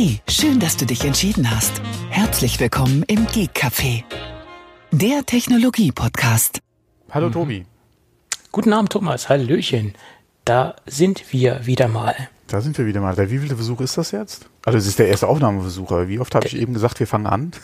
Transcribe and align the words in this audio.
Hey, 0.00 0.20
schön, 0.28 0.60
dass 0.60 0.76
du 0.76 0.86
dich 0.86 1.04
entschieden 1.04 1.50
hast. 1.50 1.82
Herzlich 2.08 2.60
willkommen 2.60 3.02
im 3.08 3.26
Geek 3.26 3.50
Café, 3.50 4.04
der 4.92 5.26
Technologie-Podcast. 5.26 6.60
Hallo 7.10 7.30
Tobi. 7.30 7.66
Guten 8.52 8.72
Abend, 8.74 8.92
Thomas. 8.92 9.28
Hallöchen. 9.28 9.94
Da 10.44 10.76
sind 10.86 11.32
wir 11.32 11.66
wieder 11.66 11.88
mal. 11.88 12.14
Da 12.46 12.60
sind 12.60 12.78
wir 12.78 12.86
wieder 12.86 13.00
mal. 13.00 13.16
Der 13.16 13.28
wievielte 13.32 13.56
Versuch 13.56 13.80
ist 13.80 13.98
das 13.98 14.12
jetzt? 14.12 14.48
Also 14.64 14.78
es 14.78 14.86
ist 14.86 15.00
der 15.00 15.08
erste 15.08 15.26
Aufnahmeversuch, 15.26 15.90
aber 15.90 16.06
wie 16.06 16.20
oft 16.20 16.32
habe 16.36 16.46
ich 16.46 16.56
eben 16.56 16.74
gesagt, 16.74 17.00
wir 17.00 17.08
fangen 17.08 17.26
an? 17.26 17.50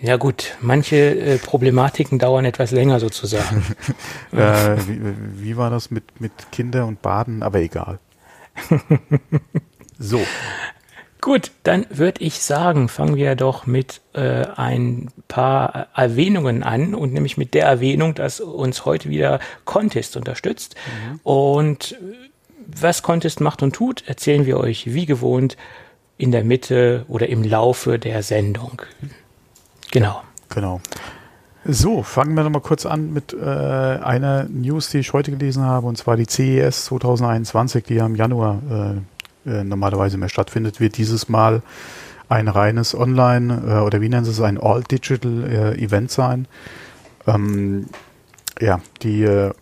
Ja 0.00 0.16
gut, 0.18 0.56
manche 0.60 0.96
äh, 0.96 1.38
Problematiken 1.38 2.18
dauern 2.18 2.44
etwas 2.44 2.72
länger 2.72 3.00
sozusagen. 3.00 3.64
äh, 4.32 4.76
wie, 4.86 5.00
wie, 5.36 5.56
war 5.56 5.70
das 5.70 5.90
mit, 5.90 6.20
mit 6.20 6.32
Kinder 6.52 6.86
und 6.86 7.00
Baden? 7.00 7.42
Aber 7.42 7.60
egal. 7.60 7.98
so. 9.98 10.20
Gut, 11.24 11.52
dann 11.62 11.86
würde 11.88 12.22
ich 12.22 12.42
sagen, 12.42 12.90
fangen 12.90 13.16
wir 13.16 13.34
doch 13.34 13.64
mit 13.64 14.02
äh, 14.12 14.44
ein 14.56 15.08
paar 15.26 15.86
Erwähnungen 15.96 16.62
an 16.62 16.94
und 16.94 17.14
nämlich 17.14 17.38
mit 17.38 17.54
der 17.54 17.64
Erwähnung, 17.64 18.14
dass 18.14 18.40
uns 18.40 18.84
heute 18.84 19.08
wieder 19.08 19.40
Contest 19.64 20.18
unterstützt. 20.18 20.74
Mhm. 20.74 21.20
Und 21.22 21.96
was 22.66 23.02
Contest 23.02 23.40
macht 23.40 23.62
und 23.62 23.74
tut, 23.74 24.06
erzählen 24.06 24.44
wir 24.44 24.58
euch 24.58 24.92
wie 24.92 25.06
gewohnt 25.06 25.56
in 26.18 26.30
der 26.30 26.44
Mitte 26.44 27.06
oder 27.08 27.26
im 27.30 27.42
Laufe 27.42 27.98
der 27.98 28.22
Sendung. 28.22 28.82
Genau. 29.92 30.20
Genau. 30.50 30.82
So, 31.64 32.02
fangen 32.02 32.34
wir 32.34 32.42
nochmal 32.42 32.60
kurz 32.60 32.84
an 32.84 33.14
mit 33.14 33.32
äh, 33.32 33.38
einer 33.42 34.44
News, 34.44 34.90
die 34.90 34.98
ich 34.98 35.14
heute 35.14 35.30
gelesen 35.30 35.62
habe, 35.62 35.86
und 35.86 35.96
zwar 35.96 36.18
die 36.18 36.26
CES 36.28 36.84
2021, 36.84 37.82
die 37.84 37.94
ja 37.94 38.04
im 38.04 38.14
Januar 38.14 38.60
äh, 38.70 39.13
äh, 39.46 39.64
normalerweise 39.64 40.18
mehr 40.18 40.28
stattfindet, 40.28 40.80
wird 40.80 40.96
dieses 40.96 41.28
Mal 41.28 41.62
ein 42.28 42.48
reines 42.48 42.94
Online- 42.94 43.62
äh, 43.66 43.80
oder 43.80 44.00
wie 44.00 44.08
nennen 44.08 44.24
sie 44.24 44.30
es, 44.30 44.40
ein 44.40 44.58
All-Digital-Event 44.58 46.10
äh, 46.10 46.14
sein. 46.14 46.48
Ähm, 47.26 47.86
ja, 48.60 48.80
die 49.02 49.24
äh, 49.24 49.52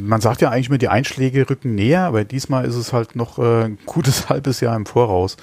man 0.00 0.20
sagt 0.20 0.40
ja 0.40 0.50
eigentlich 0.50 0.68
immer, 0.68 0.78
die 0.78 0.88
Einschläge 0.88 1.48
rücken 1.48 1.74
näher, 1.74 2.02
aber 2.02 2.24
diesmal 2.24 2.64
ist 2.64 2.74
es 2.74 2.92
halt 2.92 3.14
noch 3.16 3.38
ein 3.38 3.78
gutes 3.86 4.28
halbes 4.28 4.60
Jahr 4.60 4.76
im 4.76 4.86
Voraus. 4.86 5.36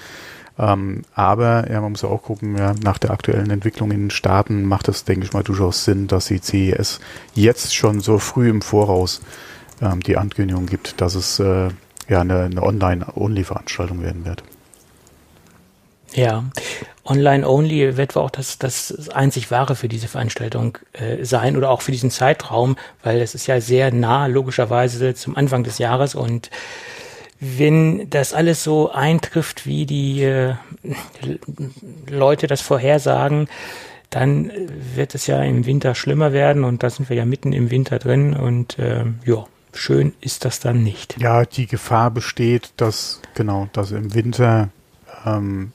Ähm, 0.58 1.02
aber 1.14 1.70
ja, 1.70 1.80
man 1.80 1.92
muss 1.92 2.02
ja 2.02 2.08
auch 2.08 2.22
gucken, 2.22 2.56
ja, 2.56 2.74
nach 2.82 2.98
der 2.98 3.10
aktuellen 3.10 3.50
Entwicklung 3.50 3.90
in 3.90 4.04
den 4.04 4.10
Staaten 4.10 4.64
macht 4.64 4.88
es, 4.88 5.04
denke 5.04 5.26
ich 5.26 5.32
mal, 5.32 5.42
durchaus 5.42 5.84
Sinn, 5.84 6.06
dass 6.06 6.26
die 6.26 6.40
CES 6.40 7.00
jetzt 7.34 7.74
schon 7.74 8.00
so 8.00 8.18
früh 8.18 8.48
im 8.48 8.62
Voraus 8.62 9.20
ähm, 9.82 10.00
die 10.00 10.16
Ankündigung 10.16 10.66
gibt, 10.66 11.00
dass 11.00 11.14
es 11.14 11.38
äh, 11.40 11.68
ja 12.08 12.20
eine, 12.20 12.44
eine 12.44 12.62
Online-Only-Veranstaltung 12.62 14.02
werden 14.02 14.24
wird. 14.24 14.42
Ja, 16.14 16.44
Online-Only 17.04 17.96
wird 17.96 18.16
auch 18.16 18.30
das, 18.30 18.58
das 18.58 19.08
einzig 19.10 19.50
Wahre 19.50 19.76
für 19.76 19.88
diese 19.88 20.08
Veranstaltung 20.08 20.78
äh, 20.92 21.24
sein 21.24 21.56
oder 21.56 21.70
auch 21.70 21.82
für 21.82 21.92
diesen 21.92 22.10
Zeitraum, 22.10 22.76
weil 23.02 23.20
es 23.20 23.34
ist 23.34 23.46
ja 23.46 23.60
sehr 23.60 23.92
nah 23.92 24.26
logischerweise 24.26 25.14
zum 25.14 25.36
Anfang 25.36 25.62
des 25.62 25.78
Jahres. 25.78 26.14
Und 26.14 26.50
wenn 27.38 28.08
das 28.08 28.32
alles 28.32 28.64
so 28.64 28.90
eintrifft, 28.92 29.66
wie 29.66 29.84
die 29.84 30.22
äh, 30.22 30.54
Leute 32.08 32.46
das 32.46 32.60
vorhersagen, 32.60 33.48
dann 34.08 34.50
wird 34.94 35.14
es 35.14 35.26
ja 35.26 35.42
im 35.42 35.66
Winter 35.66 35.94
schlimmer 35.94 36.32
werden. 36.32 36.64
Und 36.64 36.82
da 36.82 36.90
sind 36.90 37.08
wir 37.08 37.16
ja 37.16 37.24
mitten 37.24 37.52
im 37.52 37.70
Winter 37.70 37.98
drin. 37.98 38.34
Und 38.34 38.78
äh, 38.78 39.04
ja, 39.24 39.44
schön 39.76 40.14
ist 40.20 40.44
das 40.44 40.60
dann 40.60 40.82
nicht. 40.82 41.16
Ja, 41.20 41.44
die 41.44 41.66
Gefahr 41.66 42.10
besteht, 42.10 42.72
dass 42.76 43.20
genau, 43.34 43.68
dass 43.72 43.92
im 43.92 44.14
Winter 44.14 44.70
ähm, 45.24 45.72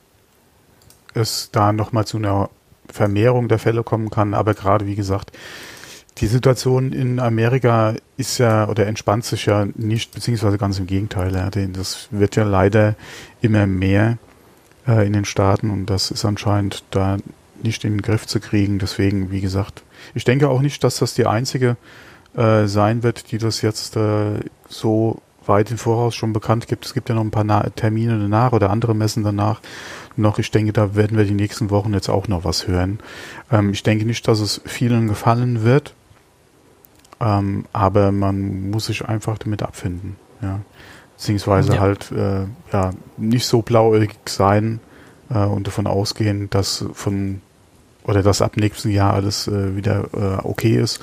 es 1.14 1.50
da 1.52 1.72
nochmal 1.72 2.06
zu 2.06 2.18
einer 2.18 2.50
Vermehrung 2.88 3.48
der 3.48 3.58
Fälle 3.58 3.82
kommen 3.82 4.10
kann, 4.10 4.34
aber 4.34 4.54
gerade 4.54 4.86
wie 4.86 4.96
gesagt, 4.96 5.32
die 6.18 6.26
Situation 6.26 6.92
in 6.92 7.20
Amerika 7.20 7.94
ist 8.16 8.38
ja 8.38 8.68
oder 8.68 8.86
entspannt 8.86 9.24
sich 9.24 9.46
ja 9.46 9.66
nicht, 9.74 10.12
beziehungsweise 10.12 10.58
ganz 10.58 10.78
im 10.78 10.86
Gegenteil. 10.86 11.34
Ja, 11.34 11.48
das 11.50 12.08
wird 12.10 12.36
ja 12.36 12.44
leider 12.44 12.96
immer 13.40 13.66
mehr 13.66 14.18
äh, 14.86 15.06
in 15.06 15.14
den 15.14 15.24
Staaten 15.24 15.70
und 15.70 15.86
das 15.86 16.10
ist 16.10 16.24
anscheinend 16.24 16.84
da 16.90 17.16
nicht 17.62 17.84
in 17.84 17.92
den 17.92 18.02
Griff 18.02 18.26
zu 18.26 18.40
kriegen. 18.40 18.78
Deswegen, 18.78 19.30
wie 19.30 19.40
gesagt, 19.40 19.82
ich 20.14 20.24
denke 20.24 20.48
auch 20.48 20.60
nicht, 20.60 20.84
dass 20.84 20.98
das 20.98 21.14
die 21.14 21.26
einzige 21.26 21.76
äh, 22.36 22.66
sein 22.66 23.02
wird, 23.02 23.30
die 23.32 23.38
das 23.38 23.62
jetzt 23.62 23.96
äh, 23.96 24.40
so 24.68 25.20
weit 25.46 25.70
im 25.70 25.78
Voraus 25.78 26.14
schon 26.14 26.32
bekannt 26.32 26.68
gibt. 26.68 26.86
Es 26.86 26.94
gibt 26.94 27.08
ja 27.08 27.14
noch 27.14 27.22
ein 27.22 27.30
paar 27.30 27.44
Na 27.44 27.62
Termine 27.70 28.18
danach 28.18 28.52
oder 28.52 28.70
andere 28.70 28.94
Messen 28.94 29.24
danach 29.24 29.60
noch. 30.16 30.38
Ich 30.38 30.50
denke, 30.50 30.72
da 30.72 30.94
werden 30.94 31.18
wir 31.18 31.24
die 31.24 31.34
nächsten 31.34 31.70
Wochen 31.70 31.92
jetzt 31.94 32.08
auch 32.08 32.28
noch 32.28 32.44
was 32.44 32.68
hören. 32.68 33.00
Ähm, 33.50 33.70
ich 33.70 33.82
denke 33.82 34.04
nicht, 34.04 34.26
dass 34.28 34.40
es 34.40 34.60
vielen 34.64 35.08
gefallen 35.08 35.62
wird. 35.62 35.94
Ähm, 37.20 37.66
aber 37.72 38.10
man 38.10 38.70
muss 38.70 38.86
sich 38.86 39.06
einfach 39.08 39.38
damit 39.38 39.62
abfinden, 39.62 40.16
ja. 40.40 40.60
Beziehungsweise 41.16 41.74
ja. 41.74 41.80
halt 41.80 42.10
äh, 42.10 42.46
ja, 42.72 42.90
nicht 43.16 43.46
so 43.46 43.62
blauäugig 43.62 44.10
sein 44.26 44.80
äh, 45.30 45.38
und 45.38 45.68
davon 45.68 45.86
ausgehen, 45.86 46.50
dass 46.50 46.84
von 46.94 47.40
oder 48.04 48.22
dass 48.22 48.42
ab 48.42 48.56
nächsten 48.56 48.90
Jahr 48.90 49.14
alles 49.14 49.48
äh, 49.48 49.76
wieder 49.76 50.08
äh, 50.12 50.46
okay 50.46 50.76
ist, 50.76 51.00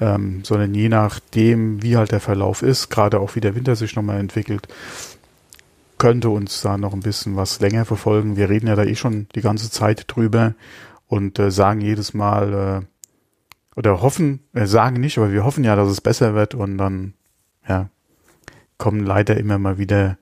ähm, 0.00 0.44
sondern 0.44 0.74
je 0.74 0.88
nachdem, 0.88 1.82
wie 1.82 1.96
halt 1.96 2.12
der 2.12 2.20
Verlauf 2.20 2.62
ist, 2.62 2.90
gerade 2.90 3.20
auch 3.20 3.34
wie 3.34 3.40
der 3.40 3.54
Winter 3.54 3.76
sich 3.76 3.96
nochmal 3.96 4.20
entwickelt, 4.20 4.68
könnte 5.98 6.28
uns 6.28 6.60
da 6.60 6.76
noch 6.76 6.92
ein 6.92 7.00
bisschen 7.00 7.36
was 7.36 7.60
länger 7.60 7.84
verfolgen. 7.84 8.36
Wir 8.36 8.50
reden 8.50 8.66
ja 8.66 8.76
da 8.76 8.84
eh 8.84 8.94
schon 8.94 9.28
die 9.34 9.40
ganze 9.40 9.70
Zeit 9.70 10.04
drüber 10.08 10.54
und 11.06 11.38
äh, 11.38 11.50
sagen 11.50 11.80
jedes 11.80 12.14
Mal, 12.14 12.84
äh, 12.84 13.78
oder 13.78 14.00
hoffen, 14.02 14.40
äh, 14.52 14.66
sagen 14.66 15.00
nicht, 15.00 15.18
aber 15.18 15.32
wir 15.32 15.44
hoffen 15.44 15.64
ja, 15.64 15.76
dass 15.76 15.88
es 15.88 16.00
besser 16.00 16.34
wird 16.34 16.54
und 16.54 16.78
dann, 16.78 17.14
ja, 17.68 17.88
kommen 18.78 19.04
leider 19.04 19.36
immer 19.36 19.58
mal 19.58 19.78
wieder 19.78 20.18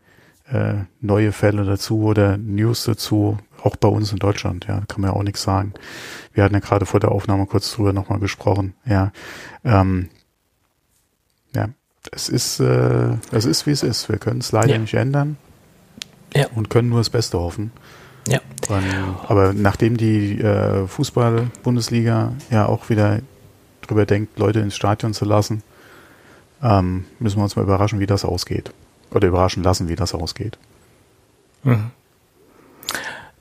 äh, 0.49 0.75
neue 1.01 1.33
Fälle 1.33 1.65
dazu 1.65 2.03
oder 2.03 2.37
News 2.37 2.85
dazu, 2.85 3.39
auch 3.65 3.77
bei 3.77 3.89
uns 3.89 4.13
in 4.13 4.19
Deutschland, 4.19 4.67
ja, 4.67 4.83
kann 4.89 5.01
man 5.01 5.11
ja 5.11 5.17
auch 5.17 5.23
nichts 5.23 5.43
sagen. 5.43 5.73
Wir 6.33 6.45
hatten 6.45 6.55
ja 6.55 6.61
gerade 6.61 6.87
vor 6.87 7.01
der 7.01 7.13
Aufnahme 7.13 7.47
kurz 7.47 7.73
drüber 7.73 7.93
nochmal 7.93 8.19
gesprochen, 8.19 8.75
ja. 8.85 9.13
Ähm, 9.65 10.11
ja, 11.55 11.69
es 12.13 12.29
ist, 12.29 12.61
äh, 12.61 13.17
es 13.31 13.45
ist 13.45 13.67
wie 13.67 13.71
es 13.71 13.83
ist. 13.83 14.09
Wir 14.09 14.19
können 14.19 14.41
es 14.41 14.53
leider 14.53 14.75
ja. 14.75 14.79
nicht 14.79 14.95
ändern. 14.95 15.37
Ja. 16.35 16.49
Und 16.55 16.69
können 16.69 16.89
nur 16.89 16.99
das 16.99 17.11
Beste 17.11 17.39
hoffen. 17.39 17.71
Ja. 18.29 18.41
Und, 18.69 18.85
aber 19.29 19.53
nachdem 19.53 19.97
die 19.97 20.41
äh, 20.41 20.87
Fußball-Bundesliga 20.87 22.33
ja 22.51 22.67
auch 22.67 22.91
wieder 22.91 23.21
drüber 23.83 24.05
denkt, 24.05 24.39
Leute 24.39 24.61
ins 24.61 24.75
Stadion 24.75 25.15
zu 25.15 25.25
lassen, 25.25 25.63
ähm, 26.63 27.05
müssen 27.19 27.39
wir 27.39 27.45
uns 27.45 27.57
mal 27.57 27.63
überraschen, 27.63 28.01
wie 28.01 28.07
das 28.07 28.25
ausgeht. 28.25 28.73
Oder 29.11 29.29
überraschen 29.29 29.63
lassen, 29.63 29.89
wie 29.89 29.97
das 29.97 30.15
ausgeht. 30.15 30.59
Mhm. 31.63 31.91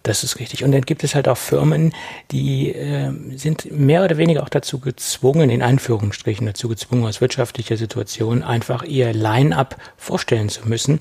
Das 0.03 0.25
ist 0.25 0.38
richtig. 0.38 0.66
Und 0.66 0.74
dann 0.74 0.81
gibt 0.81 1.06
es 1.06 1.16
halt 1.16 1.30
auch 1.30 1.38
Firmen, 1.38 1.94
die 2.31 2.74
äh, 2.74 3.14
sind 3.38 3.72
mehr 3.72 4.03
oder 4.03 4.18
weniger 4.18 4.44
auch 4.44 4.50
dazu 4.50 4.80
gezwungen, 4.80 5.50
in 5.50 5.62
Anführungsstrichen 5.62 6.46
dazu 6.46 6.68
gezwungen, 6.68 7.06
aus 7.06 7.22
wirtschaftlicher 7.22 7.78
Situation 7.78 8.44
einfach 8.44 8.84
ihr 8.84 9.13
Line-up 9.13 9.78
vorstellen 9.96 10.50
zu 10.50 10.68
müssen. 10.68 11.00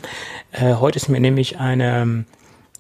Äh, 0.53 0.75
heute 0.75 0.99
ist 0.99 1.09
mir 1.09 1.19
nämlich 1.19 1.59
eine, 1.59 2.25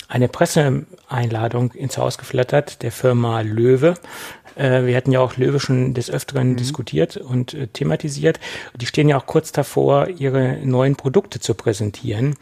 eine 0.06 0.28
Presseeinladung 0.28 1.72
ins 1.72 1.98
Haus 1.98 2.18
geflattert 2.18 2.84
der 2.84 2.92
Firma 2.92 3.40
Löwe. 3.40 3.94
Äh, 4.56 4.84
wir 4.84 4.96
hatten 4.96 5.12
ja 5.12 5.20
auch 5.20 5.36
Löwe 5.36 5.60
schon 5.60 5.94
des 5.94 6.10
Öfteren 6.10 6.50
mhm. 6.50 6.56
diskutiert 6.56 7.16
und 7.16 7.54
äh, 7.54 7.66
thematisiert. 7.66 8.40
Die 8.76 8.86
stehen 8.86 9.08
ja 9.08 9.16
auch 9.16 9.26
kurz 9.26 9.52
davor, 9.52 10.08
ihre 10.08 10.58
neuen 10.64 10.96
Produkte 10.96 11.40
zu 11.40 11.54
präsentieren. 11.54 12.36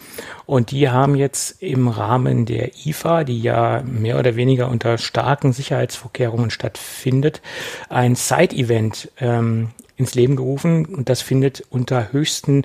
Und 0.46 0.70
die 0.70 0.88
haben 0.88 1.14
jetzt 1.14 1.62
im 1.62 1.88
Rahmen 1.88 2.46
der 2.46 2.70
IFA, 2.86 3.24
die 3.24 3.40
ja 3.40 3.82
mehr 3.82 4.18
oder 4.18 4.36
weniger 4.36 4.68
unter 4.68 4.98
starken 4.98 5.52
Sicherheitsvorkehrungen 5.52 6.50
stattfindet, 6.50 7.40
ein 7.88 8.14
Side-Event 8.14 9.10
ähm, 9.20 9.70
ins 9.96 10.14
Leben 10.14 10.36
gerufen. 10.36 10.86
Und 10.86 11.08
das 11.08 11.22
findet 11.22 11.64
unter 11.70 12.12
höchsten 12.12 12.64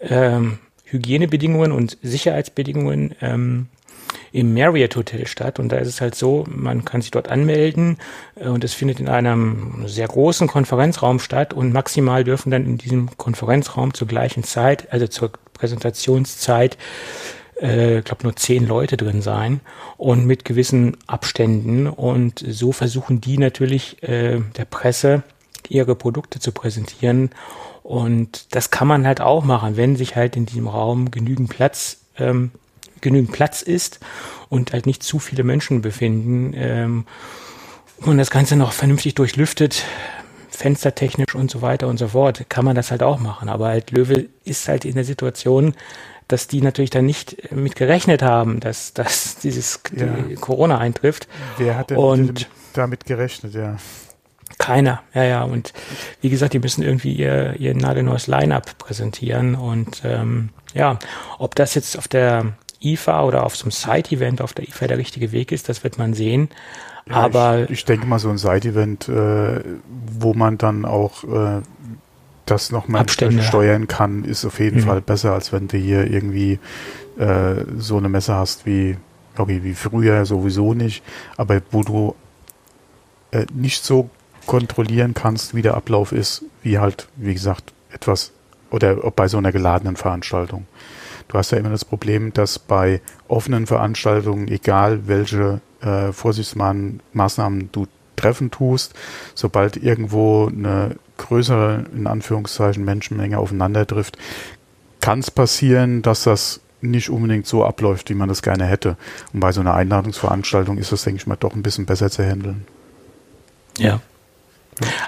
ähm, 0.00 0.58
Hygienebedingungen 0.84 1.72
und 1.72 1.98
Sicherheitsbedingungen 2.02 3.14
ähm, 3.20 3.66
im 4.32 4.54
Marriott 4.54 4.96
Hotel 4.96 5.26
statt. 5.26 5.58
Und 5.58 5.70
da 5.70 5.76
ist 5.76 5.88
es 5.88 6.00
halt 6.00 6.14
so, 6.14 6.44
man 6.48 6.84
kann 6.84 7.02
sich 7.02 7.10
dort 7.10 7.28
anmelden 7.28 7.98
äh, 8.36 8.48
und 8.48 8.64
es 8.64 8.74
findet 8.74 9.00
in 9.00 9.08
einem 9.08 9.84
sehr 9.86 10.08
großen 10.08 10.48
Konferenzraum 10.48 11.18
statt 11.18 11.54
und 11.54 11.72
maximal 11.72 12.24
dürfen 12.24 12.50
dann 12.50 12.64
in 12.64 12.78
diesem 12.78 13.16
Konferenzraum 13.16 13.94
zur 13.94 14.08
gleichen 14.08 14.44
Zeit, 14.44 14.92
also 14.92 15.06
zur 15.06 15.30
Präsentationszeit, 15.54 16.76
äh, 17.56 18.02
glaube 18.02 18.24
nur 18.24 18.36
zehn 18.36 18.66
Leute 18.66 18.96
drin 18.96 19.22
sein 19.22 19.60
und 19.96 20.26
mit 20.26 20.44
gewissen 20.44 20.96
Abständen. 21.06 21.86
Und 21.86 22.44
so 22.46 22.72
versuchen 22.72 23.20
die 23.20 23.38
natürlich 23.38 24.02
äh, 24.02 24.40
der 24.56 24.64
Presse 24.66 25.22
ihre 25.68 25.94
Produkte 25.94 26.38
zu 26.38 26.52
präsentieren. 26.52 27.30
Und 27.82 28.54
das 28.54 28.70
kann 28.70 28.88
man 28.88 29.06
halt 29.06 29.20
auch 29.20 29.44
machen, 29.44 29.76
wenn 29.76 29.96
sich 29.96 30.16
halt 30.16 30.36
in 30.36 30.46
diesem 30.46 30.68
Raum 30.68 31.10
genügend 31.10 31.50
Platz 31.50 31.98
ähm, 32.18 32.50
genügend 33.00 33.32
Platz 33.32 33.62
ist 33.62 34.00
und 34.48 34.72
halt 34.72 34.86
nicht 34.86 35.02
zu 35.02 35.18
viele 35.18 35.44
Menschen 35.44 35.82
befinden. 35.82 36.52
Ähm, 36.56 37.06
und 37.98 38.18
das 38.18 38.30
Ganze 38.30 38.56
noch 38.56 38.72
vernünftig 38.72 39.14
durchlüftet, 39.14 39.84
fenstertechnisch 40.50 41.34
und 41.34 41.50
so 41.50 41.62
weiter 41.62 41.88
und 41.88 41.98
so 41.98 42.08
fort, 42.08 42.46
kann 42.48 42.64
man 42.64 42.74
das 42.76 42.90
halt 42.90 43.02
auch 43.02 43.18
machen. 43.18 43.48
Aber 43.48 43.68
halt 43.68 43.90
Löwe 43.90 44.26
ist 44.44 44.68
halt 44.68 44.84
in 44.84 44.94
der 44.94 45.04
Situation, 45.04 45.74
dass 46.28 46.48
die 46.48 46.60
natürlich 46.60 46.90
dann 46.90 47.06
nicht 47.06 47.52
mit 47.52 47.76
gerechnet 47.76 48.22
haben, 48.22 48.60
dass, 48.60 48.92
dass 48.92 49.36
dieses 49.42 49.80
Ja. 49.96 50.06
die 50.06 50.34
Corona 50.34 50.78
eintrifft. 50.78 51.28
Wer 51.58 51.76
hat 51.76 51.90
denn 51.90 51.98
Und- 51.98 52.48
damit 52.72 53.06
gerechnet, 53.06 53.54
ja? 53.54 53.76
Keiner, 54.58 55.02
ja, 55.14 55.24
ja. 55.24 55.42
Und 55.42 55.72
wie 56.20 56.28
gesagt, 56.30 56.52
die 56.54 56.58
müssen 56.58 56.82
irgendwie 56.82 57.12
ihr, 57.12 57.54
ihr 57.58 57.74
nagelneues 57.74 58.26
Line-Up 58.26 58.78
präsentieren. 58.78 59.54
Und 59.54 60.02
ähm, 60.04 60.50
ja, 60.74 60.98
ob 61.38 61.54
das 61.54 61.74
jetzt 61.74 61.98
auf 61.98 62.06
der 62.08 62.52
IFA 62.82 63.24
oder 63.24 63.44
auf 63.44 63.56
so 63.56 63.64
einem 63.64 63.72
Side-Event 63.72 64.40
auf 64.42 64.52
der 64.52 64.68
IFA 64.68 64.86
der 64.88 64.98
richtige 64.98 65.32
Weg 65.32 65.52
ist, 65.52 65.68
das 65.68 65.84
wird 65.84 65.98
man 65.98 66.14
sehen. 66.14 66.48
Ja, 67.08 67.16
Aber 67.16 67.64
ich, 67.64 67.70
ich 67.70 67.84
denke 67.84 68.06
mal 68.06 68.18
so 68.18 68.28
ein 68.30 68.38
Side-Event, 68.38 69.08
äh, 69.08 69.62
wo 70.18 70.34
man 70.34 70.58
dann 70.58 70.84
auch 70.84 71.24
äh, 71.24 71.62
das 72.46 72.70
nochmal 72.70 73.06
steuern 73.08 73.88
kann, 73.88 74.24
ist 74.24 74.44
auf 74.44 74.60
jeden 74.60 74.78
Mhm. 74.78 74.82
Fall 74.82 75.00
besser, 75.00 75.32
als 75.32 75.52
wenn 75.52 75.68
du 75.68 75.76
hier 75.76 76.10
irgendwie 76.10 76.58
äh, 77.18 77.64
so 77.78 77.96
eine 77.96 78.08
Messe 78.08 78.34
hast 78.34 78.66
wie, 78.66 78.96
okay, 79.36 79.60
wie 79.64 79.74
früher 79.74 80.26
sowieso 80.26 80.74
nicht, 80.74 81.02
aber 81.36 81.60
wo 81.70 81.82
du 81.82 82.14
äh, 83.32 83.46
nicht 83.52 83.84
so 83.84 84.10
kontrollieren 84.46 85.14
kannst, 85.14 85.54
wie 85.54 85.62
der 85.62 85.74
Ablauf 85.74 86.12
ist, 86.12 86.44
wie 86.62 86.78
halt, 86.78 87.08
wie 87.16 87.34
gesagt, 87.34 87.72
etwas 87.90 88.32
oder 88.70 88.94
bei 89.10 89.28
so 89.28 89.38
einer 89.38 89.52
geladenen 89.52 89.96
Veranstaltung. 89.96 90.66
Du 91.28 91.38
hast 91.38 91.50
ja 91.50 91.58
immer 91.58 91.70
das 91.70 91.84
Problem, 91.84 92.32
dass 92.32 92.58
bei 92.58 93.00
offenen 93.28 93.66
Veranstaltungen, 93.66 94.48
egal 94.48 95.06
welche 95.08 95.60
äh, 95.80 96.12
Vorsichtsmaßnahmen 96.12 97.70
du 97.72 97.86
treffen 98.14 98.50
tust, 98.50 98.94
sobald 99.34 99.76
irgendwo 99.76 100.46
eine 100.46 100.96
größere, 101.18 101.84
in 101.94 102.06
Anführungszeichen, 102.06 102.84
Menschenmenge 102.84 103.38
aufeinander 103.38 103.86
trifft, 103.86 104.18
kann 105.00 105.20
es 105.20 105.30
passieren, 105.30 106.02
dass 106.02 106.24
das 106.24 106.60
nicht 106.80 107.10
unbedingt 107.10 107.46
so 107.46 107.64
abläuft, 107.64 108.10
wie 108.10 108.14
man 108.14 108.28
das 108.28 108.42
gerne 108.42 108.66
hätte. 108.66 108.96
Und 109.32 109.40
bei 109.40 109.52
so 109.52 109.60
einer 109.60 109.74
Einladungsveranstaltung 109.74 110.78
ist 110.78 110.92
das, 110.92 111.04
denke 111.04 111.20
ich 111.20 111.26
mal, 111.26 111.36
doch 111.36 111.54
ein 111.54 111.62
bisschen 111.62 111.86
besser 111.86 112.10
zu 112.10 112.24
handeln. 112.24 112.64
Ja. 113.78 114.00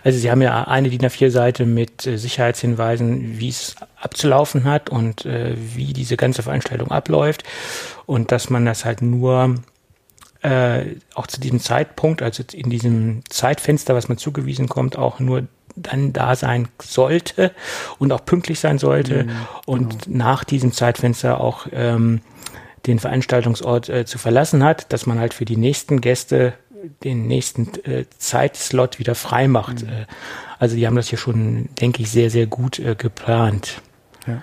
Also 0.02 0.18
Sie 0.18 0.30
haben 0.30 0.42
ja 0.42 0.64
eine 0.64 0.90
DIN 0.90 1.02
A4-Seite 1.02 1.66
mit 1.66 2.06
äh, 2.06 2.16
Sicherheitshinweisen, 2.16 3.38
wie 3.38 3.48
es 3.48 3.76
abzulaufen 4.00 4.64
hat 4.64 4.90
und 4.90 5.26
äh, 5.26 5.54
wie 5.56 5.92
diese 5.92 6.16
ganze 6.16 6.42
Veranstaltung 6.42 6.90
abläuft. 6.90 7.44
Und 8.06 8.32
dass 8.32 8.50
man 8.50 8.64
das 8.64 8.84
halt 8.84 9.02
nur 9.02 9.56
äh, 10.42 10.96
auch 11.14 11.26
zu 11.26 11.40
diesem 11.40 11.60
Zeitpunkt, 11.60 12.22
also 12.22 12.42
in 12.52 12.70
diesem 12.70 13.22
Zeitfenster, 13.28 13.94
was 13.94 14.08
man 14.08 14.18
zugewiesen 14.18 14.68
kommt, 14.68 14.96
auch 14.96 15.20
nur 15.20 15.46
dann 15.76 16.12
da 16.12 16.34
sein 16.34 16.68
sollte 16.82 17.52
und 17.98 18.12
auch 18.12 18.24
pünktlich 18.24 18.58
sein 18.58 18.78
sollte 18.78 19.28
und 19.64 20.08
nach 20.08 20.42
diesem 20.42 20.72
Zeitfenster 20.72 21.40
auch 21.40 21.66
ähm, 21.72 22.20
den 22.86 22.98
Veranstaltungsort 22.98 23.88
äh, 23.88 24.04
zu 24.04 24.18
verlassen 24.18 24.64
hat, 24.64 24.92
dass 24.92 25.06
man 25.06 25.18
halt 25.18 25.34
für 25.34 25.44
die 25.44 25.56
nächsten 25.56 26.00
Gäste 26.00 26.54
den 27.04 27.26
nächsten 27.26 27.68
äh, 27.84 28.04
Zeitslot 28.18 28.98
wieder 28.98 29.14
frei 29.14 29.48
macht. 29.48 29.82
Äh, 29.82 30.06
also 30.58 30.76
die 30.76 30.86
haben 30.86 30.96
das 30.96 31.08
hier 31.08 31.18
schon, 31.18 31.68
denke 31.80 32.02
ich, 32.02 32.10
sehr, 32.10 32.30
sehr 32.30 32.46
gut 32.46 32.78
äh, 32.78 32.94
geplant. 32.96 33.80
Ja. 34.26 34.42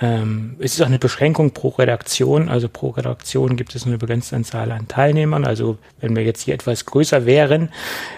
Ähm, 0.00 0.56
es 0.58 0.74
ist 0.74 0.82
auch 0.82 0.86
eine 0.86 0.98
Beschränkung 0.98 1.52
pro 1.52 1.68
Redaktion. 1.68 2.48
Also 2.48 2.68
pro 2.68 2.90
Redaktion 2.90 3.56
gibt 3.56 3.74
es 3.74 3.86
eine 3.86 3.96
begrenzte 3.98 4.36
Anzahl 4.36 4.70
an 4.72 4.86
Teilnehmern. 4.88 5.44
Also 5.46 5.78
wenn 6.00 6.14
wir 6.14 6.24
jetzt 6.24 6.42
hier 6.42 6.54
etwas 6.54 6.84
größer 6.84 7.24
wären, 7.24 7.70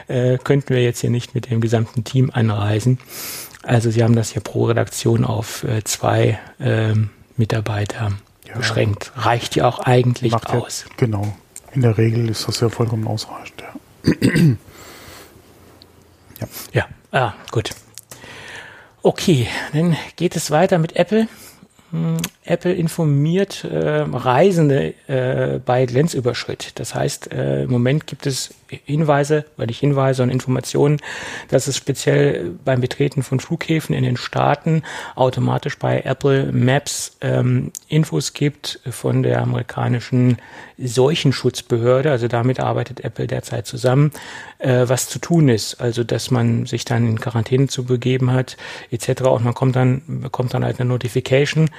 äh, 0.08 0.38
könnten 0.38 0.70
wir 0.74 0.82
jetzt 0.82 1.00
hier 1.00 1.10
nicht 1.10 1.34
mit 1.34 1.50
dem 1.50 1.60
gesamten 1.60 2.02
Team 2.02 2.30
anreisen. 2.32 2.98
Also 3.62 3.90
sie 3.90 4.02
haben 4.02 4.16
das 4.16 4.30
hier 4.30 4.42
pro 4.42 4.64
Redaktion 4.64 5.24
auf 5.24 5.62
äh, 5.64 5.84
zwei 5.84 6.38
ähm, 6.58 7.10
Mitarbeiter 7.36 8.12
Ja. 8.48 8.56
beschränkt. 8.56 9.12
Reicht 9.16 9.54
ja 9.54 9.68
auch 9.68 9.78
eigentlich 9.80 10.32
Macht 10.32 10.48
ja, 10.48 10.58
aus. 10.58 10.86
genau. 10.96 11.36
In 11.72 11.82
der 11.82 11.96
Regel 11.96 12.28
ist 12.28 12.48
das 12.48 12.60
ja 12.60 12.68
vollkommen 12.68 13.06
ausreichend. 13.06 13.62
Ja. 16.40 16.48
Ja, 16.72 16.86
ah, 17.12 17.34
gut. 17.50 17.70
Okay, 19.02 19.46
dann 19.74 19.94
geht 20.16 20.36
es 20.36 20.50
weiter 20.50 20.78
mit 20.78 20.96
Apple. 20.96 21.28
Hm, 21.90 22.16
Apple 22.44 22.72
informiert 22.72 23.64
äh, 23.64 24.00
Reisende 24.00 24.94
äh, 25.06 25.58
bei 25.58 25.84
Grenzüberschritt. 25.84 26.78
Das 26.78 26.94
heißt, 26.94 27.32
äh, 27.32 27.64
im 27.64 27.70
Moment 27.70 28.06
gibt 28.06 28.26
es 28.26 28.54
Hinweise, 28.84 29.44
weil 29.56 29.66
nicht 29.66 29.80
Hinweise 29.80 30.22
und 30.22 30.30
Informationen, 30.30 30.98
dass 31.48 31.66
es 31.66 31.76
speziell 31.76 32.52
beim 32.64 32.80
Betreten 32.80 33.22
von 33.22 33.40
Flughäfen 33.40 33.94
in 33.94 34.04
den 34.04 34.16
Staaten 34.16 34.82
automatisch 35.14 35.78
bei 35.78 36.00
Apple 36.02 36.52
Maps 36.52 37.16
ähm, 37.20 37.72
Infos 37.88 38.32
gibt 38.32 38.80
von 38.90 39.22
der 39.22 39.42
amerikanischen 39.42 40.38
Seuchenschutzbehörde. 40.78 42.10
Also 42.10 42.28
damit 42.28 42.60
arbeitet 42.60 43.00
Apple 43.00 43.26
derzeit 43.26 43.66
zusammen, 43.66 44.12
äh, 44.58 44.84
was 44.86 45.08
zu 45.08 45.18
tun 45.18 45.48
ist. 45.48 45.80
Also 45.80 46.04
dass 46.04 46.30
man 46.30 46.66
sich 46.66 46.84
dann 46.84 47.06
in 47.06 47.20
Quarantäne 47.20 47.68
zu 47.68 47.84
begeben 47.84 48.32
hat, 48.32 48.56
etc. 48.90 49.22
Und 49.22 49.44
man 49.44 49.54
kommt 49.54 49.76
dann 49.76 50.02
bekommt 50.06 50.54
dann 50.54 50.64
halt 50.64 50.80
eine 50.80 50.88
Notification, 50.88 51.70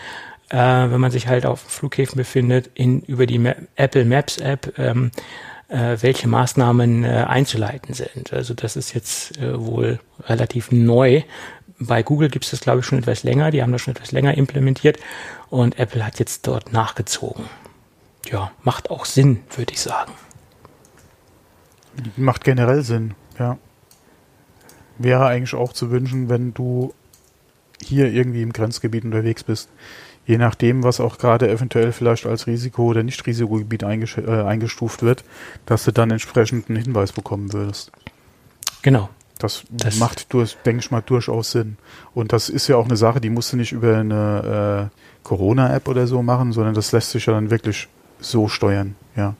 äh, 0.49 0.57
wenn 0.57 0.99
man 0.99 1.11
sich 1.11 1.27
halt 1.27 1.45
auf 1.45 1.59
Flughäfen 1.59 2.17
befindet, 2.17 2.69
in 2.73 3.01
über 3.01 3.25
die 3.25 3.39
Ma 3.39 3.55
Apple 3.75 4.05
Maps 4.05 4.37
App. 4.37 4.73
Ähm, 4.77 5.07
äh, 5.07 5.50
welche 5.71 6.27
Maßnahmen 6.27 7.03
äh, 7.03 7.25
einzuleiten 7.27 7.93
sind. 7.93 8.33
Also 8.33 8.53
das 8.53 8.75
ist 8.75 8.93
jetzt 8.93 9.37
äh, 9.37 9.57
wohl 9.57 9.99
relativ 10.23 10.71
neu. 10.71 11.23
Bei 11.79 12.03
Google 12.03 12.29
gibt 12.29 12.45
es 12.45 12.51
das, 12.51 12.59
glaube 12.59 12.81
ich, 12.81 12.85
schon 12.85 12.99
etwas 12.99 13.23
länger. 13.23 13.51
Die 13.51 13.61
haben 13.61 13.71
das 13.71 13.81
schon 13.81 13.95
etwas 13.95 14.11
länger 14.11 14.37
implementiert 14.37 14.99
und 15.49 15.79
Apple 15.79 16.05
hat 16.05 16.19
jetzt 16.19 16.45
dort 16.45 16.73
nachgezogen. 16.73 17.45
Ja, 18.29 18.51
macht 18.63 18.91
auch 18.91 19.05
Sinn, 19.05 19.43
würde 19.55 19.73
ich 19.73 19.81
sagen. 19.81 20.11
Macht 22.17 22.43
generell 22.43 22.83
Sinn, 22.83 23.15
ja. 23.39 23.57
Wäre 24.97 25.25
eigentlich 25.25 25.55
auch 25.55 25.73
zu 25.73 25.89
wünschen, 25.89 26.29
wenn 26.29 26.53
du 26.53 26.93
hier 27.81 28.11
irgendwie 28.11 28.43
im 28.43 28.53
Grenzgebiet 28.53 29.03
unterwegs 29.03 29.43
bist. 29.43 29.69
Je 30.25 30.37
nachdem, 30.37 30.83
was 30.83 30.99
auch 30.99 31.17
gerade 31.17 31.49
eventuell 31.49 31.91
vielleicht 31.91 32.25
als 32.25 32.47
Risiko- 32.47 32.85
oder 32.85 33.03
Nicht-Risikogebiet 33.03 33.83
äh, 33.83 34.43
eingestuft 34.43 35.01
wird, 35.01 35.23
dass 35.65 35.83
du 35.83 35.91
dann 35.91 36.11
entsprechend 36.11 36.69
einen 36.69 36.81
Hinweis 36.81 37.11
bekommen 37.11 37.51
würdest. 37.53 37.91
Genau. 38.81 39.09
Das, 39.39 39.63
Das- 39.71 39.97
macht, 39.97 40.31
durch, 40.33 40.55
denke 40.65 40.81
ich 40.81 40.91
mal, 40.91 41.01
durchaus 41.01 41.51
Sinn. 41.51 41.77
Und 42.13 42.31
das 42.31 42.49
ist 42.49 42.67
ja 42.67 42.75
auch 42.77 42.85
eine 42.85 42.97
Sache, 42.97 43.19
die 43.19 43.31
musst 43.31 43.51
du 43.51 43.57
nicht 43.57 43.71
über 43.71 43.97
eine 43.97 44.89
äh, 44.91 44.97
Corona-App 45.23 45.87
oder 45.87 46.05
so 46.05 46.21
machen, 46.21 46.51
sondern 46.53 46.75
das 46.75 46.91
lässt 46.91 47.11
sich 47.11 47.25
ja 47.25 47.33
dann 47.33 47.49
wirklich 47.49 47.87
so 48.19 48.47
steuern, 48.47 48.95
ja. 49.15 49.35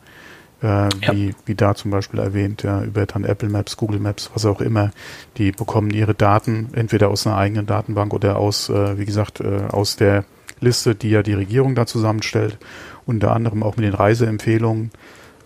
Äh, 0.64 0.90
Wie, 1.12 1.34
wie 1.48 1.56
da 1.56 1.74
zum 1.74 1.90
Beispiel 1.90 2.20
erwähnt, 2.20 2.62
ja, 2.62 2.84
über 2.84 3.08
dann 3.08 3.24
Apple 3.24 3.50
Maps, 3.50 3.78
Google 3.78 4.00
Maps, 4.00 4.30
was 4.36 4.46
auch 4.46 4.62
immer. 4.62 4.92
Die 5.38 5.52
bekommen 5.52 5.90
ihre 5.90 6.14
Daten 6.14 6.70
entweder 6.74 7.10
aus 7.10 7.26
einer 7.26 7.36
eigenen 7.38 7.66
Datenbank 7.66 8.14
oder 8.14 8.38
aus, 8.38 8.70
äh, 8.70 8.98
wie 9.00 9.06
gesagt, 9.06 9.40
äh, 9.40 9.64
aus 9.72 9.96
der 9.96 10.24
Liste, 10.62 10.96
die 10.96 11.10
ja 11.10 11.24
die 11.24 11.34
Regierung 11.34 11.76
da 11.76 11.86
zusammenstellt, 11.86 12.58
unter 13.06 13.34
anderem 13.36 13.64
auch 13.64 13.76
mit 13.76 13.86
den 13.86 13.94
Reiseempfehlungen. 13.94 14.92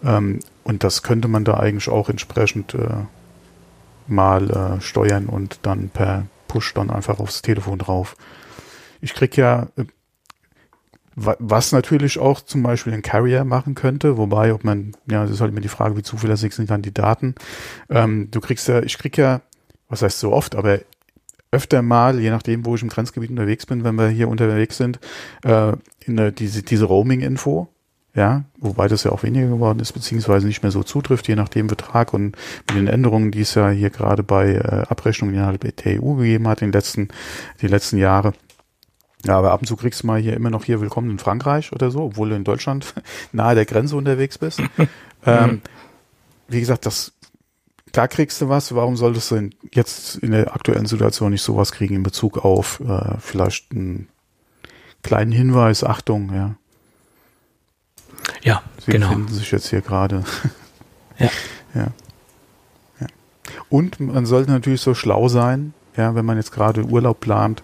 Ähm, 0.04 0.40
und 0.64 0.84
das 0.84 1.02
könnte 1.04 1.28
man 1.28 1.44
da 1.46 1.56
eigentlich 1.56 1.90
auch 1.90 2.10
entsprechend 2.10 2.74
äh, 2.76 3.06
mal 4.08 4.50
äh, 4.78 4.82
steuern 4.82 5.26
und 5.26 5.60
dann 5.64 5.90
per 5.90 6.28
Push 6.48 6.74
dann 6.74 6.90
einfach 6.92 7.20
aufs 7.20 7.42
Telefon 7.42 7.80
drauf. 7.80 8.16
Ich 9.02 9.14
krieg 9.14 9.36
ja, 9.38 9.68
äh, 9.78 9.86
wa- 11.16 11.38
was 11.40 11.72
natürlich 11.72 12.20
auch 12.20 12.42
zum 12.42 12.64
Beispiel 12.64 12.94
ein 12.94 13.02
Carrier 13.02 13.44
machen 13.46 13.76
könnte, 13.76 14.18
wobei, 14.18 14.54
ob 14.54 14.64
man, 14.64 14.94
ja, 15.10 15.24
das 15.24 15.32
ist 15.32 15.42
halt 15.42 15.52
immer 15.52 15.62
die 15.62 15.68
Frage, 15.70 15.98
wie 15.98 16.04
zuverlässig 16.04 16.54
sind 16.54 16.70
dann 16.70 16.82
die 16.82 16.94
Daten. 16.94 17.36
Ähm, 17.90 18.30
du 18.32 18.40
kriegst 18.42 18.68
ja, 18.68 18.82
ich 18.82 18.98
krieg 18.98 19.18
ja, 19.18 19.42
was 19.90 20.02
heißt 20.02 20.20
so 20.20 20.34
oft, 20.34 20.56
aber 20.56 20.80
öfter 21.56 21.82
mal, 21.82 22.20
je 22.20 22.30
nachdem, 22.30 22.66
wo 22.66 22.76
ich 22.76 22.82
im 22.82 22.90
Grenzgebiet 22.90 23.30
unterwegs 23.30 23.66
bin, 23.66 23.84
wenn 23.84 23.96
wir 23.96 24.10
hier 24.10 24.28
unterwegs 24.28 24.78
sind, 24.78 25.00
äh, 25.44 25.72
in 26.06 26.18
der, 26.18 26.32
diese, 26.32 26.64
diese 26.64 26.86
Roaming-Info, 26.86 27.70
ja, 28.14 28.44
wobei 28.60 28.88
das 28.88 29.04
ja 29.04 29.12
auch 29.12 29.24
weniger 29.24 29.48
geworden 29.48 29.80
ist, 29.80 29.94
beziehungsweise 29.94 30.48
nicht 30.48 30.64
mehr 30.64 30.72
so 30.72 30.84
zutrifft, 30.84 31.28
je 31.28 31.36
nach 31.36 31.50
dem 31.50 31.68
Betrag 31.68 32.14
und 32.14 32.38
mit 32.68 32.76
den 32.76 32.88
Änderungen, 32.88 33.32
die 33.32 33.42
es 33.42 33.56
ja 33.56 33.70
hier 33.70 33.90
gerade 33.90 34.24
bei 34.24 34.54
äh, 34.54 34.84
Abrechnungen 34.88 35.36
innerhalb 35.36 35.62
der 35.62 36.02
EU 36.02 36.14
gegeben 36.16 36.48
hat, 36.48 36.62
in 36.62 36.70
den 36.70 36.74
letzten, 36.74 37.08
die 37.62 37.68
letzten 37.68 37.98
Jahre. 37.98 38.34
Ja, 39.26 39.38
aber 39.38 39.52
ab 39.52 39.62
und 39.62 39.68
zu 39.68 39.76
kriegst 39.76 40.04
du 40.04 40.08
mal 40.08 40.20
hier 40.20 40.34
immer 40.34 40.50
noch 40.50 40.66
hier 40.66 40.82
Willkommen 40.82 41.10
in 41.10 41.20
Frankreich 41.20 41.72
oder 41.74 41.90
so, 41.90 42.04
obwohl 42.04 42.30
du 42.30 42.36
in 42.36 42.44
Deutschland 42.44 42.94
nahe 43.32 43.56
der 43.56 43.66
Grenze 43.66 43.96
unterwegs 43.96 44.38
bist. 44.38 44.62
ähm, 45.26 45.62
wie 46.48 46.60
gesagt, 46.60 46.86
das, 46.86 47.14
da 47.96 48.08
kriegst 48.08 48.42
du 48.42 48.50
was. 48.50 48.76
Warum 48.76 48.98
solltest 48.98 49.32
du 49.32 49.50
jetzt 49.74 50.18
in 50.18 50.32
der 50.32 50.54
aktuellen 50.54 50.86
Situation 50.86 51.32
nicht 51.32 51.42
sowas 51.44 51.72
kriegen 51.72 51.96
in 51.96 52.04
Bezug 52.04 52.44
auf 52.44 52.82
äh, 52.82 53.16
vielleicht 53.20 53.72
einen 53.72 54.10
kleinen 55.04 55.32
Hinweis, 55.32 55.84
Achtung, 55.84 56.34
ja. 56.34 56.56
Sie 58.80 58.92
Genau. 58.92 59.08
befinden 59.08 59.34
sich 59.34 59.52
jetzt 59.52 59.70
hier 59.70 59.82
gerade. 59.82 60.24
Ja. 61.18 61.30
ja. 61.74 61.88
ja. 63.00 63.08
Und 63.70 64.02
man 64.02 64.26
sollte 64.26 64.52
natürlich 64.52 64.82
so 64.82 64.94
schlau 64.94 65.30
sein, 65.30 65.74
ja, 65.96 66.14
wenn 66.14 66.26
man 66.26 66.36
jetzt 66.36 66.52
gerade 66.52 66.84
Urlaub 66.84 67.22
plant, 67.22 67.64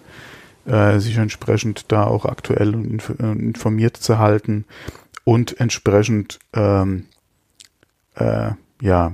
äh, 0.64 0.98
sich 1.00 1.18
entsprechend 1.18 1.92
da 1.92 2.04
auch 2.04 2.24
aktuell 2.24 2.74
und 2.74 3.02
äh, 3.20 3.32
informiert 3.32 3.98
zu 3.98 4.18
halten 4.18 4.64
und 5.24 5.60
entsprechend 5.60 6.38
ähm, 6.54 7.08
äh, 8.14 8.52
ja 8.80 9.12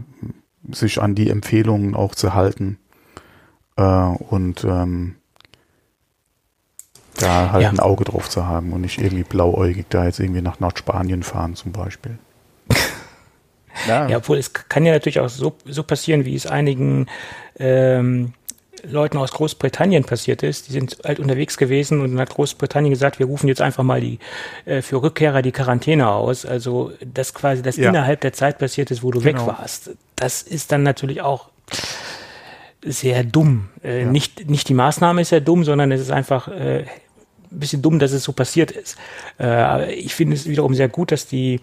sich 0.70 1.00
an 1.00 1.14
die 1.14 1.30
Empfehlungen 1.30 1.94
auch 1.94 2.14
zu 2.14 2.34
halten 2.34 2.78
äh, 3.76 3.82
und 3.82 4.64
ähm, 4.64 5.16
da 7.16 7.50
halt 7.52 7.62
Ja. 7.64 7.70
ein 7.70 7.80
Auge 7.80 8.04
drauf 8.04 8.28
zu 8.28 8.46
haben 8.46 8.72
und 8.72 8.82
nicht 8.82 9.00
irgendwie 9.00 9.24
blauäugig 9.24 9.86
da 9.88 10.04
jetzt 10.04 10.20
irgendwie 10.20 10.42
nach 10.42 10.60
Nordspanien 10.60 11.22
fahren 11.22 11.54
zum 11.56 11.72
Beispiel. 11.72 12.18
Ja, 13.86 14.16
obwohl 14.16 14.38
es 14.38 14.52
kann 14.52 14.84
ja 14.84 14.92
natürlich 14.92 15.20
auch 15.20 15.28
so, 15.28 15.56
so 15.64 15.84
passieren, 15.84 16.24
wie 16.24 16.34
es 16.34 16.46
einigen 16.46 17.06
ähm, 17.60 18.32
Leuten 18.86 19.16
aus 19.18 19.32
Großbritannien 19.32 20.04
passiert 20.04 20.42
ist. 20.42 20.68
Die 20.68 20.72
sind 20.72 20.98
halt 21.04 21.18
unterwegs 21.20 21.56
gewesen 21.56 22.00
und 22.00 22.12
dann 22.12 22.20
hat 22.20 22.30
Großbritannien 22.30 22.90
gesagt, 22.92 23.18
wir 23.18 23.26
rufen 23.26 23.48
jetzt 23.48 23.60
einfach 23.60 23.82
mal 23.84 24.00
die 24.00 24.18
äh, 24.64 24.82
für 24.82 25.02
Rückkehrer 25.02 25.42
die 25.42 25.52
Quarantäne 25.52 26.08
aus. 26.10 26.44
Also 26.46 26.92
das 27.04 27.34
quasi 27.34 27.62
das 27.62 27.76
Ja. 27.76 27.88
innerhalb 27.88 28.20
der 28.20 28.32
Zeit 28.32 28.58
passiert 28.58 28.90
ist, 28.90 29.02
wo 29.02 29.10
du 29.10 29.20
Genau. 29.20 29.46
weg 29.46 29.58
warst. 29.58 29.90
Das 30.16 30.42
ist 30.42 30.72
dann 30.72 30.82
natürlich 30.82 31.22
auch 31.22 31.48
sehr 32.84 33.24
dumm. 33.24 33.68
Äh, 33.82 34.02
Ja. 34.02 34.06
nicht, 34.10 34.48
nicht 34.48 34.68
die 34.68 34.74
Maßnahme 34.74 35.20
ist 35.20 35.30
ja 35.30 35.40
dumm, 35.40 35.64
sondern 35.64 35.90
es 35.92 36.00
ist 36.00 36.10
einfach 36.10 36.48
äh, 36.48 36.84
ein 37.50 37.58
bisschen 37.60 37.82
dumm, 37.82 37.98
dass 37.98 38.12
es 38.12 38.22
so 38.24 38.32
passiert 38.32 38.70
ist. 38.70 38.96
Äh, 39.38 39.46
aber 39.46 39.88
ich 39.88 40.14
finde 40.14 40.36
es 40.36 40.46
wiederum 40.46 40.74
sehr 40.74 40.88
gut, 40.88 41.10
dass 41.12 41.26
die 41.26 41.60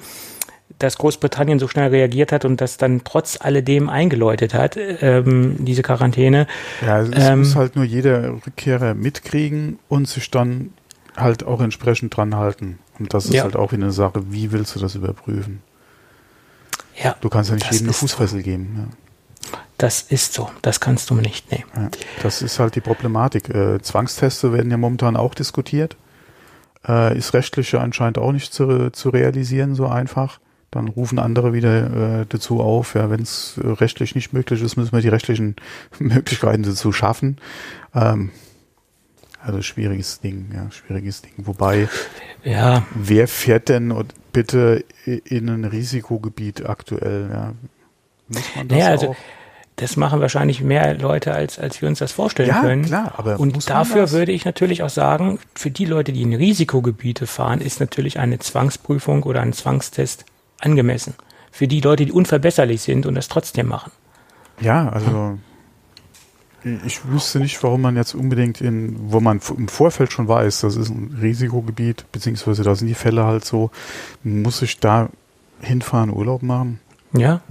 dass 0.80 0.98
Großbritannien 0.98 1.60
so 1.60 1.68
schnell 1.68 1.90
reagiert 1.90 2.32
hat 2.32 2.44
und 2.44 2.60
das 2.60 2.78
dann 2.78 3.02
trotz 3.04 3.40
alledem 3.40 3.88
eingeläutet 3.90 4.54
hat, 4.54 4.78
ähm, 4.78 5.56
diese 5.60 5.84
Quarantäne. 5.84 6.48
Ja, 6.86 7.02
es 7.02 7.10
Ähm, 7.30 7.40
muss 7.40 7.56
halt 7.56 7.76
nur 7.76 7.86
jeder 7.86 8.34
Rückkehrer 8.46 8.94
mitkriegen 8.94 9.80
und 9.88 10.08
sich 10.08 10.30
dann 10.32 10.74
halt 11.16 11.46
auch 11.46 11.62
entsprechend 11.62 12.16
dran 12.18 12.36
halten. 12.36 12.80
Und 13.00 13.14
das 13.14 13.26
ist 13.26 13.34
Ja. 13.36 13.44
halt 13.44 13.56
auch 13.56 13.72
wieder 13.72 13.84
eine 13.84 13.92
Sache, 13.94 14.32
wie 14.32 14.52
willst 14.52 14.76
du 14.76 14.80
das 14.80 14.96
überprüfen? 14.96 15.62
Ja, 17.02 17.16
Du 17.22 17.30
kannst 17.30 17.50
ja 17.50 17.56
nicht 17.56 17.72
jedem 17.72 17.88
eine 17.88 17.94
Fußfessel 17.94 18.42
geben. 18.42 18.90
das 19.78 20.02
ist 20.02 20.34
so. 20.34 20.50
Das 20.62 20.80
kannst 20.80 21.10
du 21.10 21.16
nicht 21.16 21.52
nehmen. 21.52 21.66
Ja. 21.76 21.82
Ja. 21.84 21.90
Das 22.24 22.42
ist 22.42 22.60
halt 22.60 22.76
die 22.76 22.82
Problematik. 22.82 23.50
Äh, 23.50 23.82
Zwangsteste 23.82 24.52
werden 24.54 24.72
ja 24.72 24.78
momentan 24.78 25.16
auch 25.18 25.34
diskutiert. 25.36 25.96
Äh, 26.88 27.18
ist 27.18 27.34
rechtlich 27.34 27.72
ja 27.72 27.80
anscheinend 27.82 28.18
auch 28.18 28.32
nicht 28.32 28.54
zu, 28.54 28.92
zu 28.92 29.10
realisieren 29.10 29.76
so 29.76 29.88
einfach. 29.88 30.40
Dann 30.72 30.88
rufen 30.90 31.20
andere 31.20 31.54
wieder 31.54 32.22
äh, 32.22 32.26
dazu 32.28 32.60
auf, 32.60 32.96
ja, 32.96 33.10
wenn 33.10 33.22
es 33.22 33.60
rechtlich 33.64 34.14
nicht 34.16 34.34
möglich 34.34 34.62
ist, 34.62 34.76
müssen 34.76 34.92
wir 34.92 35.02
die 35.02 35.08
rechtlichen 35.10 35.56
Möglichkeiten 36.00 36.64
dazu 36.64 36.92
schaffen. 36.92 37.38
Ähm, 37.94 38.32
also 39.42 39.62
schwieriges 39.62 40.20
Ding, 40.22 40.48
ja, 40.54 40.70
schwieriges 40.72 41.22
Ding. 41.22 41.34
Wobei, 41.38 41.88
Ja, 42.44 42.86
wer 42.96 43.28
fährt 43.28 43.70
denn 43.70 43.94
bitte 44.34 44.84
in 45.06 45.50
ein 45.50 45.66
Risikogebiet 45.66 46.66
aktuell? 46.68 47.30
Ja? 47.32 47.54
Muss 48.28 48.44
man 48.56 48.68
das 48.68 48.78
Naja, 48.78 48.90
also 48.92 49.10
auch? 49.10 49.16
das 49.76 49.98
machen 49.98 50.20
wahrscheinlich 50.20 50.62
mehr 50.62 50.98
Leute, 50.98 51.34
als, 51.34 51.60
als 51.60 51.80
wir 51.82 51.88
uns 51.88 52.00
das 52.00 52.12
vorstellen 52.12 52.50
Ja, 52.50 52.62
können. 52.62 52.86
klar, 52.86 53.14
aber 53.18 53.40
Und 53.40 53.70
dafür 53.70 54.10
würde 54.12 54.32
ich 54.32 54.46
natürlich 54.46 54.82
auch 54.82 54.90
sagen, 54.90 55.38
für 55.54 55.70
die 55.70 55.86
Leute, 55.86 56.12
die 56.12 56.24
in 56.24 56.34
Risikogebiete 56.34 57.28
fahren, 57.28 57.62
ist 57.62 57.80
natürlich 57.80 58.18
eine 58.18 58.40
Zwangsprüfung 58.40 59.24
oder 59.24 59.42
ein 59.42 59.54
Zwangstest 59.54 60.26
angemessen. 60.60 61.16
Für 61.52 61.68
die 61.68 61.82
Leute, 61.82 62.06
die 62.06 62.12
unverbesserlich 62.12 62.82
sind 62.82 63.06
und 63.06 63.16
das 63.16 63.28
trotzdem 63.28 63.68
machen. 63.68 63.92
Ja, 64.60 64.90
also 64.90 65.38
ich 66.86 67.06
wüsste 67.08 67.40
nicht, 67.40 67.62
warum 67.62 67.82
man 67.82 67.96
jetzt 67.96 68.16
unbedingt 68.16 68.60
in, 68.60 68.96
wo 69.12 69.20
man 69.20 69.40
im 69.56 69.68
Vorfeld 69.68 70.12
schon 70.12 70.28
weiß, 70.28 70.62
das 70.62 70.76
ist 70.76 70.90
ein 70.90 71.16
Risikogebiet, 71.22 72.12
beziehungsweise 72.12 72.64
da 72.64 72.74
sind 72.74 72.88
die 72.88 72.96
Fälle 72.96 73.24
halt 73.24 73.46
so, 73.46 73.70
muss 74.24 74.62
ich 74.64 74.80
da 74.80 75.10
hinfahren, 75.62 76.10
Urlaub 76.10 76.42
machen? 76.42 76.80
Ja. 77.14 77.42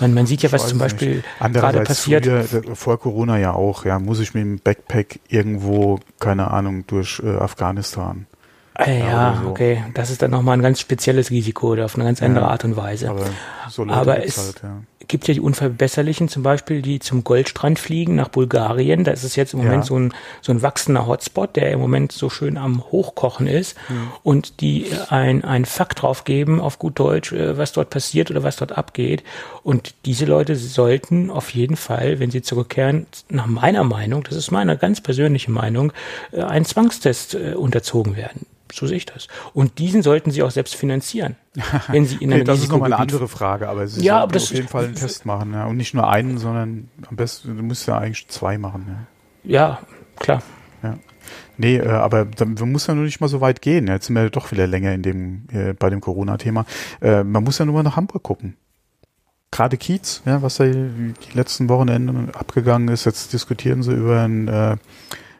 Man, 0.00 0.14
man 0.14 0.26
sieht 0.26 0.42
ja, 0.42 0.50
was 0.50 0.66
zum. 0.66 0.78
Beispiel 0.78 1.22
gerade 1.38 1.82
passiert. 1.82 2.26
Früher, 2.26 2.74
vor 2.74 2.98
Corona 2.98 3.38
ja 3.38 3.52
auch, 3.52 3.84
ja, 3.84 4.00
muss 4.00 4.18
ich 4.18 4.34
mit 4.34 4.42
dem 4.42 4.58
Backpack 4.58 5.20
irgendwo, 5.28 6.00
keine 6.18 6.50
Ahnung, 6.50 6.84
durch 6.88 7.22
äh, 7.24 7.36
Afghanistan. 7.36 8.26
Ah, 8.74 8.90
ja, 8.90 9.40
so. 9.42 9.50
okay. 9.50 9.84
Das 9.94 10.10
ist 10.10 10.22
dann 10.22 10.30
nochmal 10.30 10.56
ein 10.56 10.62
ganz 10.62 10.80
spezielles 10.80 11.30
Risiko 11.30 11.72
oder 11.72 11.84
auf 11.84 11.94
eine 11.94 12.04
ganz 12.04 12.22
andere 12.22 12.46
Ja. 12.46 12.50
Art 12.50 12.64
und 12.64 12.76
Weise. 12.76 13.10
Aber 13.10 13.26
so 13.68 13.86
Aber 13.86 14.24
es 14.24 14.38
halt, 14.38 14.62
ja. 14.62 14.82
Gibt 15.08 15.28
ja 15.28 15.34
die 15.34 15.40
Unverbesserlichen 15.40 16.28
zum 16.28 16.42
Beispiel, 16.42 16.82
die 16.82 16.98
zum 16.98 17.24
Goldstrand 17.24 17.78
fliegen 17.78 18.14
nach 18.14 18.28
Bulgarien. 18.28 19.04
Das 19.04 19.24
ist 19.24 19.36
jetzt 19.36 19.52
im 19.54 19.60
Moment 19.60 19.84
Ja. 19.84 19.88
so, 19.88 19.96
ein, 19.98 20.14
so 20.40 20.52
ein 20.52 20.62
wachsender 20.62 21.06
Hotspot, 21.06 21.56
der 21.56 21.70
im 21.72 21.80
Moment 21.80 22.12
so 22.12 22.30
schön 22.30 22.56
am 22.56 22.84
Hochkochen 22.90 23.46
ist 23.46 23.76
Hm. 23.88 24.08
und 24.22 24.60
die 24.60 24.86
ein, 25.08 25.44
ein 25.44 25.64
Fakt 25.64 26.02
drauf 26.02 26.24
geben, 26.24 26.60
auf 26.60 26.78
gut 26.78 26.98
Deutsch, 26.98 27.32
äh, 27.32 27.56
was 27.58 27.72
dort 27.72 27.90
passiert 27.90 28.30
oder 28.30 28.42
was 28.42 28.56
dort 28.56 28.72
abgeht. 28.72 29.22
Und 29.62 29.94
diese 30.04 30.24
Leute 30.24 30.56
sollten 30.56 31.30
auf 31.30 31.50
jeden 31.50 31.76
Fall, 31.76 32.18
wenn 32.20 32.30
sie 32.30 32.42
zurückkehren, 32.42 33.06
nach 33.28 33.46
meiner 33.46 33.84
Meinung, 33.84 34.22
das 34.24 34.36
ist 34.36 34.50
meine 34.50 34.76
ganz 34.76 35.00
persönliche 35.00 35.50
Meinung, 35.50 35.92
äh, 36.32 36.42
einen 36.42 36.64
Zwangstest 36.64 37.34
äh, 37.34 37.54
unterzogen 37.54 38.16
werden. 38.16 38.46
So 38.74 38.86
sehe 38.86 38.96
ich 38.96 39.04
das. 39.06 39.28
Und 39.52 39.78
diesen 39.78 40.02
sollten 40.02 40.30
sie 40.30 40.42
auch 40.42 40.50
selbst 40.50 40.74
finanzieren, 40.74 41.36
wenn 41.88 42.06
sie 42.06 42.16
in 42.16 42.32
einem 42.32 42.44
das 42.44 42.60
ist 42.60 42.70
nochmal 42.70 42.92
eine 42.92 43.02
andere 43.02 43.28
Frage, 43.28 43.68
aber 43.68 43.86
sie 43.86 44.04
Ja, 44.04 44.22
aber 44.22 44.32
das 44.32 44.44
auf 44.44 44.52
jeden 44.52 44.68
Fall 44.68 44.86
einen 44.86 44.94
Test 44.94 45.26
machen, 45.26 45.52
ja. 45.52 45.66
Und 45.66 45.76
nicht 45.76 45.92
nur 45.92 46.08
einen, 46.08 46.38
sondern 46.38 46.88
am 47.08 47.16
besten, 47.16 47.56
du 47.56 47.62
musst 47.62 47.86
ja 47.86 47.98
eigentlich 47.98 48.28
zwei 48.28 48.56
machen, 48.56 48.86
ja. 48.88 49.06
Ja, 49.44 49.78
klar. 50.16 50.42
Ja. 50.82 50.98
Nee, 51.58 51.76
äh, 51.76 51.88
aber 51.88 52.24
da, 52.24 52.44
man 52.44 52.72
muss 52.72 52.86
ja 52.86 52.94
nur 52.94 53.04
nicht 53.04 53.20
mal 53.20 53.28
so 53.28 53.40
weit 53.40 53.60
gehen. 53.60 53.86
Jetzt 53.86 54.06
sind 54.06 54.16
wir 54.16 54.30
doch 54.30 54.50
wieder 54.50 54.66
länger 54.66 54.92
in 54.92 55.02
dem, 55.02 55.46
äh, 55.52 55.74
bei 55.74 55.90
dem 55.90 56.00
Corona-Thema. 56.00 56.64
Äh, 57.00 57.24
man 57.24 57.44
muss 57.44 57.58
ja 57.58 57.64
nur 57.64 57.74
mal 57.74 57.82
nach 57.82 57.96
Hamburg 57.96 58.22
gucken. 58.22 58.56
Gerade 59.50 59.76
Kiez, 59.76 60.22
ja, 60.24 60.40
was 60.40 60.56
da 60.56 60.64
die 60.64 61.14
letzten 61.34 61.68
Wochenenden 61.68 62.30
abgegangen 62.30 62.88
ist, 62.88 63.04
jetzt 63.04 63.34
diskutieren 63.34 63.82
sie 63.82 63.92
über 63.92 64.22
ein, 64.22 64.48
äh, 64.48 64.76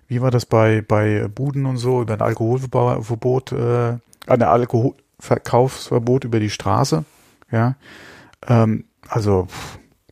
wie 0.07 0.21
war 0.21 0.31
das 0.31 0.45
bei, 0.45 0.83
bei 0.87 1.29
Buden 1.29 1.65
und 1.65 1.79
so, 1.79 2.03
über 2.03 2.13
ein 2.13 2.21
Alkoholverbot, 2.21 3.53
äh, 3.53 3.97
ein 4.27 4.43
Alkoholverkaufsverbot 5.23 6.25
über 6.25 6.41
die 6.41 6.51
Straße. 6.51 7.05
Ja. 7.51 7.77
Ähm, 8.47 8.85
also, 9.09 9.47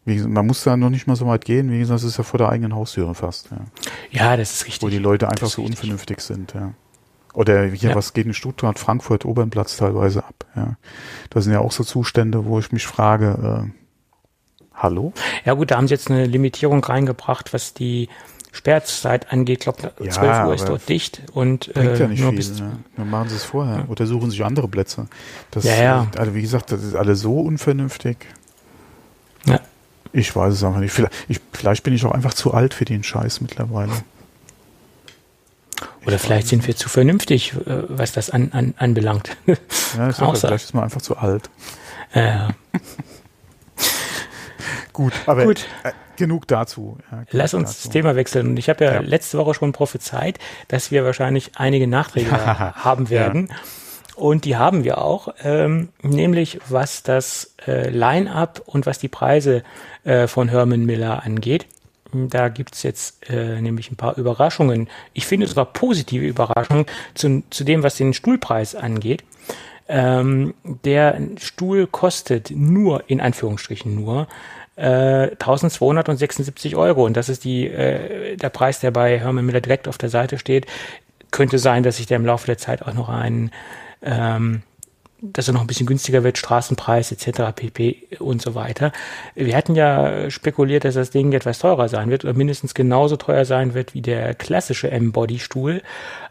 wie 0.05 0.15
gesagt, 0.17 0.33
man 0.33 0.47
muss 0.47 0.63
da 0.65 0.77
noch 0.77 0.91
nicht 0.91 1.07
mal 1.07 1.17
so 1.17 1.27
weit 1.27 1.45
gehen. 1.45 1.71
Wie 1.71 1.79
gesagt, 1.79 1.97
das 2.01 2.05
ist 2.05 2.17
ja 2.19 2.25
vor 2.25 2.39
der 2.39 2.49
eigenen 2.49 2.75
Haustüre 2.75 3.15
fast. 3.15 3.51
Ja 3.51 3.59
Ja, 4.11 4.37
das 4.37 4.53
ist 4.53 4.67
richtig. 4.67 4.83
wo 4.83 4.89
die 4.89 4.99
Leute 4.99 5.29
einfach 5.29 5.49
so 5.49 5.63
richtig. 5.63 5.79
unvernünftig 5.79 6.21
sind, 6.21 6.55
ja. 6.55 6.73
Oder 7.33 7.67
hier, 7.67 7.91
Ja. 7.91 7.95
was 7.97 8.13
geht 8.13 8.27
in 8.27 8.35
Stuttgart, 8.35 8.79
Frankfurt, 8.79 9.25
Obernplatz 9.25 9.77
teilweise 9.77 10.25
ab, 10.25 10.45
ja. 10.57 10.77
Das 11.31 11.45
sind 11.45 11.53
ja 11.53 11.61
auch 11.61 11.73
so 11.73 11.85
Zustände, 11.85 12.45
wo 12.45 12.59
ich 12.59 12.73
mich 12.73 12.87
frage, 12.87 13.69
äh, 13.69 14.71
hallo? 14.75 15.13
Ja 15.45 15.55
gut, 15.55 15.71
da 15.71 15.77
haben 15.77 15.87
sie 15.87 15.95
jetzt 15.95 16.11
eine 16.11 16.27
Limitierung 16.27 16.83
reingebracht, 16.83 17.53
was 17.53 17.73
die 17.75 18.09
Sperrzeit 18.53 19.33
angeht. 19.33 19.59
Ich 19.59 19.65
glaube, 19.65 19.93
Ja, 20.01 20.11
12 20.11 20.47
Uhr 20.47 20.55
ist 20.55 20.69
dort 20.69 20.89
dicht 20.89 21.23
und 21.33 21.73
Bringt 21.73 21.91
äh, 21.91 21.99
ja 22.01 22.09
nicht 22.09 22.21
nur 22.21 22.31
viel, 22.31 22.37
bis 22.39 22.59
ne? 22.61 22.79
Dann 22.97 23.09
machen 23.11 23.29
sie 23.29 23.37
es 23.37 23.45
vorher 23.45 23.89
oder 23.89 24.07
suchen 24.07 24.31
sich 24.31 24.45
andere 24.45 24.69
Plätze. 24.69 25.07
Das, 25.51 25.65
Ja, 25.65 25.75
ja. 25.77 26.07
Also 26.19 26.35
wie 26.35 26.43
gesagt, 26.43 26.73
das 26.73 26.83
ist 26.83 26.95
alles 26.95 27.21
so 27.21 27.41
unvernünftig. 27.41 28.17
Ja. 29.47 29.61
Ich 30.13 30.35
weiß 30.35 30.55
es 30.55 30.65
einfach 30.65 30.81
nicht. 30.81 30.93
Vielleicht, 30.93 31.15
ich, 31.29 31.41
vielleicht 31.53 31.85
bin 31.85 31.95
ich 31.95 32.05
auch 32.05 32.13
einfach 32.13 32.35
zu 32.35 32.53
alt 32.53 32.75
für 32.75 32.85
den 32.85 33.05
Scheiß 33.05 33.41
mittlerweile. 33.41 33.93
Oder 36.05 36.17
Ich 36.17 36.23
vielleicht 36.23 36.49
sind 36.49 36.67
wir 36.67 36.75
zu 36.77 36.89
vernünftig, 36.89 37.53
äh, 37.67 37.85
was 37.89 38.13
das 38.13 38.31
an, 38.31 38.51
an, 38.53 38.75
anbelangt. 38.79 39.37
Ja, 39.47 39.55
ich 40.09 40.17
sag 40.17 40.29
ja, 40.29 40.35
sein. 40.35 40.37
vielleicht 40.37 40.65
ist 40.65 40.75
man 40.75 40.85
einfach 40.85 41.03
zu 41.03 41.17
alt. 41.17 41.51
äh, 42.13 42.49
Gut, 44.93 45.13
aber 45.27 45.45
Gut. 45.45 45.67
Genug 46.21 46.47
dazu. 46.47 46.99
Ja, 47.11 47.17
genug 47.19 47.29
lass 47.33 47.55
uns 47.55 47.71
dazu. 47.71 47.89
das 47.89 47.93
Thema 47.93 48.15
wechseln. 48.15 48.47
Und 48.49 48.57
ich 48.59 48.69
habe 48.69 48.85
ja, 48.85 48.95
Ja. 48.95 49.01
letzte 49.01 49.39
Woche 49.39 49.55
schon 49.55 49.73
prophezeit, 49.73 50.39
dass 50.69 50.91
wir 50.93 51.05
wahrscheinlich 51.05 51.53
einige 51.57 51.87
Nachträge 51.89 52.31
haben 52.85 53.11
werden. 53.11 53.49
Und 54.17 54.45
die 54.45 54.57
haben 54.57 54.85
wir 54.85 54.99
auch, 54.99 55.29
ähm, 55.43 55.89
nämlich 56.03 56.61
was 56.69 57.03
das 57.03 57.55
äh, 57.67 57.89
Line-up 57.89 58.61
und 58.67 58.85
was 58.87 58.99
die 58.99 59.09
Preise 59.09 59.63
äh, 60.05 60.27
von 60.27 60.49
Herman 60.49 60.85
Miller 60.85 61.25
angeht. 61.25 61.67
Da 62.13 62.49
gibt's 62.49 62.83
jetzt 62.83 63.31
äh, 63.31 63.61
nämlich 63.63 63.91
ein 63.91 63.97
paar 63.97 64.19
Überraschungen. 64.19 64.89
Ich 65.15 65.27
finde 65.27 65.47
sogar 65.47 65.65
positive 65.67 66.27
Überraschungen 66.27 66.85
zu, 67.15 67.43
zu 67.51 67.65
dem, 67.65 67.83
was 67.83 67.97
den 67.97 68.13
Stuhlpreis 68.13 68.75
angeht. 68.75 69.25
Ähm, 69.89 70.55
der 70.85 71.19
Stuhl 71.41 71.87
kostet 71.87 72.51
nur, 72.51 73.09
in 73.09 73.21
Anführungsstrichen 73.21 73.95
nur, 73.95 74.29
äh, 74.81 75.33
1276 75.33 76.75
Euro. 76.77 77.05
Und 77.05 77.17
das 77.17 77.29
ist 77.29 77.45
die, 77.45 77.67
äh, 77.67 78.37
der 78.37 78.49
Preis, 78.49 78.81
der 78.81 78.91
bei 78.91 79.19
Herman 79.19 79.45
Miller 79.45 79.61
direkt 79.61 79.89
auf 79.89 79.99
der 79.99 80.09
Seite 80.09 80.39
steht. 80.39 80.67
Könnte 81.31 81.59
sein, 81.59 81.83
dass 81.83 81.99
sich 81.99 82.07
der 82.07 82.17
im 82.17 82.27
Laufe 82.27 82.47
der 82.47 82.59
Zeit 82.59 82.83
auch 82.83 82.95
noch 82.95 83.09
einen, 83.09 83.51
ähm, 84.03 84.63
dass 85.21 85.49
er 85.49 85.55
noch 85.55 85.61
ein 85.61 85.67
bisschen 85.67 85.87
günstiger 85.87 86.25
wird, 86.25 86.39
Straßenpreis 86.39 87.13
etc. 87.13 87.53
pp. 87.55 88.07
und 88.21 88.41
so 88.41 88.55
weiter. 88.55 88.91
Wir 89.35 89.55
hatten 89.55 89.75
ja 89.75 90.31
spekuliert, 90.31 90.85
dass 90.85 90.95
das 90.95 91.11
Ding 91.11 91.33
etwas 91.33 91.59
teurer 91.59 91.89
sein 91.91 92.09
wird 92.09 92.25
oder 92.25 92.33
mindestens 92.33 92.73
genauso 92.73 93.17
teuer 93.17 93.45
sein 93.45 93.75
wird 93.75 93.93
wie 93.93 94.01
der 94.01 94.35
klassische 94.35 94.91
M-Body-Stuhl. 94.91 95.83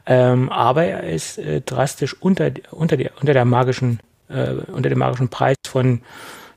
Ähm, 0.08 0.50
aber 0.50 0.86
er 0.86 1.03
ist 1.03 1.38
äh, 1.38 1.62
drastisch 1.62 2.20
unter, 2.20 2.51
unter, 2.72 2.98
der, 2.98 3.12
unter, 3.20 3.34
der 3.34 3.46
magischen, 3.46 4.00
äh, 4.27 4.53
unter 4.72 4.89
dem 4.89 4.98
magischen 4.98 5.29
Preis 5.29 5.56
von 5.68 6.01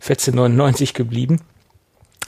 14,99 0.02 0.94
geblieben. 0.94 1.42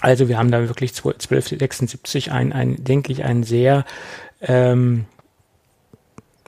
Also 0.04 0.28
wir 0.28 0.36
haben 0.36 0.50
da 0.50 0.60
wirklich 0.68 0.92
12,76 0.92 2.30
ein, 2.30 2.52
ein, 2.52 2.84
denke 2.84 3.10
ich, 3.10 3.24
ein 3.24 3.42
sehr 3.42 3.86
ähm, 4.42 5.06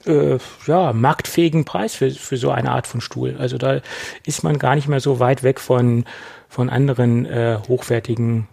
äh, 0.05 0.39
ja, 0.67 0.93
marktfähigen 0.93 1.65
Preis 1.65 1.95
für, 1.95 2.11
für 2.11 2.37
so 2.37 2.51
eine 2.51 2.71
Art 2.71 2.87
von 2.87 3.01
Stuhl. 3.01 3.37
Also 3.39 3.57
da 3.57 3.81
ist 4.27 4.45
man 4.45 4.59
gar 4.59 4.75
nicht 4.75 4.89
mehr 4.89 5.01
so 5.01 5.21
weit 5.21 5.43
weg 5.43 5.59
von, 5.59 6.05
von 6.51 6.69
anderen 6.69 7.25
äh, 7.25 7.59
hochwertigen 7.67 8.47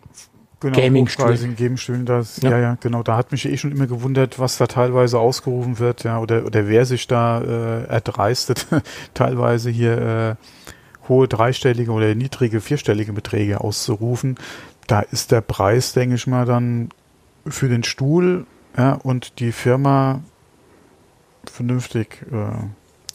genau, 0.62 0.79
Gaming-Stühlen. 0.79 1.57
Gaming-Stühlen, 1.57 2.05
das, 2.05 2.41
ja. 2.41 2.51
ja. 2.51 2.60
ja, 2.60 2.77
genau. 2.79 3.03
Da 3.03 3.17
hat 3.17 3.33
mich 3.33 3.45
eh 3.45 3.57
schon 3.57 3.74
immer 3.74 3.88
gewundert, 3.88 4.39
was 4.39 4.57
da 4.57 4.67
teilweise 4.67 5.19
ausgerufen 5.19 5.79
wird, 5.79 6.05
ja, 6.05 6.19
oder, 6.19 6.45
oder 6.45 6.69
wer 6.69 6.86
sich 6.86 7.07
da 7.07 7.41
äh, 7.41 7.88
erdreistet, 7.88 8.67
teilweise 9.13 9.69
hier 9.69 10.38
äh, 10.39 11.10
hohe 11.10 11.27
dreistellige 11.27 11.91
oder 11.91 12.15
niedrige 12.15 12.62
vierstellige 12.62 13.12
Beträge 13.12 13.60
auszurufen. 13.60 14.38
Da 14.88 15.02
ist 15.02 15.32
der 15.32 15.42
Preis, 15.42 15.94
denke 15.94 16.16
ich 16.16 16.28
mal, 16.28 16.46
dann 16.46 16.90
für 17.48 17.70
den 17.70 17.84
Stuhl 17.84 18.46
ja, 18.78 18.94
und 18.94 19.40
die 19.40 19.52
Firma 19.52 20.22
vernünftig 21.46 22.25
äh, 22.32 22.66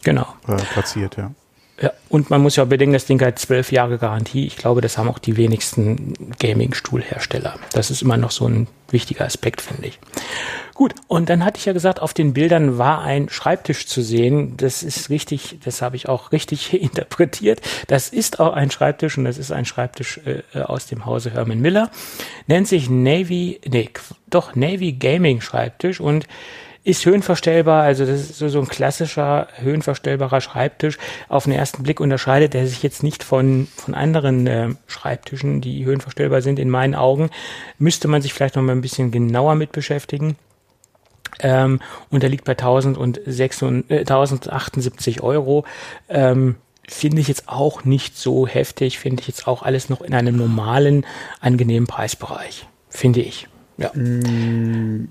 genau. 0.02 0.26
Äh, 0.46 0.56
platziert, 0.72 1.16
ja. 1.16 1.32
Ja, 1.80 1.92
und 2.08 2.28
man 2.28 2.40
muss 2.40 2.56
ja 2.56 2.64
bedenken, 2.64 2.94
das 2.94 3.06
Ding 3.06 3.20
hat 3.22 3.38
zwölf 3.38 3.70
Jahre 3.70 3.98
Garantie. 3.98 4.46
Ich 4.46 4.56
glaube, 4.56 4.80
das 4.80 4.98
haben 4.98 5.08
auch 5.08 5.20
die 5.20 5.36
wenigsten 5.36 6.14
Gaming-Stuhlhersteller. 6.40 7.54
Das 7.72 7.92
ist 7.92 8.02
immer 8.02 8.16
noch 8.16 8.32
so 8.32 8.48
ein 8.48 8.66
wichtiger 8.90 9.24
Aspekt, 9.24 9.60
finde 9.60 9.86
ich. 9.86 10.00
Gut, 10.74 10.94
und 11.06 11.28
dann 11.28 11.44
hatte 11.44 11.58
ich 11.58 11.66
ja 11.66 11.72
gesagt, 11.72 12.00
auf 12.00 12.14
den 12.14 12.32
Bildern 12.32 12.78
war 12.78 13.02
ein 13.02 13.28
Schreibtisch 13.28 13.86
zu 13.86 14.02
sehen. 14.02 14.56
Das 14.56 14.82
ist 14.82 15.08
richtig, 15.08 15.58
das 15.62 15.80
habe 15.80 15.94
ich 15.94 16.08
auch 16.08 16.32
richtig 16.32 16.72
interpretiert. 16.82 17.60
Das 17.86 18.08
ist 18.08 18.40
auch 18.40 18.54
ein 18.54 18.72
Schreibtisch 18.72 19.16
und 19.16 19.24
das 19.24 19.38
ist 19.38 19.52
ein 19.52 19.64
Schreibtisch 19.64 20.20
äh, 20.24 20.60
aus 20.60 20.86
dem 20.86 21.06
Hause 21.06 21.30
Herman 21.30 21.60
Miller. 21.60 21.92
Nennt 22.48 22.66
sich 22.66 22.90
Navy, 22.90 23.60
nee, 23.68 23.90
doch 24.26 24.56
Navy 24.56 24.92
Gaming 24.92 25.40
Schreibtisch 25.40 26.00
und 26.00 26.26
ist 26.84 27.04
höhenverstellbar, 27.04 27.82
also 27.82 28.06
das 28.06 28.20
ist 28.20 28.38
so, 28.38 28.48
so 28.48 28.60
ein 28.60 28.68
klassischer 28.68 29.48
höhenverstellbarer 29.56 30.40
Schreibtisch. 30.40 30.96
Auf 31.28 31.44
den 31.44 31.52
ersten 31.52 31.82
Blick 31.82 32.00
unterscheidet 32.00 32.54
er 32.54 32.66
sich 32.66 32.82
jetzt 32.82 33.02
nicht 33.02 33.24
von, 33.24 33.68
von 33.76 33.92
anderen 33.94 34.46
äh, 34.46 34.70
Schreibtischen, 34.86 35.60
die 35.60 35.84
höhenverstellbar 35.84 36.40
sind. 36.40 36.58
In 36.58 36.70
meinen 36.70 36.94
Augen 36.94 37.28
müsste 37.78 38.08
man 38.08 38.22
sich 38.22 38.32
vielleicht 38.32 38.56
noch 38.56 38.62
mal 38.62 38.72
ein 38.72 38.80
bisschen 38.80 39.10
genauer 39.10 39.54
mit 39.54 39.72
beschäftigen. 39.72 40.36
Ähm, 41.40 41.80
und 42.10 42.22
er 42.22 42.30
liegt 42.30 42.44
bei 42.44 42.52
1078 42.52 45.16
äh, 45.16 45.20
Euro. 45.20 45.64
Ähm, 46.08 46.54
finde 46.88 47.20
ich 47.20 47.28
jetzt 47.28 47.48
auch 47.48 47.84
nicht 47.84 48.16
so 48.16 48.46
heftig, 48.46 48.98
finde 48.98 49.20
ich 49.20 49.28
jetzt 49.28 49.46
auch 49.46 49.62
alles 49.62 49.90
noch 49.90 50.00
in 50.00 50.14
einem 50.14 50.36
normalen, 50.36 51.04
angenehmen 51.40 51.86
Preisbereich, 51.86 52.66
finde 52.88 53.20
ich. 53.20 53.46
Ja. 53.76 53.92
Mm, 53.94 55.08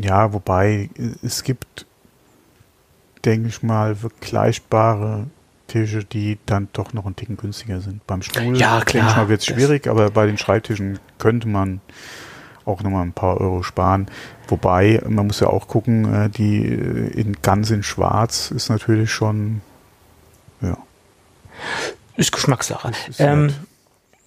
ja, 0.00 0.32
wobei 0.32 0.90
es 1.22 1.42
gibt, 1.42 1.86
denke 3.24 3.48
ich 3.48 3.62
mal, 3.62 3.94
vergleichbare 3.94 5.26
Tische, 5.66 6.04
die 6.04 6.38
dann 6.46 6.68
doch 6.72 6.92
noch 6.92 7.06
ein 7.06 7.14
Ticken 7.14 7.36
günstiger 7.36 7.80
sind. 7.80 8.06
Beim 8.06 8.22
Stuhl, 8.22 8.56
ja, 8.56 8.80
klar, 8.80 8.84
denke 8.84 9.08
ich 9.08 9.16
mal, 9.16 9.28
wird 9.28 9.40
es 9.40 9.46
schwierig, 9.46 9.86
aber 9.86 10.10
bei 10.10 10.26
den 10.26 10.38
Schreibtischen 10.38 10.98
könnte 11.18 11.48
man 11.48 11.80
auch 12.64 12.82
nochmal 12.82 13.04
ein 13.04 13.12
paar 13.12 13.40
Euro 13.40 13.62
sparen. 13.62 14.06
Wobei, 14.48 15.02
man 15.06 15.26
muss 15.26 15.40
ja 15.40 15.48
auch 15.48 15.68
gucken, 15.68 16.12
äh, 16.12 16.30
die 16.30 16.64
äh, 16.64 17.20
in 17.20 17.36
ganz 17.42 17.70
in 17.70 17.82
schwarz 17.82 18.50
ist 18.50 18.68
natürlich 18.68 19.12
schon, 19.12 19.60
ja. 20.60 20.76
Ist 22.16 22.32
Geschmackssache. 22.32 22.92
Ist 23.08 23.20
ähm, 23.20 23.54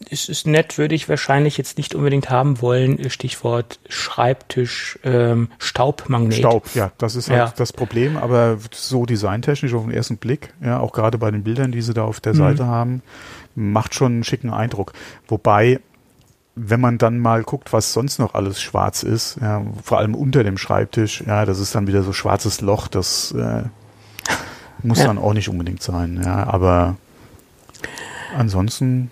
es 0.10 0.30
ist 0.30 0.48
nett, 0.48 0.78
würde 0.78 0.96
ich 0.96 1.10
wahrscheinlich 1.10 1.58
jetzt 1.58 1.78
nicht 1.78 1.96
unbedingt 1.96 2.30
haben 2.30 2.62
wollen. 2.62 3.10
Stichwort 3.10 3.80
Schreibtisch, 3.90 5.00
ähm, 5.04 5.50
Staubmagnet. 5.60 6.36
Staub, 6.36 6.68
ja, 6.74 6.92
das 6.98 7.16
ist 7.16 7.30
halt 7.30 7.40
ja. 7.40 7.54
das 7.56 7.74
Problem, 7.74 8.18
aber 8.18 8.58
so 8.72 9.06
designtechnisch 9.06 9.74
auf 9.74 9.84
den 9.84 9.92
ersten 9.92 10.18
Blick, 10.18 10.54
ja, 10.64 10.80
auch 10.80 10.92
gerade 10.92 11.18
bei 11.18 11.32
den 11.32 11.44
Bildern, 11.44 11.72
die 11.72 11.82
sie 11.82 11.94
da 11.94 12.04
auf 12.04 12.20
der 12.20 12.34
mhm. 12.34 12.38
Seite 12.38 12.66
haben, 12.66 13.02
macht 13.56 13.96
schon 13.96 14.14
einen 14.14 14.24
schicken 14.24 14.52
Eindruck. 14.52 14.94
Wobei, 15.28 15.80
wenn 16.56 16.80
man 16.80 16.98
dann 16.98 17.20
mal 17.20 17.44
guckt, 17.44 17.74
was 17.74 17.94
sonst 17.94 18.20
noch 18.20 18.34
alles 18.34 18.62
schwarz 18.62 19.04
ist, 19.04 19.38
ja, 19.42 19.66
vor 19.84 20.00
allem 20.00 20.16
unter 20.16 20.44
dem 20.44 20.58
Schreibtisch, 20.58 21.24
ja, 21.26 21.46
das 21.46 21.60
ist 21.60 21.76
dann 21.76 21.88
wieder 21.88 22.04
so 22.04 22.14
schwarzes 22.14 22.62
Loch, 22.62 22.88
das 22.88 23.32
äh, 23.32 23.64
muss 24.82 25.00
ja. 25.00 25.06
dann 25.06 25.18
auch 25.18 25.34
nicht 25.34 25.50
unbedingt 25.50 25.82
sein, 25.82 26.22
ja, 26.24 26.46
aber 26.48 26.98
ansonsten 28.38 29.12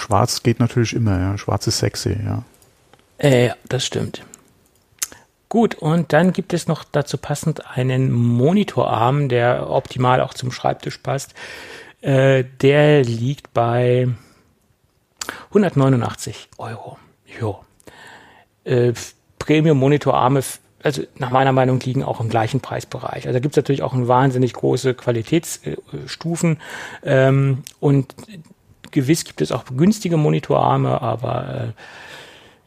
Schwarz 0.00 0.42
geht 0.42 0.60
natürlich 0.60 0.94
immer, 0.94 1.18
ja. 1.18 1.38
Schwarz 1.38 1.66
ist 1.66 1.78
sexy, 1.78 2.16
ja. 2.24 2.42
Äh, 3.18 3.50
das 3.68 3.84
stimmt. 3.84 4.22
Gut, 5.48 5.74
und 5.74 6.12
dann 6.12 6.32
gibt 6.32 6.52
es 6.52 6.68
noch 6.68 6.84
dazu 6.84 7.16
passend 7.16 7.66
einen 7.74 8.12
Monitorarm, 8.12 9.28
der 9.28 9.70
optimal 9.70 10.20
auch 10.20 10.34
zum 10.34 10.52
Schreibtisch 10.52 10.98
passt. 10.98 11.34
Äh, 12.02 12.44
der 12.60 13.02
liegt 13.02 13.54
bei 13.54 14.08
189 15.48 16.50
Euro. 16.58 16.98
Jo. 17.40 17.64
Äh, 18.64 18.92
Premium-Monitorarme, 19.38 20.42
also 20.82 21.02
nach 21.16 21.30
meiner 21.30 21.52
Meinung, 21.52 21.80
liegen 21.80 22.04
auch 22.04 22.20
im 22.20 22.28
gleichen 22.28 22.60
Preisbereich. 22.60 23.26
Also 23.26 23.40
gibt 23.40 23.54
es 23.54 23.56
natürlich 23.56 23.82
auch 23.82 23.94
wahnsinnig 23.96 24.52
große 24.52 24.92
Qualitätsstufen. 24.94 26.60
Ähm, 27.02 27.62
und 27.80 28.14
gewiss 28.90 29.24
gibt 29.24 29.40
es 29.40 29.52
auch 29.52 29.64
günstige 29.64 30.16
Monitorarme, 30.16 31.00
aber 31.00 31.74
äh, 31.76 31.82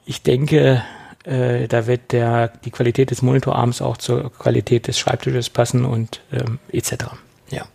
ich 0.05 0.23
denke, 0.23 0.83
äh, 1.23 1.67
da 1.67 1.87
wird 1.87 2.11
der, 2.11 2.47
die 2.47 2.71
Qualität 2.71 3.11
des 3.11 3.21
Monitorarms 3.21 3.81
auch 3.81 3.97
zur 3.97 4.31
Qualität 4.31 4.87
des 4.87 4.97
Schreibtisches 4.97 5.49
passen 5.49 5.85
und 5.85 6.21
ähm, 6.31 6.59
etc. 6.71 7.05
Ja. 7.49 7.65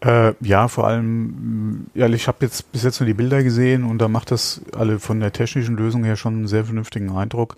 Äh, 0.00 0.34
ja, 0.40 0.68
vor 0.68 0.86
allem, 0.86 1.86
ja, 1.94 2.08
ich 2.08 2.28
habe 2.28 2.38
jetzt 2.44 2.70
bis 2.72 2.82
jetzt 2.82 3.00
nur 3.00 3.06
die 3.06 3.14
Bilder 3.14 3.42
gesehen 3.42 3.84
und 3.84 3.98
da 3.98 4.08
macht 4.08 4.30
das 4.30 4.60
alle 4.76 4.98
von 4.98 5.20
der 5.20 5.32
technischen 5.32 5.76
Lösung 5.76 6.04
her 6.04 6.16
schon 6.16 6.34
einen 6.34 6.48
sehr 6.48 6.64
vernünftigen 6.64 7.16
Eindruck. 7.16 7.56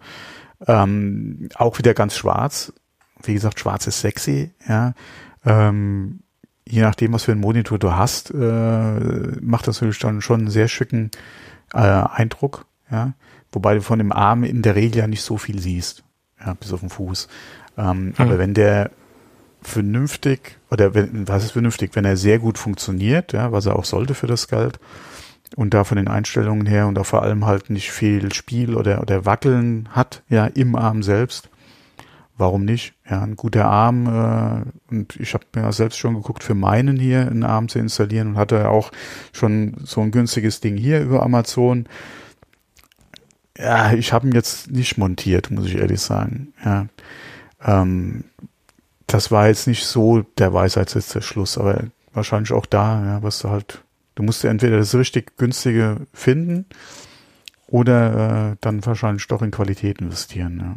Ähm, 0.66 1.48
auch 1.54 1.78
wieder 1.78 1.94
ganz 1.94 2.16
schwarz. 2.16 2.72
Wie 3.22 3.35
gesagt, 3.35 3.59
schwarz 3.59 3.87
ist 3.87 4.00
sexy, 4.00 4.52
ja. 4.68 4.94
Ähm, 5.44 6.20
je 6.68 6.83
nachdem, 6.83 7.12
was 7.12 7.24
für 7.24 7.33
einen 7.33 7.40
Monitor 7.40 7.78
du 7.78 7.92
hast, 7.92 8.31
äh, 8.31 9.40
macht 9.40 9.66
das 9.66 9.81
natürlich 9.81 9.98
dann 9.98 10.20
schon 10.20 10.40
einen 10.40 10.50
sehr 10.50 10.68
schicken 10.68 11.11
äh, 11.72 11.78
Eindruck, 11.78 12.66
ja. 12.90 13.12
Wobei 13.50 13.74
du 13.74 13.81
von 13.81 13.98
dem 13.98 14.12
Arm 14.12 14.44
in 14.44 14.61
der 14.61 14.74
Regel 14.74 14.98
ja 14.98 15.07
nicht 15.07 15.22
so 15.22 15.38
viel 15.38 15.59
siehst, 15.59 16.04
ja, 16.44 16.52
bis 16.54 16.72
auf 16.72 16.81
den 16.81 16.90
Fuß. 16.90 17.28
Ähm, 17.78 18.07
mhm. 18.07 18.14
Aber 18.18 18.38
wenn 18.38 18.52
der 18.52 18.90
vernünftig, 19.62 20.59
oder 20.70 20.94
wenn, 20.94 21.26
was 21.26 21.44
ist 21.44 21.52
vernünftig, 21.52 21.92
wenn 21.94 22.04
er 22.04 22.16
sehr 22.16 22.38
gut 22.38 22.59
funktioniert, 22.59 23.33
ja, 23.33 23.50
was 23.50 23.66
er 23.66 23.76
auch 23.76 23.87
sollte 23.87 24.14
für 24.14 24.26
das 24.26 24.48
Geld, 24.48 24.78
und 25.57 25.72
da 25.72 25.85
von 25.85 25.96
den 25.96 26.09
Einstellungen 26.09 26.66
her 26.66 26.87
und 26.87 26.98
auch 26.98 27.07
vor 27.07 27.22
allem 27.22 27.46
halt 27.46 27.70
nicht 27.70 27.90
viel 27.90 28.35
Spiel 28.35 28.74
oder, 28.74 29.00
oder 29.00 29.24
Wackeln 29.24 29.88
hat, 29.92 30.22
ja, 30.28 30.46
im 30.46 30.76
Arm 30.76 31.02
selbst, 31.02 31.48
warum 32.38 32.64
nicht? 32.64 32.94
Ja, 33.09 33.22
ein 33.22 33.37
guter 33.37 33.66
Arm. 33.66 34.07
Äh, 34.07 34.94
und 34.94 35.16
ich 35.16 35.35
habe 35.35 35.44
mir 35.55 35.70
selbst 35.72 35.98
schon 35.98 36.14
geguckt, 36.14 36.42
für 36.42 36.55
meinen 36.55 36.98
hier 36.98 37.22
einen 37.22 37.44
Arm 37.44 37.68
zu 37.68 37.79
installieren 37.79 38.29
und 38.29 38.37
hatte 38.37 38.70
auch 38.70 38.90
schon 39.33 39.74
so 39.85 40.01
ein 40.01 40.11
günstiges 40.11 40.61
Ding 40.61 40.77
hier 40.77 41.03
über 41.03 41.22
Amazon. 41.22 41.87
Ja, 43.59 43.92
ich 43.92 44.12
habe 44.12 44.29
ihn 44.29 44.35
jetzt 44.35 44.70
nicht 44.70 44.96
montiert, 44.98 45.51
muss 45.51 45.66
ich 45.66 45.77
ehrlich 45.77 46.01
sagen. 46.01 46.55
Ja, 46.64 46.87
ähm, 47.64 48.24
das 49.09 49.31
war 49.31 49.48
jetzt 49.48 49.66
nicht 49.66 49.85
so 49.85 50.22
der 50.38 50.53
Weisheitssitz 50.53 51.24
Schluss, 51.24 51.59
aber 51.59 51.85
wahrscheinlich 52.12 52.53
auch 52.53 52.66
da, 52.66 53.05
ja, 53.05 53.22
was 53.22 53.40
du 53.40 53.51
halt, 53.51 53.83
du 54.14 54.22
musst 54.22 54.44
entweder 54.44 54.79
das 54.79 54.94
richtig 54.94 55.37
günstige 55.37 56.07
finden 56.12 56.66
oder 57.66 58.53
äh, 58.53 58.57
dann 58.61 58.85
wahrscheinlich 58.87 59.27
doch 59.27 59.42
in 59.42 59.51
Qualität 59.51 60.01
investieren. 60.01 60.59
Ja. 60.61 60.77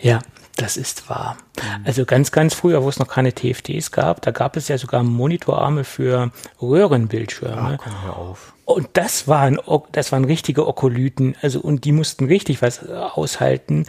Ja, 0.00 0.20
das 0.56 0.76
ist 0.76 1.08
wahr. 1.08 1.36
Mhm. 1.56 1.84
Also 1.84 2.04
ganz, 2.04 2.30
ganz 2.30 2.54
früher, 2.54 2.82
wo 2.82 2.88
es 2.88 2.98
noch 2.98 3.08
keine 3.08 3.32
TFTs 3.32 3.90
gab, 3.90 4.22
da 4.22 4.30
gab 4.30 4.56
es 4.56 4.68
ja 4.68 4.78
sogar 4.78 5.02
Monitorarme 5.02 5.84
für 5.84 6.30
Röhrenbildschirme. 6.62 7.78
Ja, 8.06 8.12
auf. 8.12 8.52
Und 8.64 8.88
das 8.94 9.28
waren, 9.28 9.58
das 9.92 10.12
waren 10.12 10.24
richtige 10.24 10.66
Okolyten. 10.66 11.36
Also, 11.42 11.60
und 11.60 11.84
die 11.84 11.92
mussten 11.92 12.26
richtig 12.26 12.62
was 12.62 12.88
aushalten. 12.88 13.86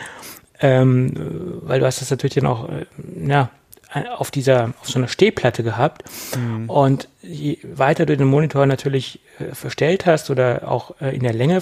Ähm, 0.60 1.14
weil 1.64 1.80
du 1.80 1.86
hast 1.86 2.02
das 2.02 2.10
natürlich 2.12 2.36
dann 2.36 2.48
auch, 2.48 2.70
äh, 2.70 2.86
ja, 3.28 3.50
auf 4.18 4.32
dieser, 4.32 4.74
auf 4.82 4.90
so 4.90 5.00
einer 5.00 5.08
Stehplatte 5.08 5.64
gehabt. 5.64 6.04
Mhm. 6.36 6.70
Und 6.70 7.08
je 7.22 7.58
weiter 7.64 8.06
du 8.06 8.18
den 8.18 8.28
Monitor 8.28 8.66
natürlich 8.66 9.20
äh, 9.40 9.54
verstellt 9.56 10.06
hast 10.06 10.30
oder 10.30 10.70
auch 10.70 11.00
äh, 11.00 11.16
in 11.16 11.24
der 11.24 11.34
Länge, 11.34 11.62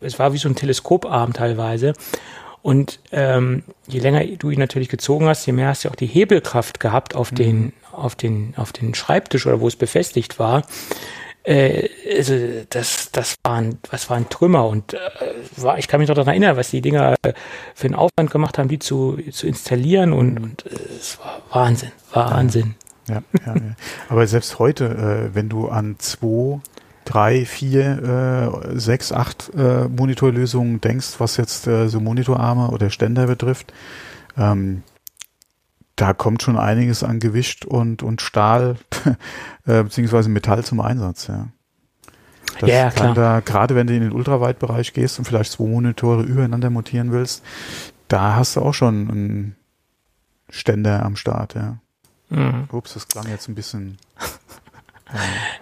es 0.00 0.18
war 0.18 0.32
wie 0.32 0.38
so 0.38 0.48
ein 0.48 0.56
Teleskoparm 0.56 1.32
teilweise. 1.32 1.94
Und 2.64 2.98
ähm, 3.12 3.62
je 3.86 4.00
länger 4.00 4.24
du 4.24 4.48
ihn 4.48 4.58
natürlich 4.58 4.88
gezogen 4.88 5.28
hast, 5.28 5.44
je 5.44 5.52
mehr 5.52 5.68
hast 5.68 5.84
du 5.84 5.90
auch 5.90 5.96
die 5.96 6.06
Hebelkraft 6.06 6.80
gehabt 6.80 7.14
auf 7.14 7.30
mhm. 7.30 7.36
den, 7.36 7.72
auf 7.92 8.14
den, 8.14 8.54
auf 8.56 8.72
den 8.72 8.94
Schreibtisch 8.94 9.46
oder 9.46 9.60
wo 9.60 9.68
es 9.68 9.76
befestigt 9.76 10.38
war. 10.38 10.62
Äh, 11.42 11.90
also 12.16 12.34
das, 12.70 13.12
das 13.12 13.34
waren, 13.44 13.78
was 13.90 14.08
waren 14.08 14.30
Trümmer 14.30 14.66
und 14.66 14.94
äh, 14.94 14.98
war, 15.56 15.76
ich 15.76 15.88
kann 15.88 16.00
mich 16.00 16.08
noch 16.08 16.14
daran 16.14 16.30
erinnern, 16.30 16.56
was 16.56 16.70
die 16.70 16.80
Dinger 16.80 17.16
äh, 17.20 17.34
für 17.74 17.88
einen 17.88 17.96
Aufwand 17.96 18.30
gemacht 18.30 18.56
haben, 18.56 18.68
die 18.68 18.78
zu, 18.78 19.18
zu 19.30 19.46
installieren 19.46 20.14
und, 20.14 20.38
und 20.38 20.64
äh, 20.64 20.70
es 20.98 21.18
war 21.18 21.42
Wahnsinn, 21.50 21.92
Wahnsinn. 22.14 22.76
Ja, 23.08 23.22
ja, 23.44 23.56
ja. 23.56 23.60
Aber 24.08 24.26
selbst 24.26 24.58
heute, 24.58 24.86
äh, 24.86 25.34
wenn 25.34 25.50
du 25.50 25.68
an 25.68 25.96
zwei, 25.98 26.62
drei, 27.04 27.44
vier, 27.44 28.62
äh, 28.72 28.78
sechs, 28.78 29.12
acht 29.12 29.50
äh, 29.56 29.88
Monitorlösungen 29.88 30.80
denkst, 30.80 31.14
was 31.18 31.36
jetzt 31.36 31.66
äh, 31.66 31.88
so 31.88 32.00
Monitorarme 32.00 32.68
oder 32.68 32.90
Ständer 32.90 33.26
betrifft, 33.26 33.72
ähm, 34.36 34.82
da 35.96 36.12
kommt 36.12 36.42
schon 36.42 36.58
einiges 36.58 37.04
an 37.04 37.20
Gewicht 37.20 37.64
und, 37.64 38.02
und 38.02 38.20
Stahl 38.20 38.76
äh, 39.66 39.82
beziehungsweise 39.82 40.28
Metall 40.28 40.64
zum 40.64 40.80
Einsatz, 40.80 41.28
ja. 41.28 41.48
Das 42.60 42.70
ja, 42.70 42.90
klar. 42.90 43.14
da, 43.14 43.40
gerade 43.40 43.74
wenn 43.74 43.88
du 43.88 43.94
in 43.94 44.02
den 44.02 44.12
Ultraweitbereich 44.12 44.92
gehst 44.92 45.18
und 45.18 45.24
vielleicht 45.24 45.52
zwei 45.52 45.64
Monitore 45.64 46.22
übereinander 46.22 46.70
montieren 46.70 47.10
willst, 47.10 47.42
da 48.06 48.36
hast 48.36 48.56
du 48.56 48.60
auch 48.60 48.74
schon 48.74 49.10
einen 49.10 49.56
Ständer 50.50 51.04
am 51.04 51.16
Start, 51.16 51.54
ja. 51.54 51.78
Mhm. 52.30 52.68
Ups, 52.70 52.94
das 52.94 53.08
klang 53.08 53.28
jetzt 53.28 53.48
ein 53.48 53.54
bisschen. 53.54 53.98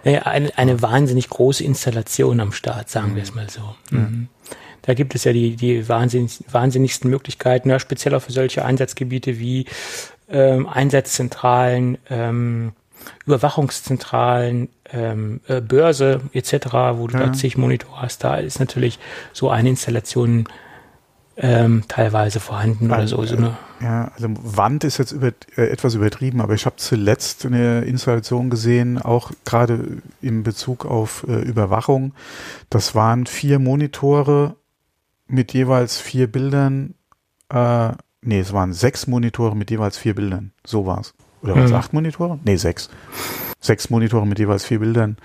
Eine, 0.03 0.57
eine 0.57 0.81
wahnsinnig 0.81 1.29
große 1.29 1.63
Installation 1.63 2.39
am 2.39 2.51
Start, 2.51 2.89
sagen 2.89 3.15
wir 3.15 3.23
es 3.23 3.33
mal 3.33 3.49
so. 3.49 3.75
Mhm. 3.91 4.27
Da 4.81 4.93
gibt 4.93 5.15
es 5.15 5.23
ja 5.23 5.31
die, 5.31 5.55
die 5.55 5.87
wahnsinnig, 5.87 6.39
wahnsinnigsten 6.51 7.09
Möglichkeiten, 7.09 7.69
ja, 7.69 7.79
speziell 7.79 8.15
auch 8.15 8.21
für 8.21 8.33
solche 8.33 8.65
Einsatzgebiete 8.65 9.39
wie 9.39 9.65
ähm, 10.29 10.67
Einsatzzentralen, 10.67 11.97
ähm, 12.09 12.73
Überwachungszentralen, 13.25 14.69
ähm, 14.91 15.41
äh, 15.47 15.61
Börse 15.61 16.21
etc., 16.33 16.53
wo 16.93 17.07
du 17.07 17.17
ja. 17.17 17.27
da 17.27 17.33
zig 17.33 17.57
Monitor 17.57 18.01
hast, 18.01 18.23
da 18.23 18.35
ist 18.35 18.59
natürlich 18.59 18.99
so 19.31 19.49
eine 19.49 19.69
Installation 19.69 20.47
ähm, 21.35 21.83
teilweise 21.87 22.39
vorhanden 22.39 22.91
also, 22.91 23.17
oder 23.17 23.27
so. 23.27 23.35
so 23.35 23.41
eine 23.41 23.57
ja, 23.81 24.11
also 24.15 24.29
Wand 24.29 24.83
ist 24.83 24.97
jetzt 24.97 25.11
über, 25.11 25.31
äh, 25.57 25.67
etwas 25.67 25.95
übertrieben, 25.95 26.41
aber 26.41 26.53
ich 26.53 26.65
habe 26.65 26.77
zuletzt 26.77 27.45
eine 27.45 27.81
Installation 27.81 28.49
gesehen, 28.49 29.01
auch 29.01 29.31
gerade 29.43 30.01
in 30.21 30.43
Bezug 30.43 30.85
auf 30.85 31.25
äh, 31.27 31.41
Überwachung. 31.41 32.13
Das 32.69 32.95
waren 32.95 33.25
vier 33.25 33.59
Monitore 33.59 34.55
mit 35.27 35.53
jeweils 35.53 35.99
vier 35.99 36.31
Bildern, 36.31 36.93
äh, 37.49 37.93
Nee, 38.25 38.39
es 38.39 38.53
waren 38.53 38.73
sechs 38.73 39.07
Monitore 39.07 39.55
mit 39.55 39.69
jeweils 39.69 39.97
vier 39.97 40.15
Bildern. 40.15 40.51
So 40.65 40.85
war's. 40.85 41.13
Oder 41.41 41.55
waren 41.55 41.65
es 41.65 41.71
mhm. 41.71 41.77
acht 41.77 41.93
Monitore? 41.93 42.39
Nee, 42.45 42.55
sechs. 42.55 42.89
Sechs 43.59 43.89
Monitore 43.89 44.25
mit 44.25 44.39
jeweils 44.39 44.63
vier 44.63 44.79
Bildern 44.79 45.17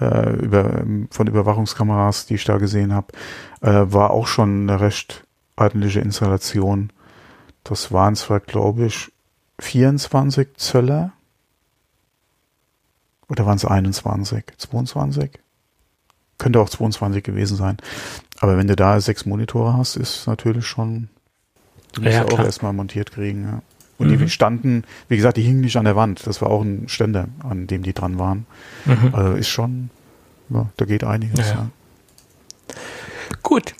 äh, 0.00 0.34
über, 0.36 0.82
von 1.10 1.26
Überwachungskameras, 1.26 2.26
die 2.26 2.34
ich 2.34 2.44
da 2.44 2.58
gesehen 2.58 2.92
habe. 2.92 3.08
Äh, 3.60 3.92
war 3.92 4.10
auch 4.10 4.26
schon 4.26 4.68
eine 4.68 4.80
recht 4.80 5.24
ordentliche 5.60 6.00
Installation. 6.00 6.90
Das 7.64 7.92
waren 7.92 8.16
zwar, 8.16 8.40
glaube 8.40 8.86
ich, 8.86 9.12
24 9.60 10.56
Zöller. 10.56 11.12
Oder 13.28 13.46
waren 13.46 13.56
es 13.56 13.64
21? 13.64 14.44
22? 14.56 15.30
Könnte 16.38 16.60
auch 16.60 16.68
22 16.68 17.22
gewesen 17.22 17.56
sein. 17.56 17.76
Aber 18.40 18.56
wenn 18.56 18.66
du 18.66 18.74
da 18.74 19.00
sechs 19.00 19.26
Monitore 19.26 19.76
hast, 19.76 19.96
ist 19.96 20.26
natürlich 20.26 20.66
schon 20.66 21.10
Du 21.92 22.02
musst 22.02 22.14
ja, 22.14 22.24
ja 22.24 22.32
auch 22.32 22.38
erstmal 22.38 22.72
montiert 22.72 23.12
kriegen. 23.12 23.44
Ja. 23.44 23.62
Und 23.98 24.10
mhm. 24.10 24.18
die 24.18 24.28
standen, 24.30 24.84
wie 25.08 25.16
gesagt, 25.16 25.36
die 25.36 25.42
hingen 25.42 25.60
nicht 25.60 25.76
an 25.76 25.84
der 25.84 25.96
Wand. 25.96 26.26
Das 26.26 26.40
war 26.40 26.50
auch 26.50 26.62
ein 26.62 26.88
Ständer, 26.88 27.28
an 27.40 27.66
dem 27.66 27.82
die 27.82 27.92
dran 27.92 28.18
waren. 28.18 28.46
Mhm. 28.86 29.10
Also 29.12 29.32
ist 29.34 29.48
schon, 29.48 29.90
ja, 30.48 30.66
da 30.76 30.84
geht 30.84 31.04
einiges. 31.04 31.50
Ja, 31.50 31.54
ja. 31.54 31.70
Gut. 33.42 33.74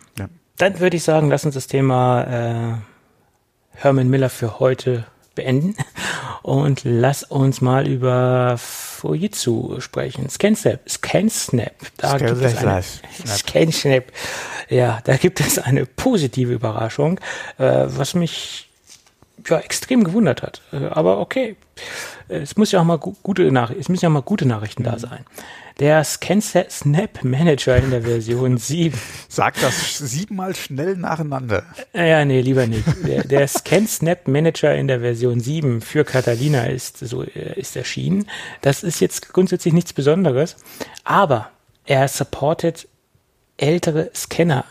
Dann 0.60 0.78
würde 0.78 0.98
ich 0.98 1.04
sagen, 1.04 1.30
lass 1.30 1.46
uns 1.46 1.54
das 1.54 1.68
Thema 1.68 2.22
äh, 2.24 3.78
Herman 3.78 4.10
Miller 4.10 4.28
für 4.28 4.60
heute 4.60 5.06
beenden 5.34 5.74
und 6.42 6.82
lass 6.84 7.22
uns 7.22 7.62
mal 7.62 7.88
über 7.88 8.58
Fujitsu 8.58 9.80
sprechen. 9.80 10.28
ScanSnap. 10.28 10.80
ScanSnap. 10.86 11.72
Da 11.96 12.18
Scan 12.18 12.26
gibt 12.26 12.42
es 12.42 12.56
eine, 12.58 12.82
ScanSnap. 13.26 14.04
Ja, 14.68 15.00
da 15.04 15.16
gibt 15.16 15.40
es 15.40 15.58
eine 15.58 15.86
positive 15.86 16.52
Überraschung, 16.52 17.18
äh, 17.56 17.86
was 17.86 18.12
mich 18.12 18.68
ja 19.48 19.60
extrem 19.60 20.04
gewundert 20.04 20.42
hat. 20.42 20.60
Äh, 20.74 20.88
aber 20.90 21.20
okay, 21.20 21.56
es 22.28 22.58
muss 22.58 22.70
ja 22.70 22.80
auch 22.80 22.84
mal 22.84 22.98
gu 22.98 23.14
gute 23.22 23.50
Nachrichten, 23.50 23.80
es 23.80 23.88
müssen 23.88 24.04
ja 24.04 24.10
mal 24.10 24.20
gute 24.20 24.46
Nachrichten 24.46 24.84
da 24.84 24.98
sein. 24.98 25.24
Der 25.80 26.04
ScanSnap 26.04 27.24
Manager 27.24 27.76
in 27.78 27.90
der 27.90 28.02
Version 28.02 28.58
7. 28.58 28.98
Sag 29.28 29.58
das 29.60 29.96
siebenmal 29.96 30.54
schnell 30.54 30.94
nacheinander. 30.96 31.64
Äh, 31.94 32.10
ja, 32.10 32.24
nee, 32.26 32.42
lieber 32.42 32.66
nicht. 32.66 32.84
Der, 33.06 33.24
der 33.24 33.48
ScanSnap 33.48 34.28
Manager 34.28 34.74
in 34.74 34.88
der 34.88 35.00
Version 35.00 35.40
7 35.40 35.80
für 35.80 36.04
Catalina 36.04 36.66
ist 36.66 36.98
so 36.98 37.22
äh, 37.22 37.58
ist 37.58 37.76
erschienen. 37.76 38.26
Das 38.60 38.82
ist 38.82 39.00
jetzt 39.00 39.32
grundsätzlich 39.32 39.72
nichts 39.72 39.94
Besonderes, 39.94 40.56
aber 41.04 41.50
er 41.86 42.06
supportet 42.08 42.86
ältere 43.56 44.10
Scanner. 44.14 44.66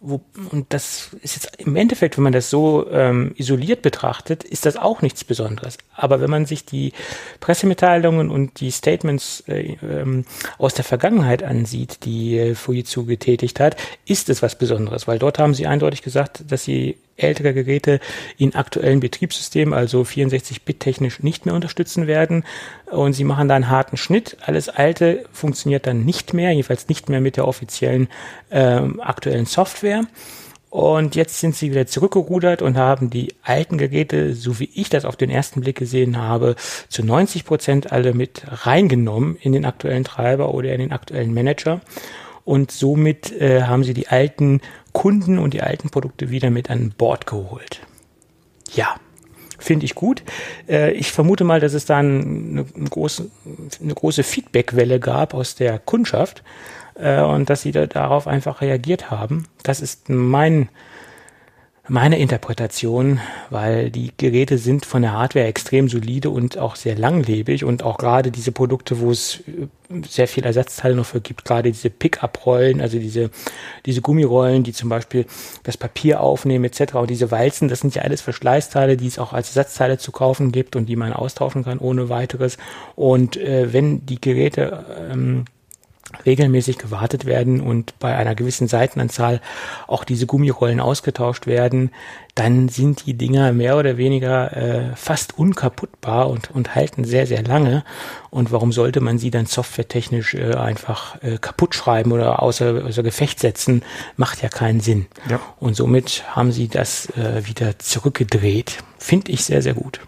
Wo, 0.00 0.20
und 0.50 0.66
das 0.74 1.10
ist 1.22 1.36
jetzt 1.36 1.56
im 1.58 1.74
Endeffekt, 1.74 2.16
wenn 2.16 2.24
man 2.24 2.32
das 2.32 2.50
so 2.50 2.86
ähm, 2.90 3.32
isoliert 3.36 3.82
betrachtet, 3.82 4.44
ist 4.44 4.66
das 4.66 4.76
auch 4.76 5.00
nichts 5.00 5.24
Besonderes. 5.24 5.78
Aber 5.94 6.20
wenn 6.20 6.30
man 6.30 6.44
sich 6.44 6.64
die 6.66 6.92
Pressemitteilungen 7.40 8.30
und 8.30 8.60
die 8.60 8.70
Statements 8.70 9.42
äh, 9.48 9.76
ähm, 9.82 10.24
aus 10.58 10.74
der 10.74 10.84
Vergangenheit 10.84 11.42
ansieht, 11.42 12.04
die 12.04 12.38
äh, 12.38 12.54
Fujitsu 12.54 13.06
getätigt 13.06 13.58
hat, 13.58 13.76
ist 14.04 14.28
es 14.28 14.42
was 14.42 14.58
Besonderes, 14.58 15.08
weil 15.08 15.18
dort 15.18 15.38
haben 15.38 15.54
sie 15.54 15.66
eindeutig 15.66 16.02
gesagt, 16.02 16.44
dass 16.50 16.64
sie 16.64 16.98
ältere 17.16 17.54
Geräte 17.54 18.00
in 18.36 18.54
aktuellen 18.54 19.00
Betriebssystemen, 19.00 19.74
also 19.74 20.02
64-Bit 20.02 20.80
technisch 20.80 21.22
nicht 21.22 21.46
mehr 21.46 21.54
unterstützen 21.54 22.06
werden. 22.06 22.44
Und 22.90 23.14
sie 23.14 23.24
machen 23.24 23.48
da 23.48 23.54
einen 23.56 23.70
harten 23.70 23.96
Schnitt. 23.96 24.36
Alles 24.42 24.68
Alte 24.68 25.24
funktioniert 25.32 25.86
dann 25.86 26.04
nicht 26.04 26.34
mehr, 26.34 26.52
jedenfalls 26.52 26.88
nicht 26.88 27.08
mehr 27.08 27.20
mit 27.20 27.36
der 27.36 27.48
offiziellen 27.48 28.08
ähm, 28.50 29.00
aktuellen 29.00 29.46
Software. 29.46 30.02
Und 30.76 31.14
jetzt 31.14 31.40
sind 31.40 31.54
sie 31.56 31.70
wieder 31.70 31.86
zurückgerudert 31.86 32.60
und 32.60 32.76
haben 32.76 33.08
die 33.08 33.32
alten 33.42 33.78
Geräte, 33.78 34.34
so 34.34 34.58
wie 34.58 34.68
ich 34.74 34.90
das 34.90 35.06
auf 35.06 35.16
den 35.16 35.30
ersten 35.30 35.62
Blick 35.62 35.78
gesehen 35.78 36.18
habe, 36.18 36.54
zu 36.88 37.02
90 37.02 37.46
Prozent 37.46 37.92
alle 37.92 38.12
mit 38.12 38.42
reingenommen 38.46 39.36
in 39.40 39.52
den 39.52 39.64
aktuellen 39.64 40.04
Treiber 40.04 40.52
oder 40.52 40.72
in 40.74 40.80
den 40.80 40.92
aktuellen 40.92 41.32
Manager. 41.32 41.80
Und 42.44 42.72
somit 42.72 43.32
äh, 43.40 43.62
haben 43.62 43.84
sie 43.84 43.94
die 43.94 44.08
alten 44.08 44.60
Kunden 44.96 45.38
und 45.38 45.52
die 45.52 45.60
alten 45.60 45.90
Produkte 45.90 46.30
wieder 46.30 46.48
mit 46.48 46.70
an 46.70 46.94
Bord 46.96 47.26
geholt. 47.26 47.82
Ja, 48.72 48.96
finde 49.58 49.84
ich 49.84 49.94
gut. 49.94 50.22
Äh, 50.70 50.92
ich 50.92 51.12
vermute 51.12 51.44
mal, 51.44 51.60
dass 51.60 51.74
es 51.74 51.84
da 51.84 51.98
eine, 51.98 52.64
große, 52.64 53.30
eine 53.82 53.94
große 53.94 54.22
Feedbackwelle 54.22 54.98
gab 54.98 55.34
aus 55.34 55.54
der 55.54 55.78
Kundschaft 55.78 56.42
äh, 56.94 57.20
und 57.20 57.50
dass 57.50 57.60
sie 57.60 57.72
da, 57.72 57.86
darauf 57.86 58.26
einfach 58.26 58.62
reagiert 58.62 59.10
haben. 59.10 59.44
Das 59.64 59.82
ist 59.82 60.08
mein 60.08 60.70
meine 61.88 62.18
Interpretation, 62.18 63.20
weil 63.50 63.90
die 63.90 64.12
Geräte 64.16 64.58
sind 64.58 64.84
von 64.84 65.02
der 65.02 65.12
Hardware 65.12 65.46
extrem 65.46 65.88
solide 65.88 66.30
und 66.30 66.58
auch 66.58 66.76
sehr 66.76 66.96
langlebig 66.96 67.64
und 67.64 67.82
auch 67.82 67.98
gerade 67.98 68.30
diese 68.30 68.52
Produkte, 68.52 69.00
wo 69.00 69.10
es 69.10 69.42
äh, 69.46 70.02
sehr 70.08 70.26
viel 70.26 70.44
Ersatzteile 70.44 70.96
noch 70.96 71.06
für 71.06 71.20
gibt, 71.20 71.44
gerade 71.44 71.70
diese 71.70 71.90
Pick-up-Rollen, 71.90 72.80
also 72.80 72.98
diese, 72.98 73.30
diese 73.86 74.00
Gummirollen, 74.00 74.64
die 74.64 74.72
zum 74.72 74.88
Beispiel 74.88 75.26
das 75.62 75.76
Papier 75.76 76.20
aufnehmen 76.20 76.64
etc. 76.64 76.94
und 76.94 77.10
diese 77.10 77.30
Walzen, 77.30 77.68
das 77.68 77.80
sind 77.80 77.94
ja 77.94 78.02
alles 78.02 78.20
Verschleißteile, 78.20 78.96
die 78.96 79.06
es 79.06 79.18
auch 79.18 79.32
als 79.32 79.48
Ersatzteile 79.48 79.98
zu 79.98 80.10
kaufen 80.12 80.50
gibt 80.50 80.74
und 80.74 80.86
die 80.86 80.96
man 80.96 81.12
austauschen 81.12 81.64
kann 81.64 81.78
ohne 81.78 82.08
weiteres. 82.08 82.58
Und 82.96 83.36
äh, 83.36 83.72
wenn 83.72 84.04
die 84.06 84.20
Geräte 84.20 84.84
ähm, 85.10 85.44
regelmäßig 86.24 86.78
gewartet 86.78 87.26
werden 87.26 87.60
und 87.60 87.98
bei 87.98 88.16
einer 88.16 88.34
gewissen 88.34 88.68
Seitenanzahl 88.68 89.40
auch 89.86 90.04
diese 90.04 90.26
Gummirollen 90.26 90.80
ausgetauscht 90.80 91.46
werden, 91.46 91.90
dann 92.34 92.68
sind 92.68 93.06
die 93.06 93.14
Dinger 93.14 93.52
mehr 93.52 93.78
oder 93.78 93.96
weniger 93.96 94.56
äh, 94.56 94.94
fast 94.94 95.38
unkaputtbar 95.38 96.28
und, 96.28 96.50
und 96.50 96.74
halten 96.74 97.04
sehr, 97.04 97.26
sehr 97.26 97.42
lange. 97.42 97.82
Und 98.30 98.52
warum 98.52 98.72
sollte 98.72 99.00
man 99.00 99.18
sie 99.18 99.30
dann 99.30 99.46
softwaretechnisch 99.46 100.34
äh, 100.34 100.54
einfach 100.54 101.22
äh, 101.22 101.38
kaputt 101.38 101.74
schreiben 101.74 102.12
oder 102.12 102.42
außer, 102.42 102.84
außer 102.84 103.02
Gefecht 103.02 103.40
setzen? 103.40 103.82
Macht 104.16 104.42
ja 104.42 104.50
keinen 104.50 104.80
Sinn. 104.80 105.06
Ja. 105.30 105.40
Und 105.58 105.76
somit 105.76 106.24
haben 106.36 106.52
sie 106.52 106.68
das 106.68 107.08
äh, 107.16 107.46
wieder 107.46 107.78
zurückgedreht. 107.78 108.84
Finde 108.98 109.32
ich 109.32 109.44
sehr, 109.44 109.62
sehr 109.62 109.74
gut. 109.74 110.00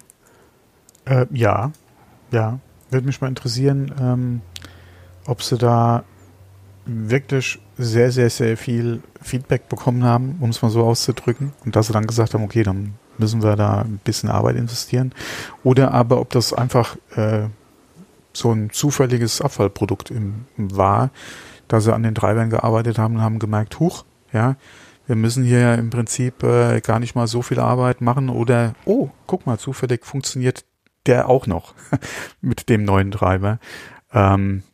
Äh, 1.07 1.27
ja, 1.33 1.73
ja. 2.31 2.59
Würde 2.91 3.07
mich 3.07 3.21
mal 3.21 3.29
interessieren, 3.29 3.95
ähm, 4.01 4.41
ob 5.29 5.43
sie 5.43 5.59
da 5.59 6.05
wirklich 6.87 7.61
sehr, 7.77 8.11
sehr, 8.11 8.31
sehr 8.31 8.57
viel 8.57 9.03
Feedback 9.21 9.69
bekommen 9.69 10.05
haben, 10.05 10.39
um 10.41 10.51
es 10.51 10.63
mal 10.63 10.71
so 10.71 10.85
auszudrücken. 10.85 11.53
Und 11.65 11.77
dass 11.77 11.87
sie 11.87 11.93
dann 11.93 12.07
gesagt 12.07 12.35
haben, 12.35 12.43
okay, 12.43 12.63
dann 12.63 12.95
müssen 13.19 13.43
wir 13.43 13.55
da 13.55 13.83
ein 13.83 14.01
bisschen 14.03 14.31
Arbeit 14.31 14.57
investieren. 14.57 15.13
Oder 15.63 15.93
aber 15.93 16.21
ob 16.21 16.31
das 16.31 16.53
einfach 16.55 16.97
äh, 17.15 17.43
so 18.33 18.53
ein 18.53 18.71
zufälliges 18.71 19.43
Abfallprodukt 19.43 20.11
im, 20.11 20.47
war, 20.57 21.11
da 21.69 21.81
sie 21.81 21.95
an 21.95 22.03
den 22.03 22.15
Treibern 22.15 22.49
gearbeitet 22.49 22.99
haben 22.99 23.17
und 23.17 23.23
haben 23.23 23.39
gemerkt, 23.39 23.79
huch, 23.79 24.05
ja, 24.33 24.57
wir 25.07 25.17
müssen 25.17 25.45
hier 25.45 25.75
im 25.75 25.91
Prinzip 25.91 26.43
äh, 26.43 26.81
gar 26.81 27.01
nicht 27.01 27.15
mal 27.15 27.27
so 27.27 27.43
viel 27.43 27.61
Arbeit 27.61 28.01
machen 28.01 28.31
oder, 28.31 28.75
oh, 28.87 29.11
guck 29.27 29.47
mal, 29.47 29.59
zufällig 29.59 30.07
funktioniert 30.07 30.65
der 31.07 31.29
auch 31.29 31.47
noch 31.47 31.75
mit 32.41 32.69
dem 32.69 32.85
neuen 32.85 33.11
Treiber. 33.11 33.59
Ähm, 34.13 34.63
äh, 34.63 34.68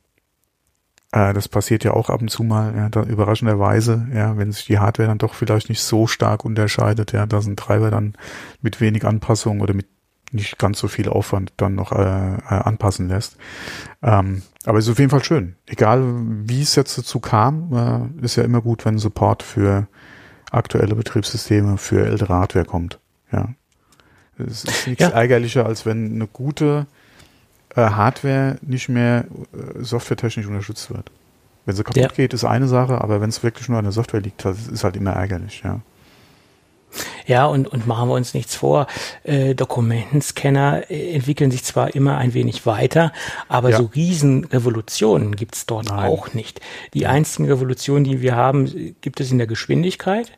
das 1.15 1.47
passiert 1.47 1.85
ja 1.85 1.93
auch 1.93 2.11
ab 2.11 2.23
und 2.23 2.29
zu 2.29 2.43
mal, 2.43 2.75
ja, 2.75 2.89
da 2.89 3.03
überraschenderweise, 3.03 4.09
ja, 4.13 4.37
wenn 4.37 4.51
sich 4.51 4.65
die 4.65 4.81
Hardware 4.81 5.09
dann 5.09 5.19
doch 5.19 5.35
vielleicht 5.35 5.69
nicht 5.69 5.83
so 5.83 6.09
stark 6.09 6.45
unterscheidet, 6.45 7.13
ja, 7.13 7.25
dass 7.25 7.47
ein 7.47 7.57
Treiber 7.57 7.93
dann 7.93 8.15
mit 8.63 8.81
wenig 8.81 9.05
Anpassung 9.05 9.61
oder 9.61 9.75
mit 9.75 9.87
nicht 10.33 10.59
ganz 10.59 10.81
so 10.81 10.89
viel 10.89 11.09
Aufwand 11.09 11.53
dann 11.57 11.77
noch 11.77 11.93
äh, 11.93 12.35
äh, 12.35 12.41
anpassen 12.49 13.09
lässt. 13.09 13.37
Ähm, 14.03 14.43
aber 14.65 14.79
es 14.79 14.87
ist 14.87 14.91
auf 14.91 14.99
jeden 14.99 15.11
Fall 15.11 15.23
schön. 15.23 15.55
Egal 15.67 16.03
wie 16.47 16.63
es 16.63 16.75
jetzt 16.75 16.99
dazu 16.99 17.21
kam, 17.21 18.11
äh, 18.21 18.25
ist 18.25 18.35
ja 18.35 18.43
immer 18.43 18.61
gut, 18.61 18.85
wenn 18.85 18.99
Support 18.99 19.45
für 19.45 19.87
aktuelle 20.51 20.97
Betriebssysteme, 20.97 21.79
für 21.79 22.05
ältere 22.05 22.35
Hardware 22.35 22.65
kommt. 22.65 22.99
Ja. 23.31 23.51
Es 24.37 24.65
ist 24.65 24.89
nichts 24.89 25.03
ja. 25.05 25.11
ärgerlicher, 25.11 25.65
als 25.65 25.87
wenn 25.87 26.17
eine 26.17 26.27
gute 26.27 26.87
äh, 26.91 26.94
Hardware 27.77 28.57
nicht 28.63 28.89
mehr 28.89 29.25
äh, 29.53 29.83
softwaretechnisch 29.83 30.47
unterstützt 30.47 30.91
wird. 30.91 31.11
Wenn 31.67 31.77
sie 31.77 31.83
kaputt 31.83 32.03
ja. 32.03 32.09
geht, 32.09 32.35
ist 32.35 32.45
eine 32.45 32.69
Sache, 32.69 33.01
aber 33.01 33.21
wenn 33.21 33.31
es 33.31 33.43
wirklich 33.43 33.69
nur 33.69 33.79
an 33.79 33.85
der 33.85 33.93
Software 33.93 34.21
liegt, 34.21 34.45
das 34.45 34.69
ist 34.69 34.85
halt 34.85 34.97
immer 34.97 35.13
ärgerlich, 35.13 35.63
ja. 35.65 35.81
Ja, 37.27 37.47
und, 37.47 37.67
und 37.67 37.87
machen 37.87 38.09
wir 38.09 38.15
uns 38.15 38.35
nichts 38.35 38.55
vor. 38.55 38.87
Äh, 39.25 39.55
Dokumentenscanner 39.55 40.91
äh, 40.91 41.15
entwickeln 41.15 41.51
sich 41.51 41.65
zwar 41.65 41.95
immer 41.95 42.19
ein 42.19 42.35
wenig 42.35 42.67
weiter, 42.67 43.13
aber 43.49 43.71
ja. 43.71 43.79
so 43.79 43.91
Riesenrevolutionen 43.95 45.35
gibt's 45.35 45.67
dort 45.67 45.87
Nein. 45.87 46.11
auch 46.11 46.35
nicht. 46.35 46.61
Die 46.93 47.07
einzigen 47.07 47.49
Revolutionen, 47.49 48.05
die 48.05 48.21
wir 48.21 48.37
haben, 48.37 48.95
gibt 49.01 49.21
es 49.21 49.33
in 49.33 49.39
der 49.39 49.47
Geschwindigkeit 49.47 50.31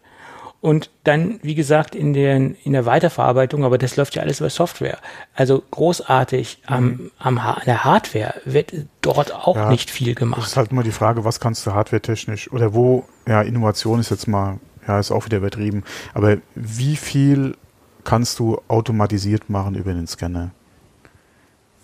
und 0.60 0.90
dann, 1.04 1.38
wie 1.42 1.54
gesagt, 1.54 1.94
in, 1.94 2.12
den, 2.12 2.56
in 2.64 2.72
der 2.72 2.86
Weiterverarbeitung, 2.86 3.64
aber 3.64 3.78
das 3.78 3.96
läuft 3.96 4.14
ja 4.14 4.22
alles 4.22 4.40
über 4.40 4.50
Software. 4.50 4.98
Also 5.34 5.62
großartig 5.70 6.62
am, 6.66 7.10
am 7.18 7.38
an 7.38 7.60
der 7.66 7.84
Hardware 7.84 8.34
wird 8.44 8.72
dort 9.00 9.32
auch 9.34 9.56
ja, 9.56 9.70
nicht 9.70 9.90
viel 9.90 10.14
gemacht. 10.14 10.40
Das 10.40 10.48
ist 10.48 10.56
halt 10.56 10.72
immer 10.72 10.82
die 10.82 10.92
Frage, 10.92 11.24
was 11.24 11.40
kannst 11.40 11.66
du 11.66 11.72
hardware-technisch 11.72 12.50
oder 12.52 12.74
wo, 12.74 13.04
ja, 13.28 13.42
Innovation 13.42 14.00
ist 14.00 14.10
jetzt 14.10 14.26
mal, 14.26 14.58
ja, 14.88 14.98
ist 14.98 15.10
auch 15.10 15.26
wieder 15.26 15.38
übertrieben, 15.38 15.84
aber 16.14 16.38
wie 16.54 16.96
viel 16.96 17.56
kannst 18.04 18.38
du 18.38 18.60
automatisiert 18.68 19.50
machen 19.50 19.74
über 19.74 19.92
den 19.92 20.06
Scanner? 20.06 20.52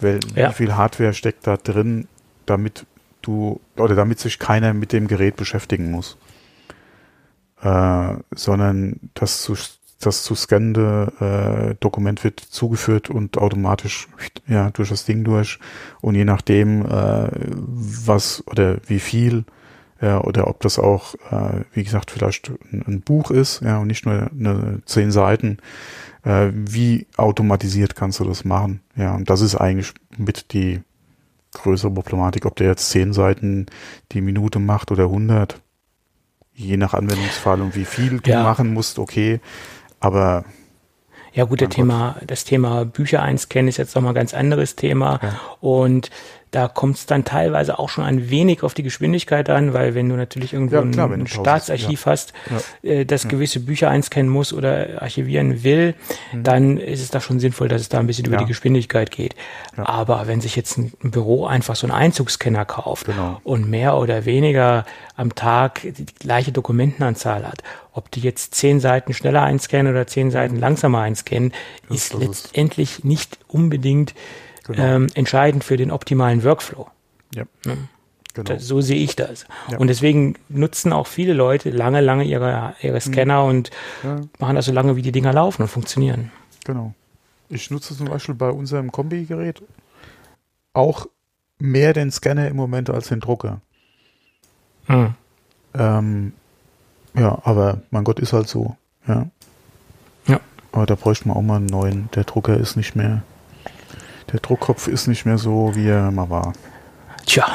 Weil, 0.01 0.21
ja. 0.35 0.51
Wie 0.51 0.55
viel 0.55 0.77
Hardware 0.77 1.15
steckt 1.15 1.47
da 1.47 1.57
drin, 1.57 2.09
damit 2.47 2.87
du, 3.23 3.61
oder 3.77 3.95
damit 3.95 4.19
sich 4.19 4.39
keiner 4.39 4.75
mit 4.75 4.93
dem 4.93 5.07
Gerät 5.07 5.37
beschäftigen 5.37 5.91
muss? 5.91 6.17
Äh, 7.63 8.15
sondern 8.35 8.99
das 9.15 9.43
zu, 9.43 9.55
das 10.01 10.25
zu 10.25 10.35
scannende 10.35 11.13
äh, 11.21 11.75
Dokument 11.81 12.25
wird 12.25 12.41
zugeführt 12.41 13.09
und 13.09 13.39
automatisch 13.39 14.09
ja 14.47 14.71
durch 14.71 14.89
das 14.89 15.05
Ding 15.05 15.25
durch. 15.25 15.59
Und 16.01 16.15
je 16.15 16.25
nachdem 16.25 16.85
äh, 16.85 17.29
was 17.37 18.43
oder 18.47 18.79
wie 18.87 19.01
viel 19.01 19.45
ja, 20.01 20.21
oder 20.21 20.49
ob 20.49 20.61
das 20.61 20.81
auch 20.81 21.15
äh, 21.31 21.63
wie 21.73 21.85
gesagt 21.85 22.11
vielleicht 22.11 22.51
ein, 22.73 22.83
ein 22.87 23.01
Buch 23.03 23.31
ist 23.31 23.63
ja 23.63 23.79
und 23.79 23.87
nicht 23.87 24.05
nur 24.05 24.31
eine 24.33 24.83
zehn 24.85 25.13
Seiten 25.13 25.59
äh, 26.25 26.51
wie 26.53 27.07
automatisiert 27.17 27.95
kannst 27.95 28.19
du 28.19 28.25
das 28.25 28.45
machen? 28.45 28.81
Ja 28.97 29.15
und 29.15 29.31
das 29.31 29.41
ist 29.41 29.55
eigentlich 29.55 29.95
mit 30.17 30.53
die 30.53 30.81
größere 31.53 31.93
Problematik 31.93 32.47
ob 32.47 32.57
der 32.57 32.67
jetzt 32.67 32.91
zehn 32.91 33.13
Seiten 33.13 33.67
die 34.11 34.21
Minute 34.21 34.59
macht 34.59 34.91
oder 34.91 35.05
100 35.05 35.63
je 36.55 36.77
nach 36.77 36.95
Anwendungsfall 36.95 37.61
und 37.61 37.75
wie 37.75 37.85
viel 37.85 38.21
du 38.21 38.31
ja. 38.31 38.43
machen 38.43 38.73
musst, 38.73 38.99
okay. 38.99 39.41
Aber 40.01 40.45
ja 41.33 41.45
gut, 41.45 41.61
der 41.61 41.71
Thema, 41.71 42.17
das 42.27 42.45
Thema 42.45 42.85
Bücher 42.85 43.23
einscannen 43.23 43.69
ist 43.69 43.79
jetzt 43.79 43.95
nochmal 43.95 44.13
ein 44.13 44.17
ganz 44.17 44.35
anderes 44.35 44.77
Thema. 44.77 45.19
Ja. 45.23 45.41
Und 45.61 46.11
da 46.53 46.69
kommt 46.69 46.97
es 46.97 47.07
dann 47.07 47.25
teilweise 47.25 47.79
auch 47.79 47.89
schon 47.89 48.05
ein 48.05 48.29
wenig 48.29 48.63
auf 48.63 48.75
die 48.75 48.83
Geschwindigkeit 48.83 49.49
an, 49.49 49.73
weil 49.73 49.95
wenn 49.95 50.11
du 50.11 50.17
natürlich 50.17 50.53
irgendwo 50.53 50.77
ja, 50.77 50.83
klar, 50.83 51.11
ein, 51.11 51.27
Staatsarchiv 51.27 52.05
hast. 52.05 52.35
Äh, 52.83 53.07
das 53.07 53.27
gewisse 53.27 53.59
Bücher 53.59 53.89
einscannen 53.89 54.31
muss 54.31 54.53
oder 54.53 55.01
archivieren 55.01 55.65
will, 55.65 55.95
mhm. 56.33 56.43
dann 56.43 56.77
ist 56.77 57.01
es 57.01 57.11
da 57.11 57.23
schon 57.23 57.41
sinnvoll, 57.41 57.69
dass 57.69 57.81
es 57.81 57.89
da 57.89 58.01
ein 58.01 58.07
bisschen 58.07 58.27
über 58.27 58.37
die 58.37 58.45
Geschwindigkeit 58.45 59.11
geht. 59.11 59.35
Aber 59.77 60.27
wenn 60.27 60.43
sich 60.43 60.55
jetzt 60.55 60.77
ein, 60.77 60.93
Büro 61.01 61.47
einfach 61.47 61.75
so 61.75 61.87
einen 61.87 61.97
Einzugsscanner 61.97 62.67
kauft 62.67 63.07
genau. 63.07 63.41
und 63.45 63.69
mehr 63.69 63.97
oder 63.97 64.27
weniger 64.27 64.85
am 65.17 65.35
Tag 65.35 65.81
die 65.83 66.05
gleiche 66.05 66.53
Dokumentenanzahl 66.53 67.47
hat, 67.47 67.63
ob 67.95 68.11
die 68.11 68.21
jetzt 68.21 68.55
zehn 68.55 68.79
Seiten 68.79 69.15
schneller 69.15 69.43
einscannen 69.43 69.91
oder 69.91 70.07
zehn 70.07 70.31
Seiten 70.31 70.57
langsamer 70.57 71.01
einscannen, 71.01 71.53
ist 71.89 72.13
letztendlich 72.13 73.05
nicht 73.05 73.39
unbedingt 73.49 74.15
genau. 74.65 74.83
ähm, 74.83 75.07
entscheidend 75.15 75.65
für 75.65 75.77
den 75.77 75.91
optimalen 75.91 76.45
Workflow. 76.45 76.89
Ja. 77.35 77.45
Ne? 77.65 77.77
Genau. 78.35 78.59
So 78.59 78.81
sehe 78.81 78.97
ich 78.97 79.15
das. 79.15 79.47
Ja. 79.71 79.79
Und 79.79 79.89
deswegen 79.89 80.37
nutzen 80.49 80.93
auch 80.93 81.07
viele 81.07 81.35
Leute 81.35 81.71
lange, 81.71 82.01
lange 82.01 82.25
ihre, 82.25 82.75
ihre 82.81 83.01
Scanner 83.01 83.43
mhm. 83.43 83.49
und 83.49 83.71
ja. 84.03 84.21
machen 84.39 84.57
das 84.57 84.67
so 84.67 84.73
lange, 84.73 84.97
wie 84.97 85.03
die 85.03 85.13
Dinger 85.13 85.33
laufen 85.33 85.63
und 85.63 85.69
funktionieren. 85.69 86.31
Genau. 86.65 86.95
Ich 87.49 87.71
nutze 87.71 87.95
zum 87.95 88.07
Beispiel 88.09 88.35
bei 88.35 88.49
unserem 88.49 88.91
Kombi-Gerät 88.91 89.63
auch 90.73 91.07
mehr 91.59 91.93
den 91.93 92.11
Scanner 92.11 92.49
im 92.49 92.57
Moment 92.57 92.89
als 92.89 93.09
den 93.09 93.21
Drucker. 93.21 93.61
Mhm. 94.89 95.15
Ähm, 95.75 96.33
ja, 97.15 97.39
aber 97.45 97.83
mein 97.91 98.05
Gott 98.05 98.19
ist 98.19 98.33
halt 98.33 98.49
so. 98.49 98.77
Ja. 99.07 99.27
Ja. 100.27 100.41
Aber 100.73 100.87
da 100.87 100.95
bräuchte 100.95 101.29
man 101.29 101.37
auch 101.37 101.43
mal 101.43 101.57
einen 101.57 101.67
neuen. 101.67 102.09
Der 102.15 102.25
Drucker 102.25 102.57
ist 102.57 102.77
nicht 102.77 102.97
mehr 102.97 103.23
der 104.33 104.41
Druckkopf 104.41 104.89
ist 104.89 105.07
nicht 105.07 105.27
mehr 105.27 105.39
so, 105.39 105.73
wie 105.75 105.89
er 105.89 106.11
mal 106.11 106.31
war. 106.31 106.53
Tja, 107.27 107.47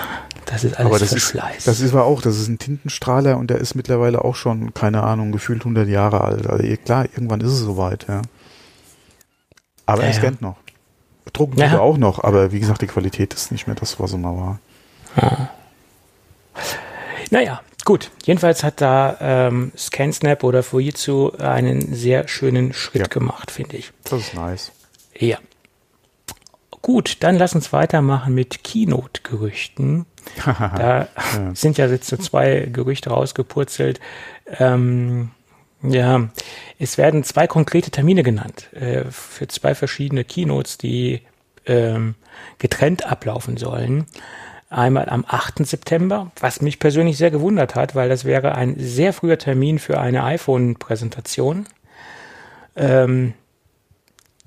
das 0.45 0.63
ist 0.63 0.77
alles 0.77 0.87
Aber 0.87 0.99
das 0.99 1.09
Verschleiß. 1.09 1.57
Ist, 1.57 1.67
das 1.67 1.79
ist 1.81 1.93
aber 1.93 2.05
auch, 2.05 2.21
das 2.21 2.37
ist 2.37 2.47
ein 2.47 2.59
Tintenstrahler 2.59 3.37
und 3.37 3.49
der 3.49 3.57
ist 3.57 3.75
mittlerweile 3.75 4.23
auch 4.23 4.35
schon, 4.35 4.73
keine 4.73 5.03
Ahnung, 5.03 5.31
gefühlt 5.31 5.61
100 5.61 5.87
Jahre 5.87 6.21
alt. 6.21 6.47
Also 6.47 6.63
klar, 6.85 7.05
irgendwann 7.05 7.41
ist 7.41 7.51
es 7.51 7.59
soweit, 7.59 8.07
ja. 8.07 8.21
Aber 9.85 10.03
ja, 10.03 10.07
er 10.07 10.13
scannt 10.13 10.41
ja. 10.41 10.47
noch. 10.47 10.57
Drucken 11.33 11.59
ja. 11.59 11.67
tut 11.67 11.75
er 11.75 11.81
auch 11.81 11.97
noch, 11.97 12.23
aber 12.23 12.51
wie 12.51 12.59
gesagt, 12.59 12.81
die 12.81 12.87
Qualität 12.87 13.33
ist 13.33 13.51
nicht 13.51 13.67
mehr 13.67 13.75
das, 13.75 13.99
was 13.99 14.13
er 14.13 14.19
mal 14.19 14.35
war. 14.35 14.59
Ja. 15.21 15.49
Naja, 17.29 17.61
gut. 17.83 18.11
Jedenfalls 18.23 18.63
hat 18.63 18.79
da 18.79 19.17
ähm, 19.19 19.71
ScanSnap 19.77 20.43
oder 20.43 20.63
Fujitsu 20.63 21.31
einen 21.37 21.93
sehr 21.93 22.27
schönen 22.27 22.73
Schritt 22.73 23.01
ja. 23.01 23.07
gemacht, 23.07 23.51
finde 23.51 23.77
ich. 23.77 23.91
Das 24.05 24.21
ist 24.21 24.33
nice. 24.33 24.71
Ja. 25.17 25.37
Gut, 26.87 27.17
dann 27.19 27.37
lass 27.37 27.53
uns 27.53 27.73
weitermachen 27.73 28.33
mit 28.33 28.63
Keynote-Gerüchten. 28.63 30.05
da 30.45 31.01
ja. 31.01 31.53
sind 31.53 31.77
ja 31.77 31.85
jetzt 31.87 32.07
so 32.07 32.15
zwei 32.15 32.69
Gerüchte 32.71 33.09
rausgepurzelt. 33.09 33.99
Ähm, 34.57 35.31
ja, 35.83 36.29
es 36.79 36.97
werden 36.97 37.25
zwei 37.25 37.45
konkrete 37.45 37.91
Termine 37.91 38.23
genannt 38.23 38.73
äh, 38.73 39.03
für 39.11 39.49
zwei 39.49 39.75
verschiedene 39.75 40.23
Keynotes, 40.23 40.77
die 40.77 41.23
ähm, 41.65 42.15
getrennt 42.57 43.05
ablaufen 43.05 43.57
sollen. 43.57 44.05
Einmal 44.69 45.09
am 45.09 45.25
8. 45.27 45.67
September, 45.67 46.31
was 46.39 46.61
mich 46.61 46.79
persönlich 46.79 47.17
sehr 47.17 47.31
gewundert 47.31 47.75
hat, 47.75 47.95
weil 47.95 48.07
das 48.07 48.23
wäre 48.23 48.55
ein 48.55 48.75
sehr 48.77 49.11
früher 49.11 49.37
Termin 49.37 49.79
für 49.79 49.99
eine 49.99 50.23
iPhone-Präsentation. 50.23 51.67
Ähm, 52.77 53.33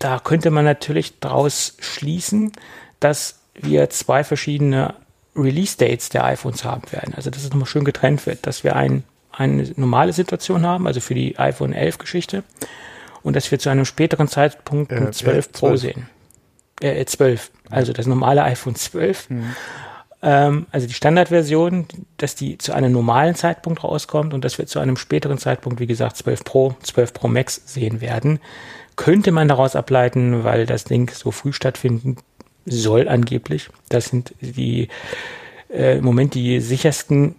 da 0.01 0.19
könnte 0.19 0.51
man 0.51 0.65
natürlich 0.65 1.21
daraus 1.21 1.77
schließen, 1.79 2.53
dass 2.99 3.39
wir 3.55 3.91
zwei 3.91 4.25
verschiedene 4.25 4.95
Release-Dates 5.37 6.09
der 6.09 6.25
iPhones 6.25 6.65
haben 6.65 6.91
werden. 6.91 7.15
Also 7.15 7.31
dass 7.31 7.45
es 7.45 7.51
nochmal 7.51 7.67
schön 7.67 7.85
getrennt 7.85 8.27
wird, 8.27 8.47
dass 8.47 8.65
wir 8.65 8.75
ein, 8.75 9.05
eine 9.31 9.71
normale 9.77 10.13
Situation 10.13 10.67
haben, 10.67 10.87
also 10.87 11.01
für 11.01 11.15
die 11.15 11.39
iPhone 11.39 11.73
11 11.73 11.99
Geschichte, 11.99 12.43
und 13.23 13.37
dass 13.37 13.51
wir 13.51 13.59
zu 13.59 13.69
einem 13.69 13.85
späteren 13.85 14.27
Zeitpunkt 14.27 14.93
ein 14.93 15.09
äh, 15.09 15.13
12 15.13 15.53
Pro 15.53 15.69
12. 15.69 15.81
sehen. 15.81 16.09
Äh, 16.81 17.05
12, 17.05 17.51
also 17.69 17.93
das 17.93 18.07
normale 18.07 18.43
iPhone 18.43 18.75
12. 18.75 19.29
Mhm. 19.29 19.55
Ähm, 20.23 20.67
also 20.73 20.87
die 20.87 20.95
Standardversion, 20.95 21.87
dass 22.17 22.35
die 22.35 22.57
zu 22.57 22.73
einem 22.73 22.93
normalen 22.93 23.35
Zeitpunkt 23.35 23.85
rauskommt 23.85 24.33
und 24.33 24.47
dass 24.47 24.57
wir 24.57 24.67
zu 24.67 24.79
einem 24.79 24.97
späteren 24.97 25.37
Zeitpunkt, 25.37 25.79
wie 25.79 25.87
gesagt, 25.87 26.17
12 26.17 26.45
Pro, 26.45 26.75
12 26.83 27.13
Pro 27.13 27.29
Max 27.29 27.61
sehen 27.67 28.01
werden, 28.01 28.41
könnte 29.01 29.33
man 29.33 29.49
daraus 29.49 29.77
ableiten, 29.77 30.45
weil 30.45 30.67
das 30.67 30.85
Ding 30.85 31.11
so 31.11 31.31
früh 31.31 31.55
stattfinden 31.55 32.17
soll 32.67 33.09
angeblich. 33.09 33.71
Das 33.89 34.05
sind 34.05 34.35
die 34.43 34.89
äh, 35.71 35.97
im 35.97 36.05
Moment 36.05 36.35
die 36.35 36.61
sichersten, 36.61 37.35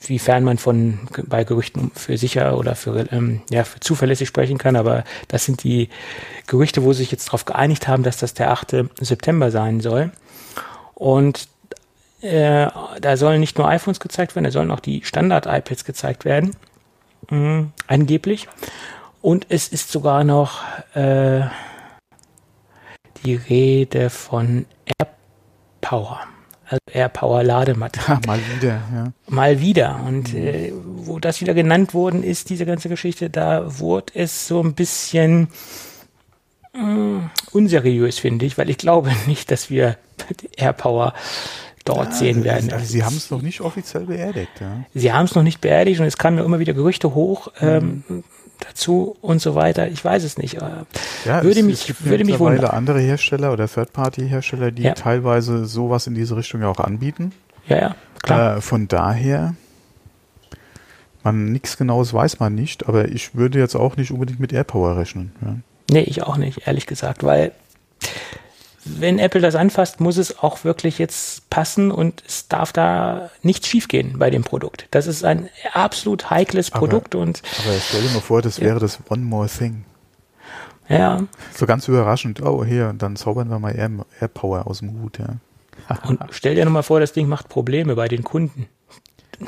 wiefern 0.00 0.44
man 0.44 0.56
von 0.56 1.00
bei 1.26 1.44
Gerüchten 1.44 1.90
für 1.94 2.16
sicher 2.16 2.56
oder 2.56 2.76
für, 2.76 3.12
ähm, 3.12 3.42
ja, 3.50 3.64
für 3.64 3.78
zuverlässig 3.80 4.26
sprechen 4.26 4.56
kann, 4.56 4.76
aber 4.76 5.04
das 5.28 5.44
sind 5.44 5.64
die 5.64 5.90
Gerüchte, 6.46 6.82
wo 6.82 6.94
sie 6.94 7.00
sich 7.02 7.12
jetzt 7.12 7.26
darauf 7.26 7.44
geeinigt 7.44 7.86
haben, 7.86 8.02
dass 8.02 8.16
das 8.16 8.32
der 8.32 8.50
8. 8.50 8.86
September 9.00 9.50
sein 9.50 9.82
soll. 9.82 10.12
Und 10.94 11.46
äh, 12.22 12.68
da 13.02 13.16
sollen 13.18 13.40
nicht 13.40 13.58
nur 13.58 13.68
iPhones 13.68 14.00
gezeigt 14.00 14.34
werden, 14.34 14.46
da 14.46 14.50
sollen 14.50 14.70
auch 14.70 14.80
die 14.80 15.02
Standard-iPads 15.04 15.84
gezeigt 15.84 16.24
werden. 16.24 16.56
Mhm, 17.28 17.72
angeblich. 17.86 18.48
Und 19.20 19.46
es 19.48 19.68
ist 19.68 19.90
sogar 19.90 20.24
noch 20.24 20.62
äh, 20.94 21.42
die 23.24 23.34
Rede 23.34 24.10
von 24.10 24.66
AirPower 25.00 26.20
also 26.68 26.80
AirPower 26.92 27.42
Ladematte. 27.42 28.00
Ja, 28.06 28.20
mal 28.26 28.40
wieder, 28.56 28.80
ja. 28.94 29.12
Mal 29.26 29.60
wieder. 29.60 30.00
Und 30.06 30.34
mhm. 30.34 30.46
äh, 30.46 30.72
wo 30.96 31.18
das 31.18 31.40
wieder 31.40 31.54
genannt 31.54 31.94
worden 31.94 32.22
ist, 32.22 32.50
diese 32.50 32.66
ganze 32.66 32.88
Geschichte, 32.88 33.30
da 33.30 33.78
wurde 33.78 34.12
es 34.14 34.46
so 34.46 34.62
ein 34.62 34.74
bisschen 34.74 35.48
mh, 36.74 36.82
mm, 36.82 37.30
unseriös, 37.52 38.18
finde 38.18 38.44
ich, 38.44 38.58
weil 38.58 38.68
ich 38.68 38.78
glaube 38.78 39.12
nicht, 39.26 39.50
dass 39.50 39.70
wir 39.70 39.96
AirPower 40.56 41.14
dort 41.84 42.08
ja, 42.08 42.12
sehen 42.12 42.44
werden. 42.44 42.70
Also 42.70 42.84
Sie 42.84 43.02
haben 43.02 43.16
es 43.16 43.30
noch 43.30 43.40
nicht 43.40 43.62
offiziell 43.62 44.04
beerdigt, 44.04 44.52
ja. 44.60 44.84
Sie 44.94 45.12
haben 45.12 45.24
es 45.24 45.34
noch 45.34 45.42
nicht 45.42 45.62
beerdigt 45.62 46.00
und 46.00 46.06
es 46.06 46.18
kamen 46.18 46.36
ja 46.36 46.44
immer 46.44 46.58
wieder 46.58 46.74
Gerüchte 46.74 47.14
hoch. 47.14 47.48
Ähm, 47.60 48.04
mhm 48.08 48.24
dazu 48.60 49.16
und 49.20 49.40
so 49.40 49.54
weiter. 49.54 49.88
Ich 49.88 50.04
weiß 50.04 50.24
es 50.24 50.38
nicht. 50.38 50.54
Ja, 50.54 50.86
würde 51.42 51.60
es, 51.60 51.66
mich, 51.66 51.80
es 51.80 51.86
gibt 51.86 52.04
würde 52.04 52.24
mich 52.24 52.38
wundern. 52.38 52.70
andere 52.70 53.00
Hersteller 53.00 53.52
oder 53.52 53.68
Third-Party-Hersteller, 53.68 54.70
die 54.70 54.82
ja. 54.82 54.94
teilweise 54.94 55.66
sowas 55.66 56.06
in 56.06 56.14
diese 56.14 56.36
Richtung 56.36 56.62
ja 56.62 56.68
auch 56.68 56.80
anbieten. 56.80 57.32
Ja, 57.68 57.78
ja, 57.78 57.96
klar. 58.22 58.56
Äh, 58.56 58.60
von 58.60 58.88
daher, 58.88 59.54
man 61.22 61.52
nichts 61.52 61.76
Genaues 61.76 62.12
weiß 62.12 62.40
man 62.40 62.54
nicht, 62.54 62.88
aber 62.88 63.08
ich 63.08 63.34
würde 63.34 63.58
jetzt 63.58 63.74
auch 63.74 63.96
nicht 63.96 64.10
unbedingt 64.10 64.40
mit 64.40 64.52
AirPower 64.52 64.96
rechnen. 64.96 65.32
Ja. 65.42 65.56
Nee, 65.90 66.02
ich 66.02 66.22
auch 66.22 66.36
nicht, 66.36 66.66
ehrlich 66.66 66.86
gesagt, 66.86 67.24
weil 67.24 67.52
wenn 68.98 69.18
Apple 69.18 69.40
das 69.40 69.54
anfasst, 69.54 70.00
muss 70.00 70.16
es 70.16 70.38
auch 70.38 70.64
wirklich 70.64 70.98
jetzt 70.98 71.48
passen 71.50 71.90
und 71.90 72.22
es 72.26 72.48
darf 72.48 72.72
da 72.72 73.30
nichts 73.42 73.68
schiefgehen 73.68 74.18
bei 74.18 74.30
dem 74.30 74.44
Produkt. 74.44 74.86
Das 74.90 75.06
ist 75.06 75.24
ein 75.24 75.48
absolut 75.72 76.30
heikles 76.30 76.70
Produkt 76.70 77.14
aber, 77.14 77.24
und. 77.24 77.42
Aber 77.64 77.74
stell 77.80 78.02
dir 78.02 78.10
mal 78.10 78.20
vor, 78.20 78.42
das 78.42 78.58
ja. 78.58 78.64
wäre 78.64 78.80
das 78.80 78.98
One 79.08 79.22
More 79.22 79.48
Thing. 79.48 79.84
Ja. 80.88 81.22
So 81.54 81.66
ganz 81.66 81.86
überraschend. 81.88 82.42
Oh, 82.42 82.64
hier, 82.64 82.94
dann 82.96 83.16
zaubern 83.16 83.50
wir 83.50 83.58
mal 83.58 83.76
Air, 83.76 83.90
Air 84.20 84.28
Power 84.28 84.66
aus 84.66 84.78
dem 84.78 85.02
Hut, 85.02 85.18
ja. 85.18 85.36
und 86.04 86.20
stell 86.30 86.54
dir 86.54 86.64
nochmal 86.64 86.82
vor, 86.82 87.00
das 87.00 87.12
Ding 87.12 87.28
macht 87.28 87.48
Probleme 87.48 87.94
bei 87.94 88.08
den 88.08 88.24
Kunden. 88.24 88.66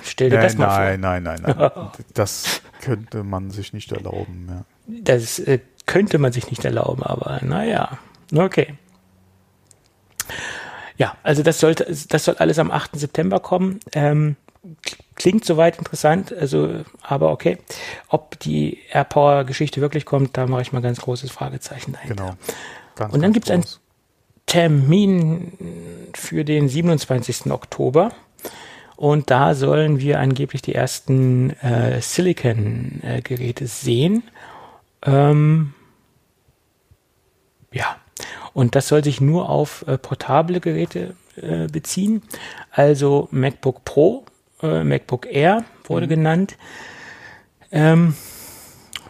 Stell 0.02 0.30
dir 0.30 0.36
nein, 0.36 0.44
das 0.44 0.56
mal 0.56 0.66
nein, 0.66 1.00
vor. 1.00 1.10
Nein, 1.10 1.22
nein, 1.22 1.42
nein, 1.42 1.56
nein. 1.58 1.90
das 2.14 2.62
könnte 2.80 3.24
man 3.24 3.50
sich 3.50 3.72
nicht 3.72 3.90
erlauben, 3.92 4.46
ja. 4.48 4.64
Das 5.02 5.38
äh, 5.38 5.60
könnte 5.86 6.18
man 6.18 6.32
sich 6.32 6.50
nicht 6.50 6.64
erlauben, 6.64 7.02
aber 7.02 7.40
naja. 7.42 7.98
Okay. 8.34 8.74
Ja, 10.96 11.16
also 11.22 11.42
das 11.42 11.60
sollte, 11.60 11.86
das 12.08 12.24
soll 12.24 12.36
alles 12.36 12.58
am 12.58 12.70
8. 12.70 12.98
September 12.98 13.40
kommen. 13.40 13.80
Ähm, 13.92 14.36
klingt 15.14 15.44
soweit 15.44 15.78
interessant, 15.78 16.32
also, 16.32 16.84
aber 17.00 17.30
okay. 17.30 17.58
Ob 18.08 18.38
die 18.40 18.78
AirPower-Geschichte 18.90 19.80
wirklich 19.80 20.04
kommt, 20.04 20.36
da 20.36 20.46
mache 20.46 20.62
ich 20.62 20.72
mal 20.72 20.82
ganz 20.82 21.00
großes 21.00 21.30
Fragezeichen 21.30 21.92
dahinter. 21.92 22.14
Genau. 22.14 22.36
Ganz, 22.96 23.14
Und 23.14 23.22
dann 23.22 23.32
gibt 23.32 23.46
es 23.46 23.50
einen 23.52 23.64
Termin 24.46 26.10
für 26.14 26.44
den 26.44 26.68
27. 26.68 27.50
Oktober. 27.50 28.12
Und 28.96 29.30
da 29.30 29.54
sollen 29.54 30.00
wir 30.00 30.20
angeblich 30.20 30.60
die 30.60 30.74
ersten 30.74 31.50
äh, 31.60 32.02
Silicon-Geräte 32.02 33.66
sehen. 33.66 34.24
Ähm, 35.02 35.72
ja, 37.72 37.96
und 38.52 38.74
das 38.74 38.88
soll 38.88 39.04
sich 39.04 39.20
nur 39.20 39.48
auf 39.48 39.84
äh, 39.86 39.98
portable 39.98 40.60
Geräte 40.60 41.14
äh, 41.36 41.66
beziehen. 41.68 42.22
Also 42.70 43.28
MacBook 43.30 43.84
Pro, 43.84 44.24
äh, 44.62 44.84
MacBook 44.84 45.26
Air 45.26 45.64
wurde 45.84 46.06
mhm. 46.06 46.10
genannt. 46.10 46.56
Ähm, 47.72 48.14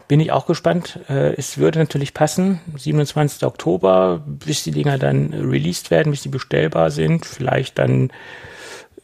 bin 0.08 0.20
ich 0.20 0.32
auch 0.32 0.46
gespannt. 0.46 0.98
Äh, 1.08 1.34
es 1.36 1.58
würde 1.58 1.78
natürlich 1.78 2.14
passen. 2.14 2.60
27. 2.76 3.44
Oktober, 3.44 4.22
bis 4.26 4.64
die 4.64 4.72
Dinger 4.72 4.98
dann 4.98 5.32
released 5.32 5.90
werden, 5.90 6.10
bis 6.10 6.22
die 6.22 6.28
bestellbar 6.28 6.90
sind. 6.90 7.26
Vielleicht 7.26 7.78
dann 7.78 8.10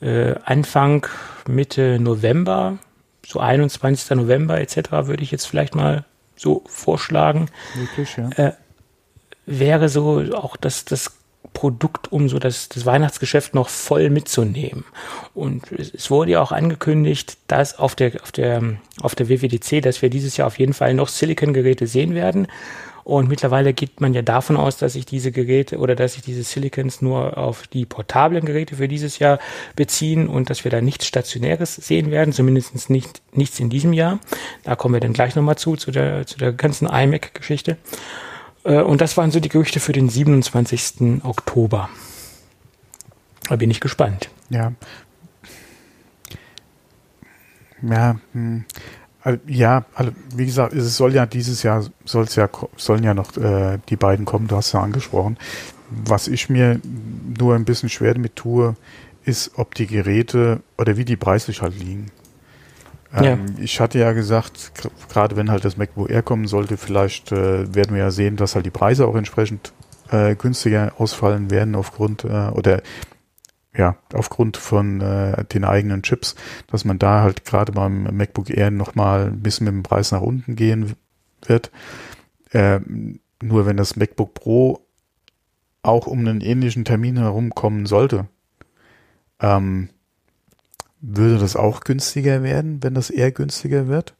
äh, 0.00 0.34
Anfang, 0.44 1.06
Mitte 1.48 1.98
November, 2.00 2.78
so 3.24 3.40
21. 3.40 4.10
November 4.16 4.60
etc. 4.60 4.90
würde 5.04 5.22
ich 5.22 5.30
jetzt 5.30 5.46
vielleicht 5.46 5.74
mal 5.74 6.04
so 6.36 6.62
vorschlagen. 6.66 7.48
Wirklich, 7.74 8.16
ja. 8.16 8.54
Wäre 9.46 9.88
so 9.88 10.22
auch 10.34 10.56
das, 10.56 10.84
das 10.84 11.12
Produkt, 11.52 12.12
um 12.12 12.28
so 12.28 12.38
das, 12.38 12.68
das 12.68 12.84
Weihnachtsgeschäft 12.84 13.54
noch 13.54 13.68
voll 13.68 14.10
mitzunehmen. 14.10 14.84
Und 15.34 15.72
es 15.72 16.10
wurde 16.10 16.32
ja 16.32 16.42
auch 16.42 16.52
angekündigt, 16.52 17.38
dass 17.46 17.78
auf 17.78 17.94
der, 17.94 18.20
auf 18.22 18.32
der, 18.32 18.76
auf 19.00 19.14
der 19.14 19.28
WWDC, 19.28 19.82
dass 19.82 20.02
wir 20.02 20.10
dieses 20.10 20.36
Jahr 20.36 20.48
auf 20.48 20.58
jeden 20.58 20.74
Fall 20.74 20.92
noch 20.94 21.08
Silicon-Geräte 21.08 21.86
sehen 21.86 22.14
werden. 22.14 22.46
Und 23.04 23.28
mittlerweile 23.28 23.72
geht 23.72 24.00
man 24.00 24.14
ja 24.14 24.22
davon 24.22 24.56
aus, 24.56 24.78
dass 24.78 24.94
sich 24.94 25.06
diese 25.06 25.30
Geräte 25.30 25.78
oder 25.78 25.94
dass 25.94 26.14
sich 26.14 26.22
diese 26.22 26.42
Silicons 26.42 27.00
nur 27.00 27.38
auf 27.38 27.68
die 27.68 27.86
portablen 27.86 28.44
Geräte 28.44 28.74
für 28.76 28.88
dieses 28.88 29.20
Jahr 29.20 29.38
beziehen 29.76 30.28
und 30.28 30.50
dass 30.50 30.64
wir 30.64 30.72
da 30.72 30.80
nichts 30.80 31.06
Stationäres 31.06 31.76
sehen 31.76 32.10
werden, 32.10 32.34
zumindest 32.34 32.90
nicht, 32.90 33.22
nichts 33.32 33.60
in 33.60 33.70
diesem 33.70 33.92
Jahr. 33.92 34.18
Da 34.64 34.74
kommen 34.74 34.94
wir 34.94 35.00
dann 35.00 35.12
gleich 35.12 35.36
nochmal 35.36 35.56
zu, 35.56 35.76
zu 35.76 35.92
der, 35.92 36.26
zu 36.26 36.36
der 36.36 36.52
ganzen 36.52 36.88
iMac-Geschichte. 36.88 37.76
Äh, 38.66 38.82
und 38.82 39.00
das 39.00 39.16
waren 39.16 39.30
so 39.30 39.40
die 39.40 39.48
Gerüchte 39.48 39.80
für 39.80 39.92
den 39.92 40.08
27. 40.08 41.24
Oktober. 41.24 41.88
Da 43.48 43.56
bin 43.56 43.70
ich 43.70 43.80
gespannt. 43.80 44.28
Ja. 44.50 44.72
Ja, 47.82 48.16
hm. 48.32 48.64
ja, 49.46 49.84
also 49.94 50.10
wie 50.34 50.46
gesagt, 50.46 50.72
es 50.72 50.96
soll 50.96 51.14
ja 51.14 51.26
dieses 51.26 51.62
Jahr 51.62 51.84
soll's 52.04 52.34
ja 52.36 52.48
sollen 52.76 53.04
ja 53.04 53.14
noch 53.14 53.36
äh, 53.36 53.78
die 53.88 53.96
beiden 53.96 54.24
kommen. 54.24 54.48
Du 54.48 54.56
hast 54.56 54.72
ja 54.72 54.80
angesprochen. 54.80 55.36
Was 55.90 56.26
ich 56.26 56.48
mir 56.48 56.80
nur 57.38 57.54
ein 57.54 57.64
bisschen 57.64 57.90
schwer 57.90 58.14
damit 58.14 58.34
tue, 58.34 58.74
ist, 59.24 59.52
ob 59.56 59.74
die 59.74 59.86
Geräte 59.86 60.62
oder 60.78 60.96
wie 60.96 61.04
die 61.04 61.16
preislich 61.16 61.62
halt 61.62 61.78
liegen. 61.78 62.10
Ähm, 63.16 63.46
ja. 63.56 63.62
Ich 63.62 63.80
hatte 63.80 63.98
ja 63.98 64.12
gesagt, 64.12 64.72
gerade 65.08 65.36
wenn 65.36 65.50
halt 65.50 65.64
das 65.64 65.76
MacBook 65.76 66.10
Air 66.10 66.22
kommen 66.22 66.46
sollte, 66.46 66.76
vielleicht 66.76 67.32
äh, 67.32 67.74
werden 67.74 67.94
wir 67.94 68.02
ja 68.02 68.10
sehen, 68.10 68.36
dass 68.36 68.54
halt 68.54 68.66
die 68.66 68.70
Preise 68.70 69.06
auch 69.06 69.16
entsprechend 69.16 69.72
äh, 70.10 70.34
günstiger 70.36 70.92
ausfallen 70.98 71.50
werden 71.50 71.74
aufgrund 71.74 72.24
äh, 72.24 72.48
oder 72.48 72.82
ja, 73.76 73.96
aufgrund 74.14 74.56
von 74.56 75.00
äh, 75.00 75.44
den 75.44 75.64
eigenen 75.64 76.02
Chips, 76.02 76.34
dass 76.68 76.84
man 76.84 76.98
da 76.98 77.20
halt 77.20 77.44
gerade 77.44 77.72
beim 77.72 78.04
MacBook 78.04 78.50
Air 78.50 78.70
nochmal 78.70 79.26
ein 79.26 79.42
bisschen 79.42 79.66
mit 79.66 79.74
dem 79.74 79.82
Preis 79.82 80.12
nach 80.12 80.22
unten 80.22 80.56
gehen 80.56 80.94
wird. 81.44 81.70
Äh, 82.52 82.80
nur 83.42 83.66
wenn 83.66 83.76
das 83.76 83.96
MacBook 83.96 84.32
Pro 84.32 84.80
auch 85.82 86.06
um 86.06 86.20
einen 86.20 86.40
ähnlichen 86.40 86.84
Termin 86.84 87.18
herumkommen 87.18 87.86
sollte, 87.86 88.26
ähm, 89.40 89.90
würde 91.08 91.38
das 91.38 91.56
auch 91.56 91.80
günstiger 91.80 92.42
werden, 92.42 92.82
wenn 92.82 92.94
das 92.94 93.10
eher 93.10 93.30
günstiger 93.30 93.86
wird? 93.86 94.14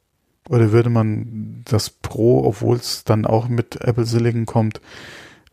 Oder 0.49 0.71
würde 0.71 0.89
man 0.89 1.63
das 1.65 1.89
Pro, 1.89 2.45
obwohl 2.45 2.77
es 2.77 3.03
dann 3.03 3.25
auch 3.25 3.49
mit 3.49 3.81
Apple 3.81 4.05
Silicon 4.05 4.45
kommt, 4.45 4.79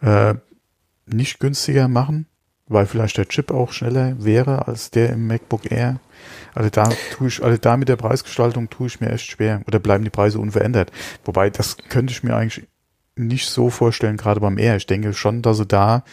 äh, 0.00 0.34
nicht 1.06 1.40
günstiger 1.40 1.88
machen? 1.88 2.26
Weil 2.66 2.86
vielleicht 2.86 3.18
der 3.18 3.28
Chip 3.28 3.50
auch 3.50 3.72
schneller 3.72 4.24
wäre 4.24 4.68
als 4.68 4.90
der 4.90 5.10
im 5.10 5.26
MacBook 5.26 5.70
Air. 5.70 6.00
Also 6.54 6.70
da 6.70 6.88
tue 7.12 7.28
ich, 7.28 7.42
also 7.42 7.58
da 7.58 7.76
mit 7.76 7.88
der 7.88 7.96
Preisgestaltung 7.96 8.70
tue 8.70 8.86
ich 8.86 9.00
mir 9.00 9.10
echt 9.10 9.26
schwer. 9.26 9.60
Oder 9.66 9.80
bleiben 9.80 10.04
die 10.04 10.10
Preise 10.10 10.38
unverändert? 10.38 10.90
Wobei, 11.24 11.50
das 11.50 11.76
könnte 11.76 12.12
ich 12.12 12.22
mir 12.22 12.36
eigentlich 12.36 12.66
nicht 13.16 13.48
so 13.48 13.68
vorstellen, 13.68 14.16
gerade 14.16 14.40
beim 14.40 14.56
Air. 14.56 14.76
Ich 14.76 14.86
denke 14.86 15.12
schon, 15.12 15.42
dass 15.42 15.58
sie 15.58 15.66
da 15.66 16.04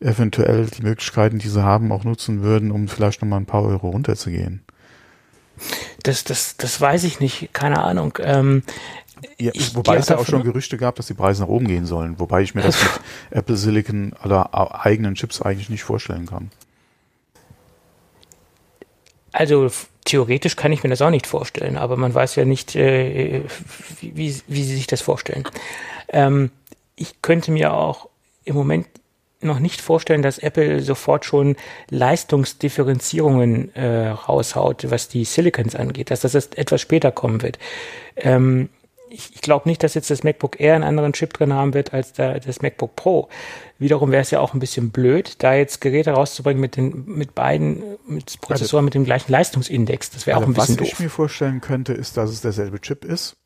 eventuell 0.00 0.66
die 0.66 0.82
Möglichkeiten, 0.82 1.38
die 1.38 1.48
sie 1.48 1.62
haben, 1.62 1.92
auch 1.92 2.04
nutzen 2.04 2.42
würden, 2.42 2.70
um 2.70 2.88
vielleicht 2.88 3.22
nochmal 3.22 3.40
ein 3.40 3.46
paar 3.46 3.62
Euro 3.62 3.90
runterzugehen. 3.90 4.62
Das, 6.02 6.24
das, 6.24 6.56
das 6.56 6.80
weiß 6.80 7.04
ich 7.04 7.20
nicht, 7.20 7.52
keine 7.52 7.82
Ahnung. 7.82 8.18
Ähm, 8.22 8.62
ja, 9.38 9.52
wobei 9.74 9.96
es 9.96 10.08
ja 10.08 10.16
auch 10.16 10.26
schon 10.26 10.42
Gerüchte 10.42 10.78
gab, 10.78 10.96
dass 10.96 11.06
die 11.06 11.14
Preise 11.14 11.42
nach 11.42 11.48
oben 11.48 11.66
gehen 11.66 11.84
sollen, 11.84 12.18
wobei 12.18 12.40
ich 12.42 12.54
mir 12.54 12.62
das 12.62 12.82
mit 12.82 12.92
Apple 13.30 13.56
Silicon 13.56 14.14
oder 14.24 14.84
eigenen 14.84 15.14
Chips 15.14 15.42
eigentlich 15.42 15.68
nicht 15.68 15.84
vorstellen 15.84 16.26
kann. 16.26 16.50
Also 19.32 19.70
theoretisch 20.04 20.56
kann 20.56 20.72
ich 20.72 20.82
mir 20.82 20.90
das 20.90 21.02
auch 21.02 21.10
nicht 21.10 21.26
vorstellen, 21.26 21.76
aber 21.76 21.96
man 21.96 22.14
weiß 22.14 22.36
ja 22.36 22.44
nicht, 22.44 22.74
äh, 22.74 23.42
wie, 24.00 24.40
wie, 24.46 24.64
sie 24.64 24.74
sich 24.74 24.86
das 24.86 25.02
vorstellen. 25.02 25.44
Ähm, 26.08 26.50
ich 26.96 27.22
könnte 27.22 27.52
mir 27.52 27.74
auch 27.74 28.08
im 28.44 28.56
Moment 28.56 28.86
noch 29.42 29.58
nicht 29.58 29.80
vorstellen, 29.80 30.22
dass 30.22 30.38
Apple 30.38 30.80
sofort 30.82 31.24
schon 31.24 31.56
Leistungsdifferenzierungen 31.90 33.74
äh, 33.74 34.08
raushaut, 34.08 34.90
was 34.90 35.08
die 35.08 35.24
Silicons 35.24 35.74
angeht, 35.74 36.10
dass 36.10 36.20
das 36.20 36.34
erst 36.34 36.58
etwas 36.58 36.80
später 36.80 37.10
kommen 37.10 37.42
wird. 37.42 37.58
Ähm, 38.16 38.68
ich, 39.10 39.34
ich 39.34 39.40
glaube 39.40 39.68
nicht, 39.68 39.82
dass 39.82 39.94
jetzt 39.94 40.10
das 40.10 40.22
MacBook 40.22 40.60
Air 40.60 40.76
einen 40.76 40.84
anderen 40.84 41.12
Chip 41.12 41.32
drin 41.32 41.52
haben 41.52 41.74
wird 41.74 41.92
als 41.92 42.12
der, 42.12 42.38
das 42.38 42.62
MacBook 42.62 42.94
Pro. 42.94 43.28
Wiederum 43.78 44.12
wäre 44.12 44.22
es 44.22 44.30
ja 44.30 44.40
auch 44.40 44.54
ein 44.54 44.60
bisschen 44.60 44.90
blöd, 44.90 45.42
da 45.42 45.54
jetzt 45.54 45.80
Geräte 45.80 46.12
rauszubringen 46.12 46.60
mit 46.60 46.76
den 46.76 47.04
mit 47.06 47.34
beiden 47.34 47.82
mit 48.06 48.40
Prozessoren 48.40 48.80
also, 48.80 48.82
mit 48.82 48.94
dem 48.94 49.04
gleichen 49.04 49.32
Leistungsindex. 49.32 50.10
Das 50.10 50.26
wäre 50.26 50.36
also 50.36 50.44
auch 50.44 50.48
ein 50.50 50.54
bisschen 50.54 50.76
doof. 50.76 50.86
Was 50.86 50.92
ich 50.92 51.00
mir 51.00 51.10
vorstellen 51.10 51.60
könnte, 51.60 51.92
ist, 51.92 52.16
dass 52.16 52.30
es 52.30 52.40
derselbe 52.40 52.80
Chip 52.80 53.04
ist, 53.04 53.36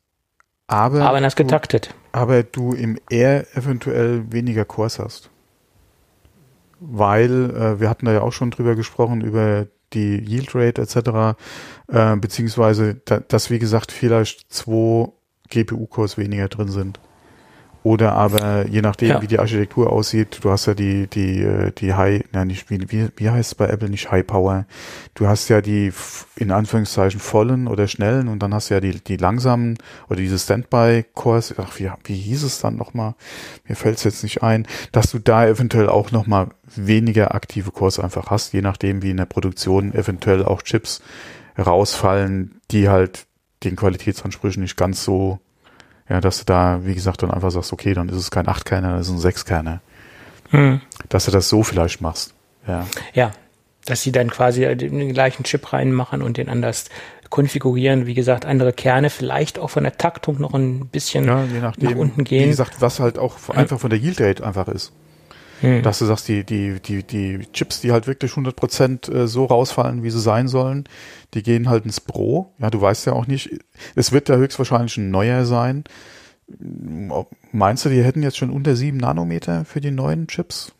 aber 0.67 1.01
aber 1.01 1.19
das 1.19 1.35
getaktet. 1.35 1.95
aber 2.11 2.43
du 2.43 2.73
im 2.73 2.99
Air 3.09 3.47
eventuell 3.55 4.31
weniger 4.31 4.65
Cores 4.65 4.99
hast 4.99 5.31
weil 6.87 7.51
äh, 7.51 7.79
wir 7.79 7.89
hatten 7.89 8.05
da 8.05 8.13
ja 8.13 8.21
auch 8.21 8.33
schon 8.33 8.51
drüber 8.51 8.75
gesprochen, 8.75 9.21
über 9.21 9.67
die 9.93 10.17
Yield 10.17 10.55
Rate 10.55 10.81
etc., 10.81 11.37
äh, 11.87 12.15
beziehungsweise, 12.17 12.95
da, 13.05 13.19
dass 13.19 13.49
wie 13.49 13.59
gesagt 13.59 13.91
vielleicht 13.91 14.51
zwei 14.51 15.09
GPU-Cores 15.49 16.17
weniger 16.17 16.47
drin 16.47 16.69
sind. 16.69 16.99
Oder 17.85 18.13
aber 18.13 18.67
je 18.67 18.81
nachdem, 18.81 19.09
ja. 19.09 19.21
wie 19.21 19.27
die 19.27 19.37
Architektur 19.37 19.93
aussieht, 19.93 20.39
du 20.41 20.49
hast 20.49 20.65
ja 20.65 20.73
die, 20.73 21.05
die, 21.05 21.43
äh, 21.43 21.71
die 21.71 21.93
High, 21.93 22.23
ja 22.33 22.43
nicht, 22.43 22.71
wie, 22.71 22.79
wie, 22.91 23.09
wie 23.15 23.29
heißt 23.29 23.51
es 23.51 23.55
bei 23.55 23.67
Apple 23.67 23.89
nicht 23.89 24.09
High 24.09 24.25
Power? 24.25 24.65
Du 25.13 25.27
hast 25.27 25.49
ja 25.49 25.61
die 25.61 25.93
in 26.35 26.49
Anführungszeichen 26.49 27.19
vollen 27.19 27.67
oder 27.67 27.87
schnellen 27.87 28.27
und 28.27 28.39
dann 28.39 28.55
hast 28.55 28.71
du 28.71 28.73
ja 28.73 28.79
die, 28.79 29.03
die 29.03 29.17
langsamen 29.17 29.77
oder 30.09 30.17
diese 30.17 30.39
Standby-Cores, 30.39 31.53
ach, 31.59 31.77
wie, 31.77 31.91
wie 32.05 32.15
hieß 32.15 32.41
es 32.41 32.59
dann 32.59 32.75
nochmal? 32.75 33.13
Mir 33.67 33.75
fällt 33.75 33.97
es 33.97 34.03
jetzt 34.03 34.23
nicht 34.23 34.41
ein, 34.41 34.65
dass 34.91 35.11
du 35.11 35.19
da 35.19 35.45
eventuell 35.45 35.87
auch 35.87 36.09
nochmal 36.09 36.47
weniger 36.75 37.35
aktive 37.35 37.69
Cores 37.69 37.99
einfach 37.99 38.31
hast, 38.31 38.53
je 38.53 38.61
nachdem, 38.61 39.03
wie 39.03 39.11
in 39.11 39.17
der 39.17 39.25
Produktion 39.27 39.93
eventuell 39.93 40.43
auch 40.43 40.63
Chips 40.63 41.03
rausfallen, 41.55 42.61
die 42.71 42.89
halt 42.89 43.27
den 43.63 43.75
Qualitätsansprüchen 43.75 44.63
nicht 44.63 44.75
ganz 44.75 45.03
so 45.03 45.39
ja, 46.09 46.21
dass 46.21 46.39
du 46.39 46.45
da, 46.45 46.81
wie 46.83 46.93
gesagt, 46.93 47.23
dann 47.23 47.31
einfach 47.31 47.51
sagst, 47.51 47.73
okay, 47.73 47.93
dann 47.93 48.09
ist 48.09 48.15
es 48.15 48.31
kein 48.31 48.47
Achtkerner, 48.47 48.91
dann 48.91 48.99
ist 48.99 49.07
es 49.07 49.13
ein 49.13 49.19
Sechskerner. 49.19 49.81
Hm. 50.49 50.81
Dass 51.09 51.25
du 51.25 51.31
das 51.31 51.49
so 51.49 51.63
vielleicht 51.63 52.01
machst. 52.01 52.33
Ja. 52.67 52.85
Ja. 53.13 53.31
Dass 53.85 54.01
sie 54.01 54.11
dann 54.11 54.29
quasi 54.29 54.75
den 54.75 55.13
gleichen 55.13 55.43
Chip 55.43 55.73
reinmachen 55.73 56.21
und 56.21 56.37
den 56.37 56.49
anders 56.49 56.85
konfigurieren. 57.29 58.05
Wie 58.05 58.13
gesagt, 58.13 58.45
andere 58.45 58.73
Kerne 58.73 59.09
vielleicht 59.09 59.59
auch 59.59 59.69
von 59.69 59.83
der 59.83 59.97
Taktung 59.97 60.39
noch 60.39 60.53
ein 60.53 60.87
bisschen 60.87 61.25
ja, 61.25 61.43
nachdem, 61.61 61.91
nach 61.91 61.97
unten 61.97 62.23
gehen. 62.23 62.45
Wie 62.45 62.49
gesagt, 62.49 62.81
was 62.81 62.99
halt 62.99 63.17
auch 63.17 63.35
einfach 63.49 63.79
von 63.79 63.89
der 63.89 63.99
Yield 63.99 64.21
Rate 64.21 64.45
einfach 64.45 64.67
ist. 64.67 64.91
Hm. 65.61 65.83
Dass 65.83 65.99
du 65.99 66.05
sagst, 66.05 66.27
die, 66.27 66.43
die, 66.43 66.79
die, 66.79 67.03
die 67.03 67.47
Chips, 67.53 67.79
die 67.79 67.91
halt 67.91 68.07
wirklich 68.07 68.33
100% 68.33 69.11
äh, 69.11 69.27
so 69.27 69.45
rausfallen, 69.45 70.03
wie 70.03 70.09
sie 70.09 70.19
sein 70.19 70.47
sollen, 70.47 70.83
die 71.33 71.43
gehen 71.43 71.69
halt 71.69 71.85
ins 71.85 72.01
Pro. 72.01 72.53
Ja, 72.59 72.69
du 72.69 72.81
weißt 72.81 73.05
ja 73.05 73.13
auch 73.13 73.27
nicht, 73.27 73.49
es 73.95 74.11
wird 74.11 74.29
ja 74.29 74.35
höchstwahrscheinlich 74.35 74.97
ein 74.97 75.11
neuer 75.11 75.45
sein. 75.45 75.85
Meinst 77.51 77.85
du, 77.85 77.89
die 77.89 78.03
hätten 78.03 78.21
jetzt 78.21 78.37
schon 78.37 78.49
unter 78.49 78.75
7 78.75 78.97
Nanometer 78.97 79.65
für 79.65 79.81
die 79.81 79.91
neuen 79.91 80.27
Chips? 80.27 80.73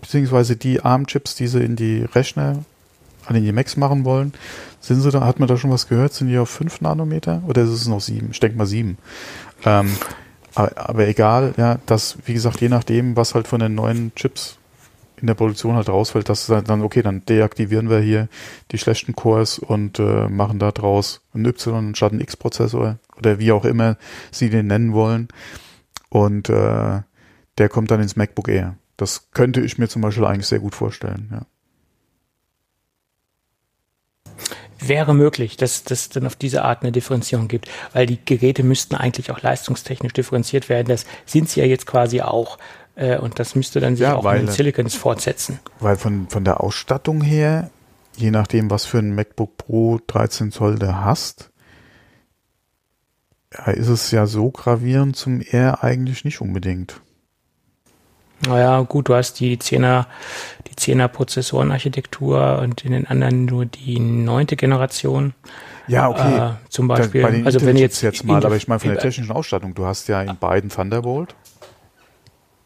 Beziehungsweise 0.00 0.56
die 0.56 0.80
ARM-Chips, 0.80 1.34
die 1.34 1.48
sie 1.48 1.64
in 1.64 1.74
die 1.74 2.02
Rechner, 2.02 2.64
an 3.26 3.42
die 3.42 3.52
Macs 3.52 3.76
machen 3.76 4.04
wollen, 4.04 4.32
sind 4.80 5.00
sie 5.00 5.10
da, 5.10 5.24
hat 5.24 5.38
man 5.38 5.48
da 5.48 5.56
schon 5.56 5.70
was 5.70 5.88
gehört? 5.88 6.12
Sind 6.14 6.28
die 6.28 6.38
auf 6.38 6.48
5 6.50 6.80
Nanometer? 6.80 7.42
Oder 7.46 7.62
ist 7.62 7.70
es 7.70 7.88
noch 7.88 8.00
7? 8.00 8.30
Ich 8.30 8.40
denke 8.40 8.56
mal 8.56 8.66
7. 8.66 8.96
Ähm, 9.64 9.90
aber, 10.58 11.06
egal, 11.06 11.54
ja, 11.56 11.78
dass, 11.86 12.18
wie 12.24 12.34
gesagt, 12.34 12.60
je 12.60 12.68
nachdem, 12.68 13.16
was 13.16 13.34
halt 13.34 13.48
von 13.48 13.60
den 13.60 13.74
neuen 13.74 14.14
Chips 14.14 14.58
in 15.20 15.26
der 15.26 15.34
Produktion 15.34 15.74
halt 15.74 15.88
rausfällt, 15.88 16.28
dass 16.28 16.46
dann, 16.46 16.82
okay, 16.82 17.02
dann 17.02 17.24
deaktivieren 17.24 17.90
wir 17.90 17.98
hier 17.98 18.28
die 18.70 18.78
schlechten 18.78 19.14
Cores 19.14 19.58
und 19.58 19.98
äh, 19.98 20.28
machen 20.28 20.58
da 20.58 20.70
draus 20.70 21.22
einen 21.34 21.46
Y 21.46 21.94
statt 21.94 22.12
einen 22.12 22.20
X-Prozessor 22.20 22.98
oder 23.16 23.38
wie 23.38 23.52
auch 23.52 23.64
immer 23.64 23.96
sie 24.30 24.50
den 24.50 24.68
nennen 24.68 24.92
wollen. 24.92 25.28
Und 26.08 26.48
äh, 26.48 27.02
der 27.58 27.68
kommt 27.68 27.90
dann 27.90 28.00
ins 28.00 28.16
MacBook 28.16 28.48
Air. 28.48 28.76
Das 28.96 29.30
könnte 29.32 29.60
ich 29.60 29.78
mir 29.78 29.88
zum 29.88 30.02
Beispiel 30.02 30.24
eigentlich 30.24 30.46
sehr 30.46 30.60
gut 30.60 30.74
vorstellen, 30.74 31.28
ja. 31.32 31.42
Wäre 34.78 35.14
möglich, 35.14 35.56
dass 35.56 35.84
es 35.88 36.08
dann 36.08 36.26
auf 36.26 36.36
diese 36.36 36.64
Art 36.64 36.82
eine 36.82 36.92
Differenzierung 36.92 37.48
gibt, 37.48 37.68
weil 37.92 38.06
die 38.06 38.18
Geräte 38.24 38.62
müssten 38.62 38.94
eigentlich 38.94 39.30
auch 39.30 39.42
leistungstechnisch 39.42 40.12
differenziert 40.12 40.68
werden. 40.68 40.88
Das 40.88 41.06
sind 41.26 41.48
sie 41.48 41.60
ja 41.60 41.66
jetzt 41.66 41.86
quasi 41.86 42.20
auch. 42.20 42.58
Äh, 42.94 43.18
und 43.18 43.38
das 43.38 43.54
müsste 43.54 43.80
dann 43.80 43.96
sich 43.96 44.04
ja, 44.04 44.16
auch 44.16 44.24
weil, 44.24 44.40
in 44.40 44.46
den 44.46 44.52
Silicons 44.52 44.94
fortsetzen. 44.94 45.60
Weil 45.80 45.96
von, 45.96 46.28
von 46.28 46.44
der 46.44 46.60
Ausstattung 46.62 47.20
her, 47.22 47.70
je 48.16 48.30
nachdem, 48.30 48.70
was 48.70 48.84
für 48.84 48.98
ein 48.98 49.14
MacBook 49.14 49.56
Pro 49.56 50.00
13 50.06 50.52
Zoll 50.52 50.78
du 50.78 50.96
hast, 50.96 51.50
ist 53.66 53.88
es 53.88 54.10
ja 54.10 54.26
so 54.26 54.50
gravierend 54.50 55.16
zum 55.16 55.40
R 55.40 55.82
eigentlich 55.82 56.24
nicht 56.24 56.40
unbedingt. 56.40 57.00
Naja, 58.46 58.80
gut, 58.82 59.08
du 59.08 59.14
hast 59.14 59.40
die 59.40 59.56
10er, 59.56 60.06
die 60.57 60.57
10er 60.78 61.08
Prozessorenarchitektur 61.08 62.60
und 62.62 62.84
in 62.84 62.92
den 62.92 63.06
anderen 63.06 63.44
nur 63.44 63.66
die 63.66 63.98
neunte 64.00 64.56
Generation. 64.56 65.34
Ja, 65.88 66.08
okay. 66.08 66.36
Äh, 66.36 66.50
zum 66.68 66.88
Beispiel. 66.88 67.22
Bei 67.22 67.42
also 67.44 67.64
wenn 67.64 67.76
jetzt 67.76 68.02
jetzt 68.02 68.24
mal, 68.24 68.44
aber 68.44 68.56
ich 68.56 68.68
meine 68.68 68.80
von 68.80 68.90
der 68.90 68.98
technischen 68.98 69.32
Ausstattung, 69.32 69.74
du 69.74 69.86
hast 69.86 70.08
ja 70.08 70.22
in 70.22 70.36
beiden 70.36 70.70
Thunderbolt. 70.70 71.34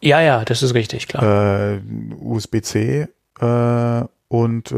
Ja, 0.00 0.20
ja, 0.20 0.44
das 0.44 0.62
ist 0.62 0.74
richtig, 0.74 1.06
klar. 1.06 1.74
Äh, 1.74 1.80
USB-C 2.20 3.06
äh, 3.40 4.04
und 4.28 4.72
äh, 4.72 4.74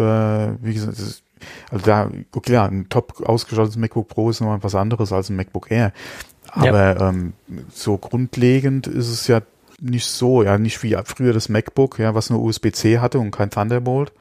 wie 0.62 0.74
gesagt, 0.74 0.99
ist, 0.99 1.22
also 1.70 1.85
da, 1.87 2.11
okay, 2.32 2.53
klar, 2.53 2.68
ein 2.68 2.89
top 2.91 3.22
ausgestattetes 3.26 3.76
MacBook 3.76 4.09
Pro 4.09 4.30
ist 4.30 4.41
nochmal 4.41 4.62
was 4.62 4.74
anderes 4.74 5.12
als 5.12 5.30
ein 5.30 5.37
MacBook 5.37 5.70
Air. 5.70 5.93
Aber 6.51 6.99
ja. 6.99 7.09
ähm, 7.09 7.32
so 7.72 7.97
grundlegend 7.97 8.87
ist 8.87 9.09
es 9.09 9.26
ja 9.26 9.41
nicht 9.81 10.07
so, 10.07 10.43
ja, 10.43 10.59
nicht 10.59 10.83
wie 10.83 10.97
früher 11.05 11.33
das 11.33 11.49
MacBook, 11.49 11.99
ja, 11.99 12.14
was 12.14 12.31
nur 12.31 12.43
USB-C 12.43 12.99
hatte 12.99 13.18
und 13.18 13.31
kein 13.31 13.51
Thunderbolt, 13.51 14.12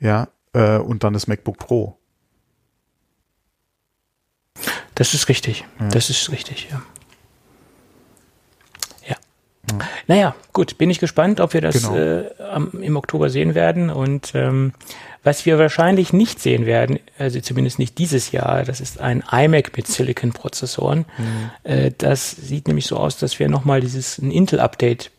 ja, 0.00 0.28
äh, 0.52 0.78
und 0.78 1.04
dann 1.04 1.12
das 1.12 1.26
MacBook 1.26 1.58
Pro. 1.58 1.98
Das 4.94 5.14
ist 5.14 5.28
richtig, 5.28 5.64
ja. 5.80 5.88
das 5.88 6.10
ist 6.10 6.30
richtig, 6.30 6.68
ja. 6.70 6.82
Ja. 9.70 9.78
Naja, 10.06 10.34
gut, 10.52 10.78
bin 10.78 10.90
ich 10.90 10.98
gespannt, 10.98 11.40
ob 11.40 11.54
wir 11.54 11.60
das 11.60 11.88
genau. 11.88 11.96
äh, 11.96 12.84
im 12.84 12.96
Oktober 12.96 13.30
sehen 13.30 13.54
werden 13.54 13.90
und 13.90 14.32
ähm, 14.34 14.72
was 15.22 15.46
wir 15.46 15.58
wahrscheinlich 15.58 16.12
nicht 16.12 16.38
sehen 16.40 16.66
werden, 16.66 17.00
also 17.18 17.40
zumindest 17.40 17.78
nicht 17.78 17.96
dieses 17.98 18.30
Jahr, 18.30 18.62
das 18.64 18.80
ist 18.80 19.00
ein 19.00 19.24
iMac 19.32 19.74
mit 19.74 19.86
Silicon-Prozessoren. 19.86 21.06
Mhm. 21.16 21.50
Äh, 21.62 21.90
das 21.96 22.30
sieht 22.30 22.68
nämlich 22.68 22.86
so 22.86 22.98
aus, 22.98 23.16
dass 23.16 23.38
wir 23.38 23.48
nochmal 23.48 23.80
dieses 23.80 24.18
ein 24.18 24.30
Intel-Update 24.30 25.10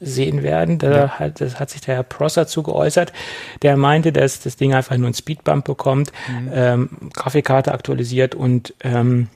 sehen 0.00 0.42
werden. 0.42 0.78
Da 0.78 0.90
ja. 0.90 1.08
hat, 1.18 1.40
das 1.40 1.60
hat 1.60 1.70
sich 1.70 1.82
der 1.82 1.96
Herr 1.96 2.02
Prosser 2.02 2.46
zu 2.46 2.62
geäußert. 2.62 3.12
Der 3.62 3.76
meinte, 3.76 4.12
dass 4.12 4.40
das 4.40 4.56
Ding 4.56 4.74
einfach 4.74 4.96
nur 4.96 5.06
einen 5.06 5.14
Speedbump 5.14 5.64
bekommt, 5.64 6.12
mhm. 6.28 6.50
ähm, 6.52 6.88
Grafikkarte 7.12 7.72
aktualisiert 7.72 8.34
und 8.34 8.74
ähm, 8.80 9.28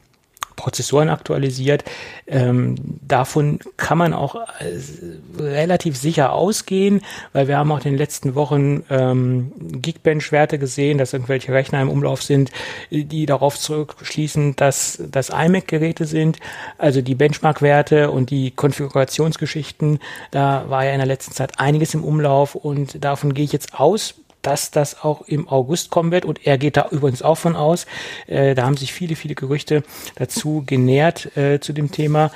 Prozessoren 0.62 1.08
aktualisiert. 1.08 1.82
Ähm, 2.28 2.76
davon 3.02 3.58
kann 3.76 3.98
man 3.98 4.14
auch 4.14 4.36
äh, 4.36 5.42
relativ 5.42 5.96
sicher 5.96 6.32
ausgehen, 6.32 7.00
weil 7.32 7.48
wir 7.48 7.58
haben 7.58 7.72
auch 7.72 7.78
in 7.78 7.92
den 7.92 7.98
letzten 7.98 8.36
Wochen 8.36 8.84
ähm, 8.88 9.50
Geekbench-Werte 9.58 10.60
gesehen, 10.60 10.98
dass 10.98 11.14
irgendwelche 11.14 11.52
Rechner 11.52 11.82
im 11.82 11.90
Umlauf 11.90 12.22
sind, 12.22 12.52
die 12.90 13.26
darauf 13.26 13.58
zurückschließen, 13.58 14.54
dass 14.54 15.02
das 15.10 15.30
iMac-Geräte 15.30 16.04
sind. 16.04 16.38
Also 16.78 17.02
die 17.02 17.16
Benchmark-Werte 17.16 18.12
und 18.12 18.30
die 18.30 18.52
Konfigurationsgeschichten, 18.52 19.98
da 20.30 20.66
war 20.68 20.84
ja 20.84 20.92
in 20.92 20.98
der 20.98 21.06
letzten 21.06 21.32
Zeit 21.32 21.58
einiges 21.58 21.92
im 21.94 22.04
Umlauf 22.04 22.54
und 22.54 23.04
davon 23.04 23.34
gehe 23.34 23.44
ich 23.44 23.52
jetzt 23.52 23.74
aus, 23.74 24.14
dass 24.43 24.70
das 24.70 25.03
auch 25.03 25.22
im 25.22 25.49
August 25.49 25.90
kommen 25.90 26.11
wird 26.11 26.24
und 26.24 26.47
er 26.47 26.59
geht 26.59 26.76
da 26.76 26.88
übrigens 26.90 27.22
auch 27.22 27.36
von 27.36 27.57
aus. 27.57 27.86
Äh, 28.26 28.55
da 28.55 28.64
haben 28.64 28.76
sich 28.76 28.93
viele, 28.93 29.16
viele 29.16 29.34
Gerüchte 29.34 29.82
dazu 30.16 30.62
genährt 30.66 31.36
äh, 31.36 31.61
zu 31.61 31.72
dem 31.72 31.90
Thema. 31.90 32.30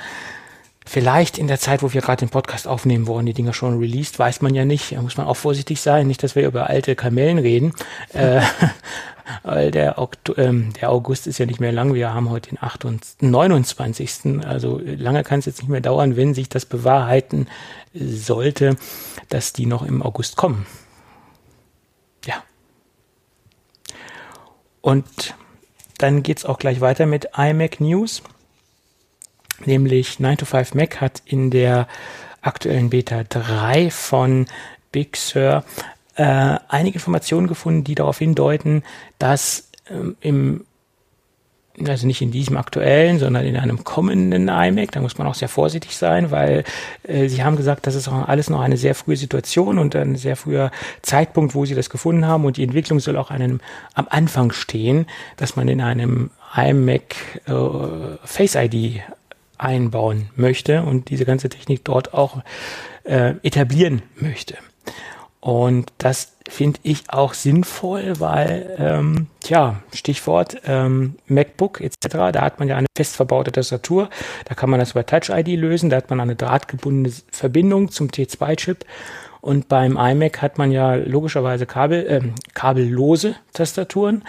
Vielleicht 0.85 1.37
in 1.37 1.47
der 1.47 1.59
Zeit, 1.59 1.83
wo 1.83 1.91
wir 1.91 1.99
gerade 1.99 2.25
den 2.25 2.29
Podcast 2.29 2.65
aufnehmen, 2.65 3.07
wurden 3.07 3.25
die 3.25 3.33
Dinger 3.33 3.51
schon 3.51 3.77
released, 3.77 4.17
weiß 4.19 4.41
man 4.41 4.55
ja 4.55 4.63
nicht. 4.63 4.93
Da 4.93 5.01
muss 5.01 5.17
man 5.17 5.27
auch 5.27 5.35
vorsichtig 5.35 5.81
sein, 5.81 6.07
nicht, 6.07 6.23
dass 6.23 6.35
wir 6.35 6.47
über 6.47 6.69
alte 6.69 6.95
Kamellen 6.95 7.39
reden. 7.39 7.73
äh, 8.13 8.41
weil 9.43 9.71
der, 9.71 9.99
Okto 9.99 10.33
ähm, 10.37 10.71
der 10.79 10.89
August 10.89 11.27
ist 11.27 11.39
ja 11.39 11.45
nicht 11.45 11.59
mehr 11.59 11.73
lang. 11.73 11.93
Wir 11.93 12.13
haben 12.13 12.29
heute 12.29 12.51
den 12.51 12.63
28, 12.63 13.29
29. 13.29 14.45
Also 14.45 14.79
lange 14.83 15.23
kann 15.23 15.39
es 15.39 15.45
jetzt 15.45 15.59
nicht 15.59 15.69
mehr 15.69 15.81
dauern, 15.81 16.15
wenn 16.15 16.33
sich 16.33 16.47
das 16.47 16.65
bewahrheiten 16.65 17.47
sollte, 17.93 18.77
dass 19.27 19.51
die 19.51 19.65
noch 19.65 19.83
im 19.83 20.01
August 20.01 20.37
kommen. 20.37 20.65
Und 24.87 25.35
dann 25.97 26.23
geht 26.23 26.37
es 26.37 26.45
auch 26.45 26.59
gleich 26.59 26.79
weiter 26.79 27.05
mit 27.07 27.31
iMac 27.35 27.81
News. 27.81 28.21
Nämlich 29.65 30.21
9 30.21 30.37
to 30.37 30.45
5 30.45 30.75
Mac 30.75 31.01
hat 31.01 31.21
in 31.25 31.51
der 31.51 31.89
aktuellen 32.41 32.89
Beta 32.89 33.25
3 33.25 33.91
von 33.91 34.45
Big 34.93 35.17
Sur 35.17 35.65
äh, 36.15 36.23
einige 36.69 36.99
Informationen 36.99 37.47
gefunden, 37.47 37.83
die 37.83 37.95
darauf 37.95 38.19
hindeuten, 38.19 38.81
dass 39.19 39.69
ähm, 39.89 40.15
im 40.21 40.65
also 41.85 42.07
nicht 42.07 42.21
in 42.21 42.31
diesem 42.31 42.57
aktuellen, 42.57 43.19
sondern 43.19 43.45
in 43.45 43.57
einem 43.57 43.83
kommenden 43.83 44.47
iMac. 44.47 44.91
Da 44.91 44.99
muss 44.99 45.17
man 45.17 45.27
auch 45.27 45.35
sehr 45.35 45.49
vorsichtig 45.49 45.95
sein, 45.95 46.31
weil 46.31 46.63
äh, 47.03 47.27
sie 47.27 47.43
haben 47.43 47.55
gesagt, 47.55 47.85
das 47.85 47.95
ist 47.95 48.07
auch 48.07 48.27
alles 48.27 48.49
noch 48.49 48.61
eine 48.61 48.77
sehr 48.77 48.95
frühe 48.95 49.15
Situation 49.15 49.77
und 49.77 49.95
ein 49.95 50.15
sehr 50.15 50.35
früher 50.35 50.71
Zeitpunkt, 51.01 51.53
wo 51.53 51.65
sie 51.65 51.75
das 51.75 51.89
gefunden 51.89 52.25
haben 52.25 52.45
und 52.45 52.57
die 52.57 52.63
Entwicklung 52.63 52.99
soll 52.99 53.17
auch 53.17 53.29
einem, 53.29 53.59
am 53.93 54.07
Anfang 54.09 54.51
stehen, 54.51 55.05
dass 55.37 55.55
man 55.55 55.67
in 55.67 55.81
einem 55.81 56.31
iMac 56.55 57.15
äh, 57.45 57.53
Face 58.23 58.55
ID 58.55 59.01
einbauen 59.57 60.29
möchte 60.35 60.83
und 60.83 61.09
diese 61.09 61.25
ganze 61.25 61.49
Technik 61.49 61.83
dort 61.83 62.13
auch 62.13 62.41
äh, 63.03 63.33
etablieren 63.43 64.01
möchte. 64.15 64.55
Und 65.47 65.93
das 65.97 66.33
finde 66.49 66.81
ich 66.83 67.09
auch 67.09 67.33
sinnvoll, 67.33 68.19
weil, 68.19 68.75
ähm, 68.79 69.27
tja, 69.39 69.81
Stichwort 69.93 70.57
ähm, 70.65 71.15
MacBook 71.27 71.79
etc., 71.79 72.33
da 72.33 72.41
hat 72.41 72.59
man 72.59 72.67
ja 72.67 72.75
eine 72.75 72.87
fest 72.97 73.15
verbaute 73.15 73.53
Tastatur, 73.53 74.09
da 74.43 74.55
kann 74.55 74.69
man 74.69 74.81
das 74.81 74.91
über 74.91 75.05
Touch-ID 75.05 75.57
lösen, 75.57 75.89
da 75.89 75.95
hat 75.95 76.09
man 76.09 76.19
eine 76.19 76.35
drahtgebundene 76.35 77.15
Verbindung 77.31 77.91
zum 77.91 78.09
T2-Chip 78.09 78.83
und 79.39 79.69
beim 79.69 79.95
iMac 79.95 80.41
hat 80.41 80.57
man 80.57 80.69
ja 80.73 80.95
logischerweise 80.95 81.65
Kabel, 81.65 82.05
äh, 82.07 82.21
kabellose 82.53 83.37
Tastaturen. 83.53 84.25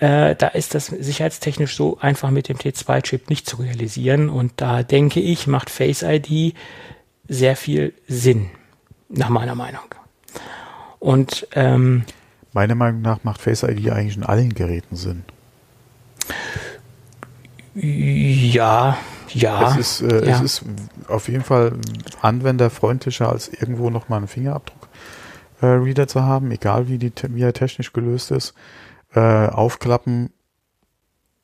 Äh, 0.00 0.34
da 0.34 0.48
ist 0.48 0.74
das 0.74 0.86
sicherheitstechnisch 0.86 1.76
so 1.76 1.98
einfach 2.00 2.30
mit 2.30 2.48
dem 2.48 2.56
T2-Chip 2.56 3.30
nicht 3.30 3.48
zu 3.48 3.58
realisieren 3.58 4.28
und 4.28 4.54
da 4.56 4.82
denke 4.82 5.20
ich, 5.20 5.46
macht 5.46 5.70
Face 5.70 6.02
ID 6.02 6.56
sehr 7.28 7.54
viel 7.54 7.94
Sinn, 8.08 8.50
nach 9.08 9.28
meiner 9.28 9.54
Meinung. 9.54 9.97
Und 10.98 11.46
ähm, 11.52 12.04
meiner 12.52 12.74
Meinung 12.74 13.02
nach 13.02 13.24
macht 13.24 13.40
Face 13.40 13.62
ID 13.62 13.90
eigentlich 13.90 14.16
in 14.16 14.24
allen 14.24 14.54
Geräten 14.54 14.96
Sinn. 14.96 15.24
Ja, 17.74 18.98
ja. 19.28 19.70
Es 19.70 20.00
ist, 20.00 20.12
äh, 20.12 20.26
ja. 20.26 20.36
es 20.36 20.40
ist 20.40 20.64
auf 21.06 21.28
jeden 21.28 21.44
Fall 21.44 21.74
anwenderfreundlicher, 22.22 23.28
als 23.28 23.48
irgendwo 23.48 23.90
nochmal 23.90 24.18
einen 24.18 24.28
Fingerabdruck-Reader 24.28 26.02
äh, 26.02 26.06
zu 26.06 26.22
haben, 26.22 26.50
egal 26.50 26.88
wie, 26.88 26.98
die, 26.98 27.12
wie 27.28 27.42
er 27.42 27.52
technisch 27.52 27.92
gelöst 27.92 28.30
ist. 28.30 28.54
Äh, 29.14 29.20
aufklappen, 29.20 30.30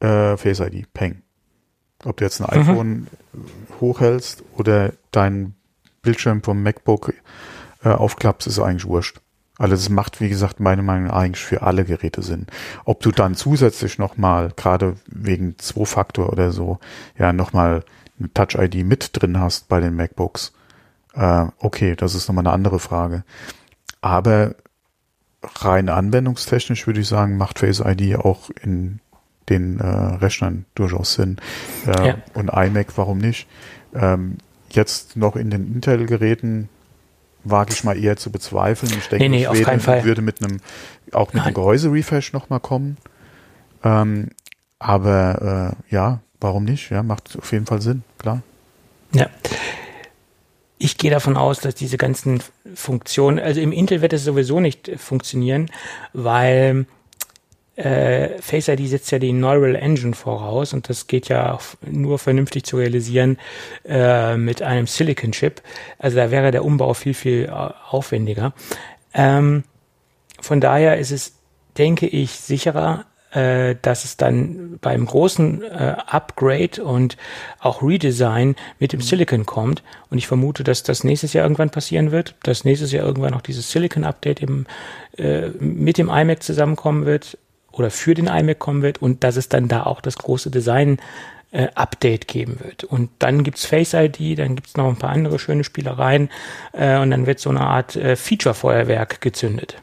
äh, 0.01 0.37
Face 0.37 0.61
ID, 0.61 0.93
Peng. 0.93 1.22
Ob 2.05 2.16
du 2.16 2.24
jetzt 2.24 2.41
ein 2.41 2.61
mhm. 2.61 2.68
iPhone 2.68 3.07
hochhältst 3.80 4.43
oder 4.57 4.93
deinen 5.12 5.55
Bildschirm 6.03 6.43
vom 6.43 6.62
MacBook 6.62 7.14
äh, 7.85 7.91
aufklappst, 7.91 8.47
ist 8.47 8.59
eigentlich 8.59 8.87
wurscht. 8.87 9.20
Also 9.57 9.74
es 9.74 9.89
macht, 9.89 10.20
wie 10.20 10.28
gesagt, 10.28 10.59
meine 10.59 10.82
Meinung 10.82 11.09
nach 11.09 11.14
eigentlich 11.14 11.45
für 11.45 11.62
alle 11.62 11.85
Geräte 11.85 12.22
Sinn. 12.22 12.47
Ob 12.85 13.01
du 13.01 13.12
dann 13.12 13.37
zusätzlich 13.37 13.99
nochmal, 13.99 14.51
gerade 14.57 14.97
wegen 15.07 15.57
Zwei-Faktor 15.59 16.30
oder 16.30 16.51
so, 16.51 16.80
ja, 17.16 17.32
nochmal 17.32 17.85
eine 18.18 18.32
Touch-ID 18.35 18.85
mit 18.85 19.11
drin 19.12 19.39
hast 19.39 19.68
bei 19.68 19.80
den 19.80 19.95
MacBooks, 19.95 20.53
äh, 21.14 21.47
okay, 21.59 21.95
das 21.95 22.14
ist 22.14 22.28
nochmal 22.28 22.47
eine 22.47 22.55
andere 22.55 22.80
Frage. 22.80 23.22
Aber 24.01 24.57
rein 25.43 25.89
anwendungstechnisch 25.89 26.87
würde 26.87 27.01
ich 27.01 27.09
sagen, 27.09 27.37
macht 27.37 27.61
Face 27.61 27.80
ID 27.80 28.16
auch 28.16 28.51
in 28.62 29.01
den 29.49 29.78
äh, 29.78 29.87
Rechnern 29.87 30.64
durchaus 30.74 31.14
Sinn. 31.14 31.37
Äh, 31.87 32.09
ja. 32.09 32.16
Und 32.32 32.49
iMac, 32.49 32.97
warum 32.97 33.18
nicht? 33.18 33.47
Ähm, 33.95 34.39
jetzt 34.70 35.16
noch 35.16 35.37
in 35.37 35.51
den 35.51 35.72
Intel-Geräten 35.74 36.68
wage 37.45 37.72
ich 37.72 37.84
mal 37.84 37.97
eher 38.03 38.16
zu 38.16 38.30
bezweifeln. 38.30 38.92
Ich 38.99 39.09
denke, 39.09 39.28
nee, 39.28 39.28
nee, 39.28 39.47
auf 39.47 39.61
keinen 39.62 39.80
Fall. 39.80 40.05
würde 40.05 40.22
mit 40.22 40.42
einem, 40.42 40.61
auch 41.12 41.28
mit 41.28 41.36
Nein. 41.36 41.45
einem 41.45 41.55
Gehäuse-Refresh 41.55 42.32
nochmal 42.32 42.61
kommen. 42.61 42.97
Ähm, 43.82 44.30
aber 44.78 45.76
äh, 45.90 45.95
ja, 45.95 46.20
warum 46.40 46.64
nicht? 46.64 46.90
Ja, 46.90 47.03
macht 47.03 47.36
auf 47.38 47.53
jeden 47.53 47.66
Fall 47.66 47.80
Sinn, 47.80 48.03
klar. 48.18 48.42
Ja. 49.12 49.28
Ich 50.78 50.99
gehe 50.99 51.11
davon 51.11 51.36
aus, 51.36 51.61
dass 51.61 51.74
diese 51.74 51.97
ganzen 51.97 52.42
Funktionen, 52.74 53.38
also 53.38 53.61
im 53.61 53.72
Intel 53.72 54.03
wird 54.03 54.12
es 54.12 54.24
sowieso 54.24 54.61
nicht 54.61 54.90
funktionieren, 54.97 55.70
weil 56.12 56.86
äh, 57.77 58.41
Face 58.41 58.68
ID 58.68 58.89
setzt 58.89 59.11
ja 59.11 59.18
die 59.18 59.33
Neural 59.33 59.75
Engine 59.75 60.14
voraus 60.14 60.72
und 60.72 60.89
das 60.89 61.07
geht 61.07 61.29
ja 61.29 61.59
nur 61.83 62.18
vernünftig 62.18 62.64
zu 62.64 62.77
realisieren 62.77 63.39
äh, 63.85 64.37
mit 64.37 64.62
einem 64.62 64.87
Silicon 64.87 65.33
Chip. 65.33 65.61
Also 65.99 66.16
da 66.16 66.31
wäre 66.31 66.51
der 66.51 66.64
Umbau 66.64 66.95
viel, 66.95 67.14
viel 67.14 67.45
äh, 67.47 67.51
aufwendiger. 67.91 68.53
Ähm, 69.12 69.64
von 70.41 70.61
daher 70.61 70.99
ist 70.99 71.11
es, 71.11 71.35
denke 71.77 72.07
ich, 72.07 72.33
sicherer, 72.33 73.07
äh, 73.33 73.75
dass 73.83 74.05
es 74.05 74.16
dann 74.16 74.79
beim 74.81 75.07
großen 75.07 75.62
äh, 75.62 75.97
Upgrade 76.07 76.85
und 76.85 77.16
auch 77.59 77.83
Redesign 77.83 78.55
mit 78.79 78.93
dem 78.93 79.01
Silicon 79.01 79.47
kommt. 79.47 79.83
Und 80.11 80.18
ich 80.18 80.29
vermute, 80.29 80.62
dass 80.62 80.85
das 80.85 81.03
nächstes 81.03 81.33
Jahr 81.33 81.45
irgendwann 81.45 81.70
passieren 81.70 82.12
wird, 82.12 82.37
dass 82.45 82.64
nächstes 82.64 82.93
Jahr 82.93 83.05
irgendwann 83.05 83.33
noch 83.33 83.41
dieses 83.41 83.72
Silicon-Update 83.72 84.43
äh, 85.16 85.49
mit 85.59 85.99
dem 85.99 86.09
iMac 86.09 86.45
zusammenkommen 86.45 87.07
wird 87.07 87.37
oder 87.75 87.91
für 87.91 88.14
den 88.14 88.27
iMac 88.27 88.59
kommen 88.59 88.83
wird 88.83 89.03
und 89.03 89.25
dass 89.25 89.37
es 89.37 89.49
dann 89.49 89.68
da 89.68 89.85
auch 89.85 90.01
das 90.01 90.16
große 90.16 90.51
Design 90.51 90.99
äh, 91.51 91.68
Update 91.75 92.27
geben 92.29 92.59
wird. 92.61 92.85
Und 92.85 93.11
dann 93.20 93.45
gibt's 93.45 93.64
Face 93.64 93.95
ID, 93.95 94.39
dann 94.39 94.57
gibt's 94.57 94.77
noch 94.77 94.89
ein 94.89 94.97
paar 94.97 95.11
andere 95.11 95.39
schöne 95.39 95.64
Spielereien 95.64 96.29
äh, 96.72 96.99
und 96.99 97.11
dann 97.11 97.27
wird 97.27 97.39
so 97.39 97.51
eine 97.51 97.61
Art 97.61 97.97
äh, 97.97 98.16
Feature-Feuerwerk 98.16 99.20
gezündet. 99.20 99.81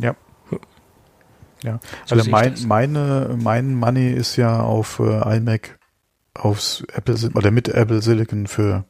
Ja. 0.00 0.14
Ja, 1.64 1.78
so 2.06 2.16
also 2.16 2.28
mein, 2.28 2.54
meine, 2.66 3.36
mein 3.40 3.76
Money 3.76 4.10
ist 4.10 4.34
ja 4.34 4.60
auf 4.60 4.98
äh, 4.98 5.36
iMac 5.36 5.78
aufs 6.34 6.84
Apple 6.92 7.16
oder 7.34 7.52
mit 7.52 7.68
Apple 7.68 8.02
Silicon 8.02 8.48
für 8.48 8.84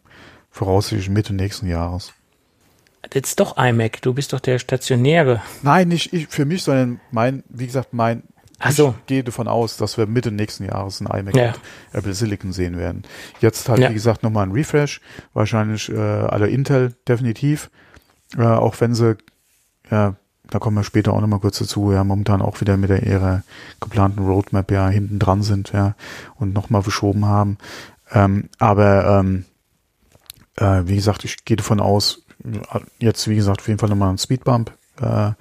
voraussichtlich 0.50 1.10
Mitte 1.10 1.34
nächsten 1.34 1.66
Jahres. 1.66 2.14
Jetzt 3.12 3.40
doch 3.40 3.56
iMac, 3.58 4.00
du 4.02 4.14
bist 4.14 4.32
doch 4.32 4.40
der 4.40 4.58
Stationäre. 4.58 5.42
Nein, 5.62 5.88
nicht 5.88 6.12
ich 6.12 6.28
für 6.28 6.44
mich, 6.44 6.62
sondern 6.62 7.00
mein, 7.10 7.42
wie 7.48 7.66
gesagt, 7.66 7.92
mein, 7.92 8.22
Ach 8.58 8.70
so. 8.70 8.94
ich 9.00 9.06
gehe 9.06 9.24
davon 9.24 9.48
aus, 9.48 9.76
dass 9.76 9.98
wir 9.98 10.06
Mitte 10.06 10.30
nächsten 10.30 10.64
Jahres 10.64 11.00
ein 11.00 11.06
iMac 11.06 11.34
ja. 11.34 11.48
mit 11.48 11.60
Apple 11.92 12.14
Silicon 12.14 12.52
sehen 12.52 12.78
werden. 12.78 13.02
Jetzt 13.40 13.68
halt, 13.68 13.80
ja. 13.80 13.90
wie 13.90 13.94
gesagt, 13.94 14.22
nochmal 14.22 14.46
ein 14.46 14.52
Refresh, 14.52 15.00
wahrscheinlich 15.34 15.88
äh, 15.88 15.96
alle 15.96 16.48
Intel 16.48 16.94
definitiv, 17.08 17.70
äh, 18.38 18.44
auch 18.44 18.80
wenn 18.80 18.94
sie, 18.94 19.16
ja, 19.90 20.14
da 20.48 20.58
kommen 20.58 20.76
wir 20.76 20.84
später 20.84 21.12
auch 21.12 21.20
nochmal 21.20 21.40
kurz 21.40 21.58
dazu, 21.58 21.92
ja, 21.92 22.04
momentan 22.04 22.40
auch 22.40 22.60
wieder 22.60 22.76
mit 22.76 22.90
der 22.90 23.02
ihrer 23.02 23.42
geplanten 23.80 24.24
Roadmap 24.24 24.70
ja 24.70 24.88
hinten 24.88 25.18
dran 25.18 25.42
sind, 25.42 25.72
ja, 25.72 25.96
und 26.36 26.54
nochmal 26.54 26.82
verschoben 26.82 27.24
haben. 27.24 27.58
Ähm, 28.12 28.48
aber 28.58 29.18
ähm, 29.20 29.44
äh, 30.56 30.82
wie 30.84 30.96
gesagt, 30.96 31.24
ich 31.24 31.44
gehe 31.44 31.56
davon 31.56 31.80
aus, 31.80 32.22
jetzt, 32.98 33.28
wie 33.28 33.36
gesagt, 33.36 33.60
auf 33.60 33.68
jeden 33.68 33.78
Fall 33.78 33.88
nochmal 33.88 34.10
ein 34.10 34.18
Speedbump. 34.18 34.72
Äh, 35.00 35.32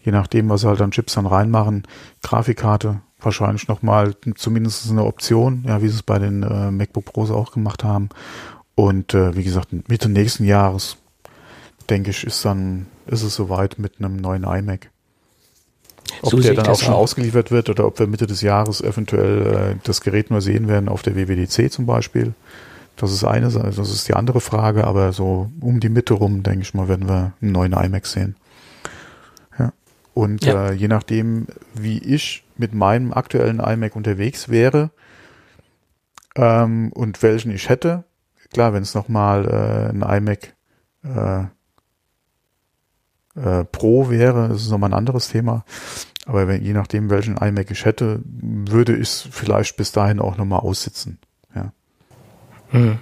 je 0.00 0.12
nachdem, 0.12 0.48
was 0.48 0.62
sie 0.62 0.68
halt 0.68 0.80
an 0.80 0.90
Chips 0.90 1.14
dann 1.14 1.26
reinmachen. 1.26 1.86
Grafikkarte 2.22 3.00
wahrscheinlich 3.20 3.68
nochmal 3.68 4.14
zumindest 4.34 4.90
eine 4.90 5.04
Option, 5.04 5.64
ja, 5.66 5.82
wie 5.82 5.88
sie 5.88 5.96
es 5.96 6.02
bei 6.02 6.18
den 6.18 6.42
äh, 6.42 6.70
MacBook 6.70 7.06
Pros 7.06 7.30
auch 7.30 7.52
gemacht 7.52 7.84
haben. 7.84 8.10
Und 8.74 9.14
äh, 9.14 9.34
wie 9.36 9.44
gesagt, 9.44 9.68
Mitte 9.88 10.08
nächsten 10.08 10.44
Jahres, 10.44 10.96
denke 11.88 12.10
ich, 12.10 12.24
ist 12.24 12.44
dann, 12.44 12.86
ist 13.06 13.22
es 13.22 13.34
soweit 13.34 13.78
mit 13.78 13.98
einem 13.98 14.16
neuen 14.16 14.44
iMac. 14.44 14.90
Ob 16.22 16.30
so 16.30 16.40
der 16.40 16.54
dann 16.54 16.66
auch 16.66 16.78
schon 16.78 16.94
auch. 16.94 16.98
ausgeliefert 16.98 17.50
wird 17.50 17.70
oder 17.70 17.86
ob 17.86 17.98
wir 17.98 18.06
Mitte 18.06 18.26
des 18.26 18.42
Jahres 18.42 18.80
eventuell 18.80 19.46
äh, 19.46 19.76
das 19.84 20.00
Gerät 20.00 20.30
nur 20.30 20.40
sehen 20.40 20.68
werden 20.68 20.88
auf 20.88 21.02
der 21.02 21.16
WWDC 21.16 21.72
zum 21.72 21.86
Beispiel. 21.86 22.34
Das 22.96 23.12
ist 23.12 23.24
eine, 23.24 23.50
das 23.50 23.78
ist 23.78 24.08
die 24.08 24.14
andere 24.14 24.40
Frage, 24.40 24.84
aber 24.84 25.12
so 25.12 25.50
um 25.60 25.80
die 25.80 25.88
Mitte 25.88 26.14
rum, 26.14 26.42
denke 26.42 26.62
ich 26.62 26.74
mal, 26.74 26.88
werden 26.88 27.08
wir 27.08 27.32
einen 27.40 27.52
neuen 27.52 27.72
iMac 27.72 28.06
sehen. 28.06 28.36
Ja. 29.58 29.72
Und 30.14 30.44
ja. 30.44 30.68
Äh, 30.68 30.74
je 30.74 30.88
nachdem, 30.88 31.46
wie 31.74 31.98
ich 31.98 32.44
mit 32.56 32.72
meinem 32.72 33.12
aktuellen 33.12 33.58
iMac 33.58 33.96
unterwegs 33.96 34.48
wäre 34.48 34.90
ähm, 36.36 36.92
und 36.92 37.22
welchen 37.22 37.50
ich 37.50 37.68
hätte, 37.68 38.04
klar, 38.52 38.72
wenn 38.72 38.82
es 38.82 38.94
nochmal 38.94 39.44
äh, 39.46 39.90
ein 39.90 40.02
iMac 40.02 40.54
äh, 41.04 41.44
äh, 43.36 43.64
Pro 43.64 44.08
wäre, 44.08 44.46
ist 44.54 44.62
es 44.62 44.70
nochmal 44.70 44.90
ein 44.90 44.98
anderes 44.98 45.28
Thema. 45.28 45.64
Aber 46.26 46.48
wenn, 46.48 46.62
je 46.62 46.72
nachdem, 46.72 47.10
welchen 47.10 47.36
iMac 47.36 47.70
ich 47.70 47.84
hätte, 47.84 48.20
würde 48.24 48.94
ich 48.94 49.08
es 49.08 49.28
vielleicht 49.30 49.76
bis 49.76 49.92
dahin 49.92 50.20
auch 50.20 50.36
nochmal 50.36 50.60
aussitzen. 50.60 51.18
Mhm. 52.74 52.98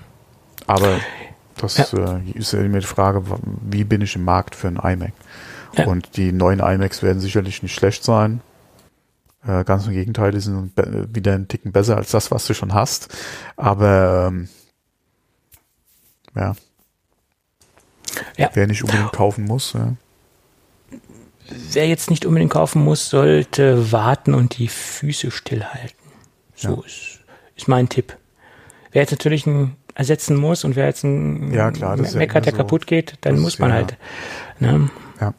Aber 0.66 1.00
das 1.56 1.92
ja. 1.92 2.18
äh, 2.18 2.30
ist 2.34 2.52
ja 2.52 2.60
immer 2.60 2.80
die 2.80 2.86
Frage, 2.86 3.24
wie 3.62 3.84
bin 3.84 4.00
ich 4.00 4.14
im 4.16 4.24
Markt 4.24 4.54
für 4.54 4.68
ein 4.68 4.76
iMac? 4.76 5.12
Ja. 5.76 5.86
Und 5.86 6.16
die 6.16 6.32
neuen 6.32 6.60
iMacs 6.60 7.02
werden 7.02 7.20
sicherlich 7.20 7.62
nicht 7.62 7.74
schlecht 7.74 8.04
sein. 8.04 8.42
Äh, 9.46 9.64
ganz 9.64 9.86
im 9.86 9.92
Gegenteil, 9.92 10.30
die 10.32 10.40
sind 10.40 10.72
wieder 10.76 11.32
einen 11.32 11.48
Ticken 11.48 11.72
besser 11.72 11.96
als 11.96 12.10
das, 12.10 12.30
was 12.30 12.46
du 12.46 12.54
schon 12.54 12.74
hast. 12.74 13.08
Aber 13.56 14.28
ähm, 14.28 14.48
ja. 16.34 16.54
ja. 18.36 18.50
Wer 18.52 18.66
nicht 18.66 18.84
unbedingt 18.84 19.12
kaufen 19.16 19.44
muss, 19.44 19.72
ja. 19.72 19.94
Wer 21.48 21.88
jetzt 21.88 22.08
nicht 22.08 22.24
unbedingt 22.24 22.52
kaufen 22.52 22.82
muss, 22.84 23.10
sollte 23.10 23.92
warten 23.92 24.32
und 24.34 24.58
die 24.58 24.68
Füße 24.68 25.30
stillhalten. 25.30 25.98
So 26.54 26.82
ist, 26.82 27.20
ist 27.56 27.68
mein 27.68 27.88
Tipp. 27.88 28.16
Wer 28.93 29.03
jetzt 29.03 29.11
natürlich 29.11 29.47
einen 29.47 29.76
ersetzen 29.95 30.36
muss 30.36 30.64
und 30.64 30.76
wer 30.76 30.86
jetzt 30.86 31.05
ein 31.05 31.53
ja, 31.53 31.70
klar, 31.70 31.97
Mac 31.97 32.14
ja 32.14 32.34
hat, 32.34 32.47
der 32.47 32.53
so, 32.53 32.59
kaputt 32.59 32.86
geht, 32.86 33.18
dann 33.22 33.38
muss 33.38 33.59
man 33.59 33.70
ja, 33.70 33.76
halt. 33.76 33.97
Ne? 34.59 34.90
Ja. 35.20 35.34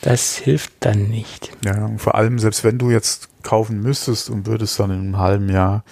Das 0.00 0.36
hilft 0.36 0.72
dann 0.80 1.08
nicht. 1.08 1.52
Ja, 1.64 1.84
und 1.84 2.00
vor 2.00 2.16
allem, 2.16 2.38
selbst 2.38 2.64
wenn 2.64 2.78
du 2.78 2.90
jetzt 2.90 3.28
kaufen 3.42 3.80
müsstest 3.80 4.30
und 4.30 4.46
würdest 4.46 4.78
dann 4.80 4.90
in 4.90 5.00
einem 5.00 5.18
halben 5.18 5.48
Jahr 5.48 5.84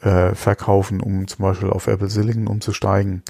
äh, 0.00 0.34
verkaufen, 0.34 1.00
um 1.00 1.28
zum 1.28 1.42
Beispiel 1.42 1.70
auf 1.70 1.86
Apple 1.86 2.08
Silicon 2.08 2.46
umzusteigen, 2.46 3.22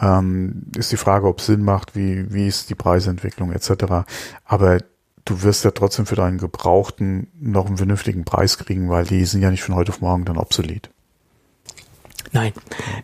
ähm, 0.00 0.66
ist 0.76 0.92
die 0.92 0.96
Frage, 0.96 1.26
ob 1.26 1.40
es 1.40 1.46
Sinn 1.46 1.62
macht, 1.62 1.94
wie, 1.94 2.32
wie 2.32 2.46
ist 2.46 2.70
die 2.70 2.74
Preisentwicklung 2.74 3.52
etc. 3.52 4.06
Aber 4.44 4.78
du 5.24 5.42
wirst 5.42 5.64
ja 5.64 5.70
trotzdem 5.72 6.06
für 6.06 6.16
deinen 6.16 6.38
Gebrauchten 6.38 7.28
noch 7.38 7.66
einen 7.66 7.76
vernünftigen 7.76 8.24
Preis 8.24 8.58
kriegen, 8.58 8.88
weil 8.88 9.04
die 9.04 9.24
sind 9.24 9.42
ja 9.42 9.50
nicht 9.50 9.62
von 9.62 9.74
heute 9.74 9.92
auf 9.92 10.00
morgen 10.00 10.24
dann 10.24 10.38
obsolet. 10.38 10.90
Nein, 12.32 12.52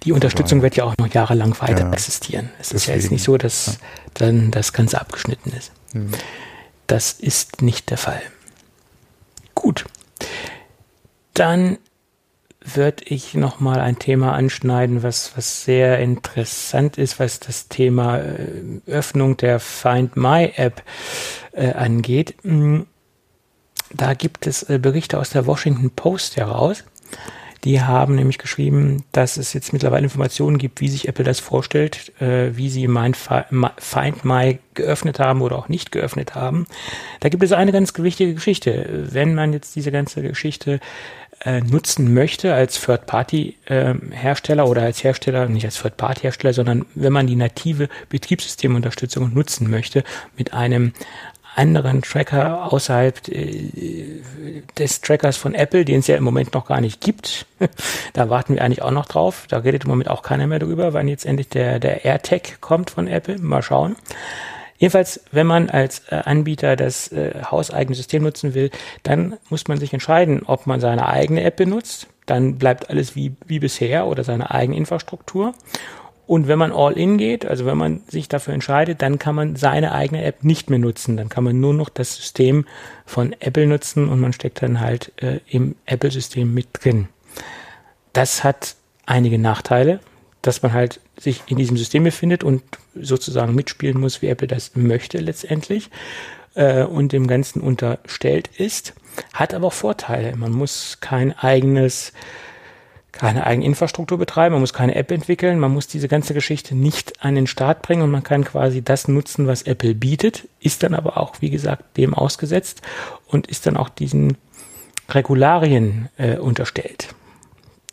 die 0.05 0.13
Unterstützung 0.13 0.63
wird 0.63 0.77
ja 0.77 0.85
auch 0.85 0.95
noch 0.99 1.09
jahrelang 1.09 1.59
weiter 1.61 1.87
ja, 1.87 1.93
existieren. 1.93 2.51
Es 2.61 2.69
deswegen, 2.69 2.77
ist 2.77 2.87
ja 2.87 2.95
jetzt 2.95 3.11
nicht 3.11 3.25
so, 3.25 3.37
dass 3.37 3.79
dann 4.15 4.51
das 4.51 4.73
Ganze 4.73 5.01
abgeschnitten 5.01 5.53
ist. 5.53 5.73
Mhm. 5.93 6.13
Das 6.87 7.13
ist 7.13 7.63
nicht 7.63 7.91
der 7.91 7.99
Fall. 7.99 8.23
Gut. 9.55 9.85
Dann 11.35 11.79
würde 12.75 13.05
ich 13.05 13.35
noch 13.35 13.61
mal 13.61 13.81
ein 13.81 13.99
Thema 13.99 14.33
anschneiden, 14.33 15.03
was, 15.03 15.37
was 15.37 15.65
sehr 15.65 15.99
interessant 15.99 16.99
ist, 16.99 17.21
was 17.21 17.41
das 17.41 17.69
Thema 17.69 18.19
äh, 18.19 18.81
Öffnung 18.87 19.37
der 19.37 19.61
Find 19.61 20.17
My 20.17 20.53
App 20.57 20.83
äh, 21.53 21.73
angeht. 21.73 22.35
Hm, 22.43 22.87
da 23.93 24.15
gibt 24.15 24.47
es 24.47 24.65
äh, 24.65 24.79
Berichte 24.79 25.19
aus 25.19 25.31
der 25.31 25.47
Washington 25.47 25.91
Post 25.91 26.37
heraus. 26.37 26.85
Die 27.67 27.83
haben 27.83 28.15
nämlich 28.15 28.39
geschrieben, 28.39 29.03
dass 29.11 29.37
es 29.37 29.53
jetzt 29.53 29.73
mittlerweile 29.73 30.05
Informationen 30.05 30.57
gibt, 30.57 30.81
wie 30.81 30.89
sich 30.89 31.09
Apple 31.09 31.25
das 31.25 31.41
vorstellt, 31.41 32.13
äh, 32.23 32.57
wie 32.57 32.71
sie 32.71 32.87
mein 32.87 33.13
Find 33.13 34.25
My 34.25 34.61
geöffnet 34.75 35.19
haben 35.19 35.43
oder 35.43 35.59
auch 35.59 35.69
nicht 35.69 35.91
geöffnet 35.91 36.37
haben. 36.37 36.69
Da 37.19 37.29
gibt 37.29 37.43
es 37.43 37.51
eine 37.51 37.73
ganz 37.73 37.93
wichtige 37.99 38.35
Geschichte. 38.35 39.09
Wenn 39.11 39.35
man 39.35 39.53
jetzt 39.53 39.75
diese 39.75 39.91
ganze 39.91 40.23
Geschichte 40.23 40.79
äh, 41.45 41.61
nutzen 41.61 42.15
möchte 42.15 42.55
als 42.55 42.81
Third-Party-Hersteller 42.81 44.63
ähm, 44.63 44.71
oder 44.71 44.83
als 44.83 45.03
Hersteller, 45.03 45.49
nicht 45.49 45.65
als 45.65 45.83
Third-Party-Hersteller, 45.83 46.55
sondern 46.55 46.87
wenn 46.95 47.13
man 47.13 47.27
die 47.27 47.35
native 47.35 47.89
Betriebssystemunterstützung 48.11 49.35
nutzen 49.35 49.69
möchte 49.69 50.05
mit 50.39 50.55
einem 50.55 50.93
anderen 51.57 52.03
Tracker 52.03 52.73
außerhalb 52.73 53.29
äh, 53.29 54.23
des 54.79 55.01
Trackers 55.01 55.37
von 55.37 55.55
Apple, 55.55 55.85
den 55.85 56.01
es 56.01 56.07
ja 56.07 56.17
im 56.17 56.25
Moment 56.25 56.55
noch 56.55 56.67
gar 56.67 56.81
nicht 56.81 57.01
gibt. 57.01 57.47
da 58.13 58.29
warten 58.29 58.55
wir 58.55 58.63
eigentlich 58.63 58.83
auch 58.83 58.91
noch 58.91 59.07
drauf. 59.07 59.47
Da 59.49 59.59
redet 59.59 59.85
im 59.85 59.91
Moment 59.91 60.11
auch 60.11 60.23
keiner 60.23 60.47
mehr 60.47 60.59
drüber, 60.59 60.93
wann 60.93 61.09
jetzt 61.09 61.25
endlich 61.25 61.49
der, 61.49 61.79
der 61.79 62.05
AirTag 62.05 62.61
kommt 62.61 62.91
von 62.91 63.09
Apple. 63.09 63.39
Mal 63.39 63.63
schauen. 63.63 63.97
Jedenfalls, 64.79 65.23
wenn 65.33 65.47
man 65.47 65.71
als 65.71 66.03
äh, 66.11 66.17
Anbieter 66.17 66.77
das 66.77 67.11
äh, 67.11 67.33
hauseigene 67.51 67.97
System 67.97 68.23
nutzen 68.23 68.55
will, 68.55 68.71
dann 69.03 69.37
muss 69.49 69.69
man 69.69 69.79
sich 69.79 69.93
entscheiden, 69.95 70.43
ob 70.45 70.67
man 70.67 70.81
seine 70.81 71.09
eigene 71.09 71.43
App 71.45 71.57
benutzt. 71.57 72.09
Dann 72.27 72.59
bleibt 72.59 72.91
alles 72.91 73.17
wie, 73.17 73.35
wie 73.47 73.61
bisher 73.61 74.07
oder 74.07 74.25
seine 74.25 74.51
eigene 74.51 74.77
Infrastruktur. 74.77 75.55
Und 76.27 76.49
wenn 76.49 76.59
man 76.59 76.73
all 76.73 76.95
in 76.95 77.19
geht, 77.19 77.47
also 77.47 77.67
wenn 77.67 77.79
man 77.79 78.03
sich 78.09 78.29
dafür 78.29 78.53
entscheidet, 78.53 79.01
dann 79.01 79.19
kann 79.19 79.37
man 79.37 79.55
seine 79.55 79.93
eigene 79.93 80.25
App 80.25 80.43
nicht 80.43 80.71
mehr 80.71 80.79
nutzen. 80.79 81.17
Dann 81.17 81.29
kann 81.29 81.45
man 81.45 81.61
nur 81.61 81.73
noch 81.73 81.89
das 81.89 82.17
System 82.17 82.65
von 83.05 83.35
Apple 83.39 83.67
nutzen 83.67 84.09
und 84.09 84.19
man 84.19 84.33
steckt 84.33 84.61
dann 84.61 84.81
halt 84.81 85.13
äh, 85.23 85.39
im 85.49 85.77
Apple-System 85.87 86.53
mit 86.53 86.69
drin. 86.73 87.09
Das 88.13 88.43
hat 88.43 88.75
einige 89.05 89.39
Nachteile, 89.39 90.01
dass 90.43 90.63
man 90.63 90.73
halt 90.73 91.01
sich 91.19 91.43
in 91.47 91.59
diesem 91.59 91.77
System 91.77 92.03
befindet 92.03 92.43
und 92.43 92.63
sozusagen 92.95 93.55
mitspielen 93.55 94.01
muss, 94.01 94.21
wie 94.21 94.29
Apple 94.29 94.49
das 94.49 94.75
möchte 94.75 95.19
letztendlich 95.19 95.91
äh, 96.55 96.83
und 96.83 97.13
dem 97.13 97.29
Ganzen 97.29 97.61
unterstellt 97.61 98.51
ist. 98.59 98.95
Hat 99.33 99.55
aber 99.55 99.69
auch 99.69 99.73
Vorteile. 99.73 100.37
Man 100.37 100.53
muss 100.53 100.99
kein 101.01 101.39
eigenes 101.39 102.13
keine 103.19 103.47
eigene 103.47 103.67
Infrastruktur 103.67 104.19
betreiben, 104.19 104.53
man 104.53 104.61
muss 104.61 104.73
keine 104.73 104.95
App 104.95 105.11
entwickeln, 105.11 105.59
man 105.59 105.73
muss 105.73 105.87
diese 105.87 106.09
ganze 106.09 106.35
Geschichte 106.35 106.75
nicht 106.75 107.25
an 107.25 107.35
den 107.35 107.47
Start 107.47 107.83
bringen 107.83 108.03
und 108.03 108.11
man 108.11 108.23
kann 108.23 108.45
quasi 108.45 108.83
das 108.83 109.09
nutzen, 109.09 109.47
was 109.47 109.63
Apple 109.63 109.95
bietet, 109.95 110.49
ist 110.61 110.83
dann 110.83 110.95
aber 110.95 111.17
auch, 111.17 111.37
wie 111.41 111.51
gesagt, 111.51 111.97
dem 111.97 112.15
ausgesetzt 112.15 112.83
und 113.27 113.47
ist 113.47 113.67
dann 113.67 113.77
auch 113.77 113.89
diesen 113.89 114.37
Regularien 115.09 116.09
äh, 116.17 116.37
unterstellt. 116.37 117.15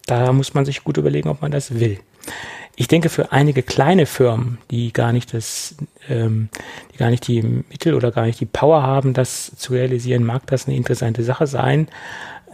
Da 0.06 0.34
muss 0.34 0.54
man 0.54 0.66
sich 0.66 0.84
gut 0.84 0.98
überlegen, 0.98 1.30
ob 1.30 1.42
man 1.42 1.52
das 1.52 1.80
will. 1.80 2.00
Ich 2.76 2.88
denke, 2.88 3.10
für 3.10 3.32
einige 3.32 3.62
kleine 3.62 4.08
Firmen, 4.08 4.58
die 4.72 4.92
gar 4.94 5.14
nicht 5.14 5.34
das, 5.34 5.76
ähm, 6.10 6.50
die 6.92 6.98
gar 6.98 7.12
nicht 7.12 7.28
die 7.28 7.44
Mittel 7.44 7.94
oder 7.94 8.12
gar 8.12 8.26
nicht 8.26 8.40
die 8.40 8.48
Power 8.48 8.82
haben, 8.82 9.14
das 9.14 9.56
zu 9.56 9.74
realisieren, 9.74 10.24
mag 10.24 10.48
das 10.48 10.68
eine 10.68 10.76
interessante 10.76 11.24
Sache 11.24 11.46
sein. 11.46 11.88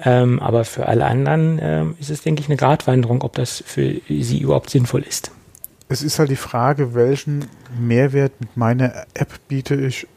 Ähm, 0.03 0.39
aber 0.39 0.63
für 0.65 0.87
alle 0.87 1.05
anderen 1.05 1.59
ähm, 1.61 1.95
ist 1.99 2.09
es, 2.09 2.21
denke 2.21 2.41
ich, 2.41 2.47
eine 2.47 2.55
Gratwanderung, 2.55 3.21
ob 3.21 3.33
das 3.33 3.63
für 3.65 3.99
sie 4.07 4.39
überhaupt 4.39 4.69
sinnvoll 4.69 5.01
ist. 5.01 5.31
Es 5.89 6.01
ist 6.03 6.19
halt 6.19 6.29
die 6.29 6.35
Frage, 6.35 6.93
welchen 6.93 7.45
Mehrwert 7.79 8.33
mit 8.39 8.55
meiner 8.55 9.05
App 9.13 9.39
biete 9.47 9.75
ich 9.75 10.07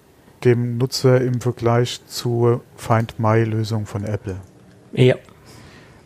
dem 0.44 0.76
Nutzer 0.76 1.20
im 1.20 1.40
Vergleich 1.40 2.00
zur 2.06 2.62
Find 2.76 3.18
My-Lösung 3.18 3.86
von 3.86 4.04
Apple. 4.04 4.36
Ja. 4.92 5.16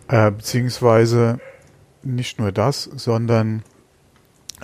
Äh, 0.09 0.31
beziehungsweise 0.31 1.41
nicht 2.03 2.39
nur 2.39 2.53
das, 2.53 2.85
sondern 2.85 3.63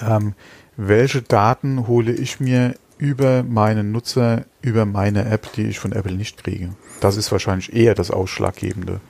ähm, 0.00 0.34
welche 0.76 1.22
Daten 1.22 1.86
hole 1.86 2.12
ich 2.12 2.40
mir 2.40 2.74
über 3.02 3.42
meinen 3.42 3.90
Nutzer, 3.90 4.44
über 4.60 4.86
meine 4.86 5.24
App, 5.24 5.52
die 5.54 5.64
ich 5.64 5.80
von 5.80 5.90
Apple 5.90 6.14
nicht 6.14 6.44
kriege. 6.44 6.76
Das 7.00 7.16
ist 7.16 7.32
wahrscheinlich 7.32 7.74
eher 7.74 7.96
das 7.96 8.12
Ausschlaggebende 8.12 9.00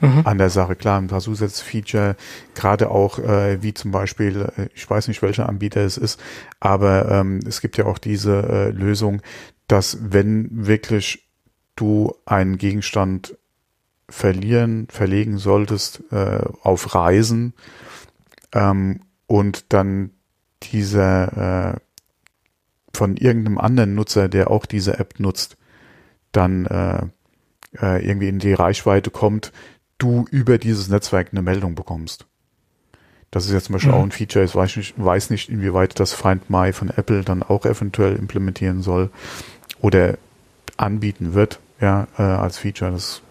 mhm. 0.00 0.22
an 0.24 0.38
der 0.38 0.48
Sache. 0.48 0.76
Klar, 0.76 0.98
ein 0.98 1.08
paar 1.08 1.20
Zusatzfeature, 1.20 2.16
gerade 2.54 2.90
auch 2.90 3.18
äh, 3.18 3.62
wie 3.62 3.74
zum 3.74 3.90
Beispiel, 3.90 4.50
äh, 4.56 4.68
ich 4.74 4.88
weiß 4.88 5.08
nicht, 5.08 5.20
welcher 5.20 5.46
Anbieter 5.46 5.82
es 5.82 5.98
ist, 5.98 6.18
aber 6.58 7.10
ähm, 7.10 7.40
es 7.46 7.60
gibt 7.60 7.76
ja 7.76 7.84
auch 7.84 7.98
diese 7.98 8.42
äh, 8.48 8.70
Lösung, 8.70 9.20
dass 9.68 9.98
wenn 10.00 10.48
wirklich 10.66 11.28
du 11.76 12.14
einen 12.24 12.56
Gegenstand 12.56 13.36
verlieren, 14.08 14.88
verlegen 14.90 15.36
solltest 15.36 16.02
äh, 16.12 16.40
auf 16.62 16.94
Reisen 16.94 17.52
ähm, 18.54 19.00
und 19.26 19.70
dann 19.74 20.12
dieser 20.62 21.74
äh, 21.74 21.80
von 22.94 23.16
irgendeinem 23.16 23.58
anderen 23.58 23.94
Nutzer, 23.94 24.28
der 24.28 24.50
auch 24.50 24.66
diese 24.66 24.98
App 24.98 25.20
nutzt, 25.20 25.56
dann 26.32 26.66
äh, 26.66 27.06
äh, 27.80 28.06
irgendwie 28.06 28.28
in 28.28 28.38
die 28.38 28.52
Reichweite 28.52 29.10
kommt, 29.10 29.52
du 29.98 30.26
über 30.30 30.58
dieses 30.58 30.88
Netzwerk 30.88 31.28
eine 31.32 31.42
Meldung 31.42 31.74
bekommst. 31.74 32.26
Das 33.30 33.46
ist 33.46 33.52
jetzt 33.52 33.64
zum 33.64 33.74
Beispiel 33.74 33.92
mhm. 33.92 33.98
auch 33.98 34.02
ein 34.04 34.12
Feature. 34.12 34.44
Ich 34.44 34.54
weiß 34.54 34.76
nicht, 34.76 34.94
weiß 34.96 35.30
nicht, 35.30 35.48
inwieweit 35.48 35.98
das 35.98 36.12
Find 36.12 36.50
My 36.50 36.72
von 36.72 36.90
Apple 36.90 37.22
dann 37.22 37.42
auch 37.42 37.66
eventuell 37.66 38.14
implementieren 38.16 38.80
soll 38.80 39.10
oder 39.80 40.18
anbieten 40.76 41.34
wird, 41.34 41.58
ja, 41.80 42.06
äh, 42.16 42.22
als 42.22 42.58
Feature. 42.58 42.92
Das 42.92 43.22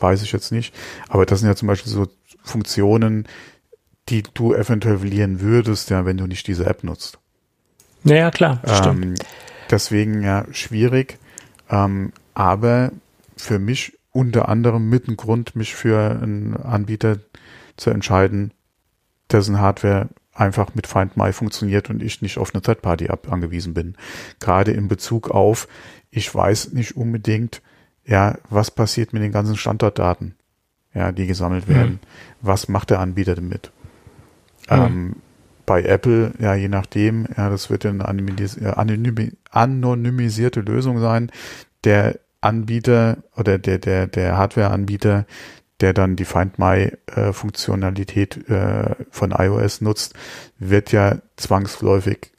weiß 0.00 0.22
ich 0.22 0.32
jetzt 0.32 0.50
nicht. 0.50 0.74
Aber 1.08 1.26
das 1.26 1.40
sind 1.40 1.48
ja 1.48 1.54
zum 1.54 1.68
Beispiel 1.68 1.92
so 1.92 2.08
Funktionen, 2.42 3.28
die 4.08 4.24
du 4.34 4.52
eventuell 4.52 4.98
verlieren 4.98 5.40
würdest, 5.40 5.90
ja, 5.90 6.04
wenn 6.04 6.16
du 6.16 6.26
nicht 6.26 6.46
diese 6.48 6.66
App 6.66 6.82
nutzt. 6.82 7.18
Ja, 8.04 8.30
klar, 8.30 8.60
ähm, 8.66 9.14
Deswegen 9.70 10.22
ja 10.22 10.44
schwierig. 10.52 11.18
Ähm, 11.70 12.12
aber 12.34 12.92
für 13.36 13.58
mich 13.58 13.98
unter 14.10 14.48
anderem 14.48 14.88
mit 14.88 15.08
ein 15.08 15.16
Grund, 15.16 15.56
mich 15.56 15.74
für 15.74 16.10
einen 16.22 16.56
Anbieter 16.56 17.18
zu 17.76 17.90
entscheiden, 17.90 18.52
dessen 19.30 19.58
Hardware 19.58 20.10
einfach 20.34 20.74
mit 20.74 20.86
Find 20.86 21.16
My 21.16 21.32
funktioniert 21.32 21.90
und 21.90 22.02
ich 22.02 22.22
nicht 22.22 22.38
auf 22.38 22.54
eine 22.54 22.62
Third-Party 22.62 23.08
angewiesen 23.30 23.74
bin. 23.74 23.96
Gerade 24.40 24.72
in 24.72 24.88
Bezug 24.88 25.30
auf, 25.30 25.68
ich 26.10 26.34
weiß 26.34 26.72
nicht 26.72 26.96
unbedingt, 26.96 27.62
ja, 28.04 28.36
was 28.50 28.70
passiert 28.70 29.12
mit 29.12 29.22
den 29.22 29.32
ganzen 29.32 29.56
Standortdaten, 29.56 30.34
ja, 30.94 31.12
die 31.12 31.26
gesammelt 31.26 31.68
werden. 31.68 31.92
Mhm. 31.92 31.98
Was 32.40 32.68
macht 32.68 32.90
der 32.90 33.00
Anbieter 33.00 33.34
damit? 33.34 33.72
Mhm. 34.70 34.76
Ähm, 34.76 35.16
bei 35.66 35.82
Apple, 35.82 36.32
ja, 36.38 36.54
je 36.54 36.68
nachdem, 36.68 37.26
ja, 37.36 37.48
das 37.50 37.70
wird 37.70 37.86
eine 37.86 38.06
anonymisierte 39.50 40.60
Lösung 40.60 41.00
sein. 41.00 41.30
Der 41.84 42.18
Anbieter 42.40 43.18
oder 43.36 43.58
der, 43.58 43.78
der, 43.78 44.06
der 44.06 44.36
Hardware-Anbieter, 44.36 45.26
der 45.80 45.92
dann 45.92 46.16
die 46.16 46.24
Find 46.24 46.58
My-Funktionalität 46.58 48.48
äh, 48.48 48.94
von 49.10 49.32
iOS 49.32 49.80
nutzt, 49.80 50.14
wird 50.58 50.92
ja 50.92 51.18
zwangsläufig 51.36 52.32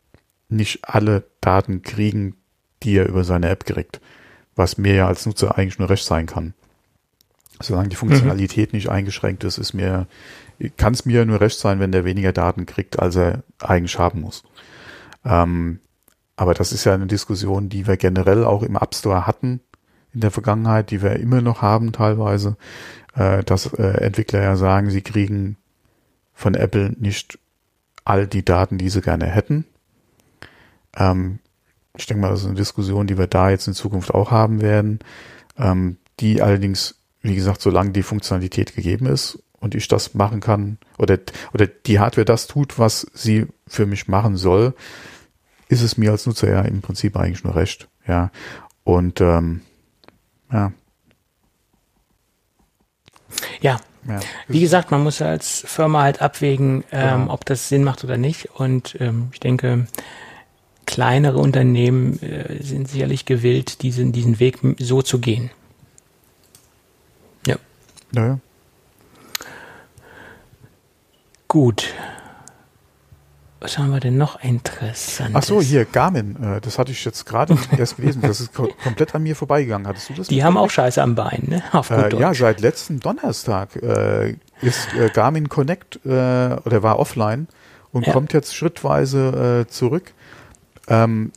nicht 0.50 0.88
alle 0.88 1.24
Daten 1.42 1.82
kriegen, 1.82 2.36
die 2.84 2.98
er 2.98 3.08
über 3.08 3.24
seine 3.24 3.50
App 3.50 3.66
kriegt. 3.66 4.02
Was 4.56 4.78
mir 4.78 4.94
ja 4.94 5.08
als 5.08 5.26
Nutzer 5.26 5.58
eigentlich 5.58 5.80
nur 5.80 5.90
recht 5.90 6.06
sein 6.06 6.26
kann. 6.26 6.54
Solange 7.64 7.90
die 7.90 7.96
Funktionalität 7.96 8.74
mhm. 8.74 8.78
nicht 8.78 8.90
eingeschränkt 8.90 9.44
ist, 9.44 9.58
ist 9.58 9.74
mir, 9.74 10.08
kann 10.78 10.94
es 10.94 11.06
mir 11.06 11.26
nur 11.26 11.42
recht 11.42 11.60
sein, 11.60 11.80
wenn 11.80 11.92
der 11.92 12.06
weniger 12.06 12.32
Daten 12.34 12.66
kriegt, 12.66 13.00
als 13.00 13.16
er 13.16 13.44
eigentlich 13.60 13.98
haben 13.98 14.22
muss. 14.22 14.44
Ähm, 15.26 15.80
aber 16.36 16.54
das 16.54 16.72
ist 16.72 16.86
ja 16.86 16.94
eine 16.94 17.08
Diskussion, 17.08 17.70
die 17.70 17.88
wir 17.88 17.98
generell 17.98 18.44
auch 18.44 18.64
im 18.64 18.76
App 18.76 18.96
Store 18.96 19.28
hatten 19.28 19.62
in 20.14 20.22
der 20.22 20.32
Vergangenheit, 20.32 20.92
die 20.92 21.02
wir 21.02 21.16
immer 21.18 21.42
noch 21.42 21.62
haben 21.62 21.92
teilweise, 21.92 22.58
äh, 23.16 23.44
dass 23.44 23.74
äh, 23.74 24.04
Entwickler 24.04 24.42
ja 24.42 24.56
sagen, 24.56 24.90
sie 24.90 25.02
kriegen 25.02 25.58
von 26.34 26.56
Apple 26.56 26.94
nicht 27.00 27.40
all 28.06 28.28
die 28.28 28.44
Daten, 28.44 28.78
die 28.78 28.90
sie 28.90 29.02
gerne 29.02 29.26
hätten. 29.26 29.66
Ähm, 30.96 31.40
ich 31.96 32.06
denke 32.06 32.22
mal, 32.22 32.30
das 32.30 32.42
ist 32.42 32.48
eine 32.48 32.56
Diskussion, 32.56 33.08
die 33.08 33.18
wir 33.18 33.28
da 33.28 33.50
jetzt 33.50 33.68
in 33.68 33.74
Zukunft 33.74 34.14
auch 34.14 34.32
haben 34.32 34.62
werden, 34.62 35.00
ähm, 35.58 35.98
die 36.20 36.42
allerdings, 36.42 36.96
wie 37.24 37.36
gesagt, 37.36 37.62
solange 37.62 37.92
die 37.92 38.04
Funktionalität 38.04 38.76
gegeben 38.76 39.08
ist 39.08 39.40
und 39.60 39.76
ich 39.76 39.88
das 39.88 40.14
machen 40.14 40.42
kann 40.42 40.78
oder, 41.00 41.18
oder 41.54 41.68
die 41.68 42.00
Hardware 42.00 42.26
das 42.26 42.48
tut, 42.48 42.78
was 42.78 43.08
sie 43.14 43.48
für 43.66 43.86
mich 43.86 44.08
machen 44.08 44.36
soll, 44.36 44.74
ist 45.70 45.82
es 45.82 45.98
mir 45.98 46.12
als 46.12 46.26
Nutzer 46.26 46.50
ja 46.50 46.62
im 46.62 46.82
Prinzip 46.82 47.16
eigentlich 47.16 47.44
nur 47.44 47.56
recht. 47.56 47.88
Ja. 48.06 48.30
Und 48.84 49.22
ähm, 49.22 49.62
ja. 50.52 50.74
Ja. 53.62 53.80
ja. 54.08 54.20
Wie 54.50 54.60
gesagt, 54.60 54.92
man 54.92 55.02
muss 55.02 55.22
als 55.22 55.64
Firma 55.66 56.04
halt 56.04 56.22
abwägen, 56.22 56.84
ähm, 56.92 57.22
genau. 57.22 57.34
ob 57.34 57.46
das 57.46 57.70
Sinn 57.70 57.86
macht 57.86 58.04
oder 58.04 58.18
nicht. 58.18 58.50
Und 58.56 58.98
ähm, 59.00 59.30
ich 59.32 59.40
denke, 59.40 59.88
kleinere 60.86 61.38
Unternehmen 61.38 62.22
äh, 62.22 62.62
sind 62.62 62.90
sicherlich 62.90 63.26
gewillt, 63.26 63.82
diesen, 63.82 64.12
diesen 64.12 64.40
Weg 64.40 64.60
so 64.78 65.02
zu 65.02 65.20
gehen. 65.20 65.50
Ja. 68.16 68.22
Naja. 68.22 68.40
Gut. 71.48 71.94
Was 73.60 73.78
haben 73.78 73.92
wir 73.92 74.00
denn 74.00 74.18
noch 74.18 74.44
interessant? 74.44 75.36
Ach 75.36 75.44
so, 75.44 75.62
hier, 75.62 75.86
Garmin. 75.86 76.36
Äh, 76.44 76.60
das 76.60 76.78
hatte 76.78 76.92
ich 76.92 77.06
jetzt 77.06 77.26
gerade 77.26 77.56
erst 77.78 77.96
gelesen. 77.96 78.22
Das 78.22 78.42
ist 78.42 78.54
komplett 78.54 79.16
an 79.16 79.24
mir 79.24 79.36
vorbeigegangen. 79.36 79.88
Hattest 79.88 80.10
du 80.10 80.14
das? 80.16 80.28
Die 80.28 80.44
haben 80.44 80.58
auch 80.58 80.70
Scheiße 80.70 81.02
am 81.02 81.16
Bein, 81.16 81.44
ne? 81.48 81.64
Auf 81.72 81.92
äh, 81.92 82.14
ja, 82.18 82.34
seit 82.34 82.60
letzten 82.60 83.00
Donnerstag 83.00 83.76
äh, 83.78 84.36
ist 84.62 84.94
äh, 84.96 85.10
Garmin 85.14 85.48
Connect 85.48 86.06
äh, 86.06 86.10
oder 86.10 86.84
war 86.84 87.00
offline 87.00 87.48
und 87.94 88.08
ja. 88.08 88.14
kommt 88.14 88.34
jetzt 88.34 88.56
schrittweise 88.56 89.66
äh, 89.68 89.72
zurück. 89.72 90.12
Ähm, 90.90 91.32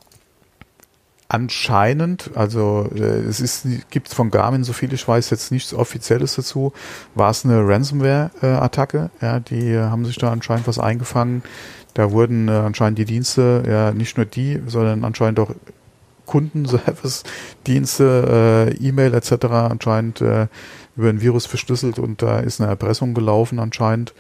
anscheinend, 1.29 2.31
also 2.35 2.89
äh, 2.95 3.01
es 3.01 3.41
ist 3.41 3.67
gibt 3.91 4.09
von 4.09 4.31
Garmin, 4.31 4.65
so 4.65 4.73
viel 4.73 4.93
ich 4.93 5.07
weiß, 5.07 5.31
jetzt 5.31 5.51
nichts 5.51 5.75
Offizielles 5.75 6.37
dazu, 6.37 6.73
war 7.15 7.31
es 7.31 7.45
eine 7.45 7.67
Ransomware-Attacke. 7.67 9.11
Äh, 9.21 9.25
ja, 9.25 9.41
die 9.41 9.73
äh, 9.73 9.83
haben 9.83 10.05
sich 10.05 10.19
da 10.19 10.31
anscheinend 10.31 10.69
was 10.69 10.79
eingefangen. 10.79 11.43
Da 11.95 12.13
wurden 12.13 12.49
äh, 12.49 12.53
anscheinend 12.53 12.99
die 12.99 13.05
Dienste, 13.05 13.65
ja 13.67 13.93
nicht 13.93 14.17
nur 14.17 14.27
die, 14.27 14.61
sondern 14.67 15.05
anscheinend 15.05 15.41
auch 15.41 15.51
Kundenservice-Dienste, 16.27 18.71
äh, 18.71 18.87
E-Mail 18.87 19.15
etc. 19.15 19.47
anscheinend 19.47 20.21
äh, 20.21 20.47
über 20.97 21.09
ein 21.09 21.21
Virus 21.21 21.47
verschlüsselt 21.47 21.99
und 21.99 22.23
da 22.23 22.41
ist 22.41 22.61
eine 22.61 22.69
Erpressung 22.69 23.15
gelaufen 23.15 23.59
anscheinend 23.59 24.13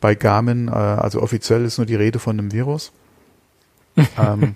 bei 0.00 0.14
Garmin. 0.14 0.68
Äh, 0.68 0.72
also 0.72 1.20
offiziell 1.20 1.64
ist 1.64 1.78
nur 1.78 1.86
die 1.86 1.96
Rede 1.96 2.18
von 2.18 2.38
einem 2.38 2.52
Virus. 2.52 2.92
ähm, 4.18 4.54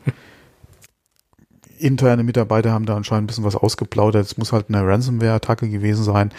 interne 1.83 2.23
Mitarbeiter 2.23 2.73
haben 2.73 2.87
da 2.87 2.97
anscheinend 2.97 3.25
ein 3.25 3.27
bisschen 3.29 3.45
was 3.45 3.57
ausgeplaudert. 3.57 4.25
Es 4.25 4.37
muss 4.37 4.53
halt 4.53 4.67
eine 4.69 4.87
Ransomware-Attacke 4.87 5.69
gewesen 5.69 6.05
sein. 6.05 6.31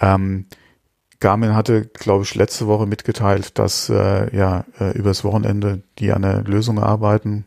Ähm, 0.00 0.46
Garmin 1.20 1.54
hatte, 1.54 1.86
glaube 1.86 2.24
ich, 2.24 2.34
letzte 2.34 2.66
Woche 2.66 2.86
mitgeteilt, 2.86 3.58
dass 3.58 3.88
äh, 3.88 4.34
ja 4.36 4.64
äh, 4.78 4.96
übers 4.96 5.24
Wochenende 5.24 5.82
die 5.98 6.12
an 6.12 6.22
der 6.22 6.42
Lösung 6.42 6.78
arbeiten, 6.78 7.46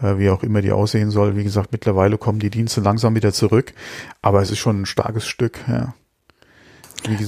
äh, 0.00 0.18
wie 0.18 0.30
auch 0.30 0.42
immer 0.42 0.62
die 0.62 0.72
aussehen 0.72 1.10
soll. 1.10 1.36
Wie 1.36 1.44
gesagt, 1.44 1.72
mittlerweile 1.72 2.16
kommen 2.16 2.38
die 2.38 2.50
Dienste 2.50 2.80
langsam 2.80 3.16
wieder 3.16 3.32
zurück, 3.32 3.72
aber 4.20 4.40
es 4.40 4.50
ist 4.50 4.58
schon 4.58 4.82
ein 4.82 4.86
starkes 4.86 5.26
Stück. 5.26 5.58
Ja. 5.68 5.94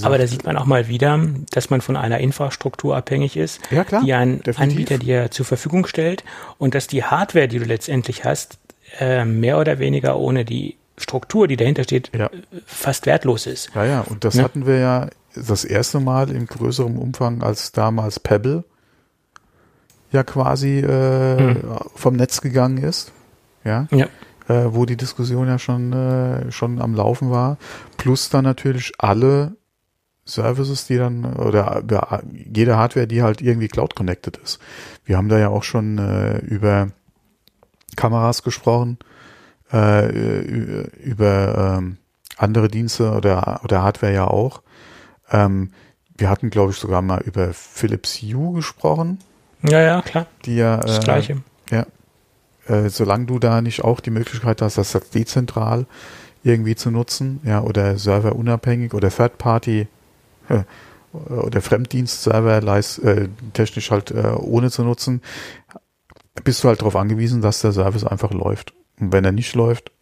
Aber 0.03 0.19
da 0.19 0.27
sieht 0.29 0.45
man 0.45 0.57
auch 0.57 0.67
mal 0.67 0.87
wieder, 0.87 1.19
dass 1.51 1.71
man 1.71 1.81
von 1.81 1.97
einer 1.97 2.19
Infrastruktur 2.19 2.97
abhängig 2.97 3.37
ist, 3.37 3.61
ja, 3.73 3.83
klar, 3.83 4.03
die 4.05 4.15
ein 4.15 4.41
definitiv. 4.43 4.61
Anbieter 4.61 4.99
dir 4.99 5.31
zur 5.33 5.45
Verfügung 5.45 5.87
stellt 5.87 6.23
und 6.59 6.77
dass 6.77 6.87
die 6.87 7.03
Hardware, 7.03 7.49
die 7.49 7.59
du 7.59 7.65
letztendlich 7.65 8.25
hast, 8.25 8.59
äh, 8.99 9.25
mehr 9.25 9.59
oder 9.59 9.79
weniger 9.79 10.19
ohne 10.19 10.45
die 10.45 10.77
Struktur, 10.97 11.49
die 11.49 11.57
dahinter 11.57 11.85
steht, 11.85 12.11
ja. 12.17 12.31
fast 12.67 13.07
wertlos 13.07 13.47
ist. 13.47 13.75
Ja, 13.75 13.85
ja, 13.85 14.01
und 14.03 14.25
das 14.25 14.35
ne? 14.35 14.45
hatten 14.45 14.67
wir 14.67 14.79
ja 14.79 15.09
das 15.35 15.65
erste 15.65 16.01
Mal 16.01 16.31
in 16.31 16.47
größerem 16.47 16.99
Umfang 16.99 17.43
als 17.43 17.73
damals 17.73 18.21
Pebble 18.21 18.65
ja 20.13 20.23
quasi 20.23 20.79
äh, 20.79 21.39
hm. 21.39 21.63
vom 21.95 22.15
Netz 22.15 22.41
gegangen 22.41 22.79
ist. 22.79 23.13
Ja. 23.65 23.89
ja. 23.91 24.07
Äh, 24.47 24.75
wo 24.75 24.85
die 24.85 24.97
Diskussion 24.97 25.49
ja 25.49 25.59
schon, 25.59 25.93
äh, 25.93 26.53
schon 26.53 26.81
am 26.81 26.95
Laufen 26.95 27.31
war. 27.31 27.59
Plus 27.97 28.29
dann 28.29 28.45
natürlich 28.45 28.93
alle 28.99 29.57
Services, 30.27 30.87
die 30.87 30.97
dann, 30.97 31.25
oder 31.25 31.83
jede 32.33 32.77
Hardware, 32.77 33.07
die 33.07 33.23
halt 33.23 33.43
irgendwie 33.43 33.69
Cloud 33.69 33.95
connected 33.95 34.37
ist. 34.37 34.59
Wir 35.05 35.17
haben 35.17 35.29
da 35.29 35.39
ja 35.39 35.49
auch 35.49 35.63
schon 35.65 35.99
äh, 35.99 36.39
über 36.39 36.89
Kameras 37.95 38.43
gesprochen, 38.43 38.99
äh, 39.73 40.09
über 40.09 41.79
ähm, 41.79 41.99
andere 42.37 42.69
Dienste 42.69 43.13
oder, 43.13 43.61
oder 43.65 43.83
Hardware 43.83 44.13
ja 44.13 44.27
auch. 44.27 44.63
Ähm, 45.31 45.73
wir 46.17 46.29
hatten, 46.29 46.51
glaube 46.51 46.73
ich, 46.73 46.79
sogar 46.79 47.03
mal 47.03 47.21
über 47.23 47.53
Philips 47.53 48.21
Hue 48.23 48.55
gesprochen. 48.55 49.19
Ja, 49.63 49.81
ja, 49.81 50.03
klar. 50.03 50.27
Die 50.45 50.57
ja, 50.57 50.79
das 50.79 50.99
äh, 50.99 51.01
Gleiche. 51.01 51.43
Ja. 51.71 51.87
Äh, 52.67 52.89
solange 52.89 53.27
du 53.27 53.39
da 53.39 53.61
nicht 53.61 53.83
auch 53.83 54.01
die 54.01 54.11
Möglichkeit 54.11 54.63
hast, 54.63 54.79
das 54.79 54.93
dezentral 55.13 55.87
irgendwie 56.43 56.77
zu 56.77 56.91
nutzen, 56.91 57.41
ja, 57.45 57.63
oder 57.63 57.99
serverunabhängig 57.99 58.95
oder 58.95 59.11
Third 59.11 59.39
Party 59.39 59.89
äh, 60.49 60.63
oder 61.13 61.63
Fremddienst-Server 61.63 62.63
äh, 63.03 63.29
technisch 63.53 63.91
halt 63.91 64.11
äh, 64.11 64.35
ohne 64.37 64.71
zu 64.71 64.83
nutzen, 64.83 65.23
bist 66.43 66.65
du 66.65 66.69
halt 66.69 66.81
darauf 66.81 66.97
angewiesen, 66.97 67.43
dass 67.43 67.61
der 67.61 67.73
Service 67.73 68.05
einfach 68.05 68.33
läuft. 68.33 68.75
Und 68.99 69.13
wenn 69.13 69.25
er 69.25 69.33
nicht 69.33 69.55
läuft, 69.55 69.93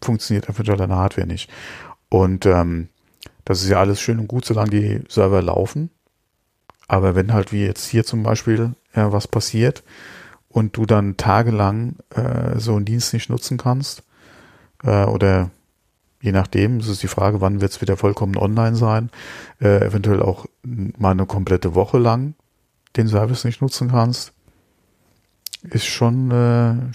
funktioniert 0.00 0.48
eventuell 0.48 0.78
deine 0.78 0.96
Hardware 0.96 1.26
nicht. 1.26 1.50
Und 2.08 2.46
ähm, 2.46 2.88
das 3.44 3.62
ist 3.62 3.68
ja 3.68 3.80
alles 3.80 4.00
schön 4.00 4.18
und 4.18 4.28
gut, 4.28 4.44
solange 4.44 4.70
die 4.70 5.02
Server 5.08 5.42
laufen. 5.42 5.90
Aber 6.88 7.14
wenn 7.14 7.32
halt 7.32 7.52
wie 7.52 7.64
jetzt 7.64 7.86
hier 7.86 8.04
zum 8.04 8.22
Beispiel 8.22 8.74
ja, 8.94 9.12
was 9.12 9.28
passiert 9.28 9.82
und 10.48 10.76
du 10.76 10.86
dann 10.86 11.16
tagelang 11.16 11.96
äh, 12.10 12.58
so 12.58 12.74
einen 12.74 12.84
Dienst 12.84 13.12
nicht 13.12 13.30
nutzen 13.30 13.58
kannst, 13.58 14.02
äh, 14.82 15.04
oder 15.04 15.50
je 16.20 16.32
nachdem, 16.32 16.78
es 16.78 16.88
ist 16.88 17.02
die 17.02 17.08
Frage, 17.08 17.40
wann 17.40 17.60
wird 17.60 17.72
es 17.72 17.80
wieder 17.80 17.96
vollkommen 17.96 18.36
online 18.36 18.76
sein, 18.76 19.10
äh, 19.60 19.84
eventuell 19.84 20.22
auch 20.22 20.46
mal 20.62 21.12
eine 21.12 21.26
komplette 21.26 21.74
Woche 21.74 21.98
lang 21.98 22.34
den 22.96 23.08
Service 23.08 23.44
nicht 23.44 23.62
nutzen 23.62 23.90
kannst, 23.90 24.32
ist 25.62 25.86
schon, 25.86 26.30
äh, 26.30 26.94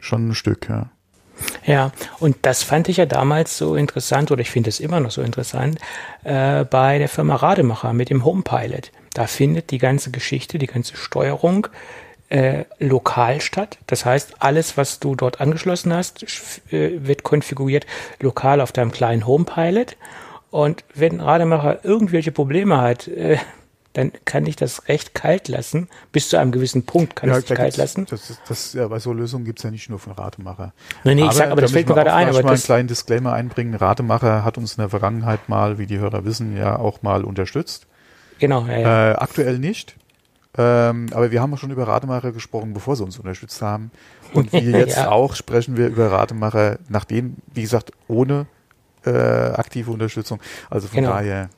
schon 0.00 0.28
ein 0.28 0.34
Stück, 0.34 0.68
ja. 0.68 0.90
Ja, 1.66 1.92
und 2.20 2.36
das 2.42 2.62
fand 2.62 2.88
ich 2.88 2.98
ja 2.98 3.06
damals 3.06 3.58
so 3.58 3.74
interessant, 3.74 4.30
oder 4.30 4.40
ich 4.40 4.50
finde 4.50 4.70
es 4.70 4.80
immer 4.80 5.00
noch 5.00 5.10
so 5.10 5.22
interessant, 5.22 5.78
äh, 6.22 6.64
bei 6.64 6.98
der 6.98 7.08
Firma 7.08 7.36
Rademacher 7.36 7.92
mit 7.92 8.10
dem 8.10 8.24
Homepilot. 8.24 8.92
Da 9.14 9.26
findet 9.26 9.70
die 9.70 9.78
ganze 9.78 10.10
Geschichte, 10.10 10.58
die 10.58 10.66
ganze 10.66 10.96
Steuerung 10.96 11.66
äh, 12.28 12.64
lokal 12.78 13.40
statt. 13.40 13.78
Das 13.86 14.04
heißt, 14.04 14.36
alles, 14.40 14.76
was 14.76 15.00
du 15.00 15.14
dort 15.14 15.40
angeschlossen 15.40 15.92
hast, 15.92 16.22
äh, 16.72 17.06
wird 17.06 17.22
konfiguriert 17.22 17.86
lokal 18.20 18.60
auf 18.60 18.72
deinem 18.72 18.92
kleinen 18.92 19.26
Homepilot. 19.26 19.96
Und 20.50 20.84
wenn 20.94 21.20
Rademacher 21.20 21.84
irgendwelche 21.84 22.32
Probleme 22.32 22.80
hat, 22.80 23.08
äh, 23.08 23.38
dann 23.94 24.12
kann 24.24 24.44
ich 24.44 24.56
das 24.56 24.88
recht 24.88 25.14
kalt 25.14 25.48
lassen. 25.48 25.88
Bis 26.12 26.28
zu 26.28 26.36
einem 26.36 26.52
gewissen 26.52 26.84
Punkt 26.84 27.16
kann 27.16 27.30
ja, 27.30 27.38
ich 27.38 27.48
es 27.48 27.56
kalt 27.56 27.76
lassen. 27.76 28.06
Das, 28.10 28.38
das, 28.46 28.72
ja, 28.72 28.88
bei 28.88 28.98
so 28.98 29.12
Lösungen 29.12 29.44
gibt's 29.44 29.62
ja 29.62 29.70
nicht 29.70 29.88
nur 29.88 30.00
von 30.00 30.12
Ratemacher. 30.12 30.72
Nee, 31.04 31.14
nee, 31.14 31.22
aber, 31.22 31.30
ich 31.30 31.36
sag, 31.38 31.50
aber 31.50 31.60
das 31.60 31.70
fällt 31.70 31.88
mir 31.88 31.94
gerade 31.94 32.12
ein. 32.12 32.28
Aber 32.28 32.38
ich 32.38 32.44
mal 32.44 32.52
einen 32.52 32.62
kleinen 32.62 32.88
Disclaimer 32.88 33.32
einbringen. 33.32 33.74
Ratemacher 33.74 34.44
hat 34.44 34.58
uns 34.58 34.74
in 34.74 34.82
der 34.82 34.88
Vergangenheit 34.88 35.48
mal, 35.48 35.78
wie 35.78 35.86
die 35.86 35.98
Hörer 35.98 36.24
wissen, 36.24 36.56
ja 36.56 36.76
auch 36.76 37.02
mal 37.02 37.24
unterstützt. 37.24 37.86
Genau, 38.40 38.66
ja, 38.66 38.78
ja. 38.78 39.10
Äh, 39.12 39.14
aktuell 39.14 39.58
nicht. 39.60 39.96
Ähm, 40.58 41.06
aber 41.12 41.30
wir 41.30 41.40
haben 41.40 41.54
auch 41.54 41.58
schon 41.58 41.70
über 41.70 41.86
Ratemacher 41.86 42.32
gesprochen, 42.32 42.74
bevor 42.74 42.96
sie 42.96 43.04
uns 43.04 43.18
unterstützt 43.18 43.62
haben. 43.62 43.92
Und 44.32 44.52
wie 44.52 44.58
jetzt 44.70 44.96
ja. 44.96 45.10
auch 45.10 45.36
sprechen 45.36 45.76
wir 45.76 45.86
über 45.86 46.10
Ratemacher, 46.10 46.78
nachdem, 46.88 47.36
wie 47.52 47.62
gesagt, 47.62 47.92
ohne 48.08 48.46
äh, 49.06 49.10
aktive 49.10 49.92
Unterstützung. 49.92 50.40
Also 50.68 50.88
von 50.88 50.96
Genau. 50.96 51.10
daher, 51.10 51.48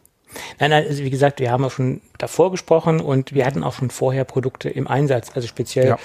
Nein, 0.59 0.71
nein, 0.71 0.85
also 0.89 1.03
wie 1.03 1.11
gesagt, 1.11 1.41
wir 1.41 1.51
haben 1.51 1.65
auch 1.65 1.71
schon 1.71 2.01
davor 2.19 2.51
gesprochen 2.51 3.01
und 3.01 3.35
wir 3.35 3.45
hatten 3.47 3.63
auch 3.65 3.75
schon 3.75 3.91
vorher 3.91 4.25
Produkte 4.25 4.69
im 4.69 4.87
Einsatz, 4.89 5.31
also 5.35 5.47
speziell 5.49 5.89
Ja. 5.89 5.99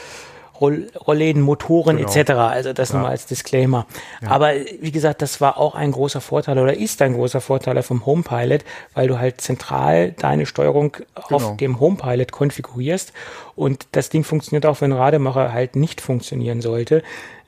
Roll 0.60 0.92
Rollläden, 1.08 1.42
Motoren 1.42 1.98
Genau. 1.98 2.08
etc. 2.14 2.32
Also 2.34 2.72
das 2.74 2.94
nochmal 2.94 3.10
als 3.12 3.26
Disclaimer. 3.26 3.88
Aber 4.28 4.52
wie 4.80 4.92
gesagt, 4.92 5.24
das 5.24 5.42
war 5.42 5.58
auch 5.58 5.74
ein 5.74 5.92
großer 5.92 6.22
Vorteil 6.22 6.60
oder 6.60 6.78
ist 6.78 7.02
ein 7.02 7.14
großer 7.14 7.42
Vorteil 7.42 7.82
vom 7.82 8.06
HomePilot, 8.06 8.64
weil 8.94 9.08
du 9.08 9.18
halt 9.18 9.42
zentral 9.42 10.12
deine 10.12 10.46
Steuerung 10.46 10.98
Genau. 11.16 11.36
auf 11.36 11.58
dem 11.58 11.80
HomePilot 11.80 12.32
konfigurierst 12.32 13.12
und 13.56 13.88
das 13.94 14.10
Ding 14.10 14.24
funktioniert 14.24 14.68
auch, 14.68 14.82
wenn 14.82 14.92
Rademacher 14.92 15.52
halt 15.52 15.76
nicht 15.76 16.00
funktionieren 16.00 16.62
sollte. 16.62 17.02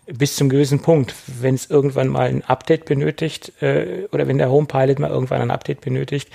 Bis 0.07 0.35
zum 0.35 0.49
gewissen 0.49 0.81
Punkt. 0.81 1.13
Wenn 1.27 1.53
es 1.53 1.69
irgendwann 1.69 2.07
mal 2.07 2.27
ein 2.27 2.43
Update 2.43 2.85
benötigt 2.85 3.53
äh, 3.61 4.07
oder 4.11 4.27
wenn 4.27 4.39
der 4.39 4.49
HomePilot 4.49 4.97
mal 4.97 5.11
irgendwann 5.11 5.41
ein 5.41 5.51
Update 5.51 5.81
benötigt, 5.81 6.29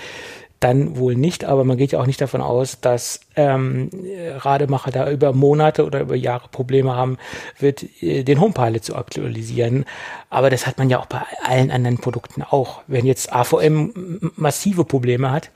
dann 0.59 0.97
wohl 0.97 1.15
nicht, 1.15 1.45
aber 1.45 1.63
man 1.63 1.77
geht 1.77 1.93
ja 1.93 1.99
auch 2.01 2.05
nicht 2.05 2.19
davon 2.19 2.41
aus, 2.41 2.81
dass 2.81 3.21
ähm, 3.35 3.89
Rademacher 4.37 4.91
da 4.91 5.09
über 5.09 5.31
Monate 5.31 5.85
oder 5.85 6.01
über 6.01 6.15
Jahre 6.15 6.49
Probleme 6.49 6.95
haben 6.95 7.17
wird, 7.59 7.85
äh, 8.01 8.23
den 8.23 8.41
HomePilot 8.41 8.83
zu 8.83 8.95
aktualisieren. 8.95 9.85
Aber 10.29 10.49
das 10.49 10.67
hat 10.67 10.77
man 10.77 10.89
ja 10.89 10.99
auch 10.99 11.05
bei 11.05 11.21
allen 11.43 11.71
anderen 11.71 11.99
Produkten 11.99 12.43
auch. 12.43 12.81
Wenn 12.87 13.05
jetzt 13.05 13.31
AVM 13.31 14.31
massive 14.35 14.83
Probleme 14.83 15.31
hat, 15.31 15.49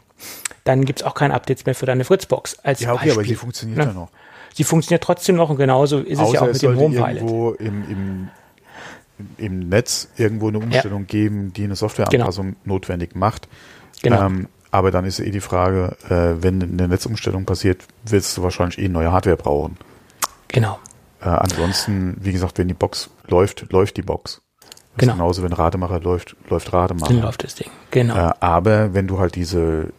dann 0.63 0.85
gibt's 0.85 1.03
auch 1.03 1.15
keine 1.15 1.33
Updates 1.33 1.65
mehr 1.65 1.75
für 1.75 1.85
deine 1.85 2.05
Fritzbox. 2.05 2.59
Als 2.63 2.79
ja, 2.79 2.89
okay, 2.93 3.07
Beispiel. 3.07 3.13
aber 3.13 3.23
sie 3.25 3.35
funktioniert 3.35 3.79
Ja. 3.79 3.85
ja 3.87 3.93
noch. 3.93 4.09
Sie 4.53 4.63
funktioniert 4.63 5.03
trotzdem 5.03 5.35
noch 5.35 5.49
und 5.49 5.57
genauso 5.57 5.99
ist 5.99 6.19
es 6.21 6.31
ja 6.31 6.41
auch 6.41 6.47
mit 6.47 6.61
dem 6.61 6.77
HomePilot. 6.77 7.15
irgendwo 7.15 7.51
im, 7.53 7.89
im, 7.89 8.29
im 9.37 9.59
Netz 9.67 10.09
irgendwo 10.15 10.47
eine 10.47 10.59
Umstellung 10.59 11.07
geben, 11.07 11.51
die 11.53 11.63
eine 11.63 11.75
Softwareanpassung 11.75 12.55
notwendig 12.63 13.15
macht. 13.15 13.47
Genau. 14.03 14.27
Ähm, 14.27 14.47
aber 14.73 14.89
dann 14.89 15.05
ist 15.05 15.19
eh 15.19 15.29
die 15.29 15.39
Frage, 15.39 15.95
äh, 16.09 16.41
wenn 16.41 16.59
eine 16.63 16.87
Netzumstellung 16.87 17.45
passiert, 17.45 17.85
willst 18.05 18.35
du 18.35 18.41
wahrscheinlich 18.41 18.79
eh 18.79 18.89
neue 18.89 19.11
Hardware 19.11 19.37
brauchen. 19.37 19.77
Genau. 20.47 20.79
Äh, 21.21 21.25
ansonsten, 21.29 22.17
wie 22.19 22.31
gesagt, 22.31 22.57
wenn 22.57 22.67
die 22.67 22.73
Box 22.73 23.11
läuft, 23.27 23.71
läuft 23.71 23.97
die 23.97 24.01
Box. 24.01 24.41
Das 24.59 24.71
Genau. 24.97 25.13
genauso, 25.13 25.43
wenn 25.43 25.53
Rademacher 25.53 25.99
läuft, 25.99 26.35
läuft 26.49 26.73
Rademacher. 26.73 27.13
Dann 27.13 27.21
läuft 27.21 27.43
das 27.43 27.53
Ding. 27.53 27.69
Genau. 27.91 28.15
Äh, 28.15 28.33
aber 28.39 28.95
wenn 28.95 29.05
du 29.05 29.19
halt 29.19 29.35
diese 29.35 29.93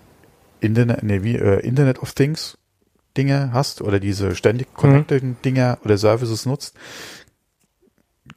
Internet, 0.59 1.05
nee, 1.05 1.23
wie, 1.23 1.37
äh, 1.37 1.61
Internet 1.61 2.01
of 2.01 2.13
Things 2.13 2.59
Dinge 3.17 3.51
hast 3.53 3.81
oder 3.81 4.01
diese 4.01 4.35
ständig 4.35 4.75
connected 4.75 5.45
Dinger 5.45 5.79
oder 5.85 5.99
Services 5.99 6.47
nutzt, 6.47 6.75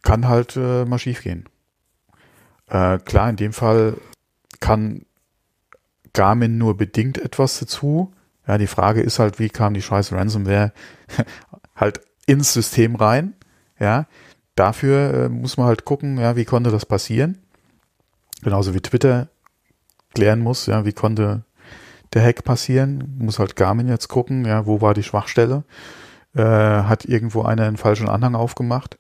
kann 0.04 0.28
halt 0.28 0.56
äh, 0.56 0.86
mal 0.86 1.00
schief 1.00 1.24
gehen. 1.24 1.46
Äh, 2.70 3.00
klar, 3.00 3.28
in 3.28 3.38
dem 3.38 3.54
Fall 3.54 3.96
kann 4.60 5.07
Garmin 6.18 6.58
nur 6.58 6.76
bedingt 6.76 7.20
etwas 7.20 7.60
dazu. 7.60 8.12
Ja, 8.48 8.58
die 8.58 8.66
Frage 8.66 9.02
ist 9.02 9.20
halt, 9.20 9.38
wie 9.38 9.50
kam 9.50 9.76
die 9.76 9.84
scheiß 9.84 10.12
Ransomware 10.12 10.74
halt 11.76 12.02
ins 12.26 12.54
System 12.54 12.96
rein? 12.96 13.36
Ja, 13.80 14.08
dafür 14.56 15.14
äh, 15.14 15.30
muss 15.30 15.58
man 15.58 15.68
halt 15.68 15.86
gucken, 15.86 16.18
ja, 16.18 16.36
wie 16.36 16.46
konnte 16.46 16.72
das 16.72 16.88
passieren? 16.88 17.38
Genauso 18.42 18.74
wie 18.74 18.82
Twitter 18.82 19.28
klären 20.16 20.40
muss, 20.40 20.66
ja, 20.66 20.86
wie 20.86 20.94
konnte 20.94 21.44
der 22.14 22.24
Hack 22.24 22.44
passieren? 22.44 23.16
Muss 23.20 23.38
halt 23.38 23.56
Garmin 23.56 23.88
jetzt 23.88 24.08
gucken, 24.08 24.44
ja, 24.44 24.66
wo 24.66 24.82
war 24.82 24.96
die 24.96 25.04
Schwachstelle? 25.04 25.66
Äh, 26.36 26.42
hat 26.42 27.06
irgendwo 27.06 27.44
einer 27.44 27.66
einen 27.66 27.78
falschen 27.78 28.10
Anhang 28.10 28.34
aufgemacht? 28.34 28.98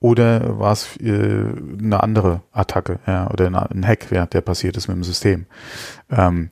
Oder 0.00 0.58
war 0.58 0.72
es 0.72 0.96
äh, 0.96 1.44
eine 1.78 2.02
andere 2.02 2.42
Attacke, 2.52 2.98
ja, 3.06 3.30
oder 3.30 3.46
ein, 3.46 3.54
ein 3.54 3.86
Hack, 3.86 4.10
ja, 4.10 4.26
der 4.26 4.40
passiert 4.40 4.76
ist 4.78 4.88
mit 4.88 4.96
dem 4.96 5.04
System? 5.04 5.46
Ähm, 6.10 6.50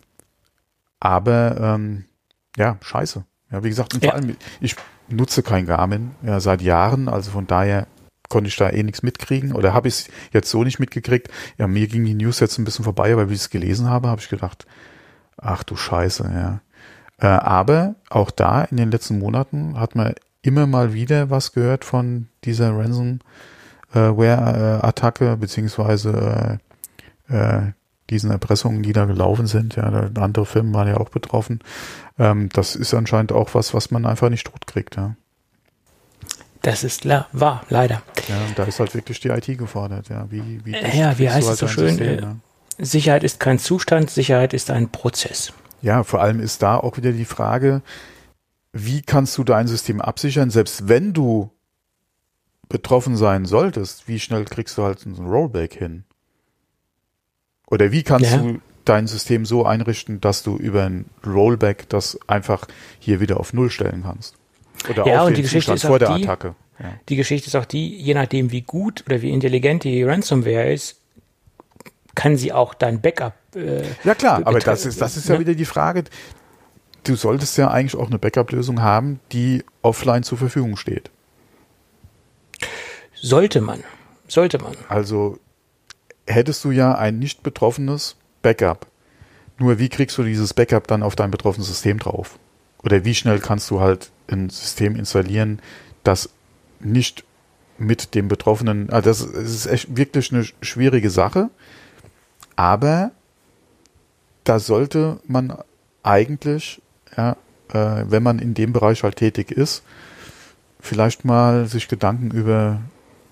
aber 1.00 1.56
ähm, 1.58 2.04
ja, 2.56 2.76
scheiße. 2.80 3.24
Ja, 3.50 3.64
wie 3.64 3.70
gesagt, 3.70 3.94
und 3.94 4.00
vor 4.04 4.10
Ja. 4.10 4.14
allem, 4.16 4.36
ich 4.60 4.76
nutze 5.08 5.42
kein 5.42 5.64
Garmin 5.64 6.10
ja, 6.22 6.40
seit 6.40 6.60
Jahren, 6.60 7.08
also 7.08 7.30
von 7.30 7.46
daher 7.46 7.86
konnte 8.28 8.48
ich 8.48 8.56
da 8.56 8.68
eh 8.68 8.82
nichts 8.82 9.02
mitkriegen 9.02 9.52
oder 9.52 9.72
habe 9.72 9.88
ich 9.88 9.94
es 9.94 10.08
jetzt 10.32 10.50
so 10.50 10.62
nicht 10.62 10.78
mitgekriegt. 10.78 11.28
Ja, 11.56 11.66
mir 11.66 11.86
ging 11.88 12.04
die 12.04 12.12
News 12.12 12.40
jetzt 12.40 12.58
ein 12.58 12.64
bisschen 12.64 12.84
vorbei, 12.84 13.10
aber 13.12 13.30
wie 13.30 13.34
ich 13.34 13.40
es 13.40 13.48
gelesen 13.50 13.88
habe, 13.88 14.08
habe 14.08 14.20
ich 14.20 14.28
gedacht, 14.28 14.66
ach 15.38 15.62
du 15.62 15.76
Scheiße, 15.76 16.30
ja. 16.34 16.60
Äh, 17.20 17.26
aber 17.26 17.94
auch 18.10 18.30
da 18.30 18.64
in 18.64 18.76
den 18.76 18.90
letzten 18.90 19.18
Monaten 19.18 19.80
hat 19.80 19.94
man 19.94 20.12
immer 20.42 20.66
mal 20.66 20.92
wieder 20.92 21.30
was 21.30 21.52
gehört 21.52 21.84
von 21.84 22.28
dieser 22.44 22.76
Ransomware-Attacke, 22.76 25.36
beziehungsweise 25.36 26.58
äh, 27.28 27.34
äh, 27.34 27.72
diesen 28.10 28.30
Erpressungen, 28.30 28.82
die 28.82 28.92
da 28.92 29.04
gelaufen 29.04 29.46
sind. 29.46 29.76
Ja, 29.76 29.84
andere 29.84 30.46
Firmen 30.46 30.74
waren 30.74 30.88
ja 30.88 30.96
auch 30.96 31.10
betroffen. 31.10 31.60
Ähm, 32.18 32.48
das 32.52 32.74
ist 32.74 32.94
anscheinend 32.94 33.32
auch 33.32 33.54
was, 33.54 33.74
was 33.74 33.90
man 33.90 34.06
einfach 34.06 34.30
nicht 34.30 34.46
tot 34.46 34.66
kriegt. 34.66 34.96
Ja. 34.96 35.14
Das 36.62 36.84
ist 36.84 37.04
la 37.04 37.26
wahr, 37.32 37.62
leider. 37.68 38.02
Ja, 38.28 38.38
und 38.46 38.58
da 38.58 38.64
ist 38.64 38.80
halt 38.80 38.94
wirklich 38.94 39.20
die 39.20 39.28
IT 39.28 39.58
gefordert. 39.58 40.08
Ja, 40.08 40.26
wie, 40.30 40.64
wie, 40.64 40.72
dicht 40.72 40.94
Ja, 40.94 41.18
wie 41.18 41.30
heißt 41.30 41.48
es 41.48 41.58
so 41.58 41.68
schön, 41.68 41.88
System, 41.88 42.06
äh, 42.06 42.22
ja. 42.22 42.36
Sicherheit 42.78 43.24
ist 43.24 43.40
kein 43.40 43.58
Zustand, 43.58 44.10
Sicherheit 44.10 44.54
ist 44.54 44.70
ein 44.70 44.88
Prozess. 44.88 45.52
Ja, 45.82 46.02
vor 46.02 46.20
allem 46.20 46.40
ist 46.40 46.62
da 46.62 46.76
auch 46.76 46.96
wieder 46.96 47.12
die 47.12 47.24
Frage, 47.24 47.82
wie 48.86 49.02
kannst 49.02 49.36
du 49.38 49.44
dein 49.44 49.66
System 49.66 50.00
absichern, 50.00 50.50
selbst 50.50 50.88
wenn 50.88 51.12
du 51.12 51.50
betroffen 52.68 53.16
sein 53.16 53.44
solltest, 53.46 54.08
wie 54.08 54.20
schnell 54.20 54.44
kriegst 54.44 54.76
du 54.78 54.82
halt 54.82 55.00
so 55.00 55.08
ein 55.08 55.26
Rollback 55.26 55.74
hin? 55.74 56.04
Oder 57.70 57.92
wie 57.92 58.02
kannst 58.02 58.30
Ja. 58.30 58.38
du 58.38 58.60
dein 58.84 59.06
System 59.06 59.44
so 59.46 59.64
einrichten, 59.66 60.20
dass 60.20 60.42
du 60.42 60.56
über 60.56 60.84
ein 60.84 61.06
Rollback 61.26 61.88
das 61.88 62.18
einfach 62.26 62.66
hier 62.98 63.20
wieder 63.20 63.40
auf 63.40 63.52
Null 63.52 63.70
stellen 63.70 64.02
kannst? 64.04 64.34
Oder 64.88 65.06
Ja, 65.06 65.22
auf 65.22 65.28
und 65.28 65.36
die 65.36 65.42
Geschichte 65.42 65.72
Zustand 65.72 65.76
ist 65.78 65.84
auch 65.84 65.88
vor 65.88 65.98
der 65.98 66.16
die- 66.16 66.24
Attacke. 66.24 66.54
Ja. 66.80 66.92
Die 67.08 67.16
Geschichte 67.16 67.48
ist 67.48 67.56
auch 67.56 67.64
die, 67.64 67.96
je 67.96 68.14
nachdem 68.14 68.52
wie 68.52 68.62
gut 68.62 69.02
oder 69.06 69.20
wie 69.20 69.30
intelligent 69.30 69.82
die 69.84 70.02
Ransomware 70.04 70.72
ist, 70.72 70.96
kann 72.14 72.36
sie 72.36 72.52
auch 72.52 72.74
dein 72.74 73.00
Backup. 73.00 73.34
Äh, 73.54 73.82
Ja 74.04 74.14
klar, 74.14 74.40
be- 74.40 74.46
aber 74.46 74.60
das 74.60 74.86
ist, 74.86 75.00
das 75.00 75.16
ist 75.16 75.28
ja 75.28 75.34
ne? 75.34 75.40
wieder 75.40 75.54
die 75.54 75.64
Frage. 75.64 76.04
Du 77.04 77.16
solltest 77.16 77.56
ja 77.56 77.70
eigentlich 77.70 77.96
auch 77.96 78.08
eine 78.08 78.18
Backup-Lösung 78.18 78.82
haben, 78.82 79.20
die 79.32 79.64
offline 79.82 80.22
zur 80.22 80.38
Verfügung 80.38 80.76
steht. 80.76 81.10
Sollte 83.14 83.60
man. 83.60 83.82
Sollte 84.26 84.58
man. 84.58 84.76
Also 84.88 85.38
hättest 86.26 86.64
du 86.64 86.70
ja 86.70 86.94
ein 86.94 87.18
nicht 87.18 87.42
betroffenes 87.42 88.16
Backup. 88.42 88.86
Nur 89.58 89.78
wie 89.78 89.88
kriegst 89.88 90.16
du 90.18 90.22
dieses 90.22 90.54
Backup 90.54 90.86
dann 90.86 91.02
auf 91.02 91.16
dein 91.16 91.30
betroffenes 91.30 91.68
System 91.68 91.98
drauf? 91.98 92.38
Oder 92.82 93.04
wie 93.04 93.14
schnell 93.14 93.40
kannst 93.40 93.70
du 93.70 93.80
halt 93.80 94.10
ein 94.28 94.50
System 94.50 94.94
installieren, 94.94 95.60
das 96.04 96.30
nicht 96.80 97.24
mit 97.78 98.14
dem 98.14 98.28
Betroffenen, 98.28 98.90
also 98.90 99.08
das 99.08 99.20
ist 99.20 99.66
echt 99.66 99.96
wirklich 99.96 100.32
eine 100.32 100.44
schwierige 100.62 101.10
Sache, 101.10 101.50
aber 102.56 103.12
da 104.44 104.58
sollte 104.58 105.20
man 105.26 105.56
eigentlich, 106.02 106.80
ja, 107.18 107.36
äh, 107.72 108.04
wenn 108.08 108.22
man 108.22 108.38
in 108.38 108.54
dem 108.54 108.72
Bereich 108.72 109.02
halt 109.02 109.16
tätig 109.16 109.50
ist, 109.50 109.82
vielleicht 110.80 111.24
mal 111.24 111.66
sich 111.66 111.88
Gedanken 111.88 112.30
über 112.30 112.80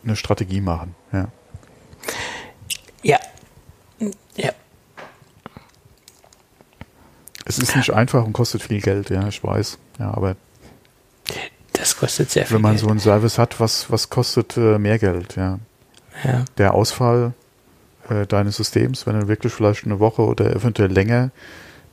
eine 0.04 0.16
Strategie 0.16 0.60
machen. 0.60 0.94
Ja. 1.12 1.28
Ja. 3.02 3.18
Ja. 4.36 4.50
Es 7.44 7.58
ist 7.58 7.76
nicht 7.76 7.92
einfach 7.92 8.24
und 8.24 8.32
kostet 8.32 8.62
viel 8.62 8.80
Geld, 8.80 9.08
ja, 9.10 9.28
ich 9.28 9.42
weiß. 9.42 9.78
Ja, 10.00 10.12
aber 10.12 10.34
Das 11.72 11.96
kostet 11.96 12.30
sehr 12.30 12.44
viel 12.44 12.56
wenn 12.56 12.62
man 12.62 12.72
Geld. 12.72 12.80
so 12.80 12.88
einen 12.88 12.98
Service 12.98 13.38
hat, 13.38 13.60
was, 13.60 13.88
was 13.90 14.10
kostet 14.10 14.56
äh, 14.56 14.78
mehr 14.78 14.98
Geld, 14.98 15.36
ja? 15.36 15.60
ja. 16.24 16.44
Der 16.58 16.74
Ausfall 16.74 17.34
äh, 18.08 18.26
deines 18.26 18.56
Systems, 18.56 19.06
wenn 19.06 19.20
du 19.20 19.28
wirklich 19.28 19.52
vielleicht 19.52 19.84
eine 19.84 20.00
Woche 20.00 20.22
oder 20.22 20.54
eventuell 20.56 20.90
länger 20.90 21.30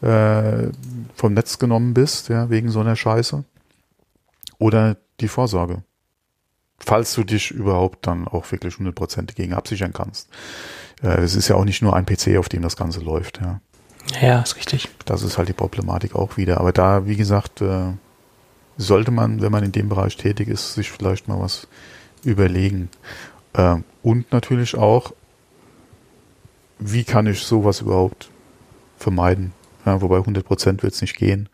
äh, 0.04 0.70
vom 1.16 1.34
Netz 1.34 1.60
genommen 1.60 1.94
bist, 1.94 2.30
ja, 2.30 2.50
wegen 2.50 2.70
so 2.70 2.82
einer 2.82 2.96
Scheiße. 2.96 3.44
Oder 4.60 4.98
die 5.20 5.28
Vorsorge. 5.28 5.84
Falls 6.80 7.14
du 7.14 7.24
dich 7.24 7.52
überhaupt 7.52 8.06
dann 8.08 8.28
auch 8.28 8.52
wirklich 8.52 8.76
100% 8.76 9.34
gegen 9.34 9.54
absichern 9.54 9.94
kannst. 9.94 10.30
Äh, 11.02 11.22
es 11.22 11.36
ist 11.36 11.48
ja 11.48 11.56
auch 11.56 11.64
nicht 11.64 11.82
nur 11.82 11.96
ein 11.96 12.06
PC, 12.06 12.38
auf 12.38 12.50
dem 12.50 12.62
das 12.62 12.76
Ganze 12.76 13.00
läuft, 13.00 13.40
ja. 13.40 13.62
ja, 14.22 14.42
ist 14.42 14.58
richtig. 14.58 14.90
Das 15.06 15.24
ist 15.24 15.38
halt 15.38 15.48
die 15.48 15.54
Problematik 15.54 16.16
auch 16.16 16.36
wieder. 16.36 16.60
Aber 16.60 16.74
da, 16.74 17.08
wie 17.08 17.16
gesagt, 17.16 17.62
äh, 17.62 17.94
sollte 18.78 19.12
man, 19.12 19.42
wenn 19.42 19.52
man 19.52 19.64
in 19.64 19.72
dem 19.72 19.88
Bereich 19.88 20.18
tätig 20.18 20.50
ist, 20.50 20.74
sich 20.74 20.92
vielleicht 20.92 21.28
mal 21.28 21.40
was 21.40 21.68
überlegen. 22.24 22.90
Äh, 23.54 23.78
und 24.02 24.32
natürlich 24.34 24.76
auch, 24.76 25.14
wie 26.80 27.06
kann 27.06 27.28
ich 27.28 27.44
sowas 27.44 27.82
überhaupt 27.82 28.30
vermeiden? 28.98 29.54
Ja, 29.86 30.02
wobei 30.02 30.18
100% 30.18 30.84
wird 30.84 30.94
es 30.94 31.02
nicht 31.02 31.18
gehen. 31.18 31.50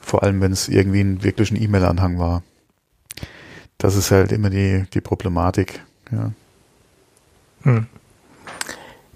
Vor 0.00 0.22
allem, 0.22 0.40
wenn 0.40 0.52
es 0.52 0.68
irgendwie 0.68 1.00
ein 1.00 1.22
wirklich 1.22 1.50
ein 1.50 1.60
E-Mail-Anhang 1.60 2.18
war. 2.18 2.42
Das 3.76 3.94
ist 3.94 4.10
halt 4.10 4.32
immer 4.32 4.50
die, 4.50 4.86
die 4.94 5.00
Problematik. 5.00 5.82
Ja. 6.10 6.32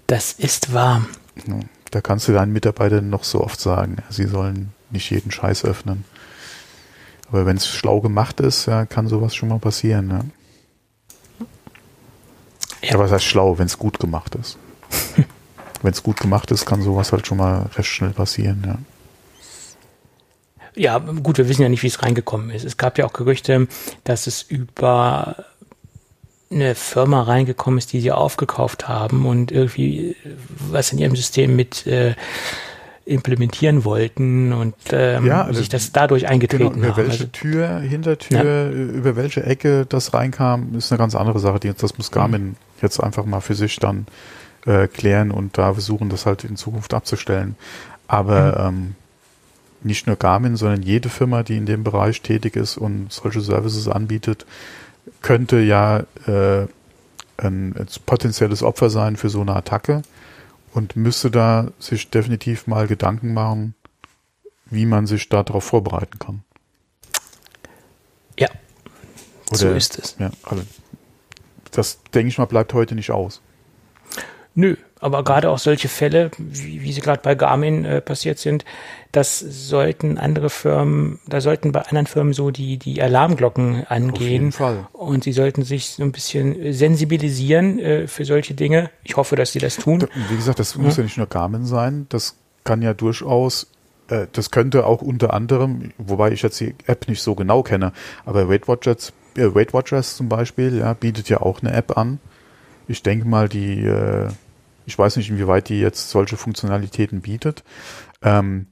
Das 0.07 0.33
ist 0.33 0.73
wahr. 0.73 1.05
Da 1.91 2.01
kannst 2.01 2.27
du 2.27 2.33
deinen 2.33 2.53
Mitarbeitern 2.53 3.09
noch 3.09 3.23
so 3.23 3.41
oft 3.41 3.59
sagen, 3.59 3.97
sie 4.09 4.25
sollen 4.25 4.71
nicht 4.91 5.09
jeden 5.09 5.31
Scheiß 5.31 5.65
öffnen. 5.65 6.05
Aber 7.29 7.45
wenn 7.45 7.57
es 7.57 7.67
schlau 7.67 7.99
gemacht 8.01 8.39
ist, 8.39 8.67
ja, 8.67 8.85
kann 8.85 9.07
sowas 9.07 9.33
schon 9.33 9.49
mal 9.49 9.59
passieren. 9.59 10.09
Ja. 10.09 10.23
Ja, 12.83 12.99
was 12.99 13.11
heißt 13.11 13.25
schlau, 13.25 13.57
wenn 13.57 13.65
es 13.65 13.79
gut 13.79 13.99
gemacht 13.99 14.35
ist? 14.35 14.57
wenn 15.83 15.91
es 15.91 16.03
gut 16.03 16.19
gemacht 16.19 16.49
ist, 16.51 16.65
kann 16.65 16.81
sowas 16.81 17.11
halt 17.11 17.27
schon 17.27 17.37
mal 17.37 17.69
recht 17.75 17.89
schnell 17.89 18.11
passieren, 18.11 18.63
ja. 18.65 18.77
Ja, 20.75 20.97
gut, 20.97 21.37
wir 21.37 21.47
wissen 21.47 21.61
ja 21.61 21.69
nicht, 21.69 21.83
wie 21.83 21.87
es 21.87 22.01
reingekommen 22.01 22.49
ist. 22.49 22.65
Es 22.65 22.77
gab 22.77 22.97
ja 22.97 23.05
auch 23.05 23.13
Gerüchte, 23.13 23.67
dass 24.05 24.25
es 24.25 24.41
über 24.41 25.45
eine 26.51 26.73
Firma 26.73 27.21
reingekommen 27.21 27.77
ist, 27.77 27.93
die 27.93 27.99
sie 27.99 28.11
aufgekauft 28.11 28.87
haben 28.87 29.25
und 29.25 29.51
irgendwie 29.51 30.15
was 30.71 30.91
in 30.91 30.99
ihrem 30.99 31.15
System 31.15 31.55
mit 31.55 31.85
äh, 31.85 32.15
implementieren 33.05 33.83
wollten 33.83 34.53
und 34.53 34.75
ähm, 34.91 35.25
ja, 35.25 35.43
also 35.43 35.59
sich 35.59 35.67
das 35.67 35.91
dadurch 35.91 36.27
eingetreten 36.27 36.75
genau, 36.75 36.87
über 36.87 36.87
haben. 36.89 36.97
welche 36.97 37.11
also, 37.11 37.25
Tür, 37.25 37.79
Hintertür, 37.79 38.43
ja. 38.43 38.69
über 38.69 39.15
welche 39.15 39.43
Ecke 39.43 39.85
das 39.85 40.13
reinkam, 40.13 40.75
ist 40.75 40.91
eine 40.91 40.99
ganz 40.99 41.13
andere 41.13 41.39
Sache. 41.39 41.59
Die, 41.59 41.73
das 41.73 41.97
muss 41.97 42.11
Garmin 42.11 42.43
mhm. 42.43 42.55
jetzt 42.81 43.03
einfach 43.03 43.25
mal 43.25 43.41
für 43.41 43.55
sich 43.55 43.77
dann 43.79 44.07
äh, 44.65 44.87
klären 44.87 45.31
und 45.31 45.57
da 45.57 45.73
versuchen, 45.73 46.09
das 46.09 46.25
halt 46.25 46.43
in 46.43 46.55
Zukunft 46.55 46.93
abzustellen. 46.93 47.55
Aber 48.07 48.71
mhm. 48.71 48.77
ähm, 48.77 48.95
nicht 49.83 50.07
nur 50.07 50.15
Garmin, 50.15 50.55
sondern 50.55 50.81
jede 50.81 51.09
Firma, 51.09 51.43
die 51.43 51.57
in 51.57 51.65
dem 51.65 51.83
Bereich 51.83 52.21
tätig 52.21 52.55
ist 52.55 52.77
und 52.77 53.11
solche 53.11 53.41
Services 53.41 53.87
anbietet, 53.87 54.45
könnte 55.21 55.59
ja 55.59 55.99
äh, 56.25 56.67
ein, 57.37 57.75
ein 57.75 57.87
potenzielles 58.05 58.63
Opfer 58.63 58.89
sein 58.89 59.17
für 59.17 59.29
so 59.29 59.41
eine 59.41 59.55
Attacke 59.55 60.03
und 60.73 60.95
müsste 60.95 61.29
da 61.29 61.71
sich 61.79 62.09
definitiv 62.09 62.67
mal 62.67 62.87
Gedanken 62.87 63.33
machen, 63.33 63.75
wie 64.65 64.85
man 64.85 65.05
sich 65.05 65.29
darauf 65.29 65.63
vorbereiten 65.63 66.19
kann. 66.19 66.43
Ja, 68.39 68.49
Oder, 69.49 69.57
so 69.57 69.69
ist 69.69 69.99
es. 69.99 70.15
Ja, 70.19 70.31
also 70.43 70.63
das 71.71 71.99
denke 72.13 72.29
ich 72.29 72.37
mal 72.37 72.45
bleibt 72.45 72.73
heute 72.73 72.95
nicht 72.95 73.11
aus. 73.11 73.41
Nö, 74.55 74.75
aber 74.99 75.23
gerade 75.23 75.49
auch 75.49 75.57
solche 75.57 75.87
Fälle, 75.87 76.31
wie, 76.37 76.81
wie 76.81 76.93
sie 76.93 77.01
gerade 77.01 77.21
bei 77.21 77.35
Garmin 77.35 77.85
äh, 77.85 78.01
passiert 78.01 78.39
sind, 78.39 78.65
das 79.11 79.39
sollten 79.39 80.17
andere 80.17 80.49
Firmen, 80.49 81.19
da 81.27 81.41
sollten 81.41 81.71
bei 81.71 81.81
anderen 81.81 82.07
Firmen 82.07 82.33
so 82.33 82.51
die, 82.51 82.77
die 82.77 83.01
Alarmglocken 83.01 83.85
angehen. 83.87 84.13
Auf 84.13 84.21
jeden 84.21 84.51
Fall. 84.51 84.87
Und 84.93 85.23
sie 85.23 85.33
sollten 85.33 85.63
sich 85.63 85.89
so 85.89 86.03
ein 86.03 86.11
bisschen 86.11 86.73
sensibilisieren 86.73 87.79
äh, 87.79 88.07
für 88.07 88.25
solche 88.25 88.53
Dinge. 88.53 88.91
Ich 89.03 89.17
hoffe, 89.17 89.35
dass 89.35 89.51
sie 89.51 89.59
das 89.59 89.75
tun. 89.77 90.07
Wie 90.29 90.35
gesagt, 90.35 90.59
das 90.59 90.75
muss 90.77 90.97
ja 90.97 91.03
nicht 91.03 91.17
nur 91.17 91.27
Garmin 91.27 91.65
sein. 91.65 92.05
Das 92.09 92.35
kann 92.63 92.81
ja 92.81 92.93
durchaus 92.93 93.67
äh, 94.07 94.27
das 94.31 94.51
könnte 94.51 94.85
auch 94.85 95.01
unter 95.01 95.33
anderem, 95.33 95.91
wobei 95.97 96.31
ich 96.31 96.41
jetzt 96.41 96.59
die 96.59 96.75
App 96.85 97.07
nicht 97.07 97.21
so 97.21 97.35
genau 97.35 97.63
kenne, 97.63 97.93
aber 98.25 98.49
Weight 98.49 98.67
Watchers, 98.67 99.13
äh, 99.35 99.53
Weight 99.53 99.73
Watchers 99.73 100.17
zum 100.17 100.29
Beispiel, 100.29 100.77
ja, 100.77 100.93
bietet 100.93 101.29
ja 101.29 101.41
auch 101.41 101.61
eine 101.61 101.73
App 101.73 101.97
an. 101.97 102.19
Ich 102.87 103.01
denke 103.01 103.27
mal, 103.27 103.47
die, 103.47 103.79
äh, 103.85 104.29
ich 104.85 104.97
weiß 104.97 105.17
nicht, 105.17 105.29
inwieweit 105.29 105.69
die 105.69 105.79
jetzt 105.79 106.09
solche 106.09 106.37
Funktionalitäten 106.37 107.21
bietet. 107.21 107.63
Ähm, 108.21 108.67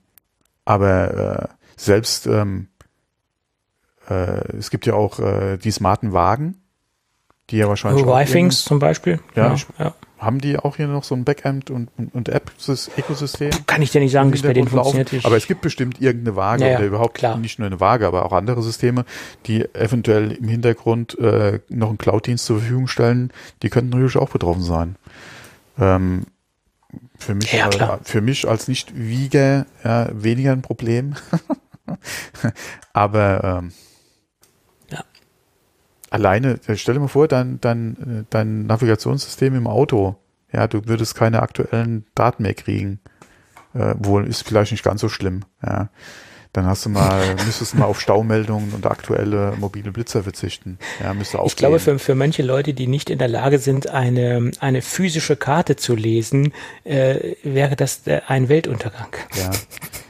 aber 0.66 1.50
äh, 1.50 1.56
selbst 1.76 2.28
ähm, 2.28 2.68
äh, 4.10 4.58
es 4.58 4.70
gibt 4.70 4.86
ja 4.86 4.94
auch 4.94 5.20
äh, 5.20 5.58
die 5.58 5.72
smarten 5.72 6.14
Wagen, 6.14 6.58
die 7.50 7.58
ja 7.58 7.68
wahrscheinlich. 7.68 8.06
Oh, 8.06 8.10
Wifings 8.10 8.64
zum 8.64 8.80
Beispiel. 8.80 9.20
Ja, 9.36 9.54
ja, 9.54 9.86
ja, 9.86 9.94
Haben 10.18 10.40
die 10.40 10.58
auch 10.58 10.78
hier 10.78 10.88
noch 10.88 11.04
so 11.04 11.16
ein 11.16 11.26
Backend 11.26 11.70
und, 11.70 11.90
und, 11.98 12.14
und 12.14 12.30
App-Ökosystem? 12.30 13.52
Kann 13.68 13.82
ich 13.82 13.92
dir 13.92 14.00
nicht 14.00 14.12
sagen, 14.12 14.32
wie 14.32 14.38
es 14.38 14.44
bei 14.44 14.54
denen 14.54 14.68
funktioniert. 14.68 15.26
Aber 15.26 15.38
es 15.38 15.48
gibt 15.48 15.62
bestimmt 15.62 16.02
irgendeine 16.02 16.36
Waage 16.36 16.70
ja, 16.70 16.78
oder 16.78 16.86
überhaupt 16.86 17.16
klar. 17.16 17.38
nicht 17.38 17.60
nur 17.60 17.66
eine 17.66 17.80
Waage, 17.80 18.08
aber 18.08 18.26
auch 18.26 18.32
andere 18.32 18.62
Systeme, 18.62 19.06
die 19.48 19.66
eventuell 19.74 20.32
im 20.32 20.48
Hintergrund 20.48 21.18
äh, 21.20 21.60
noch 21.70 21.90
einen 21.90 21.98
Cloud-Dienst 21.98 22.46
zur 22.46 22.60
Verfügung 22.60 22.88
stellen. 22.88 23.32
Die 23.64 23.70
könnten 23.70 23.90
natürlich 23.90 24.18
auch 24.18 24.30
betroffen 24.30 24.64
sein. 24.64 24.96
Ähm, 25.82 26.26
für 27.18 27.36
mich, 27.36 27.52
ja, 27.52 27.70
äh, 27.70 28.00
für 28.04 28.22
mich 28.22 28.48
als 28.48 28.68
Nicht-Wieger 28.68 29.66
ja, 29.84 30.10
weniger 30.12 30.52
ein 30.52 30.62
Problem. 30.62 31.16
Aber 32.94 33.44
ähm, 33.44 33.72
ja. 34.90 35.04
alleine, 36.10 36.60
äh, 36.68 36.76
stell 36.78 36.96
dir 36.96 37.02
mal 37.02 37.08
vor, 37.08 37.28
dein, 37.28 37.60
dein, 37.62 37.98
äh, 37.98 38.24
dein 38.30 38.66
Navigationssystem 38.66 39.56
im 39.56 39.68
Auto, 39.68 40.18
ja, 40.52 40.68
du 40.68 40.86
würdest 40.86 41.16
keine 41.16 41.42
aktuellen 41.42 42.06
Daten 42.16 42.44
mehr 42.44 42.54
kriegen. 42.54 43.00
Äh, 43.74 43.96
wohl 43.98 44.28
ist 44.28 44.48
vielleicht 44.48 44.72
nicht 44.72 44.84
ganz 44.84 45.02
so 45.02 45.10
schlimm. 45.10 45.46
Ja. 45.66 45.90
Dann 46.54 46.66
hast 46.66 46.86
du 46.86 46.90
mal, 46.90 47.36
müsstest 47.46 47.74
du 47.74 47.78
mal 47.78 47.86
auf 47.86 48.02
Staumeldungen 48.02 48.74
und 48.74 48.86
aktuelle 48.86 49.54
mobile 49.58 49.92
Blitzer 49.94 50.24
verzichten. 50.24 50.78
Ja, 51.02 51.14
müsste 51.14 51.40
auch 51.40 51.46
ich 51.46 51.56
glaube, 51.56 51.80
für, 51.80 51.98
für 51.98 52.14
manche 52.14 52.44
Leute, 52.44 52.74
die 52.74 52.88
nicht 52.88 53.10
in 53.10 53.20
der 53.20 53.30
Lage 53.30 53.58
sind, 53.58 53.90
eine, 53.90 54.52
eine 54.60 54.82
physische 54.82 55.38
Karte 55.38 55.78
zu 55.78 55.96
lesen, 55.96 56.52
äh, 56.84 57.36
wäre 57.44 57.78
das 57.78 58.06
äh, 58.06 58.20
ein 58.28 58.50
Weltuntergang. 58.50 59.16
Ja. 59.36 59.52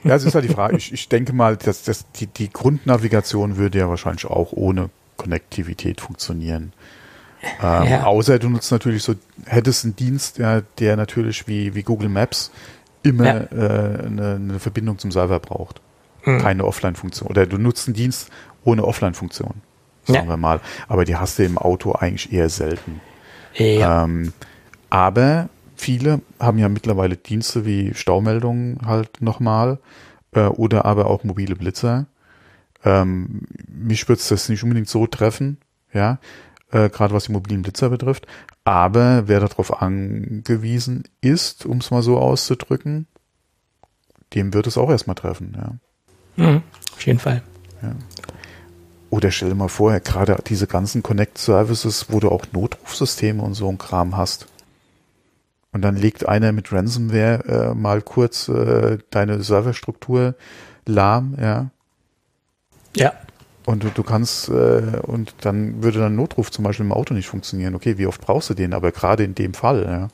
Ja, 0.04 0.16
es 0.16 0.24
ist 0.24 0.34
halt 0.34 0.46
die 0.46 0.54
Frage. 0.54 0.78
Ich, 0.78 0.92
ich 0.92 1.10
denke 1.10 1.32
mal, 1.32 1.58
dass, 1.58 1.84
dass 1.84 2.10
die, 2.14 2.26
die 2.26 2.50
Grundnavigation 2.50 3.58
würde 3.58 3.78
ja 3.78 3.88
wahrscheinlich 3.88 4.26
auch 4.26 4.52
ohne 4.52 4.90
Konnektivität 5.18 6.02
funktionieren. 6.02 6.74
Ähm, 7.62 7.84
ja. 7.88 8.04
Außer 8.06 8.40
du 8.40 8.50
nutzt 8.50 8.72
natürlich 8.72 9.04
so, 9.04 9.14
hättest 9.46 9.84
einen 9.84 9.96
Dienst, 9.96 10.40
ja, 10.40 10.62
der 10.80 10.96
natürlich 10.98 11.48
wie, 11.48 11.76
wie 11.76 11.84
Google 11.84 12.10
Maps 12.10 12.50
immer 13.04 13.26
ja. 13.26 13.38
äh, 13.52 14.06
eine, 14.08 14.36
eine 14.42 14.60
Verbindung 14.60 14.98
zum 14.98 15.12
Server 15.12 15.40
braucht 15.40 15.82
mhm. 16.26 16.40
keine 16.40 16.66
Offline-Funktion. 16.66 17.30
Oder 17.30 17.46
du 17.46 17.58
nutzt 17.58 17.88
einen 17.88 17.96
Dienst 17.96 18.30
ohne 18.64 18.84
Offline-Funktion, 18.84 19.62
sagen 20.06 20.26
ja. 20.26 20.28
wir 20.28 20.38
mal. 20.38 20.62
Aber 20.88 21.06
die 21.06 21.16
hast 21.16 21.40
du 21.40 21.44
im 21.44 21.58
Auto 21.58 21.94
eigentlich 21.94 22.32
eher 22.32 22.50
selten. 22.50 23.02
Ja. 23.56 24.04
Ähm, 24.04 24.34
aber 24.90 25.50
viele 25.76 26.22
haben 26.40 26.58
ja 26.58 26.70
mittlerweile 26.70 27.18
Dienste 27.18 27.66
wie 27.66 27.94
Staumeldungen 27.94 28.80
halt 28.86 29.22
nochmal 29.22 29.80
äh, 30.34 30.46
oder 30.46 30.86
aber 30.86 31.08
auch 31.08 31.24
mobile 31.24 31.56
Blitzer. 31.56 32.06
Ähm, 32.84 33.42
mich 33.68 34.08
würde 34.08 34.22
das 34.28 34.50
nicht 34.50 34.64
unbedingt 34.64 34.90
so 34.90 35.06
treffen, 35.08 35.58
ja, 35.94 36.20
äh, 36.72 36.90
gerade 36.90 37.14
was 37.14 37.26
die 37.26 37.32
mobilen 37.32 37.62
Blitzer 37.62 37.90
betrifft. 37.90 38.28
Aber 38.64 39.28
wer 39.28 39.40
darauf 39.40 39.82
angewiesen 39.82 41.04
ist, 41.20 41.66
um 41.66 41.78
es 41.78 41.92
mal 41.92 42.02
so 42.02 42.18
auszudrücken, 42.18 43.08
dem 44.34 44.54
wird 44.54 44.68
es 44.68 44.78
auch 44.78 44.90
erstmal 44.90 45.16
treffen, 45.16 45.56
ja. 45.58 45.74
Mhm, 46.36 46.64
auf 46.94 47.06
jeden 47.06 47.20
Fall. 47.20 47.42
Ja. 47.82 47.96
Oder 49.10 49.32
stell 49.32 49.50
dir 49.50 49.56
mal 49.56 49.68
vor, 49.68 50.00
gerade 50.00 50.38
diese 50.48 50.68
ganzen 50.68 51.04
Connect-Services, 51.04 52.08
wo 52.10 52.20
du 52.20 52.30
auch 52.30 52.46
Notrufsysteme 52.54 53.44
und 53.44 53.56
so 53.56 53.68
ein 53.68 53.78
Kram 53.78 54.16
hast. 54.16 54.48
Und 55.74 55.82
dann 55.82 55.96
legt 55.96 56.28
einer 56.28 56.52
mit 56.52 56.72
Ransomware 56.72 57.72
äh, 57.72 57.74
mal 57.74 58.02
kurz 58.02 58.48
äh, 58.48 59.00
deine 59.10 59.42
Serverstruktur 59.44 60.36
lahm, 60.86 61.36
ja. 61.40 61.70
Ja. 62.96 63.14
Und 63.66 63.84
du, 63.84 63.90
du 63.90 64.04
kannst, 64.04 64.50
äh, 64.50 65.00
und 65.04 65.36
dann 65.42 65.84
würde 65.84 66.00
dein 66.00 66.16
Notruf 66.16 66.52
zum 66.52 66.64
Beispiel 66.64 66.86
im 66.86 66.92
Auto 66.92 67.14
nicht 67.14 67.28
funktionieren. 67.28 67.76
Okay, 67.76 67.98
wie 67.98 68.08
oft 68.08 68.22
brauchst 68.22 68.50
du 68.50 68.54
den? 68.54 68.74
Aber 68.74 68.92
gerade 68.92 69.24
in 69.24 69.36
dem 69.36 69.54
Fall, 69.54 69.84
ja. 69.84 70.08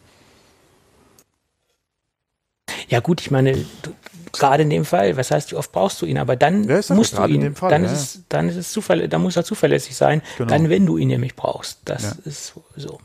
Ja 2.87 2.99
gut, 2.99 3.21
ich 3.21 3.31
meine, 3.31 3.53
du, 3.81 3.93
gerade 4.31 4.63
in 4.63 4.69
dem 4.69 4.85
Fall, 4.85 5.17
was 5.17 5.31
heißt, 5.31 5.51
wie 5.51 5.55
oft 5.55 5.71
brauchst 5.71 6.01
du 6.01 6.05
ihn, 6.05 6.17
aber 6.17 6.35
dann 6.35 6.63
ja, 6.65 6.79
musst 6.89 7.17
du 7.17 7.25
ihn, 7.25 7.55
Fall, 7.55 7.69
dann, 7.69 7.83
ja. 7.83 7.91
ist 7.91 8.01
es, 8.01 8.23
dann 8.29 8.49
ist 8.49 8.55
es 8.55 8.71
zuverlässig, 8.71 9.09
dann 9.09 9.21
muss 9.21 9.35
er 9.35 9.43
zuverlässig 9.43 9.95
sein, 9.95 10.21
genau. 10.37 10.49
dann 10.49 10.69
wenn 10.69 10.85
du 10.85 10.97
ihn 10.97 11.07
nämlich 11.09 11.35
brauchst. 11.35 11.79
Das 11.85 12.03
ja. 12.03 12.11
ist 12.25 12.53
so. 12.75 12.99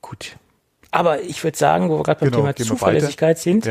Gut. 0.00 0.36
Aber 0.90 1.20
ich 1.20 1.44
würde 1.44 1.58
sagen, 1.58 1.90
wo 1.90 1.98
wir 1.98 2.02
gerade 2.02 2.20
beim 2.20 2.30
genau, 2.30 2.52
Thema 2.52 2.56
Zuverlässigkeit 2.56 3.38
sind, 3.38 3.68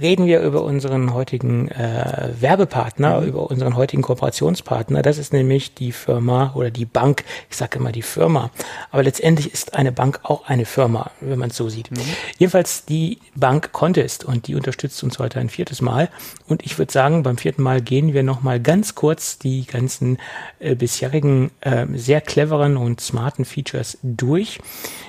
reden 0.00 0.26
wir 0.26 0.40
über 0.40 0.62
unseren 0.62 1.12
heutigen 1.12 1.68
äh, 1.68 2.30
Werbepartner, 2.40 3.20
mhm. 3.20 3.28
über 3.28 3.50
unseren 3.50 3.76
heutigen 3.76 4.02
Kooperationspartner. 4.02 5.02
Das 5.02 5.18
ist 5.18 5.32
nämlich 5.32 5.74
die 5.74 5.92
Firma 5.92 6.52
oder 6.54 6.70
die 6.70 6.84
Bank. 6.84 7.24
Ich 7.50 7.56
sage 7.56 7.78
immer 7.78 7.92
die 7.92 8.02
Firma. 8.02 8.50
Aber 8.90 9.02
letztendlich 9.02 9.52
ist 9.52 9.74
eine 9.74 9.92
Bank 9.92 10.20
auch 10.22 10.46
eine 10.46 10.64
Firma, 10.64 11.10
wenn 11.20 11.38
man 11.38 11.50
es 11.50 11.56
so 11.56 11.68
sieht. 11.68 11.90
Mhm. 11.90 12.00
Jedenfalls 12.38 12.84
die 12.84 13.18
Bank 13.34 13.72
Contest 13.72 14.24
und 14.24 14.46
die 14.46 14.54
unterstützt 14.54 15.02
uns 15.02 15.18
heute 15.18 15.40
ein 15.40 15.48
viertes 15.48 15.82
Mal. 15.82 16.08
Und 16.48 16.64
ich 16.64 16.78
würde 16.78 16.92
sagen, 16.92 17.22
beim 17.22 17.38
vierten 17.38 17.62
Mal 17.62 17.80
gehen 17.80 18.12
wir 18.12 18.22
nochmal 18.22 18.60
ganz 18.60 18.94
kurz 18.94 19.38
die 19.38 19.66
ganzen 19.66 20.18
äh, 20.58 20.74
bisherigen 20.74 21.50
äh, 21.60 21.86
sehr 21.94 22.20
cleveren 22.20 22.76
und 22.76 23.00
smarten 23.00 23.44
Features 23.44 23.98
durch, 24.02 24.58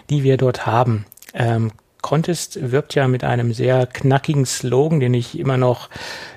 die 0.09 0.23
wir 0.23 0.37
dort 0.37 0.65
haben. 0.65 1.05
Ähm, 1.33 1.71
Contest 2.07 2.71
wirbt 2.71 2.95
ja 2.95 3.09
mit 3.09 3.25
einem 3.25 3.51
sehr 3.51 3.85
knackigen 3.85 4.45
Slogan, 4.45 5.01
den 5.01 5.13
ich 5.13 5.37
immer 5.37 5.57
noch 5.57 5.89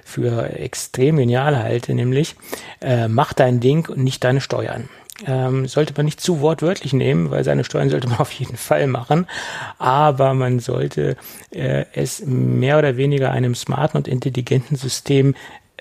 für 0.04 0.50
extrem 0.58 1.16
genial 1.16 1.56
halte, 1.56 1.94
nämlich 1.94 2.34
äh, 2.80 3.06
mach 3.06 3.32
dein 3.34 3.60
Ding 3.60 3.88
und 3.88 4.02
nicht 4.02 4.24
deine 4.24 4.40
Steuern. 4.40 4.88
ähm, 5.26 5.68
sollte 5.68 5.94
man 5.96 6.06
nicht 6.06 6.20
zu 6.20 6.40
wortwörtlich 6.40 6.92
nehmen, 6.92 7.30
weil 7.30 7.44
seine 7.44 7.62
Steuern 7.62 7.88
sollte 7.88 8.08
man 8.08 8.18
auf 8.24 8.32
jeden 8.32 8.56
Fall 8.56 8.88
machen. 8.88 9.28
Aber 9.78 10.34
man 10.34 10.58
sollte 10.58 11.16
äh, 11.52 11.84
es 11.92 12.24
mehr 12.26 12.76
oder 12.76 12.96
weniger 12.96 13.30
einem 13.30 13.54
smarten 13.54 13.96
und 13.96 14.08
intelligenten 14.08 14.74
System 14.76 15.36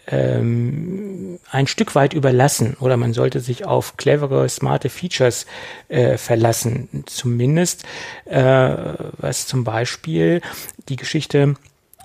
ähm, 0.10 1.40
ein 1.52 1.68
Stück 1.68 1.96
weit 1.96 2.14
überlassen 2.14 2.76
oder 2.80 2.98
man 2.98 3.14
sollte 3.14 3.40
sich 3.40 3.66
auf 3.66 3.98
clevere, 3.98 4.48
smarte 4.50 4.90
Features 4.90 5.46
äh, 5.88 6.18
verlassen. 6.18 7.04
Zumindest 7.06 7.86
äh, 8.26 8.76
was 9.18 9.48
zum 9.48 9.64
Beispiel 9.64 10.42
die 10.90 10.96
Geschichte 10.96 11.56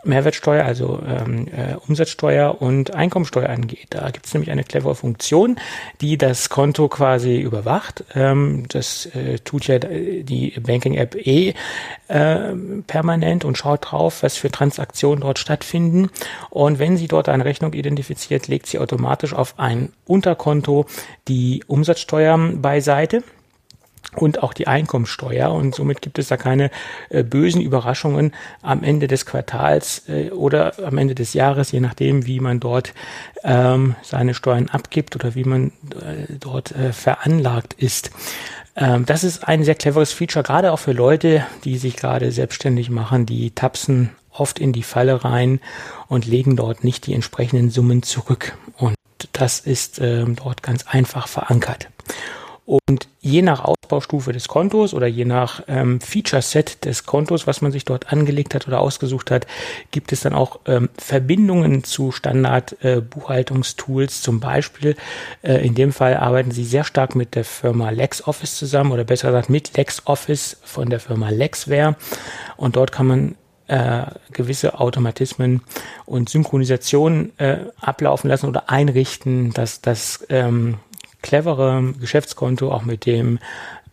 Mehrwertsteuer, 0.04 0.64
also 0.64 1.00
ähm, 1.06 1.48
äh, 1.48 1.76
Umsatzsteuer 1.86 2.60
und 2.60 2.94
Einkommensteuer 2.94 3.48
angeht. 3.48 3.88
Da 3.90 4.10
gibt 4.10 4.26
es 4.26 4.34
nämlich 4.34 4.50
eine 4.50 4.64
clevere 4.64 4.94
Funktion, 4.94 5.56
die 6.00 6.18
das 6.18 6.48
Konto 6.48 6.88
quasi 6.88 7.38
überwacht. 7.38 8.04
Ähm, 8.14 8.64
das 8.68 9.06
äh, 9.06 9.38
tut 9.40 9.66
ja 9.66 9.78
die 9.78 10.54
Banking-App 10.60 11.14
eh 11.14 11.54
äh, 12.08 12.54
permanent 12.86 13.44
und 13.44 13.58
schaut 13.58 13.90
drauf, 13.90 14.22
was 14.22 14.36
für 14.36 14.50
Transaktionen 14.50 15.20
dort 15.20 15.38
stattfinden. 15.38 16.10
Und 16.50 16.78
wenn 16.78 16.96
sie 16.96 17.08
dort 17.08 17.28
eine 17.28 17.44
Rechnung 17.44 17.72
identifiziert, 17.72 18.48
legt 18.48 18.66
sie 18.66 18.78
automatisch 18.78 19.34
auf 19.34 19.58
ein 19.58 19.92
Unterkonto 20.06 20.86
die 21.28 21.62
Umsatzsteuer 21.66 22.38
beiseite 22.54 23.22
und 24.16 24.42
auch 24.42 24.52
die 24.52 24.66
Einkommensteuer 24.66 25.50
und 25.50 25.74
somit 25.74 26.02
gibt 26.02 26.18
es 26.18 26.28
da 26.28 26.36
keine 26.36 26.70
äh, 27.10 27.22
bösen 27.22 27.60
Überraschungen 27.60 28.32
am 28.62 28.82
Ende 28.82 29.08
des 29.08 29.26
Quartals 29.26 30.08
äh, 30.08 30.30
oder 30.30 30.72
am 30.84 30.98
Ende 30.98 31.14
des 31.14 31.34
Jahres, 31.34 31.72
je 31.72 31.80
nachdem, 31.80 32.26
wie 32.26 32.40
man 32.40 32.60
dort 32.60 32.94
ähm, 33.42 33.96
seine 34.02 34.34
Steuern 34.34 34.68
abgibt 34.68 35.16
oder 35.16 35.34
wie 35.34 35.44
man 35.44 35.68
äh, 35.68 36.32
dort 36.38 36.72
äh, 36.72 36.92
veranlagt 36.92 37.74
ist. 37.74 38.10
Ähm, 38.76 39.06
das 39.06 39.24
ist 39.24 39.46
ein 39.46 39.64
sehr 39.64 39.74
cleveres 39.74 40.12
Feature, 40.12 40.42
gerade 40.42 40.72
auch 40.72 40.78
für 40.78 40.92
Leute, 40.92 41.44
die 41.64 41.76
sich 41.78 41.96
gerade 41.96 42.32
selbstständig 42.32 42.90
machen, 42.90 43.26
die 43.26 43.50
tapsen 43.50 44.10
oft 44.30 44.58
in 44.58 44.72
die 44.72 44.82
Falle 44.82 45.24
rein 45.24 45.60
und 46.08 46.26
legen 46.26 46.56
dort 46.56 46.84
nicht 46.84 47.06
die 47.06 47.14
entsprechenden 47.14 47.70
Summen 47.70 48.02
zurück. 48.02 48.56
Und 48.76 48.96
das 49.32 49.60
ist 49.60 50.00
ähm, 50.00 50.36
dort 50.36 50.62
ganz 50.62 50.86
einfach 50.86 51.28
verankert. 51.28 51.88
Und 52.66 53.08
je 53.20 53.42
nach 53.42 53.64
Ausbaustufe 53.84 54.32
des 54.32 54.48
Kontos 54.48 54.94
oder 54.94 55.06
je 55.06 55.26
nach 55.26 55.62
ähm, 55.68 56.00
Feature-Set 56.00 56.86
des 56.86 57.04
Kontos, 57.04 57.46
was 57.46 57.60
man 57.60 57.70
sich 57.70 57.84
dort 57.84 58.10
angelegt 58.10 58.54
hat 58.54 58.66
oder 58.66 58.80
ausgesucht 58.80 59.30
hat, 59.30 59.46
gibt 59.90 60.10
es 60.12 60.22
dann 60.22 60.32
auch 60.32 60.60
ähm, 60.66 60.88
Verbindungen 60.96 61.84
zu 61.84 62.12
Standard-Buchhaltungstools. 62.12 64.20
Äh, 64.20 64.22
Zum 64.22 64.40
Beispiel, 64.40 64.96
äh, 65.42 65.62
in 65.64 65.74
dem 65.74 65.92
Fall 65.92 66.16
arbeiten 66.16 66.50
sie 66.50 66.64
sehr 66.64 66.84
stark 66.84 67.14
mit 67.14 67.34
der 67.34 67.44
Firma 67.44 67.90
LexOffice 67.90 68.56
zusammen 68.56 68.92
oder 68.92 69.04
besser 69.04 69.28
gesagt 69.28 69.50
mit 69.50 69.76
LexOffice 69.76 70.56
von 70.62 70.88
der 70.88 71.00
Firma 71.00 71.28
Lexware. 71.28 71.96
Und 72.56 72.76
dort 72.76 72.90
kann 72.90 73.06
man 73.06 73.34
äh, 73.66 74.04
gewisse 74.32 74.80
Automatismen 74.80 75.60
und 76.06 76.30
Synchronisationen 76.30 77.38
äh, 77.38 77.58
ablaufen 77.80 78.28
lassen 78.28 78.48
oder 78.48 78.70
einrichten, 78.70 79.52
dass 79.52 79.82
das 79.82 80.24
ähm, 80.30 80.78
clevere 81.24 81.94
Geschäftskonto 81.98 82.70
auch 82.70 82.82
mit 82.82 83.06
dem 83.06 83.38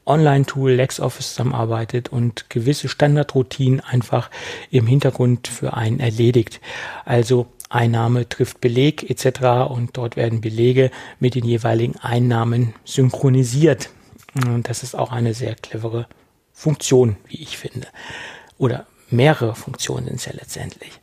Online-Tool 0.05 0.73
LexOffice 0.73 1.29
zusammenarbeitet 1.29 2.09
und 2.09 2.49
gewisse 2.49 2.89
Standardroutinen 2.89 3.79
einfach 3.79 4.29
im 4.69 4.85
Hintergrund 4.85 5.47
für 5.47 5.73
einen 5.73 6.01
erledigt. 6.01 6.59
Also 7.05 7.47
Einnahme 7.69 8.27
trifft 8.27 8.59
Beleg 8.59 9.09
etc. 9.09 9.71
und 9.71 9.95
dort 9.95 10.17
werden 10.17 10.41
Belege 10.41 10.91
mit 11.21 11.35
den 11.35 11.45
jeweiligen 11.45 11.97
Einnahmen 11.99 12.73
synchronisiert. 12.83 13.89
Und 14.35 14.67
das 14.67 14.83
ist 14.83 14.93
auch 14.93 15.13
eine 15.13 15.33
sehr 15.33 15.55
clevere 15.55 16.07
Funktion, 16.51 17.15
wie 17.27 17.41
ich 17.41 17.57
finde. 17.57 17.87
Oder 18.57 18.87
mehrere 19.09 19.55
Funktionen 19.55 20.07
sind 20.07 20.17
es 20.17 20.25
ja 20.25 20.33
letztendlich. 20.33 20.99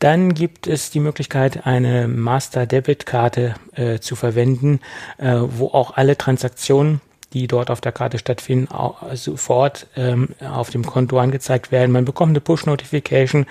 Dann 0.00 0.34
gibt 0.34 0.66
es 0.66 0.90
die 0.90 0.98
Möglichkeit, 0.98 1.66
eine 1.66 2.08
Master-Debit-Karte 2.08 3.54
äh, 3.74 4.00
zu 4.00 4.16
verwenden, 4.16 4.80
äh, 5.18 5.36
wo 5.40 5.68
auch 5.68 5.96
alle 5.96 6.18
Transaktionen 6.18 7.00
die 7.32 7.46
dort 7.46 7.70
auf 7.70 7.80
der 7.80 7.92
Karte 7.92 8.18
stattfinden, 8.18 8.68
sofort 9.14 9.86
ähm, 9.96 10.30
auf 10.40 10.70
dem 10.70 10.84
Konto 10.84 11.18
angezeigt 11.18 11.70
werden. 11.70 11.92
Man 11.92 12.04
bekommt 12.04 12.30
eine 12.30 12.40
Push-Notification 12.40 13.46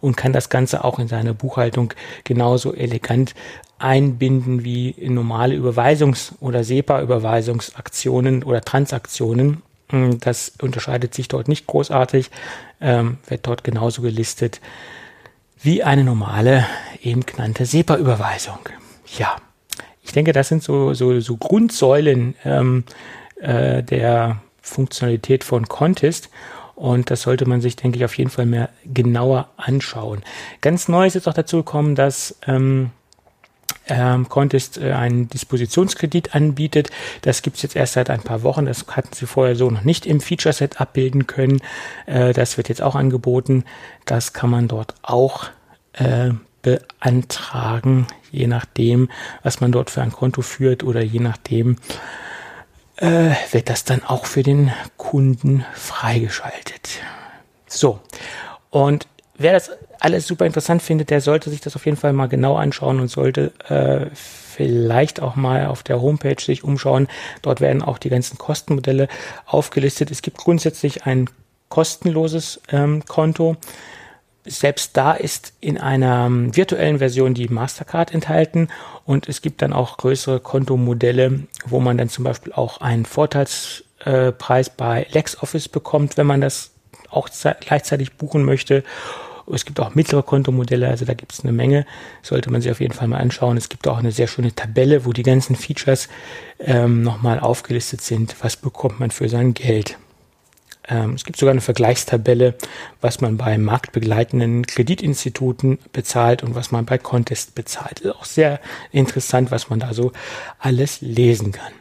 und 0.00 0.16
kann 0.16 0.32
das 0.32 0.50
Ganze 0.50 0.84
auch 0.84 0.98
in 0.98 1.08
seine 1.08 1.32
Buchhaltung 1.32 1.94
genauso 2.24 2.74
elegant 2.74 3.34
einbinden 3.78 4.64
wie 4.64 4.94
normale 5.00 5.54
Überweisungs- 5.54 6.32
oder 6.40 6.62
SEPA-Überweisungsaktionen 6.62 8.42
oder 8.42 8.60
Transaktionen. 8.60 9.62
Das 10.20 10.52
unterscheidet 10.60 11.14
sich 11.14 11.28
dort 11.28 11.48
nicht 11.48 11.66
großartig, 11.66 12.30
ähm, 12.80 13.18
wird 13.26 13.46
dort 13.46 13.64
genauso 13.64 14.02
gelistet 14.02 14.60
wie 15.62 15.82
eine 15.82 16.04
normale 16.04 16.66
eben 17.02 17.24
genannte 17.24 17.66
SEPA-Überweisung. 17.66 18.58
Ja, 19.18 19.36
ich 20.02 20.12
denke, 20.12 20.32
das 20.32 20.48
sind 20.48 20.62
so, 20.62 20.94
so, 20.94 21.20
so 21.20 21.36
Grundsäulen 21.36 22.34
ähm, 22.44 22.84
äh, 23.40 23.82
der 23.82 24.42
Funktionalität 24.60 25.44
von 25.44 25.68
Contest. 25.68 26.30
Und 26.74 27.10
das 27.10 27.22
sollte 27.22 27.46
man 27.46 27.60
sich, 27.60 27.76
denke 27.76 27.98
ich, 27.98 28.04
auf 28.04 28.16
jeden 28.18 28.30
Fall 28.30 28.46
mehr 28.46 28.70
genauer 28.84 29.48
anschauen. 29.56 30.22
Ganz 30.60 30.88
neu 30.88 31.06
ist 31.06 31.14
jetzt 31.14 31.28
auch 31.28 31.34
dazu 31.34 31.58
gekommen, 31.58 31.94
dass 31.94 32.36
ähm, 32.46 32.90
ähm, 33.88 34.28
Contest 34.28 34.78
äh, 34.78 34.92
einen 34.92 35.28
Dispositionskredit 35.28 36.34
anbietet. 36.34 36.90
Das 37.22 37.42
gibt's 37.42 37.62
jetzt 37.62 37.76
erst 37.76 37.94
seit 37.94 38.10
ein 38.10 38.22
paar 38.22 38.42
Wochen. 38.42 38.66
Das 38.66 38.86
hatten 38.88 39.12
sie 39.12 39.26
vorher 39.26 39.56
so 39.56 39.70
noch 39.70 39.84
nicht 39.84 40.06
im 40.06 40.20
Feature-Set 40.20 40.80
abbilden 40.80 41.26
können. 41.26 41.60
Äh, 42.06 42.32
das 42.32 42.56
wird 42.56 42.68
jetzt 42.68 42.82
auch 42.82 42.94
angeboten. 42.94 43.64
Das 44.04 44.32
kann 44.32 44.50
man 44.50 44.68
dort 44.68 44.94
auch 45.02 45.46
äh, 45.94 46.30
beantragen, 46.62 48.06
je 48.30 48.46
nachdem, 48.46 49.10
was 49.42 49.60
man 49.60 49.72
dort 49.72 49.90
für 49.90 50.02
ein 50.02 50.12
Konto 50.12 50.42
führt 50.42 50.84
oder 50.84 51.02
je 51.02 51.20
nachdem, 51.20 51.76
äh, 52.96 53.30
wird 53.50 53.68
das 53.68 53.84
dann 53.84 54.04
auch 54.04 54.26
für 54.26 54.42
den 54.42 54.72
Kunden 54.96 55.64
freigeschaltet. 55.74 57.00
So, 57.66 58.00
und 58.70 59.08
wer 59.36 59.52
das 59.52 59.70
alles 60.00 60.26
super 60.26 60.46
interessant 60.46 60.82
findet, 60.82 61.10
der 61.10 61.20
sollte 61.20 61.50
sich 61.50 61.60
das 61.60 61.76
auf 61.76 61.86
jeden 61.86 61.96
Fall 61.96 62.12
mal 62.12 62.26
genau 62.26 62.56
anschauen 62.56 63.00
und 63.00 63.08
sollte 63.08 63.52
äh, 63.68 64.06
vielleicht 64.14 65.20
auch 65.20 65.36
mal 65.36 65.66
auf 65.66 65.82
der 65.82 66.00
Homepage 66.00 66.40
sich 66.40 66.64
umschauen. 66.64 67.08
Dort 67.40 67.60
werden 67.60 67.82
auch 67.82 67.98
die 67.98 68.10
ganzen 68.10 68.38
Kostenmodelle 68.38 69.08
aufgelistet. 69.46 70.10
Es 70.10 70.22
gibt 70.22 70.38
grundsätzlich 70.38 71.06
ein 71.06 71.28
kostenloses 71.68 72.60
ähm, 72.70 73.04
Konto. 73.06 73.56
Selbst 74.44 74.96
da 74.96 75.12
ist 75.12 75.54
in 75.60 75.78
einer 75.78 76.26
ähm, 76.26 76.54
virtuellen 76.54 76.98
Version 76.98 77.32
die 77.32 77.48
Mastercard 77.48 78.12
enthalten 78.12 78.68
und 79.04 79.28
es 79.28 79.40
gibt 79.40 79.62
dann 79.62 79.72
auch 79.72 79.96
größere 79.96 80.40
Kontomodelle, 80.40 81.44
wo 81.64 81.80
man 81.80 81.96
dann 81.96 82.08
zum 82.08 82.24
Beispiel 82.24 82.52
auch 82.52 82.80
einen 82.80 83.06
Vorteilspreis 83.06 84.70
bei 84.70 85.06
LexOffice 85.12 85.68
bekommt, 85.68 86.16
wenn 86.16 86.26
man 86.26 86.40
das 86.40 86.71
auch 87.12 87.28
gleichzeitig 87.60 88.14
buchen 88.14 88.44
möchte 88.44 88.82
es 89.50 89.64
gibt 89.64 89.80
auch 89.80 89.94
mittlere 89.94 90.22
Kontomodelle, 90.22 90.88
also 90.88 91.04
da 91.04 91.14
gibt 91.14 91.32
es 91.32 91.40
eine 91.40 91.52
Menge. 91.52 91.86
Sollte 92.22 92.50
man 92.50 92.60
sich 92.60 92.70
auf 92.70 92.80
jeden 92.80 92.94
Fall 92.94 93.08
mal 93.08 93.18
anschauen. 93.18 93.56
Es 93.56 93.68
gibt 93.68 93.88
auch 93.88 93.98
eine 93.98 94.12
sehr 94.12 94.26
schöne 94.26 94.54
Tabelle, 94.54 95.04
wo 95.04 95.12
die 95.12 95.22
ganzen 95.22 95.56
Features 95.56 96.08
ähm, 96.60 97.02
nochmal 97.02 97.40
aufgelistet 97.40 98.00
sind. 98.02 98.36
Was 98.40 98.56
bekommt 98.56 99.00
man 99.00 99.10
für 99.10 99.28
sein 99.28 99.54
Geld? 99.54 99.98
Ähm, 100.88 101.14
es 101.14 101.24
gibt 101.24 101.38
sogar 101.38 101.52
eine 101.52 101.60
Vergleichstabelle, 101.60 102.54
was 103.00 103.20
man 103.20 103.36
bei 103.36 103.56
marktbegleitenden 103.58 104.66
Kreditinstituten 104.66 105.78
bezahlt 105.92 106.42
und 106.42 106.54
was 106.54 106.70
man 106.70 106.84
bei 106.84 106.98
Contest 106.98 107.54
bezahlt. 107.54 108.00
Ist 108.00 108.14
auch 108.14 108.24
sehr 108.24 108.60
interessant, 108.90 109.50
was 109.50 109.70
man 109.70 109.80
da 109.80 109.94
so 109.94 110.12
alles 110.58 111.00
lesen 111.00 111.52
kann. 111.52 111.72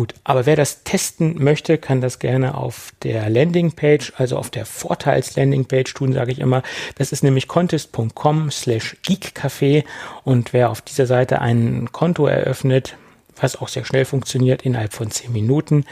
Gut, 0.00 0.14
aber 0.24 0.46
wer 0.46 0.56
das 0.56 0.82
testen 0.82 1.44
möchte, 1.44 1.76
kann 1.76 2.00
das 2.00 2.20
gerne 2.20 2.56
auf 2.56 2.90
der 3.02 3.28
Landingpage, 3.28 4.14
also 4.16 4.38
auf 4.38 4.48
der 4.48 4.64
Vorteils-Landingpage 4.64 5.92
tun, 5.92 6.14
sage 6.14 6.32
ich 6.32 6.38
immer. 6.38 6.62
Das 6.96 7.12
ist 7.12 7.22
nämlich 7.22 7.48
contest.com 7.48 8.50
slash 8.50 8.96
geekcafé 9.06 9.84
und 10.24 10.54
wer 10.54 10.70
auf 10.70 10.80
dieser 10.80 11.04
Seite 11.04 11.42
ein 11.42 11.92
Konto 11.92 12.24
eröffnet, 12.26 12.96
was 13.38 13.56
auch 13.56 13.68
sehr 13.68 13.84
schnell 13.84 14.06
funktioniert, 14.06 14.62
innerhalb 14.62 14.94
von 14.94 15.10
10 15.10 15.34
Minuten, 15.34 15.84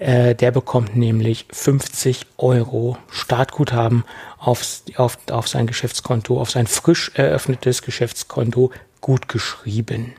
äh, 0.00 0.34
der 0.34 0.50
bekommt 0.50 0.96
nämlich 0.96 1.46
50 1.52 2.26
Euro 2.38 2.98
Startguthaben 3.08 4.02
aufs, 4.36 4.82
auf, 4.96 5.16
auf 5.30 5.46
sein 5.46 5.68
Geschäftskonto, 5.68 6.40
auf 6.40 6.50
sein 6.50 6.66
frisch 6.66 7.12
eröffnetes 7.14 7.82
Geschäftskonto 7.82 8.72
gut 9.00 9.28
geschrieben. 9.28 10.14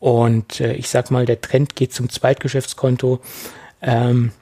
Und 0.00 0.60
äh, 0.60 0.74
ich 0.74 0.88
sag 0.88 1.10
mal, 1.10 1.26
der 1.26 1.40
Trend 1.40 1.76
geht 1.76 1.92
zum 1.92 2.08
Zweitgeschäftskonto. 2.08 3.20
Ähm, 3.82 4.32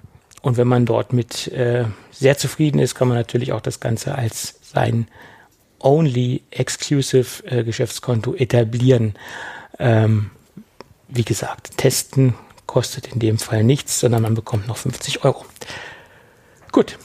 und 0.42 0.56
wenn 0.56 0.68
man 0.68 0.84
dort 0.84 1.12
mit 1.12 1.48
äh, 1.48 1.84
sehr 2.10 2.36
zufrieden 2.36 2.78
ist, 2.78 2.94
kann 2.94 3.08
man 3.08 3.16
natürlich 3.16 3.52
auch 3.52 3.60
das 3.60 3.80
Ganze 3.80 4.14
als 4.14 4.58
sein 4.62 5.08
Only 5.78 6.42
Exclusive 6.50 7.46
äh, 7.46 7.64
Geschäftskonto 7.64 8.34
etablieren. 8.34 9.14
Ähm, 9.78 10.30
wie 11.08 11.24
gesagt, 11.24 11.76
testen 11.76 12.34
kostet 12.66 13.08
in 13.08 13.20
dem 13.20 13.38
Fall 13.38 13.62
nichts, 13.62 14.00
sondern 14.00 14.22
man 14.22 14.34
bekommt 14.34 14.66
noch 14.66 14.76
50 14.76 15.24
Euro. 15.24 15.44
Gut, 16.72 16.98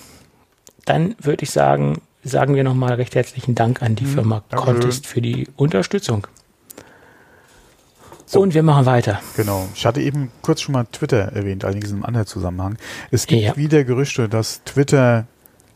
dann 0.85 1.15
würde 1.19 1.43
ich 1.43 1.51
sagen, 1.51 2.01
sagen 2.23 2.55
wir 2.55 2.63
nochmal 2.63 2.93
recht 2.93 3.15
herzlichen 3.15 3.55
Dank 3.55 3.81
an 3.81 3.95
die 3.95 4.05
mhm, 4.05 4.13
Firma 4.13 4.43
Contest 4.49 5.05
für 5.05 5.21
die 5.21 5.47
Unterstützung. 5.55 6.27
So. 8.29 8.41
Und 8.41 8.53
wir 8.53 8.61
machen 8.61 8.85
weiter. 8.85 9.19
Genau. 9.35 9.67
Ich 9.73 9.87
hatte 9.87 10.01
eben 10.01 10.31
kurz 10.43 10.61
schon 10.61 10.73
mal 10.73 10.85
Twitter 10.91 11.17
erwähnt, 11.17 11.65
allerdings 11.65 11.89
in 11.89 11.95
einem 11.95 12.05
anderen 12.05 12.27
Zusammenhang. 12.27 12.77
Es 13.09 13.25
gibt 13.25 13.41
ja. 13.41 13.57
wieder 13.57 13.83
Gerüchte, 13.83 14.29
dass 14.29 14.63
Twitter 14.65 15.25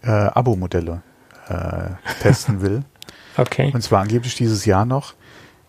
äh, 0.03 0.11
Abo-Modelle 0.11 1.01
äh, 1.49 2.21
testen 2.21 2.61
will. 2.61 2.83
okay. 3.37 3.71
Und 3.73 3.81
zwar 3.81 4.01
angeblich 4.01 4.35
dieses 4.35 4.65
Jahr 4.65 4.85
noch. 4.85 5.15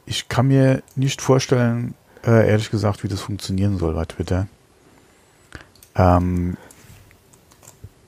Ich 0.04 0.28
kann 0.28 0.48
mir 0.48 0.82
nicht 0.94 1.22
vorstellen, 1.22 1.94
äh, 2.22 2.50
ehrlich 2.50 2.70
gesagt, 2.70 3.02
wie 3.02 3.08
das 3.08 3.22
funktionieren 3.22 3.78
soll 3.78 3.94
bei 3.94 4.04
Twitter. 4.04 4.46
Ähm, 5.96 6.58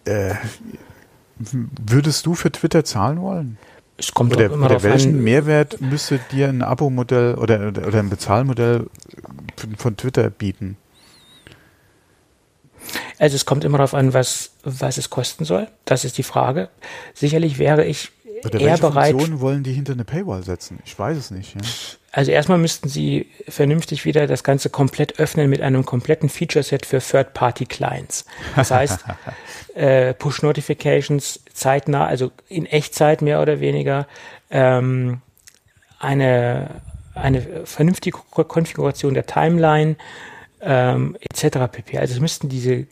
äh, 0.04 0.34
würdest 1.38 2.26
du 2.26 2.34
für 2.34 2.52
Twitter 2.52 2.84
zahlen 2.84 3.22
wollen? 3.22 3.56
Es 3.98 4.12
kommt 4.12 4.34
oder, 4.34 4.46
immer 4.46 4.66
oder 4.66 4.82
welchen 4.82 5.16
an. 5.16 5.24
Mehrwert 5.24 5.80
müsste 5.80 6.20
dir 6.30 6.48
ein 6.48 6.62
Abo-Modell 6.62 7.34
oder, 7.34 7.68
oder, 7.68 7.98
ein 7.98 8.10
Bezahlmodell 8.10 8.86
von 9.78 9.96
Twitter 9.96 10.28
bieten? 10.28 10.76
Also 13.18 13.36
es 13.36 13.46
kommt 13.46 13.64
immer 13.64 13.78
darauf 13.78 13.94
an, 13.94 14.12
was, 14.12 14.50
was 14.62 14.98
es 14.98 15.08
kosten 15.08 15.44
soll. 15.44 15.68
Das 15.86 16.04
ist 16.04 16.18
die 16.18 16.22
Frage. 16.22 16.68
Sicherlich 17.14 17.58
wäre 17.58 17.84
ich 17.84 18.10
oder 18.44 18.60
eher 18.60 18.68
welche 18.68 18.82
bereit. 18.82 19.10
Funktionen 19.12 19.40
wollen 19.40 19.62
die 19.62 19.72
hinter 19.72 19.94
eine 19.94 20.04
Paywall 20.04 20.42
setzen? 20.42 20.78
Ich 20.84 20.98
weiß 20.98 21.16
es 21.16 21.30
nicht. 21.30 21.54
Ja. 21.54 21.60
Also 22.12 22.30
erstmal 22.30 22.58
müssten 22.58 22.88
sie 22.88 23.28
vernünftig 23.48 24.04
wieder 24.04 24.26
das 24.26 24.44
Ganze 24.44 24.70
komplett 24.70 25.18
öffnen 25.18 25.50
mit 25.50 25.60
einem 25.60 25.84
kompletten 25.84 26.28
Feature-Set 26.28 26.86
für 26.86 27.00
Third-Party-Clients. 27.00 28.24
Das 28.54 28.70
heißt, 28.70 29.04
äh, 29.74 30.14
Push-Notifications 30.14 31.40
zeitnah, 31.56 32.06
also 32.06 32.30
in 32.48 32.66
Echtzeit 32.66 33.22
mehr 33.22 33.40
oder 33.42 33.60
weniger, 33.60 34.06
ähm, 34.50 35.20
eine, 35.98 36.82
eine 37.14 37.64
vernünftige 37.64 38.18
Konfiguration 38.30 39.14
der 39.14 39.26
Timeline 39.26 39.96
ähm, 40.60 41.16
etc. 41.20 41.58
pp. 41.70 41.98
Also 41.98 42.14
es 42.14 42.20
müssten 42.20 42.48
diese 42.48 42.86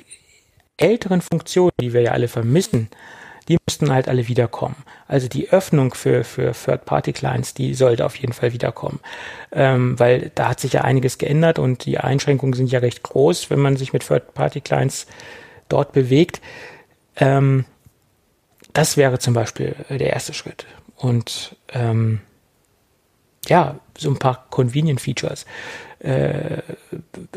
älteren 0.77 1.21
Funktionen, 1.21 1.73
die 1.81 1.93
wir 1.93 2.03
ja 2.03 2.13
alle 2.13 2.29
vermissen, 2.29 2.89
die 3.49 3.59
müssten 3.67 3.93
halt 3.93 4.09
alle 4.09 4.27
wiederkommen. 4.29 4.77
Also 5.07 5.29
die 5.29 5.51
Öffnung 5.51 5.93
für, 5.93 6.25
für 6.25 6.53
Third-Party-Clients, 6.53 7.53
die 7.55 7.75
sollte 7.75 8.07
auf 8.07 8.17
jeden 8.17 8.33
Fall 8.33 8.53
wiederkommen. 8.53 9.01
Ähm, 9.53 9.99
weil 9.99 10.33
da 10.35 10.49
hat 10.49 10.61
sich 10.61 10.73
ja 10.73 10.81
einiges 10.81 11.19
geändert 11.19 11.59
und 11.59 11.85
die 11.85 11.99
Einschränkungen 11.99 12.55
sind 12.55 12.71
ja 12.71 12.79
recht 12.79 13.03
groß, 13.03 13.51
wenn 13.51 13.61
man 13.61 13.77
sich 13.77 13.93
mit 13.93 14.07
Third-Party-Clients 14.07 15.07
dort 15.69 15.93
bewegt. 15.93 16.41
Ähm, 17.17 17.67
das 18.75 18.97
wäre 18.99 19.19
zum 19.19 19.33
Beispiel 19.33 19.75
der 19.89 20.13
erste 20.13 20.35
Schritt. 20.35 20.67
Und 20.97 21.57
ähm, 21.73 22.21
ja, 23.49 23.81
so 23.97 24.11
ein 24.11 24.19
paar 24.19 24.47
Convenient 24.51 25.01
Features. 25.01 25.47
Äh, 26.01 26.63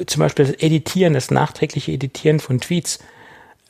zum 0.05 0.19
Beispiel 0.19 0.45
das 0.45 0.55
Editieren, 0.55 1.13
das 1.13 1.31
nachträgliche 1.31 1.93
Editieren 1.93 2.39
von 2.39 2.59
Tweets 2.59 2.99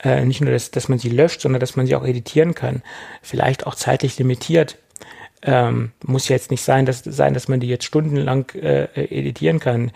äh, 0.04 0.26
nicht 0.26 0.42
nur, 0.42 0.52
dass, 0.52 0.72
dass 0.72 0.90
man 0.90 1.00
sie 1.00 1.10
löscht, 1.10 1.42
sondern 1.42 1.60
dass 1.60 1.76
man 1.76 1.88
sie 1.88 1.96
auch 1.96 2.06
editieren 2.06 2.54
kann. 2.54 2.84
Vielleicht 3.22 3.66
auch 3.66 3.76
zeitlich 3.76 4.18
limitiert. 4.18 4.78
Ähm, 5.44 5.92
muss 6.04 6.30
jetzt 6.30 6.52
nicht 6.52 6.64
sein, 6.64 6.86
dass, 6.86 7.04
sein, 7.04 7.34
dass 7.34 7.48
man 7.48 7.60
die 7.60 7.68
jetzt 7.68 7.86
stundenlang 7.86 8.50
äh, 8.56 8.86
editieren 8.96 9.60
kann. 9.60 9.92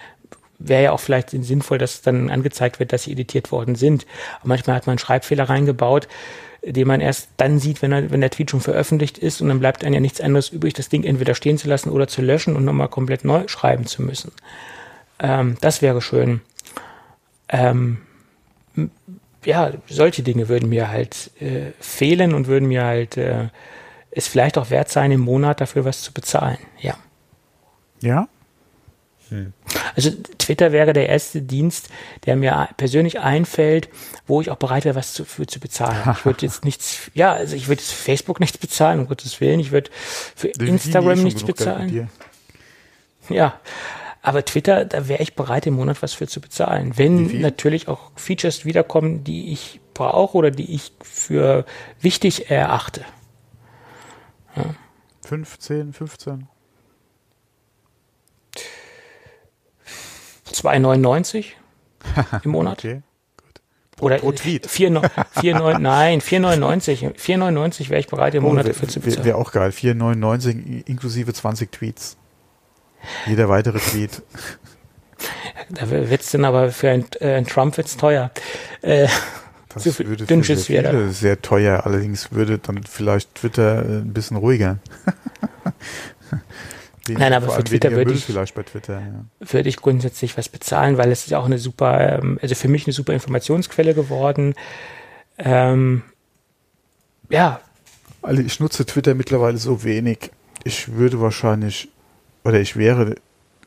Wäre 0.60 0.84
ja 0.84 0.92
auch 0.92 1.00
vielleicht 1.00 1.32
sinnvoll, 1.32 1.78
dass 1.78 2.02
dann 2.02 2.30
angezeigt 2.30 2.80
wird, 2.80 2.94
dass 2.94 3.04
sie 3.04 3.12
editiert 3.12 3.52
worden 3.52 3.76
sind. 3.76 4.06
Aber 4.40 4.50
manchmal 4.50 4.76
hat 4.76 4.88
man 4.88 5.00
Schreibfehler 5.00 5.50
reingebaut, 5.50 6.08
den 6.64 6.88
man 6.88 7.02
erst 7.02 7.30
dann 7.38 7.60
sieht, 7.60 7.82
wenn, 7.82 7.92
er, 7.92 8.12
wenn 8.12 8.22
der 8.22 8.30
Tweet 8.30 8.52
schon 8.52 8.62
veröffentlicht 8.62 9.18
ist 9.18 9.42
und 9.42 9.48
dann 9.48 9.60
bleibt 9.60 9.84
einem 9.84 9.96
ja 9.96 10.00
nichts 10.00 10.22
anderes 10.22 10.50
übrig, 10.50 10.74
das 10.74 10.90
Ding 10.90 11.04
entweder 11.04 11.34
stehen 11.34 11.58
zu 11.58 11.68
lassen 11.68 11.90
oder 11.90 12.08
zu 12.08 12.22
löschen 12.22 12.56
und 12.56 12.66
nochmal 12.66 12.88
komplett 12.88 13.26
neu 13.26 13.48
schreiben 13.48 13.86
zu 13.88 14.04
müssen. 14.04 14.32
Ähm, 15.20 15.58
das 15.62 15.82
wäre 15.82 16.02
schön. 16.02 16.42
Ähm, 17.50 17.98
ja, 19.44 19.72
solche 19.90 20.22
Dinge 20.24 20.50
würden 20.50 20.70
mir 20.70 20.90
halt 20.90 21.32
äh, 21.40 21.72
fehlen 21.80 22.34
und 22.34 22.48
würden 22.48 22.68
mir 22.68 22.86
halt 22.86 23.18
äh, 23.18 23.50
es 24.12 24.28
vielleicht 24.28 24.58
auch 24.58 24.70
wert 24.70 24.90
sein, 24.90 25.12
im 25.12 25.22
Monat 25.22 25.62
dafür 25.62 25.86
was 25.86 26.02
zu 26.02 26.14
bezahlen. 26.14 26.58
Ja. 26.80 26.96
Ja? 28.02 28.28
Hm. 29.32 29.54
Also 29.96 30.12
Twitter 30.38 30.74
wäre 30.74 30.92
der 30.92 31.08
erste 31.08 31.42
Dienst, 31.42 31.90
der 32.26 32.36
mir 32.36 32.68
persönlich 32.76 33.20
einfällt, 33.22 33.90
wo 34.28 34.42
ich 34.42 34.52
auch 34.52 34.58
bereit 34.58 34.84
wäre, 34.84 34.96
was 34.96 35.14
zu, 35.14 35.24
für 35.24 35.48
zu 35.48 35.60
bezahlen. 35.60 35.98
Ich 36.22 36.26
würde 36.26 36.46
jetzt 36.46 36.66
nichts, 36.66 37.10
ja, 37.14 37.32
also 37.32 37.56
ich 37.56 37.70
würde 37.70 37.82
Facebook 37.82 38.40
nichts 38.42 38.58
bezahlen, 38.58 39.00
um 39.00 39.08
Gottes 39.08 39.40
Willen. 39.40 39.60
Ich 39.62 39.72
würde 39.72 39.90
für 40.36 40.50
Instagram 40.50 41.24
nichts 41.24 41.44
bezahlen. 41.44 42.10
Ja, 43.30 43.60
aber 44.22 44.44
Twitter, 44.44 44.84
da 44.84 45.08
wäre 45.08 45.24
ich 45.24 45.36
bereit, 45.36 45.66
im 45.66 45.76
Monat 45.76 46.02
was 46.02 46.14
für 46.14 46.28
zu 46.28 46.42
bezahlen. 46.42 46.98
Wenn 46.98 47.40
natürlich 47.40 47.88
auch 47.88 48.12
Features 48.16 48.66
wiederkommen, 48.66 49.24
die 49.24 49.54
ich 49.54 49.80
brauche 49.94 50.38
oder 50.38 50.52
die 50.52 50.76
ich 50.76 50.92
für 51.02 51.66
wichtig 52.02 52.52
erachte. 52.52 53.06
Ja. 54.56 54.66
15, 55.26 55.94
15? 55.94 56.48
2,99 60.54 61.46
im 62.44 62.52
Monat. 62.52 62.80
okay. 62.80 63.02
Oder 64.00 64.18
pro 64.18 64.32
Tweet. 64.32 64.66
4, 64.66 65.02
4, 65.40 65.56
9, 65.56 65.82
nein, 65.82 66.22
4,99. 66.22 67.14
4,99 67.16 67.90
wäre 67.90 68.00
ich 68.00 68.08
bereit, 68.08 68.34
im 68.34 68.44
oh, 68.44 68.50
Monat 68.50 68.68
dafür 68.68 68.88
zu 68.88 69.00
bezahlen. 69.00 69.26
Wäre 69.26 69.38
auch 69.38 69.52
geil. 69.52 69.70
4,99 69.70 70.88
inklusive 70.88 71.32
20 71.34 71.72
Tweets. 71.72 72.18
Jeder 73.28 73.48
weitere 73.50 73.80
Tweet. 73.80 74.22
Da 75.70 75.88
wird 75.92 76.22
es 76.22 76.32
dann 76.32 76.46
aber 76.46 76.72
für 76.72 76.90
ein, 76.90 77.06
äh, 77.20 77.44
Trump 77.44 77.78
wird's 77.78 77.96
teuer. 77.96 78.32
Äh, 78.82 79.08
das 79.70 79.84
so 79.84 80.00
würde 80.00 80.26
für 80.26 80.44
sehr, 80.44 80.58
viele 80.58 81.12
sehr 81.12 81.42
teuer, 81.42 81.86
allerdings 81.86 82.32
würde 82.32 82.58
dann 82.58 82.82
vielleicht 82.84 83.36
Twitter 83.36 83.86
äh, 83.86 83.98
ein 84.00 84.14
bisschen 84.14 84.38
ruhiger. 84.38 84.80
Nein, 87.10 87.34
aber 87.34 87.50
für 87.50 87.64
Twitter 87.64 87.92
würde 87.92 88.14
ich, 88.14 88.26
vielleicht 88.26 88.54
bei 88.54 88.64
Twitter, 88.64 89.02
ja. 89.02 89.52
würde 89.52 89.70
ich 89.70 89.78
grundsätzlich 89.78 90.38
was 90.38 90.50
bezahlen, 90.50 90.98
weil 90.98 91.12
es 91.12 91.24
ist 91.24 91.32
ja 91.32 91.40
auch 91.40 91.46
eine 91.46 91.58
super, 91.58 92.20
ähm, 92.20 92.38
also 92.42 92.54
für 92.54 92.68
mich 92.68 92.86
eine 92.86 92.94
super 92.94 93.14
Informationsquelle 93.14 93.94
geworden. 93.94 94.54
Ähm, 95.38 96.04
ja. 97.30 97.60
Also 98.22 98.42
ich 98.44 98.60
nutze 98.60 98.86
Twitter 98.86 99.16
mittlerweile 99.16 99.58
so 99.58 99.84
wenig. 99.84 100.32
Ich 100.64 100.94
würde 100.94 101.20
wahrscheinlich 101.20 101.90
oder 102.44 102.60
ich 102.60 102.76
wäre 102.76 103.16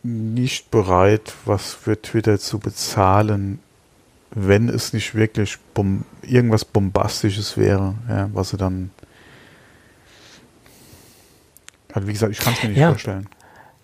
nicht 0.02 0.70
bereit, 0.70 1.32
was 1.44 1.72
für 1.72 2.00
Twitter 2.00 2.38
zu 2.38 2.58
bezahlen, 2.58 3.60
wenn 4.30 4.68
es 4.68 4.92
nicht 4.92 5.14
wirklich 5.14 5.58
bom 5.74 6.04
irgendwas 6.22 6.64
Bombastisches 6.64 7.56
wäre, 7.56 7.94
ja, 8.08 8.28
was 8.32 8.50
sie 8.50 8.56
dann. 8.56 8.90
Also 11.94 12.08
wie 12.08 12.12
gesagt, 12.12 12.32
ich 12.32 12.40
kann 12.40 12.52
es 12.52 12.62
mir 12.62 12.68
nicht 12.70 12.78
ja. 12.78 12.88
vorstellen. 12.90 13.28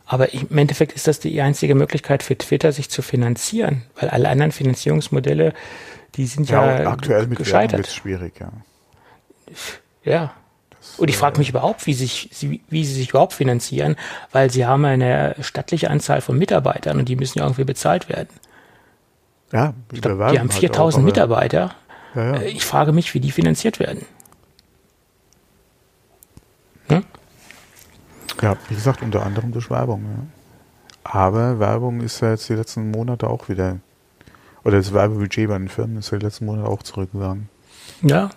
Aber 0.05 0.35
im 0.35 0.59
Endeffekt 0.59 0.93
ist 0.93 1.07
das 1.07 1.20
die 1.20 1.41
einzige 1.41 1.77
Möglichkeit 1.77 2.24
für 2.24 2.37
Twitter, 2.37 2.73
sich 2.73 2.91
zu 2.91 3.01
finanzieren, 3.01 3.85
weil 3.99 4.11
alle 4.11 4.28
anderen 4.28 4.51
Finanzierungsmodelle, 4.51 5.55
die 6.16 6.27
sind 6.27 6.51
ja, 6.51 6.82
ja 6.82 6.91
aktuell 6.91 7.28
mit 7.28 7.39
gescheitert. 7.39 7.78
Werbung 7.78 7.93
schwierig, 7.93 8.41
ja. 8.41 8.53
Ja, 10.03 10.35
und 10.97 11.09
ich 11.09 11.16
frage 11.16 11.39
mich 11.39 11.51
überhaupt, 11.51 11.87
wie, 11.87 11.95
sich, 11.95 12.31
wie 12.69 12.85
sie 12.85 12.95
sich 12.95 13.11
überhaupt 13.11 13.35
finanzieren, 13.35 13.97
weil 14.32 14.51
sie 14.51 14.66
haben 14.66 14.85
eine 14.85 15.37
stattliche 15.41 15.91
Anzahl 15.91 16.20
von 16.20 16.37
Mitarbeitern 16.37 16.99
und 16.99 17.09
die 17.09 17.16
müssen 17.16 17.39
ja 17.39 17.45
irgendwie 17.45 17.65
bezahlt 17.65 18.09
werden. 18.09 18.28
Ja, 19.53 19.74
ich 19.93 20.01
glaub, 20.01 20.31
die 20.31 20.39
haben 20.39 20.51
4000 20.51 21.05
halt 21.05 21.05
Mitarbeiter. 21.05 21.74
Ja, 22.15 22.24
ja. 22.24 22.41
Äh, 22.41 22.49
ich 22.49 22.65
frage 22.65 22.93
mich, 22.93 23.15
wie 23.15 23.20
die 23.20 23.31
finanziert 23.31 23.78
werden. 23.78 24.05
Hm? 26.89 27.05
Ja, 28.43 28.57
wie 28.69 28.75
gesagt, 28.75 29.03
unter 29.03 29.25
anderem 29.25 29.53
durch 29.53 29.71
Werbung. 29.71 30.05
Ja. 30.05 30.27
Aber 31.05 31.59
Werbung 31.59 32.01
ist 32.01 32.21
ja 32.21 32.31
jetzt 32.31 32.49
die 32.49 32.55
letzten 32.55 32.91
Monate 32.91 33.29
auch 33.29 33.49
wieder, 33.49 33.79
oder 34.65 34.77
das 34.77 34.93
Werbebudget 34.93 35.49
bei 35.49 35.59
den 35.59 35.69
Firmen 35.69 35.99
ist 35.99 36.11
ja 36.11 36.19
die 36.19 36.27
letzten 36.27 36.47
Monate 36.47 36.69
auch 36.69 36.83
zurückgegangen. 36.83 37.49
Ja. 38.03 38.31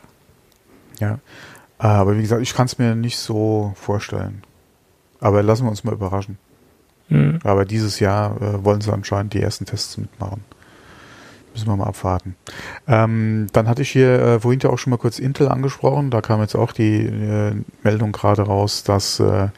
Ja. 0.99 1.19
Aber 1.77 2.17
wie 2.17 2.21
gesagt, 2.21 2.41
ich 2.41 2.53
kann 2.53 2.65
es 2.65 2.77
mir 2.77 2.95
nicht 2.95 3.17
so 3.17 3.73
vorstellen. 3.75 4.43
Aber 5.19 5.43
lassen 5.43 5.65
wir 5.65 5.69
uns 5.69 5.83
mal 5.83 5.93
überraschen. 5.93 6.37
Mhm. 7.09 7.39
Aber 7.43 7.65
dieses 7.65 7.99
Jahr 7.99 8.41
äh, 8.41 8.63
wollen 8.63 8.81
sie 8.81 8.91
anscheinend 8.91 9.33
die 9.33 9.41
ersten 9.41 9.65
Tests 9.65 9.97
mitmachen. 9.97 10.43
Müssen 11.53 11.67
wir 11.67 11.75
mal 11.77 11.85
abwarten. 11.85 12.35
Ähm, 12.87 13.47
dann 13.53 13.67
hatte 13.67 13.83
ich 13.83 13.91
hier 13.91 14.19
äh, 14.19 14.39
vorhin 14.39 14.59
ja 14.59 14.71
auch 14.71 14.77
schon 14.77 14.91
mal 14.91 14.97
kurz 14.97 15.19
Intel 15.19 15.49
angesprochen. 15.49 16.09
Da 16.09 16.21
kam 16.21 16.41
jetzt 16.41 16.55
auch 16.55 16.71
die 16.71 17.05
äh, 17.05 17.53
Meldung 17.83 18.11
gerade 18.11 18.41
raus, 18.41 18.83
dass 18.83 19.19
äh, 19.19 19.49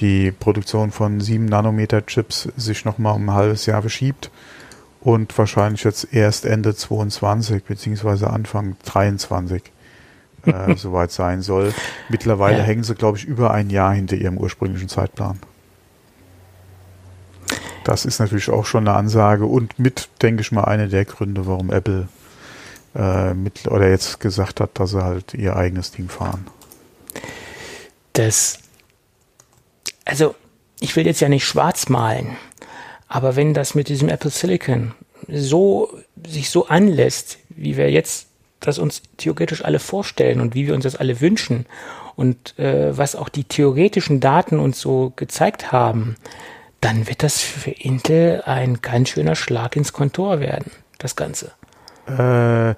die 0.00 0.32
Produktion 0.32 0.90
von 0.90 1.20
7 1.20 1.44
Nanometer 1.44 2.04
Chips 2.04 2.48
sich 2.56 2.84
nochmal 2.84 3.14
um 3.14 3.28
ein 3.28 3.34
halbes 3.34 3.66
Jahr 3.66 3.82
verschiebt. 3.82 4.30
und 5.02 5.36
wahrscheinlich 5.38 5.84
jetzt 5.84 6.12
erst 6.12 6.44
Ende 6.44 6.74
22 6.74 7.64
beziehungsweise 7.64 8.28
Anfang 8.28 8.76
23 8.84 9.62
äh, 10.46 10.74
soweit 10.76 11.10
sein 11.10 11.42
soll. 11.42 11.72
Mittlerweile 12.08 12.58
ja. 12.58 12.64
hängen 12.64 12.82
sie, 12.82 12.94
glaube 12.94 13.18
ich, 13.18 13.24
über 13.24 13.50
ein 13.52 13.70
Jahr 13.70 13.94
hinter 13.94 14.16
ihrem 14.16 14.36
ursprünglichen 14.36 14.88
Zeitplan. 14.88 15.38
Das 17.84 18.04
ist 18.04 18.18
natürlich 18.18 18.50
auch 18.50 18.66
schon 18.66 18.86
eine 18.86 18.96
Ansage 18.96 19.46
und 19.46 19.78
mit, 19.78 20.08
denke 20.22 20.42
ich 20.42 20.52
mal, 20.52 20.64
einer 20.64 20.86
der 20.86 21.04
Gründe, 21.04 21.46
warum 21.46 21.70
Apple 21.70 22.08
äh, 22.94 23.34
mit, 23.34 23.66
oder 23.66 23.88
jetzt 23.88 24.20
gesagt 24.20 24.60
hat, 24.60 24.78
dass 24.78 24.90
sie 24.90 25.02
halt 25.02 25.34
ihr 25.34 25.56
eigenes 25.56 25.90
Ding 25.90 26.08
fahren. 26.08 26.46
Das, 28.12 28.58
also 30.04 30.34
ich 30.80 30.96
will 30.96 31.06
jetzt 31.06 31.20
ja 31.20 31.28
nicht 31.28 31.44
schwarz 31.44 31.88
malen, 31.88 32.36
aber 33.08 33.36
wenn 33.36 33.54
das 33.54 33.74
mit 33.74 33.88
diesem 33.88 34.08
Apple 34.08 34.30
Silicon 34.30 34.92
so 35.28 35.98
sich 36.26 36.50
so 36.50 36.66
anlässt, 36.66 37.38
wie 37.50 37.76
wir 37.76 37.90
jetzt 37.90 38.26
das 38.60 38.78
uns 38.78 39.02
theoretisch 39.16 39.64
alle 39.64 39.78
vorstellen 39.78 40.40
und 40.40 40.54
wie 40.54 40.66
wir 40.66 40.74
uns 40.74 40.84
das 40.84 40.96
alle 40.96 41.20
wünschen 41.20 41.66
und 42.16 42.58
äh, 42.58 42.96
was 42.96 43.16
auch 43.16 43.28
die 43.28 43.44
theoretischen 43.44 44.20
Daten 44.20 44.58
uns 44.58 44.80
so 44.80 45.12
gezeigt 45.16 45.72
haben, 45.72 46.16
dann 46.80 47.08
wird 47.08 47.22
das 47.22 47.40
für 47.40 47.70
Intel 47.70 48.42
ein 48.46 48.80
ganz 48.80 49.10
schöner 49.10 49.34
Schlag 49.34 49.76
ins 49.76 49.92
Kontor 49.92 50.40
werden, 50.40 50.70
das 50.98 51.16
Ganze. 51.16 51.52
Äh, 52.06 52.74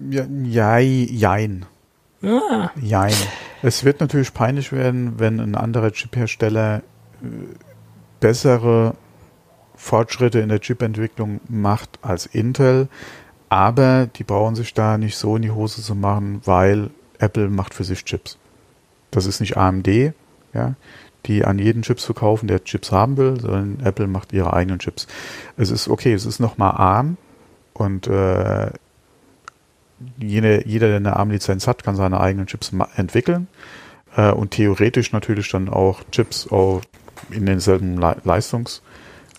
ja, 0.00 0.78
jein. 0.78 1.66
Ah. 2.22 2.70
Jein. 2.80 3.14
Es 3.62 3.84
wird 3.84 4.00
natürlich 4.00 4.32
peinlich 4.32 4.72
werden, 4.72 5.18
wenn 5.18 5.40
ein 5.40 5.54
anderer 5.54 5.92
Chip-Hersteller 5.92 6.78
äh, 6.78 7.26
bessere 8.20 8.94
Fortschritte 9.74 10.40
in 10.40 10.48
der 10.48 10.60
Chip-Entwicklung 10.60 11.40
macht 11.48 11.98
als 12.02 12.26
Intel, 12.26 12.88
aber 13.48 14.06
die 14.06 14.24
brauchen 14.24 14.54
sich 14.54 14.74
da 14.74 14.96
nicht 14.96 15.16
so 15.16 15.36
in 15.36 15.42
die 15.42 15.50
Hose 15.50 15.82
zu 15.82 15.94
machen, 15.94 16.40
weil 16.44 16.90
Apple 17.18 17.48
macht 17.48 17.74
für 17.74 17.84
sich 17.84 18.04
Chips. 18.04 18.38
Das 19.10 19.26
ist 19.26 19.40
nicht 19.40 19.56
AMD, 19.56 20.14
ja, 20.54 20.74
die 21.26 21.44
an 21.44 21.58
jeden 21.58 21.82
Chips 21.82 22.04
verkaufen, 22.04 22.48
der 22.48 22.64
Chips 22.64 22.92
haben 22.92 23.16
will, 23.16 23.40
sondern 23.40 23.78
Apple 23.84 24.06
macht 24.06 24.32
ihre 24.32 24.52
eigenen 24.52 24.78
Chips. 24.78 25.06
Es 25.56 25.70
ist 25.70 25.88
okay, 25.88 26.12
es 26.12 26.26
ist 26.26 26.40
nochmal 26.40 26.72
ARM 26.72 27.16
und 27.74 28.06
äh, 28.06 28.70
jede, 30.18 30.66
jeder, 30.66 30.88
der 30.88 30.96
eine 30.96 31.16
ARM-Lizenz 31.16 31.66
hat, 31.66 31.84
kann 31.84 31.94
seine 31.94 32.20
eigenen 32.20 32.46
Chips 32.46 32.72
entwickeln 32.96 33.46
äh, 34.16 34.32
und 34.32 34.50
theoretisch 34.50 35.12
natürlich 35.12 35.48
dann 35.50 35.68
auch 35.68 36.02
Chips 36.10 36.48
auch 36.50 36.82
in 37.30 37.46
denselben 37.46 37.98
Le 37.98 38.16
Leistungs- 38.24 38.82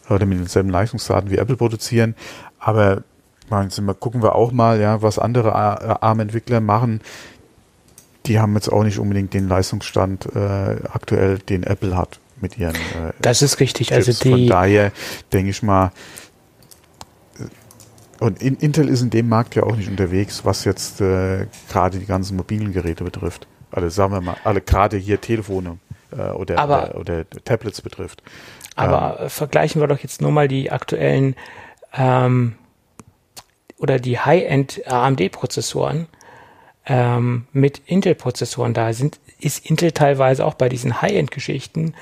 oder 0.09 0.25
mit 0.25 0.39
denselben 0.39 0.69
Leistungsdaten 0.69 1.29
wie 1.31 1.37
Apple 1.37 1.57
produzieren. 1.57 2.15
Aber 2.59 3.03
mal, 3.49 3.69
gucken 3.99 4.23
wir 4.23 4.35
auch 4.35 4.51
mal, 4.51 4.79
ja, 4.79 5.01
was 5.01 5.19
andere 5.19 5.53
ARM-Entwickler 5.53 6.59
machen 6.59 7.01
die 8.25 8.39
haben 8.39 8.53
jetzt 8.55 8.69
auch 8.69 8.83
nicht 8.83 8.99
unbedingt 8.99 9.33
den 9.33 9.47
Leistungsstand 9.47 10.27
äh, 10.35 10.77
aktuell, 10.91 11.39
den 11.39 11.63
Apple 11.63 11.97
hat 11.97 12.19
mit 12.39 12.57
ihren. 12.57 12.75
Äh, 12.75 13.13
das 13.21 13.41
ist 13.41 13.59
richtig. 13.59 13.93
Also 13.93 14.11
Chips. 14.11 14.21
Also 14.21 14.35
die 14.35 14.41
Von 14.43 14.47
daher 14.47 14.91
denke 15.31 15.49
ich 15.49 15.63
mal, 15.63 15.91
äh, 17.39 18.23
und 18.23 18.41
in, 18.41 18.55
Intel 18.57 18.87
ist 18.87 19.01
in 19.01 19.09
dem 19.09 19.27
Markt 19.27 19.55
ja 19.55 19.63
auch 19.63 19.75
nicht 19.75 19.89
unterwegs, 19.89 20.45
was 20.45 20.63
jetzt 20.65 21.01
äh, 21.01 21.47
gerade 21.69 21.99
die 21.99 22.05
ganzen 22.05 22.37
mobilen 22.37 22.71
Geräte 22.71 23.03
betrifft. 23.03 23.47
Also 23.71 23.89
sagen 23.89 24.13
wir 24.13 24.21
mal, 24.21 24.37
alle 24.43 24.61
gerade 24.61 24.97
hier 24.97 25.19
Telefone 25.19 25.79
äh, 26.11 26.29
oder, 26.29 26.59
aber, 26.59 26.95
oder, 26.95 27.27
Tablets 27.43 27.81
betrifft. 27.81 28.21
Aber 28.75 29.19
ähm, 29.21 29.29
vergleichen 29.29 29.81
wir 29.81 29.87
doch 29.87 29.99
jetzt 29.99 30.21
nur 30.21 30.31
mal 30.31 30.47
die 30.47 30.71
aktuellen 30.71 31.35
ähm, 31.93 32.55
oder 33.77 33.99
die 33.99 34.19
High-End 34.19 34.83
AMD-Prozessoren 34.87 36.07
ähm, 36.85 37.47
mit 37.53 37.81
Intel-Prozessoren 37.85 38.73
da 38.73 38.93
sind, 38.93 39.19
ist 39.39 39.65
Intel 39.65 39.91
teilweise 39.91 40.45
auch 40.45 40.53
bei 40.53 40.69
diesen 40.69 41.01
High-End-Geschichten 41.01 41.93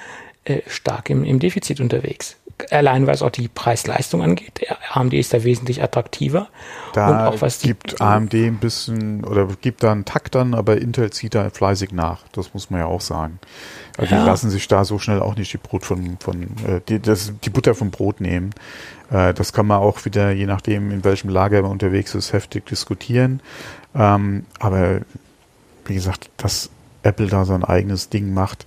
äh, 0.46 0.62
stark 0.68 1.10
im, 1.10 1.24
im 1.24 1.40
Defizit 1.40 1.80
unterwegs. 1.80 2.38
Allein 2.70 3.08
was 3.08 3.22
auch 3.22 3.32
die 3.32 3.48
Preis-Leistung 3.48 4.22
angeht. 4.22 4.62
AMD 4.92 5.14
ist 5.14 5.34
da 5.34 5.44
wesentlich 5.44 5.82
attraktiver. 5.82 6.48
Da 6.94 7.10
und 7.10 7.34
auch 7.34 7.42
was 7.42 7.60
gibt 7.62 7.92
die, 7.92 8.02
AMD 8.02 8.34
ein 8.34 8.58
bisschen 8.58 9.24
oder 9.24 9.48
gibt 9.62 9.84
da 9.84 9.92
einen 9.92 10.06
Takt 10.06 10.36
dann, 10.36 10.54
aber 10.54 10.78
Intel 10.78 11.12
zieht 11.12 11.34
da 11.34 11.50
fleißig 11.50 11.92
nach. 11.92 12.24
Das 12.34 12.54
muss 12.54 12.70
man 12.70 12.82
ja 12.82 12.86
auch 12.86 13.02
sagen. 13.02 13.40
Also 13.98 14.14
ja. 14.14 14.22
Die 14.22 14.28
lassen 14.28 14.50
sich 14.50 14.68
da 14.68 14.86
so 14.86 15.00
schnell 15.00 15.22
auch 15.22 15.36
nicht 15.36 15.54
die 15.54 15.58
Brot 15.58 15.86
von, 15.86 16.18
von 16.20 16.44
äh, 16.44 16.82
die, 16.88 17.00
das, 17.00 17.34
die 17.44 17.50
Butter 17.50 17.74
vom 17.74 17.92
Brot 17.92 18.22
nehmen. 18.22 18.52
Äh, 19.12 19.34
das 19.34 19.54
kann 19.54 19.68
man 19.68 19.80
auch 19.80 20.06
wieder, 20.06 20.32
je 20.32 20.46
nachdem, 20.46 20.92
in 20.92 21.04
welchem 21.04 21.30
Lager 21.30 21.62
man 21.62 21.72
unterwegs 21.72 22.16
ist, 22.16 22.34
heftig 22.34 22.66
diskutieren. 22.66 23.42
Ähm, 23.96 24.46
aber 24.60 25.02
wie 25.86 25.96
gesagt, 25.96 26.30
dass 26.38 26.70
Apple 27.04 27.28
da 27.28 27.46
sein 27.46 27.64
eigenes 27.64 28.10
Ding 28.10 28.34
macht, 28.34 28.66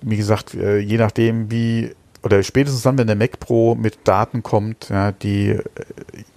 wie 0.00 0.16
gesagt, 0.16 0.54
äh, 0.54 0.78
je 0.78 0.98
nachdem 0.98 1.50
wie 1.50 1.94
oder 2.22 2.42
spätestens 2.42 2.82
dann, 2.82 2.98
wenn 2.98 3.06
der 3.06 3.16
Mac 3.16 3.38
Pro 3.38 3.74
mit 3.74 3.98
Daten 4.04 4.42
kommt, 4.42 4.88
ja, 4.88 5.12
die 5.12 5.50
äh, 5.50 5.62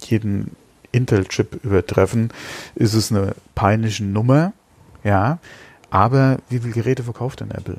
jeden 0.00 0.56
Intel-Chip 0.92 1.64
übertreffen, 1.64 2.32
ist 2.74 2.94
es 2.94 3.10
eine 3.10 3.34
peinliche 3.54 4.04
Nummer, 4.04 4.52
ja. 5.04 5.38
Aber 5.90 6.38
wie 6.48 6.58
viele 6.58 6.72
Geräte 6.72 7.02
verkauft 7.02 7.40
denn 7.40 7.50
Apple? 7.50 7.78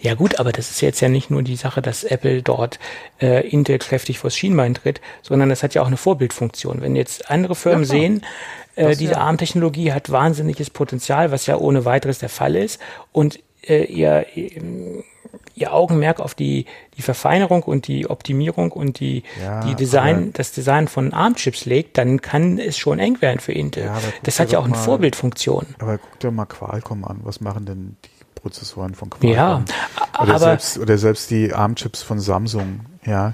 Ja 0.00 0.14
gut, 0.14 0.38
aber 0.38 0.52
das 0.52 0.70
ist 0.70 0.80
jetzt 0.80 1.00
ja 1.00 1.08
nicht 1.08 1.30
nur 1.30 1.42
die 1.42 1.56
Sache, 1.56 1.82
dass 1.82 2.04
Apple 2.04 2.42
dort 2.42 2.78
äh, 3.20 3.46
Intel 3.48 3.78
kräftig 3.78 4.18
vors 4.18 4.36
Schienbein 4.36 4.74
tritt, 4.74 5.00
sondern 5.22 5.48
das 5.48 5.62
hat 5.62 5.74
ja 5.74 5.82
auch 5.82 5.86
eine 5.86 5.96
Vorbildfunktion. 5.96 6.80
Wenn 6.80 6.96
jetzt 6.96 7.30
andere 7.30 7.54
Firmen 7.54 7.84
ja, 7.84 7.90
sehen, 7.90 8.26
äh, 8.76 8.96
diese 8.96 9.12
ja. 9.12 9.18
ARM-Technologie 9.18 9.92
hat 9.92 10.10
wahnsinniges 10.10 10.70
Potenzial, 10.70 11.30
was 11.30 11.46
ja 11.46 11.56
ohne 11.56 11.84
weiteres 11.84 12.18
der 12.18 12.28
Fall 12.28 12.56
ist, 12.56 12.80
und 13.12 13.38
äh, 13.62 13.84
ihr, 13.84 14.26
ihr 15.54 15.72
Augenmerk 15.72 16.20
auf 16.20 16.34
die, 16.34 16.66
die 16.96 17.02
Verfeinerung 17.02 17.62
und 17.62 17.86
die 17.86 18.08
Optimierung 18.08 18.72
und 18.72 19.00
die, 19.00 19.22
ja, 19.40 19.60
die 19.64 19.74
Design, 19.74 20.32
das 20.32 20.52
Design 20.52 20.88
von 20.88 21.12
ARM-Chips 21.12 21.64
legt, 21.64 21.96
dann 21.98 22.20
kann 22.20 22.58
es 22.58 22.76
schon 22.76 22.98
eng 22.98 23.20
werden 23.20 23.40
für 23.40 23.52
Intel. 23.52 23.84
Ja, 23.84 24.00
das 24.22 24.40
hat 24.40 24.52
ja 24.52 24.58
auch 24.58 24.64
eine 24.64 24.72
mal, 24.72 24.82
Vorbildfunktion. 24.82 25.66
Aber 25.78 25.98
guck 25.98 26.20
dir 26.20 26.30
mal 26.30 26.46
Qualcomm 26.46 27.04
an. 27.04 27.20
Was 27.22 27.40
machen 27.40 27.66
denn 27.66 27.96
die 28.04 28.13
Prozessoren 28.44 28.94
von 28.94 29.08
Qualcomm. 29.08 29.34
Ja, 29.34 29.64
oder, 30.20 30.38
selbst, 30.38 30.76
oder 30.76 30.98
selbst 30.98 31.30
die 31.30 31.54
ARM-Chips 31.54 32.02
von 32.02 32.20
Samsung, 32.20 32.80
ja. 33.06 33.32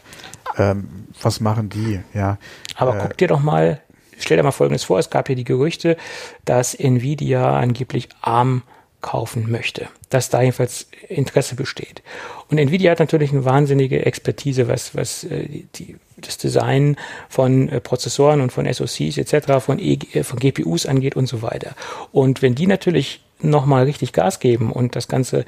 Ähm, 0.56 1.06
was 1.20 1.40
machen 1.40 1.68
die, 1.68 2.00
ja. 2.14 2.38
Aber 2.76 2.96
äh, 2.96 2.98
guck 3.02 3.18
dir 3.18 3.26
doch 3.26 3.40
mal, 3.40 3.80
stell 4.18 4.36
dir 4.36 4.44
mal 4.44 4.52
Folgendes 4.52 4.84
vor, 4.84 5.00
es 5.00 5.10
gab 5.10 5.26
hier 5.26 5.34
die 5.34 5.42
Gerüchte, 5.42 5.96
dass 6.44 6.74
Nvidia 6.74 7.58
angeblich 7.58 8.08
ARM 8.20 8.62
kaufen 9.00 9.50
möchte, 9.50 9.88
dass 10.10 10.28
da 10.28 10.42
jedenfalls 10.42 10.86
Interesse 11.08 11.56
besteht. 11.56 12.02
Und 12.48 12.58
Nvidia 12.58 12.92
hat 12.92 13.00
natürlich 13.00 13.32
eine 13.32 13.44
wahnsinnige 13.44 14.06
Expertise, 14.06 14.68
was, 14.68 14.94
was 14.94 15.24
äh, 15.24 15.64
die, 15.74 15.96
das 16.18 16.38
Design 16.38 16.96
von 17.28 17.68
äh, 17.68 17.80
Prozessoren 17.80 18.42
und 18.42 18.52
von 18.52 18.72
SoCs 18.72 19.18
etc., 19.18 19.58
von, 19.58 19.80
e, 19.80 19.98
von 20.22 20.38
GPUs 20.38 20.86
angeht 20.86 21.16
und 21.16 21.26
so 21.26 21.42
weiter. 21.42 21.74
Und 22.12 22.42
wenn 22.42 22.54
die 22.54 22.68
natürlich 22.68 23.22
nochmal 23.42 23.84
richtig 23.84 24.12
Gas 24.12 24.40
geben 24.40 24.72
und 24.72 24.96
das 24.96 25.08
Ganze 25.08 25.44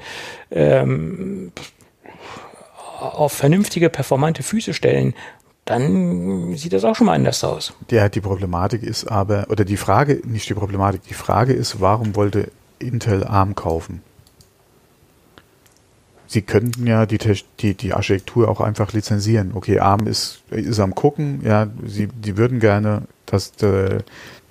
ähm, 0.51 1.51
auf 2.99 3.33
vernünftige, 3.33 3.89
performante 3.89 4.43
Füße 4.43 4.73
stellen, 4.73 5.13
dann 5.65 6.55
sieht 6.57 6.73
das 6.73 6.83
auch 6.83 6.95
schon 6.95 7.07
mal 7.07 7.13
anders 7.13 7.43
aus. 7.43 7.73
Ja, 7.89 8.09
die 8.09 8.21
Problematik 8.21 8.83
ist 8.83 9.05
aber, 9.05 9.47
oder 9.49 9.63
die 9.63 9.77
Frage, 9.77 10.21
nicht 10.25 10.49
die 10.49 10.53
Problematik, 10.53 11.03
die 11.03 11.13
Frage 11.13 11.53
ist, 11.53 11.79
warum 11.79 12.15
wollte 12.15 12.51
Intel 12.79 13.23
ARM 13.23 13.55
kaufen? 13.55 14.01
Sie 16.27 16.41
könnten 16.41 16.87
ja 16.87 17.05
die, 17.05 17.19
die, 17.59 17.75
die 17.75 17.93
Architektur 17.93 18.49
auch 18.49 18.59
einfach 18.59 18.91
lizenzieren. 18.91 19.51
Okay, 19.53 19.79
ARM 19.79 20.07
ist, 20.07 20.41
ist 20.49 20.79
am 20.79 20.95
gucken, 20.95 21.41
ja, 21.45 21.67
sie, 21.85 22.07
die 22.07 22.37
würden 22.37 22.59
gerne, 22.59 23.03
dass 23.25 23.51
äh, 23.61 23.99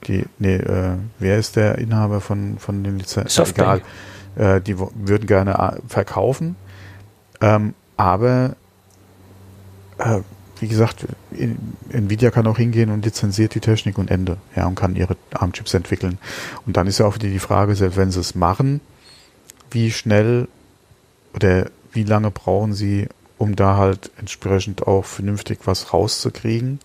die, 0.09 0.25
nee, 0.39 0.57
äh, 0.57 0.97
wer 1.19 1.39
ist 1.39 1.57
der 1.57 1.79
Inhaber 1.79 2.21
von, 2.21 2.59
von 2.59 2.83
den 2.85 2.99
Lizenzen? 2.99 3.47
Egal. 3.47 3.83
Äh, 4.37 4.61
die 4.61 4.79
würden 4.79 5.27
gerne 5.27 5.55
äh, 5.55 5.81
verkaufen. 5.89 6.57
Ähm, 7.41 7.75
aber 7.97 8.57
äh, 9.99 10.21
wie 10.63 10.69
gesagt, 10.69 11.07
Nvidia 11.91 12.31
kann 12.31 12.47
auch 12.47 12.57
hingehen 12.57 12.91
und 12.91 13.05
lizenziert 13.05 13.55
die 13.57 13.61
Technik 13.61 13.99
und 13.99 14.13
Ende, 14.13 14.37
ja, 14.55 14.65
und 14.67 14.77
kann 14.77 14.95
ihre 14.95 15.17
ARM-Chips 15.35 15.75
entwickeln. 15.75 16.19
Und 16.65 16.77
dann 16.77 16.87
ist 16.87 16.99
ja 16.99 17.07
auch 17.07 17.17
wieder 17.17 17.29
die 17.29 17.41
Frage, 17.41 17.75
selbst 17.75 17.97
wenn 17.97 18.13
sie 18.13 18.21
es 18.21 18.37
machen, 18.37 18.81
wie 19.73 19.91
schnell 19.91 20.47
oder 21.35 21.67
wie 21.93 22.05
lange 22.05 22.31
brauchen 22.31 22.75
sie, 22.75 23.09
um 23.39 23.57
da 23.57 23.77
halt 23.77 24.13
entsprechend 24.19 24.87
auch 24.87 25.05
vernünftig 25.05 25.59
was 25.65 25.93
rauszukriegen 25.93 26.79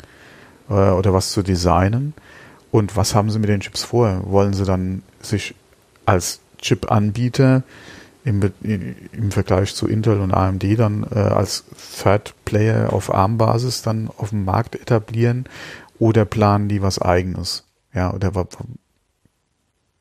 äh, 0.70 0.74
oder 0.74 1.14
was 1.14 1.32
zu 1.32 1.44
designen. 1.44 2.16
Und 2.72 2.96
was 2.96 3.16
haben 3.16 3.30
sie 3.30 3.40
mit 3.40 3.50
den 3.50 3.62
Chips 3.62 3.84
vor? 3.84 4.22
Wollen 4.26 4.54
sie 4.54 4.66
dann 4.66 5.04
sich 5.22 5.56
als 6.06 6.40
Chip-Anbieter 6.60 7.64
im, 8.24 8.42
im 8.62 9.32
Vergleich 9.32 9.74
zu 9.74 9.88
Intel 9.88 10.20
und 10.20 10.34
AMD 10.34 10.64
dann 10.78 11.06
äh, 11.12 11.20
als 11.20 11.64
Third 12.02 12.34
Player 12.44 12.92
auf 12.92 13.14
ARM-Basis 13.14 13.84
dann 13.84 14.10
auf 14.18 14.30
dem 14.30 14.44
Markt 14.44 14.76
etablieren 14.76 15.46
oder 15.98 16.26
planen 16.26 16.68
die 16.68 16.82
was 16.82 17.00
eigenes? 17.02 17.64
Ja, 17.94 18.14
oder 18.14 18.32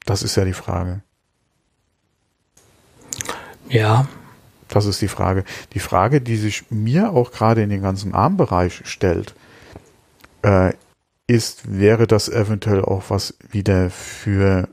das 0.05 0.23
ist 0.23 0.37
ja 0.37 0.45
die 0.45 0.53
Frage. 0.53 1.03
Ja. 3.69 4.09
Das 4.69 4.87
ist 4.87 5.01
die 5.01 5.09
Frage. 5.09 5.45
Die 5.75 5.79
Frage, 5.79 6.21
die 6.21 6.37
sich 6.37 6.71
mir 6.71 7.13
auch 7.13 7.31
gerade 7.31 7.63
in 7.63 7.71
den 7.71 7.83
ganzen 7.83 8.15
ARM-Bereich 8.15 8.83
stellt, 8.85 9.35
äh, 10.43 10.73
ist, 11.27 11.79
wäre 11.79 12.07
das 12.07 12.29
eventuell 12.29 12.83
auch 12.83 13.05
was 13.09 13.35
wieder 13.51 13.91
für, 13.91 14.69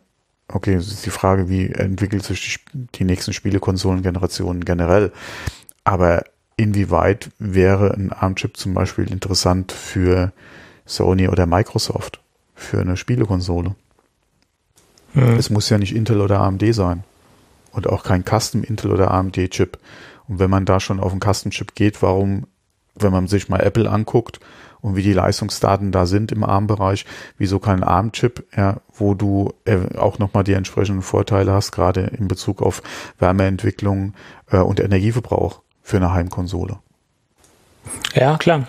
okay, 0.48 0.76
das 0.76 0.88
ist 0.88 1.06
die 1.06 1.12
Frage, 1.12 1.50
wie 1.50 1.68
entwickelt 1.70 2.24
sich 2.24 2.64
die, 2.74 2.88
die 2.96 3.04
nächsten 3.06 3.34
Spielekonsolengenerationen 3.34 4.64
generell, 4.64 5.12
aber 5.84 6.24
inwieweit 6.56 7.32
wäre 7.40 7.94
ein 7.94 8.12
ARM-Chip 8.12 8.58
zum 8.58 8.74
Beispiel 8.74 9.12
interessant 9.12 9.72
für 9.72 10.32
Sony 10.86 11.28
oder 11.28 11.46
Microsoft, 11.46 12.22
für 12.54 12.80
eine 12.80 12.98
Spielekonsole? 12.98 13.76
Mhm. 15.14 15.38
Es 15.38 15.50
muss 15.50 15.70
ja 15.70 15.78
nicht 15.78 15.96
Intel 15.96 16.22
oder 16.22 16.40
AMD 16.42 16.74
sein 16.74 17.04
und 17.72 17.88
auch 17.88 18.04
kein 18.04 18.24
Custom 18.24 18.64
Intel 18.64 18.92
oder 18.92 19.12
AMD 19.12 19.50
Chip. 19.50 19.80
Und 20.28 20.40
wenn 20.40 20.50
man 20.50 20.66
da 20.66 20.80
schon 20.80 21.00
auf 21.00 21.12
einen 21.12 21.22
Custom 21.22 21.52
Chip 21.52 21.76
geht, 21.76 22.02
warum, 22.02 22.46
wenn 22.96 23.12
man 23.12 23.28
sich 23.28 23.50
mal 23.50 23.60
Apple 23.60 23.90
anguckt, 23.90 24.40
und 24.84 24.98
wie 24.98 25.02
die 25.02 25.14
Leistungsdaten 25.14 25.92
da 25.92 26.06
sind 26.06 26.32
im 26.34 26.44
ARM-Bereich, 26.44 27.06
wieso 27.38 27.58
kein 27.58 27.84
ARM-Chip, 27.84 28.46
ja, 28.56 28.82
wo 28.94 29.14
du 29.14 29.54
äh, 29.64 29.98
auch 29.98 30.20
nochmal 30.20 30.44
die 30.44 30.54
entsprechenden 30.54 31.02
Vorteile 31.02 31.54
hast, 31.54 31.72
gerade 31.72 32.02
in 32.02 32.28
Bezug 32.28 32.62
auf 32.62 32.84
Wärmeentwicklung 33.18 34.14
äh, 34.52 34.58
und 34.58 34.82
Energieverbrauch 34.82 35.62
für 35.82 35.98
eine 35.98 36.12
Heimkonsole. 36.12 36.80
Ja, 38.14 38.38
klar. 38.38 38.68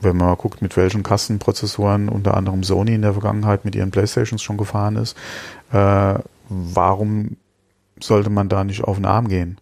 Wenn 0.00 0.16
man 0.16 0.28
mal 0.28 0.36
guckt, 0.36 0.62
mit 0.62 0.76
welchen 0.76 1.02
Kassenprozessoren 1.02 2.08
unter 2.08 2.36
anderem 2.36 2.62
Sony 2.62 2.94
in 2.94 3.02
der 3.02 3.12
Vergangenheit 3.12 3.64
mit 3.64 3.74
ihren 3.74 3.90
Playstations 3.90 4.40
schon 4.40 4.56
gefahren 4.56 4.94
ist, 4.94 5.16
äh, 5.72 6.14
warum 6.48 7.36
sollte 8.00 8.30
man 8.30 8.48
da 8.48 8.62
nicht 8.62 8.84
auf 8.84 8.96
den 8.96 9.04
Arm 9.06 9.26
gehen? 9.26 9.58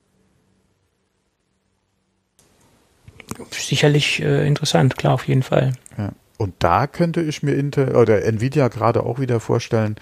Sicherlich 3.50 4.22
äh, 4.22 4.46
interessant, 4.46 4.96
klar, 4.96 5.14
auf 5.14 5.26
jeden 5.26 5.42
Fall. 5.42 5.72
Ja. 5.96 6.12
Und 6.38 6.54
da 6.58 6.86
könnte 6.86 7.22
ich 7.22 7.42
mir 7.42 7.54
Intel 7.54 7.96
oder 7.96 8.24
Nvidia 8.24 8.68
gerade 8.68 9.04
auch 9.04 9.18
wieder 9.18 9.40
vorstellen, 9.40 9.96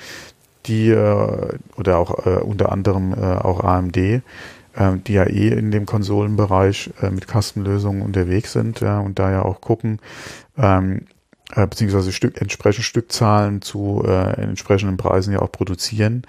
die 0.66 0.90
äh, 0.90 1.58
oder 1.76 1.98
auch 1.98 2.26
äh, 2.26 2.40
unter 2.40 2.72
anderem 2.72 3.12
äh, 3.12 3.36
auch 3.36 3.62
AMD, 3.62 3.96
äh, 3.96 4.20
die 5.06 5.12
ja 5.12 5.24
eh 5.24 5.48
in 5.48 5.70
dem 5.70 5.86
Konsolenbereich 5.86 6.90
äh, 7.00 7.10
mit 7.10 7.28
Kastenlösungen 7.28 8.02
unterwegs 8.02 8.52
sind 8.52 8.80
ja, 8.80 8.98
und 8.98 9.18
da 9.18 9.30
ja 9.30 9.42
auch 9.42 9.60
gucken, 9.60 10.00
ähm, 10.56 11.06
äh, 11.54 11.66
beziehungsweise 11.66 12.12
Stück, 12.12 12.40
entsprechend 12.40 12.84
Stückzahlen 12.84 13.62
zu 13.62 14.02
äh, 14.06 14.40
entsprechenden 14.40 14.96
Preisen 14.96 15.32
ja 15.32 15.40
auch 15.40 15.52
produzieren. 15.52 16.22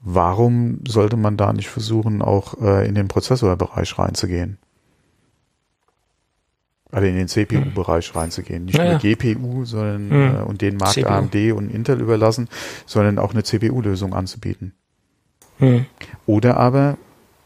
Warum 0.00 0.80
sollte 0.86 1.16
man 1.16 1.36
da 1.36 1.52
nicht 1.52 1.68
versuchen, 1.68 2.20
auch 2.22 2.60
äh, 2.60 2.86
in 2.86 2.94
den 2.94 3.08
Prozessorbereich 3.08 3.98
reinzugehen? 3.98 4.58
Also 6.96 7.08
in 7.08 7.16
den 7.16 7.28
CPU-Bereich 7.28 8.14
reinzugehen. 8.14 8.64
Nicht 8.64 8.78
naja. 8.78 8.92
nur 8.92 9.00
GPU, 9.00 9.66
sondern 9.66 10.10
hm. 10.10 10.36
äh, 10.36 10.42
und 10.44 10.62
den 10.62 10.78
Markt 10.78 10.94
CPU. 10.94 11.06
AMD 11.06 11.34
und 11.52 11.70
Intel 11.70 12.00
überlassen, 12.00 12.48
sondern 12.86 13.18
auch 13.18 13.34
eine 13.34 13.42
CPU-Lösung 13.42 14.14
anzubieten. 14.14 14.72
Hm. 15.58 15.84
Oder 16.24 16.56
aber, 16.56 16.96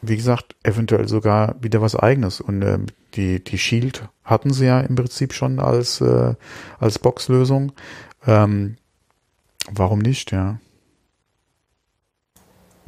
wie 0.02 0.16
gesagt, 0.16 0.55
eventuell 0.62 1.09
sogar 1.09 1.56
wieder 1.60 1.82
was 1.82 1.97
eigenes. 1.97 2.40
Und 2.40 2.62
äh, 2.62 2.78
die, 3.14 3.43
die 3.43 3.59
Shield 3.59 4.09
hatten 4.22 4.52
sie 4.52 4.66
ja 4.66 4.78
im 4.82 4.94
Prinzip 4.94 5.32
schon 5.32 5.59
als, 5.59 6.01
äh, 6.01 6.35
als 6.78 7.01
Box-Lösung. 7.01 7.72
Ähm, 8.28 8.77
warum 9.68 9.98
nicht, 9.98 10.31
ja? 10.31 10.60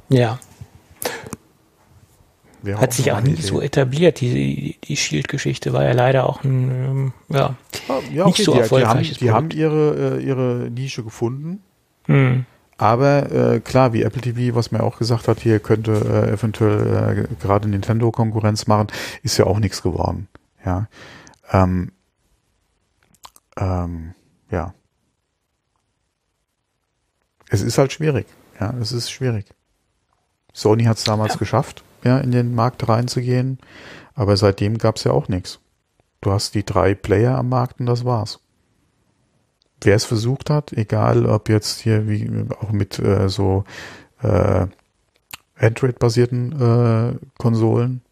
Ja, 0.08 0.38
Wäre 2.62 2.80
Hat 2.80 2.92
sich 2.92 3.10
auch 3.10 3.20
nie 3.20 3.34
so 3.36 3.60
etabliert. 3.60 4.20
Die, 4.20 4.78
die 4.84 4.96
Shield-Geschichte 4.96 5.72
war 5.72 5.82
ja 5.82 5.92
leider 5.92 6.28
auch 6.28 6.44
ein, 6.44 6.70
ähm, 6.70 7.12
ja, 7.28 7.56
ah, 7.88 7.98
ja 8.12 8.22
okay, 8.24 8.28
nicht 8.28 8.44
so 8.44 8.52
die, 8.52 8.60
erfolgreiches 8.60 9.18
Die 9.18 9.32
haben, 9.32 9.48
die 9.48 9.64
haben 9.64 9.72
ihre, 9.72 10.18
äh, 10.18 10.24
ihre 10.24 10.70
Nische 10.70 11.02
gefunden. 11.02 11.60
Hm. 12.04 12.46
Aber 12.78 13.30
äh, 13.32 13.60
klar, 13.60 13.92
wie 13.92 14.02
Apple 14.02 14.22
TV, 14.22 14.54
was 14.54 14.70
mir 14.70 14.82
auch 14.82 14.98
gesagt 14.98 15.26
hat, 15.26 15.40
hier 15.40 15.58
könnte 15.58 15.92
äh, 15.92 16.32
eventuell 16.32 17.26
äh, 17.28 17.34
gerade 17.42 17.68
Nintendo 17.68 18.12
Konkurrenz 18.12 18.68
machen, 18.68 18.88
ist 19.22 19.36
ja 19.38 19.46
auch 19.46 19.58
nichts 19.58 19.82
geworden. 19.82 20.28
Ja. 20.64 20.88
Ähm, 21.50 21.90
ähm, 23.56 24.14
ja. 24.50 24.72
Es 27.48 27.60
ist 27.60 27.76
halt 27.76 27.92
schwierig. 27.92 28.26
Ja, 28.60 28.72
es 28.80 28.92
ist 28.92 29.10
schwierig. 29.10 29.46
Sony 30.52 30.84
hat 30.84 30.98
es 30.98 31.04
damals 31.04 31.34
ja. 31.34 31.38
geschafft 31.38 31.82
ja, 32.04 32.18
in 32.18 32.30
den 32.30 32.54
Markt 32.54 32.88
reinzugehen. 32.88 33.58
Aber 34.14 34.36
seitdem 34.36 34.78
gab 34.78 34.96
es 34.96 35.04
ja 35.04 35.12
auch 35.12 35.28
nichts. 35.28 35.60
Du 36.20 36.30
hast 36.30 36.54
die 36.54 36.64
drei 36.64 36.94
Player 36.94 37.36
am 37.36 37.48
Markt 37.48 37.80
und 37.80 37.86
das 37.86 38.04
war's. 38.04 38.40
Wer 39.80 39.96
es 39.96 40.04
versucht 40.04 40.50
hat, 40.50 40.72
egal 40.72 41.26
ob 41.26 41.48
jetzt 41.48 41.80
hier 41.80 42.08
wie 42.08 42.30
auch 42.60 42.70
mit 42.70 42.98
äh, 43.00 43.28
so 43.28 43.64
äh, 44.22 44.66
Android-basierten 45.56 46.52
äh, 46.60 47.18
Konsolen. 47.38 48.02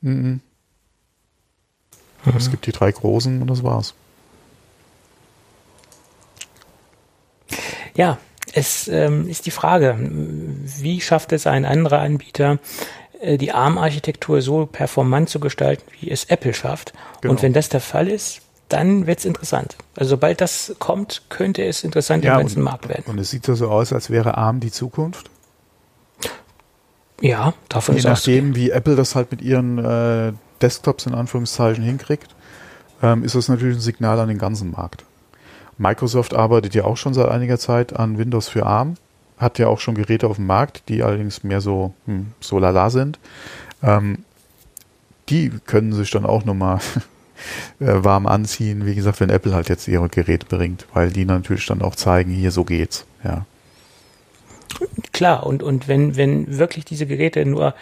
Mhm. 0.00 0.40
Mhm. 2.24 2.36
Es 2.36 2.50
gibt 2.50 2.66
die 2.66 2.72
drei 2.72 2.90
großen 2.90 3.40
und 3.40 3.48
das 3.48 3.62
war's. 3.62 3.94
Ja, 7.94 8.18
es 8.52 8.88
ähm, 8.88 9.28
ist 9.28 9.46
die 9.46 9.50
Frage, 9.50 9.96
wie 10.00 11.00
schafft 11.00 11.32
es 11.32 11.46
ein 11.46 11.64
anderer 11.64 12.00
Anbieter, 12.00 12.58
äh, 13.20 13.38
die 13.38 13.52
ARM-Architektur 13.52 14.42
so 14.42 14.66
performant 14.66 15.28
zu 15.28 15.40
gestalten, 15.40 15.84
wie 16.00 16.10
es 16.10 16.24
Apple 16.24 16.54
schafft? 16.54 16.92
Genau. 17.20 17.32
Und 17.32 17.42
wenn 17.42 17.52
das 17.52 17.68
der 17.68 17.80
Fall 17.80 18.08
ist, 18.08 18.42
dann 18.68 19.06
wird 19.06 19.18
es 19.18 19.24
interessant. 19.24 19.76
Also 19.96 20.10
sobald 20.10 20.40
das 20.40 20.74
kommt, 20.78 21.22
könnte 21.28 21.64
es 21.64 21.84
interessant 21.84 22.24
ja, 22.24 22.34
im 22.34 22.40
ganzen 22.40 22.62
Markt 22.62 22.88
werden. 22.88 23.04
Und 23.06 23.18
es 23.18 23.30
sieht 23.30 23.44
so 23.44 23.68
aus, 23.68 23.92
als 23.92 24.10
wäre 24.10 24.36
ARM 24.36 24.60
die 24.60 24.70
Zukunft. 24.70 25.30
Ja, 27.20 27.54
davon 27.68 27.94
Je 27.94 28.00
ist 28.00 28.04
nachdem, 28.04 28.56
wie 28.56 28.70
Apple 28.70 28.96
das 28.96 29.14
halt 29.14 29.30
mit 29.30 29.42
ihren 29.42 29.78
äh, 29.78 30.32
Desktops 30.60 31.06
in 31.06 31.14
Anführungszeichen 31.14 31.84
hinkriegt, 31.84 32.34
ähm, 33.02 33.22
ist 33.22 33.34
das 33.34 33.48
natürlich 33.48 33.76
ein 33.76 33.80
Signal 33.80 34.18
an 34.18 34.28
den 34.28 34.38
ganzen 34.38 34.72
Markt. 34.72 35.04
Microsoft 35.78 36.34
arbeitet 36.34 36.74
ja 36.74 36.84
auch 36.84 36.96
schon 36.96 37.14
seit 37.14 37.28
einiger 37.28 37.58
Zeit 37.58 37.94
an 37.94 38.18
Windows 38.18 38.48
für 38.48 38.66
ARM, 38.66 38.94
hat 39.38 39.58
ja 39.58 39.68
auch 39.68 39.80
schon 39.80 39.94
Geräte 39.94 40.26
auf 40.26 40.36
dem 40.36 40.46
Markt, 40.46 40.88
die 40.88 41.02
allerdings 41.02 41.42
mehr 41.42 41.60
so, 41.60 41.94
hm, 42.06 42.28
so 42.40 42.58
lala 42.58 42.90
sind. 42.90 43.18
Ähm, 43.82 44.18
die 45.28 45.50
können 45.66 45.92
sich 45.92 46.10
dann 46.10 46.26
auch 46.26 46.44
nochmal 46.44 46.78
äh, 47.80 48.04
warm 48.04 48.26
anziehen, 48.26 48.86
wie 48.86 48.94
gesagt, 48.94 49.20
wenn 49.20 49.30
Apple 49.30 49.54
halt 49.54 49.68
jetzt 49.68 49.88
ihre 49.88 50.08
Geräte 50.08 50.46
bringt, 50.46 50.86
weil 50.92 51.10
die 51.10 51.24
natürlich 51.24 51.66
dann 51.66 51.82
auch 51.82 51.96
zeigen, 51.96 52.30
hier 52.30 52.50
so 52.50 52.64
geht's, 52.64 53.06
ja. 53.24 53.46
Klar, 55.12 55.46
und, 55.46 55.62
und 55.62 55.86
wenn, 55.86 56.16
wenn 56.16 56.58
wirklich 56.58 56.84
diese 56.84 57.06
Geräte 57.06 57.44
nur 57.44 57.74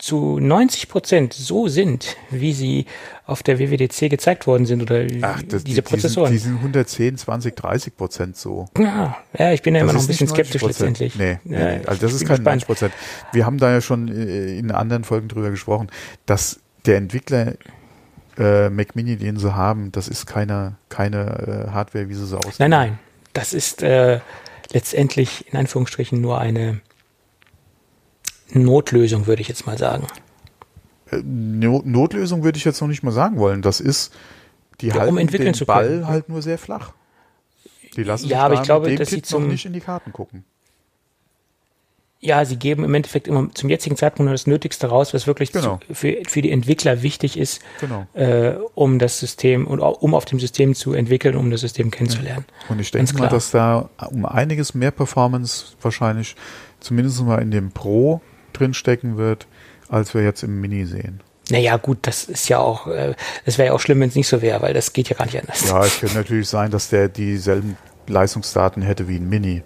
zu 0.00 0.38
90 0.40 0.88
Prozent 0.88 1.34
so 1.34 1.68
sind, 1.68 2.16
wie 2.30 2.52
sie 2.52 2.86
auf 3.26 3.42
der 3.42 3.58
WWDC 3.58 4.08
gezeigt 4.08 4.46
worden 4.46 4.66
sind 4.66 4.82
oder 4.82 5.06
Ach, 5.22 5.42
das, 5.42 5.62
diese 5.62 5.82
Prozessoren. 5.82 6.32
Die 6.32 6.38
sind, 6.38 6.52
die 6.52 6.56
sind 6.56 6.60
110, 6.60 7.18
20, 7.18 7.54
30 7.54 7.96
Prozent 7.96 8.36
so. 8.36 8.66
Ja, 8.78 9.16
ja 9.38 9.52
ich 9.52 9.62
bin 9.62 9.74
ja 9.74 9.82
immer 9.82 9.92
noch 9.92 10.00
ein 10.00 10.06
bisschen 10.06 10.28
skeptisch 10.28 10.62
letztendlich. 10.62 11.16
Nee, 11.16 11.38
nee, 11.44 11.58
ja, 11.58 11.78
nee. 11.78 11.86
also 11.86 12.00
das 12.00 12.14
ist 12.14 12.20
kein 12.20 12.38
gespannt. 12.38 12.66
90 12.66 12.66
Prozent. 12.66 12.94
Wir 13.32 13.46
haben 13.46 13.58
da 13.58 13.70
ja 13.70 13.80
schon 13.80 14.08
äh, 14.08 14.58
in 14.58 14.72
anderen 14.72 15.04
Folgen 15.04 15.28
drüber 15.28 15.50
gesprochen, 15.50 15.88
dass 16.26 16.60
der 16.86 16.96
Entwickler 16.96 17.54
äh, 18.38 18.70
Mac 18.70 18.96
Mini, 18.96 19.16
den 19.16 19.36
sie 19.36 19.54
haben, 19.54 19.92
das 19.92 20.08
ist 20.08 20.26
keine, 20.26 20.76
keine 20.88 21.66
äh, 21.68 21.70
Hardware, 21.72 22.08
wie 22.08 22.14
sie 22.14 22.26
so 22.26 22.38
aussieht. 22.38 22.58
Nein, 22.58 22.70
nein. 22.70 22.98
Das 23.32 23.52
ist 23.52 23.82
äh, 23.82 24.20
letztendlich 24.72 25.46
in 25.52 25.58
Anführungsstrichen 25.58 26.20
nur 26.20 26.38
eine 26.38 26.80
Notlösung, 28.54 29.26
würde 29.26 29.42
ich 29.42 29.48
jetzt 29.48 29.66
mal 29.66 29.78
sagen. 29.78 30.06
Äh, 31.10 31.18
Notlösung 31.24 32.44
würde 32.44 32.58
ich 32.58 32.64
jetzt 32.64 32.80
noch 32.80 32.88
nicht 32.88 33.02
mal 33.02 33.12
sagen 33.12 33.38
wollen. 33.38 33.62
Das 33.62 33.80
ist, 33.80 34.12
die 34.80 34.88
ja, 34.88 34.94
halten 34.94 35.18
um 35.18 35.26
den 35.26 35.66
Ball 35.66 36.06
halt 36.06 36.28
nur 36.28 36.42
sehr 36.42 36.58
flach. 36.58 36.92
Die 37.96 38.04
lassen 38.04 38.28
ja, 38.28 38.42
aber 38.44 38.54
ich 38.54 38.62
glaube, 38.62 38.94
dass 38.94 39.10
sie 39.10 39.22
zum 39.22 39.48
nicht 39.48 39.66
in 39.66 39.72
die 39.72 39.80
Karten 39.80 40.12
gucken. 40.12 40.44
ja, 42.20 42.44
sie 42.44 42.56
geben 42.56 42.84
im 42.84 42.94
Endeffekt 42.94 43.26
immer 43.26 43.48
zum 43.54 43.68
jetzigen 43.70 43.96
Zeitpunkt 43.96 44.26
nur 44.26 44.34
das 44.34 44.46
Nötigste 44.46 44.86
raus, 44.86 45.12
was 45.14 45.26
wirklich 45.26 45.50
Genau. 45.52 45.80
zu, 45.88 45.94
für, 45.94 46.18
für 46.28 46.42
die 46.42 46.52
Entwickler 46.52 47.02
wichtig 47.02 47.38
ist, 47.38 47.60
Genau. 47.80 48.06
äh, 48.14 48.56
um 48.74 48.98
das 48.98 49.18
System 49.18 49.66
und 49.66 49.80
um 49.80 50.14
auf 50.14 50.24
dem 50.26 50.38
System 50.38 50.74
zu 50.74 50.92
entwickeln, 50.92 51.34
um 51.34 51.50
das 51.50 51.62
System 51.62 51.90
kennenzulernen. 51.90 52.44
Und 52.68 52.78
ich 52.78 52.90
denke 52.90 53.16
mal, 53.18 53.28
dass 53.28 53.50
da 53.50 53.88
um 54.10 54.24
einiges 54.26 54.74
mehr 54.74 54.90
Performance 54.90 55.68
wahrscheinlich 55.80 56.36
zumindest 56.78 57.20
mal 57.24 57.42
in 57.42 57.50
dem 57.50 57.72
Pro 57.72 58.20
drinstecken 58.60 59.16
wird, 59.16 59.46
als 59.88 60.14
wir 60.14 60.22
jetzt 60.22 60.42
im 60.42 60.60
Mini 60.60 60.84
sehen. 60.86 61.20
Naja, 61.50 61.76
gut, 61.78 61.98
das 62.02 62.24
ist 62.24 62.48
ja 62.48 62.58
auch, 62.58 62.86
äh, 62.86 63.14
das 63.44 63.58
wäre 63.58 63.68
ja 63.68 63.72
auch 63.72 63.80
schlimm, 63.80 64.00
wenn 64.00 64.08
es 64.08 64.14
nicht 64.14 64.28
so 64.28 64.40
wäre, 64.40 64.62
weil 64.62 64.72
das 64.74 64.92
geht 64.92 65.08
ja 65.08 65.16
gar 65.16 65.24
nicht 65.26 65.40
anders. 65.40 65.68
Ja, 65.68 65.84
es 65.84 65.98
könnte 65.98 66.16
natürlich 66.16 66.48
sein, 66.48 66.70
dass 66.70 66.88
der 66.90 67.08
dieselben 67.08 67.76
Leistungsdaten 68.06 68.82
hätte 68.82 69.08
wie 69.08 69.16
ein 69.16 69.28
Mini. 69.28 69.62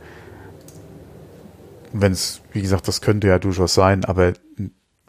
Wenn 1.93 2.13
es, 2.13 2.41
wie 2.53 2.63
gesagt, 2.63 2.89
das 2.89 3.01
könnte 3.01 3.29
ja 3.29 3.39
durchaus 3.39 3.75
sein, 3.75 4.05
aber 4.05 4.33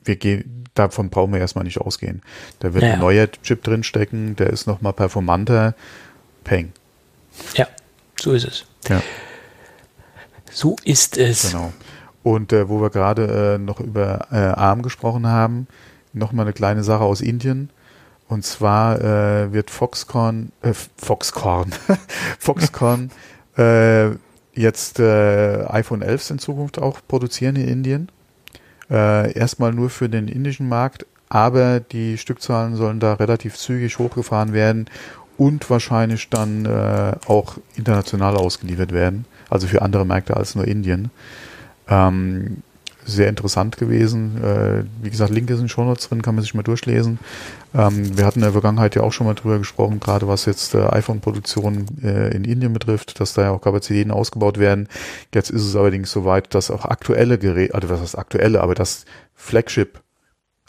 wir 0.03 0.15
gehen, 0.17 0.65
davon 0.73 1.09
brauchen 1.09 1.31
wir 1.33 1.39
erstmal 1.39 1.63
nicht 1.63 1.79
ausgehen. 1.79 2.21
Da 2.59 2.73
wird 2.73 2.83
Ja, 2.83 2.93
ein 2.93 2.99
neuer 2.99 3.27
Chip 3.43 3.63
drinstecken, 3.63 4.35
der 4.35 4.49
ist 4.51 4.67
nochmal 4.67 4.93
performanter. 4.93 5.75
Peng. 6.43 6.73
Ja, 7.55 7.67
so 8.19 8.33
ist 8.33 8.45
es. 8.45 8.65
Ja. 8.87 9.01
So 10.51 10.75
ist 10.83 11.17
es. 11.17 11.51
Genau. 11.51 11.73
Und 12.25 12.51
äh, 12.53 12.67
wo 12.69 12.81
wir 12.81 12.89
gerade 12.89 13.53
äh, 13.53 13.57
noch 13.59 13.79
über 13.79 14.29
äh, 14.31 14.37
ARM 14.37 14.81
gesprochen 14.81 15.27
haben, 15.27 15.67
nochmal 16.11 16.45
eine 16.45 16.53
kleine 16.53 16.83
Sache 16.83 17.03
aus 17.03 17.21
Indien. 17.21 17.69
Und 18.27 18.43
zwar 18.43 18.99
äh, 18.99 19.53
wird 19.53 19.69
Foxconn, 19.69 20.51
äh, 20.63 20.73
Foxconn, 20.73 21.71
Foxconn 22.39 23.11
äh, 23.59 24.09
jetzt 24.55 24.99
äh, 24.99 25.65
iPhone 25.67 26.01
11 26.01 26.31
in 26.31 26.39
Zukunft 26.39 26.79
auch 26.81 26.99
produzieren 27.07 27.57
in 27.57 27.67
Indien. 27.67 28.09
Äh, 28.89 29.33
erstmal 29.33 29.71
nur 29.71 29.91
für 29.91 30.09
den 30.09 30.27
indischen 30.27 30.67
Markt, 30.67 31.05
aber 31.29 31.79
die 31.79 32.17
Stückzahlen 32.17 32.75
sollen 32.75 32.99
da 32.99 33.13
relativ 33.13 33.55
zügig 33.55 33.99
hochgefahren 33.99 34.51
werden 34.51 34.87
und 35.37 35.69
wahrscheinlich 35.69 36.31
dann 36.31 36.65
äh, 36.65 37.13
auch 37.27 37.57
international 37.75 38.35
ausgeliefert 38.35 38.93
werden, 38.93 39.25
also 39.47 39.67
für 39.67 39.83
andere 39.83 40.07
Märkte 40.07 40.35
als 40.35 40.55
nur 40.55 40.65
Indien. 40.67 41.11
Ähm, 41.87 42.63
sehr 43.05 43.29
interessant 43.29 43.77
gewesen. 43.77 44.43
Äh, 44.43 44.83
wie 45.01 45.11
gesagt, 45.11 45.31
Link 45.31 45.49
ist 45.51 45.59
in 45.59 45.69
Show 45.69 45.83
Notes 45.83 46.09
drin, 46.09 46.23
kann 46.23 46.33
man 46.35 46.43
sich 46.43 46.55
mal 46.55 46.63
durchlesen. 46.63 47.19
Ähm, 47.73 48.17
wir 48.17 48.25
hatten 48.25 48.39
in 48.39 48.43
der 48.43 48.51
Vergangenheit 48.51 48.95
ja 48.95 49.03
auch 49.03 49.13
schon 49.13 49.27
mal 49.27 49.35
drüber 49.35 49.59
gesprochen, 49.59 49.99
gerade 49.99 50.27
was 50.27 50.45
jetzt 50.45 50.73
äh, 50.73 50.87
iPhone-Produktion 50.87 51.85
äh, 52.03 52.35
in 52.35 52.43
Indien 52.43 52.73
betrifft, 52.73 53.19
dass 53.19 53.33
da 53.33 53.43
ja 53.43 53.51
auch 53.51 53.61
Kapazitäten 53.61 54.09
ausgebaut 54.11 54.57
werden. 54.57 54.89
Jetzt 55.33 55.51
ist 55.51 55.61
es 55.61 55.75
allerdings 55.75 56.11
soweit, 56.11 56.55
dass 56.55 56.71
auch 56.71 56.85
aktuelle 56.85 57.37
Geräte, 57.37 57.75
also 57.75 57.89
was 57.89 58.01
heißt 58.01 58.17
aktuelle, 58.17 58.61
aber 58.61 58.73
das 58.73 59.05
Flagship 59.35 60.01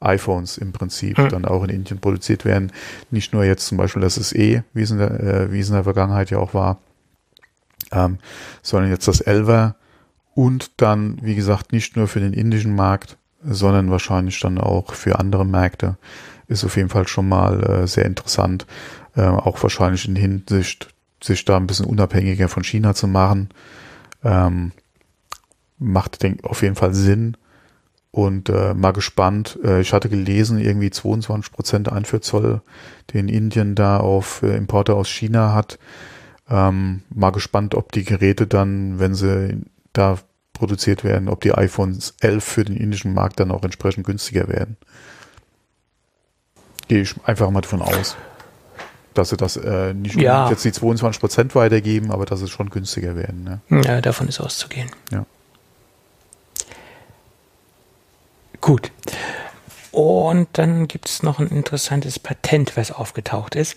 iPhones 0.01 0.59
im 0.59 0.72
Prinzip 0.72 1.16
Hm. 1.16 1.30
dann 1.30 1.44
auch 1.47 1.64
in 1.64 1.70
Indien 1.70 2.01
produziert 2.01 2.44
werden. 2.44 2.70
Nicht 3.10 3.32
nur 3.32 3.44
jetzt 3.44 3.66
zum 3.66 3.78
Beispiel 3.78 4.02
das 4.02 4.16
SE, 4.16 4.62
wie 4.74 4.82
es 4.82 4.90
in 4.90 4.98
der, 4.98 5.20
äh, 5.20 5.52
wie 5.52 5.60
es 5.60 5.68
in 5.68 5.74
der 5.74 5.84
Vergangenheit 5.84 6.30
ja 6.30 6.36
auch 6.38 6.52
war, 6.52 6.80
ähm, 7.93 8.18
sondern 8.62 8.90
jetzt 8.90 9.09
das 9.09 9.26
11er 9.26 9.74
und 10.36 10.82
dann, 10.82 11.18
wie 11.22 11.34
gesagt, 11.34 11.72
nicht 11.72 11.96
nur 11.96 12.08
für 12.08 12.20
den 12.20 12.34
indischen 12.34 12.74
Markt, 12.74 13.16
sondern 13.42 13.90
wahrscheinlich 13.90 14.38
dann 14.38 14.58
auch 14.58 14.92
für 14.92 15.18
andere 15.18 15.46
Märkte. 15.46 15.96
Ist 16.46 16.62
auf 16.62 16.76
jeden 16.76 16.90
Fall 16.90 17.08
schon 17.08 17.26
mal 17.26 17.62
äh, 17.64 17.86
sehr 17.86 18.04
interessant, 18.04 18.66
äh, 19.16 19.22
auch 19.22 19.62
wahrscheinlich 19.62 20.06
in 20.06 20.14
Hinsicht, 20.14 20.94
sich 21.24 21.46
da 21.46 21.56
ein 21.56 21.66
bisschen 21.66 21.86
unabhängiger 21.86 22.50
von 22.50 22.64
China 22.64 22.94
zu 22.94 23.08
machen. 23.08 23.48
Ähm, 24.22 24.72
macht, 25.78 26.22
denk, 26.22 26.44
auf 26.44 26.60
jeden 26.60 26.76
Fall 26.76 26.92
Sinn. 26.92 27.38
Und 28.10 28.50
äh, 28.50 28.74
mal 28.74 28.92
gespannt. 28.92 29.58
Äh, 29.64 29.80
ich 29.80 29.94
hatte 29.94 30.10
gelesen, 30.10 30.58
irgendwie 30.58 30.90
22 30.90 31.50
Prozent 31.50 31.90
Einfuhrzoll, 31.90 32.60
den 33.14 33.28
Indien 33.28 33.74
da 33.74 33.96
auf 34.00 34.42
äh, 34.42 34.54
Importe 34.54 34.96
aus 34.96 35.08
China 35.08 35.54
hat. 35.54 35.78
Ähm, 36.50 37.04
mal 37.08 37.30
gespannt, 37.30 37.74
ob 37.74 37.90
die 37.90 38.04
Geräte 38.04 38.46
dann, 38.46 38.98
wenn 38.98 39.14
sie 39.14 39.62
da 39.96 40.18
produziert 40.58 41.04
werden, 41.04 41.28
ob 41.28 41.40
die 41.40 41.52
iPhones 41.54 42.14
11 42.20 42.44
für 42.44 42.64
den 42.64 42.76
indischen 42.76 43.14
Markt 43.14 43.38
dann 43.40 43.50
auch 43.50 43.62
entsprechend 43.64 44.06
günstiger 44.06 44.48
werden. 44.48 44.76
Gehe 46.88 47.02
ich 47.02 47.14
einfach 47.24 47.50
mal 47.50 47.60
davon 47.62 47.82
aus, 47.82 48.16
dass 49.14 49.30
sie 49.30 49.36
das 49.36 49.56
äh, 49.56 49.92
nicht 49.94 50.16
Ja. 50.16 50.48
jetzt 50.50 50.64
die 50.64 50.72
22 50.72 51.20
Prozent 51.20 51.54
weitergeben, 51.54 52.10
aber 52.12 52.26
dass 52.26 52.40
es 52.42 52.50
schon 52.50 52.70
günstiger 52.70 53.16
werden. 53.16 53.60
Ne? 53.68 53.82
Ja, 53.82 54.00
davon 54.00 54.28
ist 54.28 54.40
auszugehen. 54.40 54.90
Ja. 55.10 55.24
Gut. 58.60 58.90
Und 59.92 60.48
dann 60.52 60.88
gibt 60.88 61.08
es 61.08 61.22
noch 61.22 61.38
ein 61.38 61.48
interessantes 61.48 62.18
Patent, 62.18 62.76
was 62.76 62.90
aufgetaucht 62.92 63.54
ist. 63.54 63.76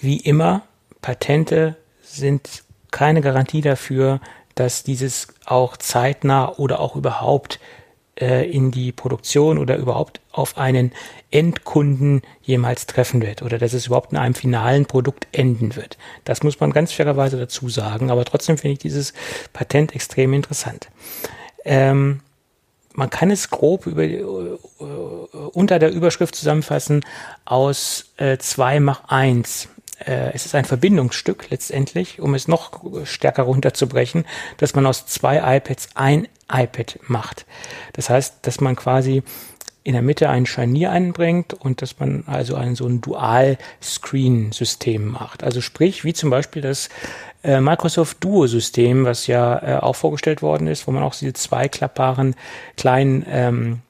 Wie 0.00 0.18
immer, 0.18 0.62
Patente 1.02 1.76
sind 2.02 2.62
keine 2.90 3.20
Garantie 3.20 3.60
dafür, 3.60 4.20
dass 4.58 4.82
dieses 4.82 5.28
auch 5.44 5.76
zeitnah 5.76 6.52
oder 6.56 6.80
auch 6.80 6.96
überhaupt 6.96 7.60
äh, 8.20 8.50
in 8.50 8.70
die 8.70 8.90
Produktion 8.90 9.58
oder 9.58 9.76
überhaupt 9.76 10.20
auf 10.32 10.58
einen 10.58 10.92
Endkunden 11.30 12.22
jemals 12.42 12.86
treffen 12.86 13.22
wird 13.22 13.42
oder 13.42 13.58
dass 13.58 13.72
es 13.72 13.86
überhaupt 13.86 14.12
in 14.12 14.18
einem 14.18 14.34
finalen 14.34 14.86
Produkt 14.86 15.28
enden 15.30 15.76
wird. 15.76 15.98
Das 16.24 16.42
muss 16.42 16.58
man 16.58 16.72
ganz 16.72 16.92
fairerweise 16.92 17.38
dazu 17.38 17.68
sagen, 17.68 18.10
aber 18.10 18.24
trotzdem 18.24 18.58
finde 18.58 18.72
ich 18.72 18.78
dieses 18.80 19.12
Patent 19.52 19.94
extrem 19.94 20.32
interessant. 20.32 20.88
Ähm, 21.64 22.20
man 22.94 23.10
kann 23.10 23.30
es 23.30 23.50
grob 23.50 23.86
über, 23.86 24.02
äh, 24.02 24.18
unter 25.52 25.78
der 25.78 25.92
Überschrift 25.92 26.34
zusammenfassen 26.34 27.04
aus 27.44 28.12
äh, 28.16 28.38
2 28.38 28.80
mach 28.80 29.04
1. 29.08 29.68
Äh, 30.04 30.32
es 30.34 30.46
ist 30.46 30.54
ein 30.54 30.64
Verbindungsstück 30.64 31.50
letztendlich, 31.50 32.20
um 32.20 32.34
es 32.34 32.48
noch 32.48 32.82
stärker 33.04 33.44
runterzubrechen, 33.44 34.24
dass 34.56 34.74
man 34.74 34.86
aus 34.86 35.06
zwei 35.06 35.56
iPads 35.56 35.90
ein 35.94 36.26
iPad 36.50 36.98
macht. 37.06 37.46
Das 37.92 38.10
heißt, 38.10 38.38
dass 38.42 38.60
man 38.60 38.76
quasi 38.76 39.22
in 39.84 39.92
der 39.94 40.02
Mitte 40.02 40.28
ein 40.28 40.44
Scharnier 40.44 40.90
einbringt 40.90 41.54
und 41.54 41.80
dass 41.80 41.98
man 41.98 42.24
also 42.26 42.56
ein 42.56 42.74
so 42.74 42.86
ein 42.86 43.00
Dual-Screen-System 43.00 45.06
macht. 45.06 45.42
Also 45.42 45.62
sprich, 45.62 46.04
wie 46.04 46.12
zum 46.12 46.28
Beispiel 46.28 46.60
das 46.60 46.90
äh, 47.42 47.60
Microsoft 47.60 48.22
Duo-System, 48.22 49.06
was 49.06 49.26
ja 49.26 49.76
äh, 49.76 49.78
auch 49.78 49.96
vorgestellt 49.96 50.42
worden 50.42 50.66
ist, 50.66 50.86
wo 50.86 50.90
man 50.90 51.02
auch 51.02 51.14
diese 51.14 51.32
zwei 51.32 51.68
klappbaren 51.68 52.34
kleinen 52.76 53.24
ähm, 53.28 53.80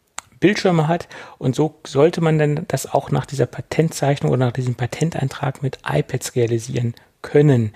Bildschirme 0.40 0.88
hat. 0.88 1.08
Und 1.38 1.54
so 1.54 1.74
sollte 1.86 2.20
man 2.20 2.38
dann 2.38 2.64
das 2.68 2.92
auch 2.92 3.10
nach 3.10 3.26
dieser 3.26 3.46
Patentzeichnung 3.46 4.32
oder 4.32 4.46
nach 4.46 4.52
diesem 4.52 4.74
Patenteintrag 4.74 5.62
mit 5.62 5.78
iPads 5.88 6.34
realisieren 6.36 6.94
können. 7.22 7.74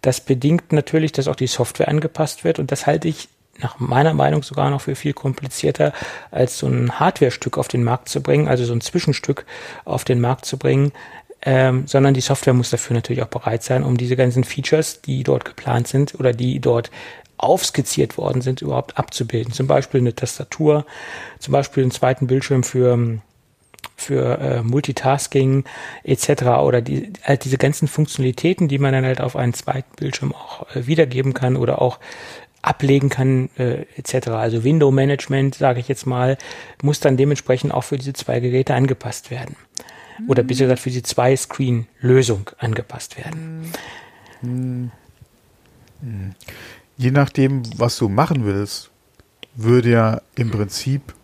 Das 0.00 0.20
bedingt 0.20 0.72
natürlich, 0.72 1.12
dass 1.12 1.28
auch 1.28 1.36
die 1.36 1.46
Software 1.46 1.88
angepasst 1.88 2.44
wird 2.44 2.58
und 2.58 2.72
das 2.72 2.86
halte 2.86 3.08
ich 3.08 3.28
nach 3.60 3.78
meiner 3.78 4.14
Meinung 4.14 4.42
sogar 4.42 4.70
noch 4.70 4.80
für 4.80 4.96
viel 4.96 5.12
komplizierter, 5.12 5.92
als 6.30 6.58
so 6.58 6.66
ein 6.66 6.98
Hardware-Stück 6.98 7.58
auf 7.58 7.68
den 7.68 7.84
Markt 7.84 8.08
zu 8.08 8.22
bringen, 8.22 8.48
also 8.48 8.64
so 8.64 8.72
ein 8.72 8.80
Zwischenstück 8.80 9.44
auf 9.84 10.04
den 10.04 10.20
Markt 10.20 10.46
zu 10.46 10.58
bringen, 10.58 10.92
ähm, 11.44 11.86
sondern 11.86 12.14
die 12.14 12.20
Software 12.20 12.54
muss 12.54 12.70
dafür 12.70 12.94
natürlich 12.94 13.22
auch 13.22 13.28
bereit 13.28 13.62
sein, 13.62 13.82
um 13.82 13.96
diese 13.96 14.16
ganzen 14.16 14.44
Features, 14.44 15.02
die 15.02 15.22
dort 15.22 15.44
geplant 15.44 15.88
sind 15.88 16.14
oder 16.14 16.32
die 16.32 16.60
dort 16.60 16.90
aufskizziert 17.42 18.16
worden 18.16 18.40
sind, 18.40 18.62
überhaupt 18.62 18.98
abzubilden. 18.98 19.52
Zum 19.52 19.66
Beispiel 19.66 20.00
eine 20.00 20.14
Tastatur, 20.14 20.86
zum 21.38 21.52
Beispiel 21.52 21.82
einen 21.82 21.90
zweiten 21.90 22.26
Bildschirm 22.26 22.62
für 22.62 23.20
für 23.96 24.38
äh, 24.38 24.62
Multitasking 24.62 25.64
etc. 26.02 26.42
oder 26.62 26.80
die, 26.80 27.12
halt 27.22 27.44
diese 27.44 27.58
ganzen 27.58 27.86
Funktionalitäten, 27.88 28.66
die 28.66 28.78
man 28.78 28.92
dann 28.92 29.04
halt 29.04 29.20
auf 29.20 29.36
einen 29.36 29.54
zweiten 29.54 29.94
Bildschirm 29.96 30.34
auch 30.34 30.66
äh, 30.74 30.86
wiedergeben 30.86 31.34
kann 31.34 31.56
oder 31.56 31.80
auch 31.80 31.98
ablegen 32.62 33.08
kann 33.10 33.50
äh, 33.58 33.84
etc. 33.96 34.28
Also 34.28 34.64
Window 34.64 34.90
Management, 34.90 35.54
sage 35.56 35.80
ich 35.80 35.88
jetzt 35.88 36.06
mal, 36.06 36.38
muss 36.82 37.00
dann 37.00 37.16
dementsprechend 37.16 37.72
auch 37.72 37.84
für 37.84 37.98
diese 37.98 38.12
zwei 38.12 38.40
Geräte 38.40 38.74
angepasst 38.74 39.30
werden. 39.30 39.56
Oder 40.28 40.42
besser 40.42 40.64
gesagt 40.64 40.80
für 40.80 40.90
die 40.90 41.02
Zwei-Screen-Lösung 41.02 42.50
angepasst 42.58 43.16
werden. 43.16 43.72
Je 46.96 47.10
nachdem, 47.10 47.62
was 47.78 47.96
du 47.98 48.08
machen 48.08 48.44
willst, 48.44 48.90
würde 49.54 49.90
ja 49.90 50.20
im 50.34 50.50
Prinzip 50.50 51.14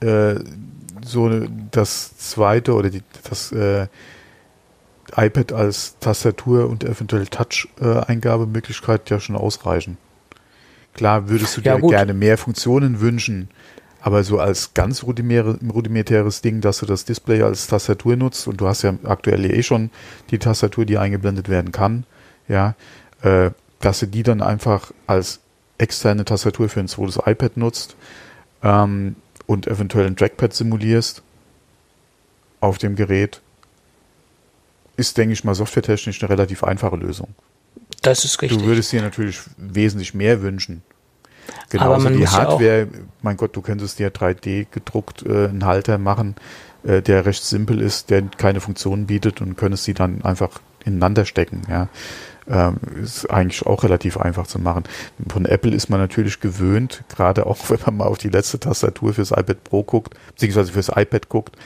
äh, 0.00 0.36
so 1.04 1.30
das 1.70 2.16
zweite 2.16 2.74
oder 2.74 2.90
die, 2.90 3.02
das 3.28 3.52
äh, 3.52 3.86
iPad 5.14 5.52
als 5.52 5.98
Tastatur 5.98 6.68
und 6.68 6.84
eventuell 6.84 7.26
Touch-Eingabemöglichkeit 7.26 9.10
ja 9.10 9.20
schon 9.20 9.36
ausreichen. 9.36 9.98
Klar 10.94 11.28
würdest 11.28 11.56
du 11.56 11.60
Ja, 11.62 11.74
dir 11.76 11.80
gut. 11.80 11.90
gerne 11.90 12.14
mehr 12.14 12.38
Funktionen 12.38 13.00
wünschen, 13.00 13.48
aber 14.00 14.24
so 14.24 14.38
als 14.38 14.74
ganz 14.74 15.02
rudimäre, 15.04 15.58
rudimentäres 15.72 16.42
Ding, 16.42 16.60
dass 16.60 16.78
du 16.78 16.86
das 16.86 17.04
Display 17.04 17.42
als 17.42 17.66
Tastatur 17.66 18.16
nutzt 18.16 18.46
und 18.48 18.60
du 18.60 18.66
hast 18.66 18.82
ja 18.82 18.94
aktuell 19.04 19.44
eh 19.50 19.62
schon 19.62 19.90
die 20.30 20.38
Tastatur, 20.38 20.84
die 20.84 20.98
eingeblendet 20.98 21.48
werden 21.48 21.72
kann, 21.72 22.04
ja, 22.48 22.74
äh, 23.22 23.50
dass 23.82 24.00
du 24.00 24.06
die 24.06 24.22
dann 24.22 24.40
einfach 24.40 24.92
als 25.06 25.40
externe 25.76 26.24
Tastatur 26.24 26.68
für 26.68 26.80
ein 26.80 26.88
zweites 26.88 27.18
iPad 27.26 27.56
nutzt 27.56 27.96
ähm, 28.62 29.16
und 29.46 29.66
eventuell 29.66 30.06
ein 30.06 30.16
Trackpad 30.16 30.54
simulierst 30.54 31.22
auf 32.60 32.78
dem 32.78 32.94
Gerät, 32.94 33.40
ist, 34.96 35.18
denke 35.18 35.32
ich 35.32 35.42
mal, 35.42 35.54
softwaretechnisch 35.54 36.22
eine 36.22 36.30
relativ 36.30 36.62
einfache 36.62 36.96
Lösung. 36.96 37.34
Das 38.02 38.24
ist 38.24 38.40
richtig. 38.40 38.60
Du 38.60 38.66
würdest 38.66 38.92
dir 38.92 39.02
natürlich 39.02 39.40
wesentlich 39.56 40.14
mehr 40.14 40.42
wünschen. 40.42 40.82
Genauso 41.70 42.08
die 42.08 42.28
Hardware, 42.28 42.86
mein 43.20 43.36
Gott, 43.36 43.56
du 43.56 43.62
könntest 43.62 43.98
dir 43.98 44.12
3D 44.12 44.66
gedruckt 44.70 45.24
äh, 45.26 45.48
einen 45.48 45.64
Halter 45.64 45.98
machen, 45.98 46.36
äh, 46.84 47.02
der 47.02 47.26
recht 47.26 47.42
simpel 47.42 47.80
ist, 47.80 48.10
der 48.10 48.22
keine 48.22 48.60
Funktionen 48.60 49.06
bietet 49.06 49.40
und 49.40 49.56
könntest 49.56 49.84
sie 49.84 49.94
dann 49.94 50.22
einfach 50.22 50.60
ineinander 50.84 51.24
stecken. 51.24 51.62
Ja. 51.68 51.88
Ähm, 52.48 52.76
ist 53.00 53.30
eigentlich 53.30 53.64
auch 53.66 53.84
relativ 53.84 54.16
einfach 54.16 54.48
zu 54.48 54.58
machen. 54.58 54.84
Von 55.28 55.44
Apple 55.44 55.72
ist 55.72 55.88
man 55.90 56.00
natürlich 56.00 56.40
gewöhnt, 56.40 57.04
gerade 57.08 57.46
auch 57.46 57.58
wenn 57.68 57.78
man 57.86 57.96
mal 57.98 58.06
auf 58.06 58.18
die 58.18 58.30
letzte 58.30 58.58
Tastatur 58.58 59.14
fürs 59.14 59.30
iPad 59.30 59.62
Pro 59.64 59.82
guckt, 59.84 60.14
beziehungsweise 60.28 60.72
fürs 60.72 60.88
iPad 60.88 61.28
guckt, 61.28 61.56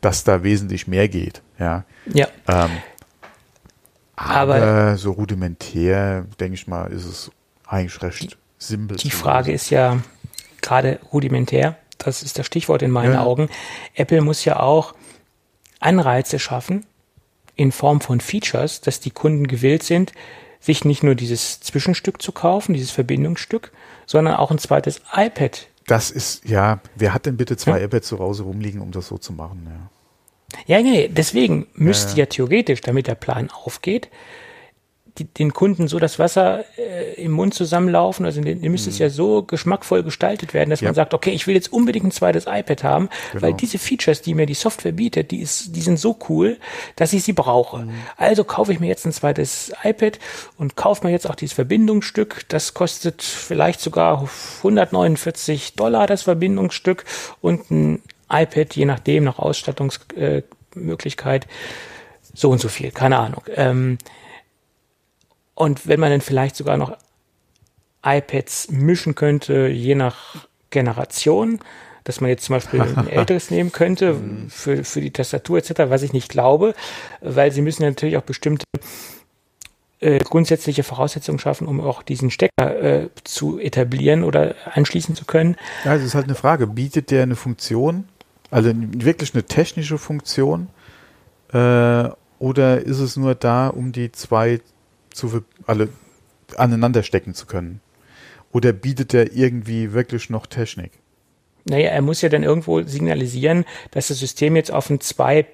dass 0.00 0.24
da 0.24 0.42
wesentlich 0.42 0.86
mehr 0.86 1.08
geht. 1.08 1.42
Ja. 1.58 1.84
ja. 2.12 2.28
Ähm, 2.48 2.70
aber, 4.16 4.56
aber, 4.56 4.96
so 4.96 5.12
rudimentär, 5.12 6.26
denke 6.38 6.54
ich 6.54 6.66
mal, 6.66 6.90
ist 6.92 7.04
es 7.04 7.30
eigentlich 7.66 8.02
recht 8.02 8.38
simpel. 8.58 8.96
Die 8.96 9.10
Frage 9.10 9.52
ist 9.52 9.70
ja 9.70 9.98
gerade 10.62 11.00
rudimentär. 11.12 11.76
Das 11.98 12.22
ist 12.22 12.38
das 12.38 12.46
Stichwort 12.46 12.82
in 12.82 12.90
meinen 12.90 13.14
ja. 13.14 13.22
Augen. 13.22 13.48
Apple 13.94 14.20
muss 14.20 14.44
ja 14.44 14.60
auch 14.60 14.94
Anreize 15.80 16.38
schaffen, 16.38 16.84
in 17.56 17.72
Form 17.72 18.00
von 18.00 18.20
Features, 18.20 18.80
dass 18.80 19.00
die 19.00 19.10
Kunden 19.10 19.46
gewillt 19.46 19.82
sind, 19.82 20.12
sich 20.60 20.84
nicht 20.84 21.02
nur 21.02 21.14
dieses 21.14 21.60
Zwischenstück 21.60 22.20
zu 22.20 22.32
kaufen, 22.32 22.74
dieses 22.74 22.90
Verbindungsstück, 22.90 23.72
sondern 24.06 24.36
auch 24.36 24.50
ein 24.50 24.58
zweites 24.58 25.00
iPad. 25.14 25.66
Das 25.86 26.10
ist, 26.10 26.44
ja, 26.44 26.80
wer 26.96 27.14
hat 27.14 27.26
denn 27.26 27.36
bitte 27.36 27.56
zwei 27.56 27.78
ja? 27.78 27.86
iPads 27.86 28.08
zu 28.08 28.18
Hause 28.18 28.42
rumliegen, 28.42 28.80
um 28.80 28.90
das 28.90 29.08
so 29.08 29.18
zu 29.18 29.32
machen? 29.32 29.66
Ja, 30.66 30.76
ja 30.76 30.82
nee, 30.82 31.08
deswegen 31.08 31.66
müsste 31.74 32.12
ja, 32.12 32.18
ja 32.18 32.26
theoretisch, 32.26 32.80
damit 32.80 33.06
der 33.06 33.14
Plan 33.14 33.50
aufgeht, 33.50 34.08
die, 35.18 35.24
den 35.24 35.52
Kunden 35.52 35.88
so 35.88 35.98
das 35.98 36.18
Wasser 36.18 36.64
äh, 36.78 37.22
im 37.22 37.32
Mund 37.32 37.54
zusammenlaufen. 37.54 38.26
Also 38.26 38.40
dem 38.40 38.60
müsste 38.70 38.90
mhm. 38.90 38.92
es 38.92 38.98
ja 38.98 39.10
so 39.10 39.42
geschmackvoll 39.42 40.02
gestaltet 40.02 40.54
werden, 40.54 40.70
dass 40.70 40.80
ja. 40.80 40.88
man 40.88 40.94
sagt, 40.94 41.14
okay, 41.14 41.30
ich 41.30 41.46
will 41.46 41.54
jetzt 41.54 41.72
unbedingt 41.72 42.06
ein 42.06 42.10
zweites 42.10 42.46
iPad 42.46 42.84
haben, 42.84 43.08
genau. 43.32 43.42
weil 43.42 43.54
diese 43.54 43.78
Features, 43.78 44.22
die 44.22 44.34
mir 44.34 44.46
die 44.46 44.54
Software 44.54 44.92
bietet, 44.92 45.30
die, 45.30 45.40
ist, 45.40 45.74
die 45.74 45.80
sind 45.80 45.98
so 45.98 46.16
cool, 46.28 46.58
dass 46.96 47.12
ich 47.12 47.22
sie 47.22 47.32
brauche. 47.32 47.78
Mhm. 47.78 47.94
Also 48.16 48.44
kaufe 48.44 48.72
ich 48.72 48.80
mir 48.80 48.88
jetzt 48.88 49.06
ein 49.06 49.12
zweites 49.12 49.72
iPad 49.82 50.18
und 50.58 50.76
kaufe 50.76 51.06
mir 51.06 51.12
jetzt 51.12 51.28
auch 51.28 51.34
dieses 51.34 51.54
Verbindungsstück. 51.54 52.44
Das 52.48 52.74
kostet 52.74 53.22
vielleicht 53.22 53.80
sogar 53.80 54.28
149 54.58 55.74
Dollar, 55.74 56.06
das 56.06 56.22
Verbindungsstück 56.22 57.04
und 57.40 57.70
ein 57.70 58.02
iPad, 58.30 58.74
je 58.74 58.84
nachdem, 58.84 59.24
nach 59.24 59.38
Ausstattungsmöglichkeit, 59.38 61.44
äh, 61.44 61.48
so 62.34 62.50
und 62.50 62.60
so 62.60 62.68
viel, 62.68 62.90
keine 62.90 63.18
Ahnung. 63.18 63.42
Ähm, 63.54 63.98
und 65.56 65.88
wenn 65.88 65.98
man 65.98 66.10
dann 66.10 66.20
vielleicht 66.20 66.54
sogar 66.54 66.76
noch 66.76 66.96
iPads 68.04 68.70
mischen 68.70 69.16
könnte, 69.16 69.66
je 69.66 69.96
nach 69.96 70.46
Generation, 70.70 71.58
dass 72.04 72.20
man 72.20 72.30
jetzt 72.30 72.44
zum 72.44 72.54
Beispiel 72.56 72.80
ein 72.80 73.08
älteres 73.10 73.50
nehmen 73.50 73.72
könnte 73.72 74.12
mhm. 74.12 74.50
für, 74.50 74.84
für 74.84 75.00
die 75.00 75.10
Tastatur 75.10 75.58
etc., 75.58 75.84
was 75.88 76.02
ich 76.02 76.12
nicht 76.12 76.28
glaube, 76.28 76.74
weil 77.20 77.50
sie 77.50 77.62
müssen 77.62 77.82
ja 77.82 77.88
natürlich 77.88 78.18
auch 78.18 78.22
bestimmte 78.22 78.64
äh, 80.00 80.18
grundsätzliche 80.18 80.82
Voraussetzungen 80.82 81.38
schaffen, 81.38 81.66
um 81.66 81.80
auch 81.80 82.02
diesen 82.02 82.30
Stecker 82.30 82.82
äh, 82.82 83.08
zu 83.24 83.58
etablieren 83.58 84.24
oder 84.24 84.54
anschließen 84.74 85.16
zu 85.16 85.24
können. 85.24 85.56
Ja, 85.84 85.94
es 85.94 86.04
ist 86.04 86.14
halt 86.14 86.26
eine 86.26 86.34
Frage. 86.34 86.66
Bietet 86.66 87.10
der 87.10 87.22
eine 87.22 87.34
Funktion, 87.34 88.04
also 88.50 88.70
wirklich 88.74 89.32
eine 89.32 89.44
technische 89.44 89.96
Funktion, 89.96 90.68
äh, 91.50 92.10
oder 92.38 92.82
ist 92.82 92.98
es 92.98 93.16
nur 93.16 93.34
da, 93.34 93.68
um 93.68 93.92
die 93.92 94.12
zwei 94.12 94.60
zu 95.16 95.42
alle 95.66 95.88
aneinander 96.56 97.02
stecken 97.02 97.34
zu 97.34 97.46
können? 97.46 97.80
Oder 98.52 98.72
bietet 98.72 99.12
er 99.12 99.32
irgendwie 99.32 99.92
wirklich 99.92 100.30
noch 100.30 100.46
Technik? 100.46 100.92
Naja, 101.68 101.90
er 101.90 102.02
muss 102.02 102.22
ja 102.22 102.28
dann 102.28 102.44
irgendwo 102.44 102.82
signalisieren, 102.82 103.64
dass 103.90 104.08
das 104.08 104.18
System 104.18 104.54
jetzt 104.54 104.70
auf 104.70 104.88
ein 104.88 105.00
zwei 105.00 105.46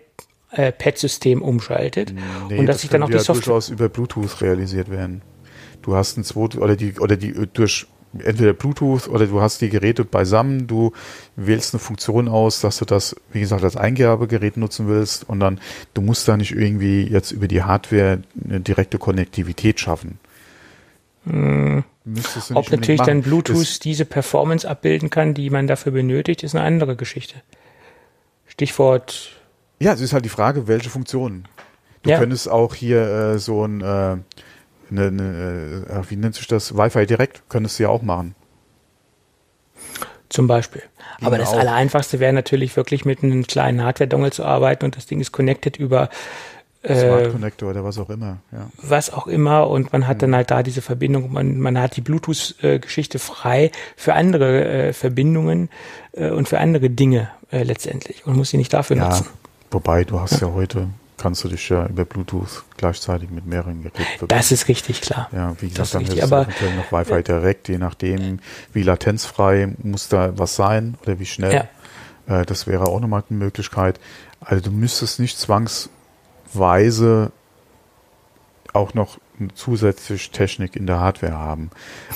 Pad-System 0.55 1.41
umschaltet 1.41 2.13
nee, 2.49 2.59
und 2.59 2.67
dass 2.67 2.75
das 2.77 2.81
sich 2.83 2.91
dann 2.91 3.03
auch 3.03 3.07
die 3.07 3.15
ja 3.15 3.21
Software 3.21 3.45
durchaus 3.45 3.71
über 3.71 3.89
Bluetooth 3.89 4.43
realisiert 4.43 4.91
werden. 4.91 5.23
Du 5.81 5.97
hast 5.97 6.19
ein 6.19 6.25
zweites 6.25 6.61
oder 6.61 6.77
die 6.77 7.01
oder 7.01 7.17
die 7.17 7.33
durch 7.55 7.87
entweder 8.19 8.53
Bluetooth 8.53 9.09
oder 9.09 9.27
du 9.27 9.41
hast 9.41 9.61
die 9.61 9.69
Geräte 9.69 10.05
beisammen, 10.05 10.67
du 10.67 10.93
wählst 11.37 11.75
eine 11.75 11.81
Funktion 11.81 12.29
aus, 12.29 12.61
dass 12.61 12.79
du 12.79 12.85
das, 12.85 13.17
wie 13.33 13.41
gesagt, 13.41 13.65
als 13.65 13.77
Eingabegerät 13.77 14.57
nutzen 14.57 14.89
willst 14.89 15.29
und 15.29 15.41
dann, 15.41 15.61
du 15.95 16.03
musst 16.03 16.29
da 16.29 16.37
nicht 16.37 16.53
irgendwie 16.53 17.03
jetzt 17.03 17.33
über 17.33 17.49
die 17.49 17.63
Hardware 17.63 18.23
eine 18.45 18.61
direkte 18.61 18.99
Konnektivität 18.99 19.81
schaffen. 19.81 20.19
Hm. 21.25 21.85
Ob 22.55 22.71
natürlich 22.71 22.99
machen. 22.99 23.07
dann 23.07 23.23
Bluetooth 23.23 23.61
das 23.61 23.79
diese 23.79 24.05
Performance 24.05 24.69
abbilden 24.69 25.09
kann, 25.09 25.35
die 25.35 25.51
man 25.51 25.69
dafür 25.69 25.93
benötigt, 25.93 26.43
ist 26.43 26.57
eine 26.57 26.65
andere 26.65 26.97
Geschichte. 26.97 27.37
Stichwort. 28.47 29.31
Ja, 29.79 29.93
es 29.93 30.01
ist 30.01 30.13
halt 30.13 30.25
die 30.25 30.29
Frage, 30.29 30.67
welche 30.67 30.91
Funktionen. 30.91 31.47
Du 32.03 32.11
ja. 32.11 32.19
könntest 32.19 32.51
auch 32.51 32.75
hier 32.75 33.03
äh, 33.03 33.39
so 33.39 33.65
ein 33.65 33.81
äh, 33.81 34.17
eine, 34.93 35.09
eine, 35.09 35.87
äh, 35.89 36.11
wie 36.11 36.17
nennt 36.17 36.35
sich 36.35 36.47
das? 36.47 36.77
Wi-Fi 36.77 37.07
direkt 37.07 37.43
könntest 37.49 37.79
du 37.79 37.85
ja 37.85 37.89
auch 37.89 38.03
machen. 38.03 38.35
Zum 40.29 40.47
Beispiel. 40.47 40.83
Aber 41.21 41.39
das 41.39 41.53
Allereinfachste 41.53 42.19
wäre 42.19 42.33
natürlich 42.33 42.77
wirklich 42.77 43.05
mit 43.05 43.23
einem 43.23 43.47
kleinen 43.47 43.83
Hardware-Dongle 43.83 44.33
zu 44.33 44.45
arbeiten 44.45 44.85
und 44.85 44.97
das 44.97 45.07
Ding 45.07 45.21
ist 45.21 45.31
connected 45.31 45.77
über 45.77 46.09
äh, 46.83 47.01
Smart 47.01 47.33
Connector 47.33 47.71
oder 47.71 47.85
was 47.85 47.99
auch 47.99 48.11
immer. 48.11 48.39
Ja. 48.51 48.69
Was 48.83 49.13
auch 49.13 49.27
immer 49.27 49.69
und 49.69 49.93
man 49.93 50.09
hat 50.09 50.17
mhm. 50.17 50.21
dann 50.21 50.37
halt 50.37 50.51
da 50.51 50.63
diese 50.63 50.83
Verbindung, 50.83 51.33
man, 51.33 51.59
man 51.59 51.79
hat 51.79 51.97
die 51.97 52.01
Bluetooth-Geschichte 52.01 53.19
frei 53.19 53.71
für 53.97 54.15
andere 54.15 54.65
äh, 54.65 54.93
Verbindungen 54.93 55.69
äh, 56.13 56.31
und 56.31 56.49
für 56.49 56.59
andere 56.59 56.91
Dinge 56.91 57.31
äh, 57.51 57.63
letztendlich 57.63 58.27
und 58.27 58.37
muss 58.37 58.51
sie 58.51 58.57
nicht 58.57 58.73
dafür 58.73 58.97
ja, 58.97 59.09
nutzen. 59.09 59.27
Wobei, 59.71 60.05
du 60.05 60.19
hast 60.19 60.41
ja, 60.41 60.49
ja 60.49 60.55
heute 60.55 60.89
kannst 61.23 61.45
du 61.45 61.49
dich 61.49 61.69
ja 61.69 61.87
über 61.87 62.05
Bluetooth 62.05 62.65
gleichzeitig 62.77 63.31
mit 63.31 63.47
mehreren 63.47 63.83
Geräten 63.83 64.03
verbinden. 64.03 64.29
Das 64.29 64.51
ist 64.51 64.67
richtig, 64.67 65.01
klar. 65.01 65.29
Ja, 65.33 65.55
wie 65.61 65.69
gesagt, 65.69 65.95
dann 65.95 66.03
richtig, 66.03 66.23
aber 66.25 66.43
eventuell 66.43 66.75
noch 66.75 66.91
Wi-Fi 66.91 67.23
direkt, 67.23 67.69
je 67.69 67.79
nachdem, 67.79 68.41
wie 68.73 68.83
latenzfrei 68.83 69.73
muss 69.83 70.09
da 70.09 70.37
was 70.37 70.57
sein 70.57 70.97
oder 71.03 71.21
wie 71.21 71.27
schnell. 71.27 71.69
Ja. 72.27 72.41
Äh, 72.41 72.45
das 72.45 72.67
wäre 72.67 72.87
auch 72.87 72.99
nochmal 72.99 73.23
eine 73.31 73.39
Möglichkeit. 73.39 74.01
Also 74.41 74.65
du 74.65 74.71
müsstest 74.73 75.21
nicht 75.21 75.39
zwangsweise 75.39 77.31
auch 78.73 78.95
noch 78.95 79.19
zusätzlich 79.55 80.31
Technik 80.31 80.75
in 80.75 80.87
der 80.87 80.99
Hardware 80.99 81.39
haben. 81.39 81.71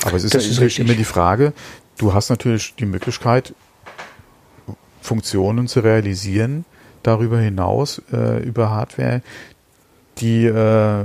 Aber 0.04 0.16
es 0.16 0.24
ist, 0.24 0.34
ist 0.34 0.50
natürlich 0.50 0.80
immer 0.80 0.94
die 0.94 1.04
Frage, 1.04 1.52
du 1.98 2.12
hast 2.12 2.28
natürlich 2.28 2.74
die 2.74 2.86
Möglichkeit, 2.86 3.54
Funktionen 5.00 5.68
zu 5.68 5.80
realisieren, 5.80 6.64
darüber 7.06 7.38
hinaus 7.38 8.02
äh, 8.12 8.42
über 8.42 8.70
Hardware, 8.70 9.22
die 10.18 10.46
äh, 10.46 11.04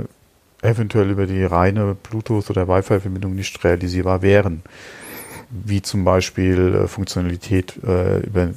eventuell 0.62 1.10
über 1.10 1.26
die 1.26 1.44
reine 1.44 1.96
Bluetooth- 1.96 2.50
oder 2.50 2.68
Wi-Fi-Verbindung 2.68 3.34
nicht 3.34 3.62
realisierbar 3.64 4.22
wären. 4.22 4.62
Wie 5.50 5.82
zum 5.82 6.04
Beispiel 6.04 6.74
äh, 6.74 6.88
Funktionalität 6.88 7.74
äh, 7.84 8.20
über, 8.20 8.50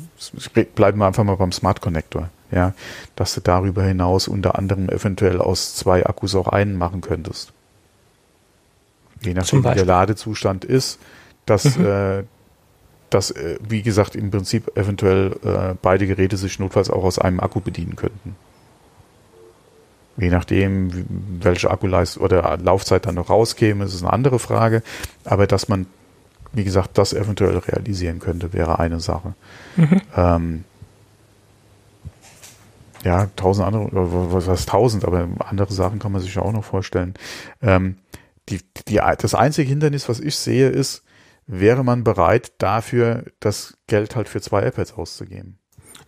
bleiben 0.75 0.99
wir 0.99 1.07
einfach 1.07 1.23
mal 1.23 1.35
beim 1.35 1.51
Smart 1.51 1.81
Connector, 1.81 2.29
ja, 2.51 2.73
dass 3.15 3.35
du 3.35 3.41
darüber 3.41 3.83
hinaus 3.83 4.27
unter 4.27 4.57
anderem 4.57 4.87
eventuell 4.89 5.39
aus 5.39 5.75
zwei 5.75 6.05
Akkus 6.05 6.35
auch 6.35 6.47
einen 6.47 6.77
machen 6.77 7.01
könntest. 7.01 7.51
Je 9.21 9.33
nachdem, 9.33 9.63
wie 9.63 9.73
der 9.73 9.85
Ladezustand 9.85 10.63
ist, 10.63 10.99
dass 11.45 11.77
mhm. 11.77 11.85
äh, 11.85 12.23
dass, 13.15 13.31
äh, 13.31 13.57
wie 13.67 13.81
gesagt, 13.81 14.15
im 14.15 14.29
Prinzip 14.29 14.77
eventuell 14.77 15.37
äh, 15.43 15.75
beide 15.81 16.05
Geräte 16.05 16.35
sich 16.35 16.59
notfalls 16.59 16.89
auch 16.89 17.05
aus 17.05 17.17
einem 17.17 17.39
Akku 17.39 17.61
bedienen 17.61 17.95
könnten. 17.95 18.35
Je 20.17 20.29
nachdem, 20.29 21.05
welche 21.41 21.71
Akkuleistung 21.71 22.23
oder 22.23 22.57
Laufzeit 22.57 23.05
dann 23.05 23.15
noch 23.15 23.29
rauskäme, 23.29 23.85
ist 23.85 24.01
eine 24.01 24.11
andere 24.11 24.37
Frage. 24.37 24.83
Aber 25.23 25.47
dass 25.47 25.69
man, 25.69 25.87
wie 26.51 26.65
gesagt, 26.65 26.97
das 26.97 27.13
eventuell 27.13 27.57
realisieren 27.57 28.19
könnte, 28.19 28.51
wäre 28.51 28.79
eine 28.79 28.99
Sache. 28.99 29.33
Mhm. 29.77 30.01
Ähm, 30.15 30.63
ja, 33.05 33.27
tausend 33.37 33.65
andere, 33.67 33.89
was 34.33 34.49
heißt 34.49 34.67
tausend, 34.67 35.05
aber 35.05 35.29
andere 35.39 35.71
Sachen 35.71 35.99
kann 35.99 36.11
man 36.11 36.21
sich 36.21 36.35
ja 36.35 36.41
auch 36.41 36.53
noch 36.53 36.65
vorstellen. 36.65 37.13
Ähm, 37.61 37.95
die, 38.49 38.59
die, 38.89 38.99
das 39.19 39.35
einzige 39.35 39.69
Hindernis, 39.69 40.09
was 40.09 40.19
ich 40.19 40.35
sehe, 40.35 40.67
ist, 40.67 41.04
wäre 41.47 41.83
man 41.83 42.03
bereit, 42.03 42.53
dafür 42.57 43.25
das 43.39 43.77
Geld 43.87 44.15
halt 44.15 44.29
für 44.29 44.41
zwei 44.41 44.65
iPads 44.67 44.93
auszugeben. 44.93 45.59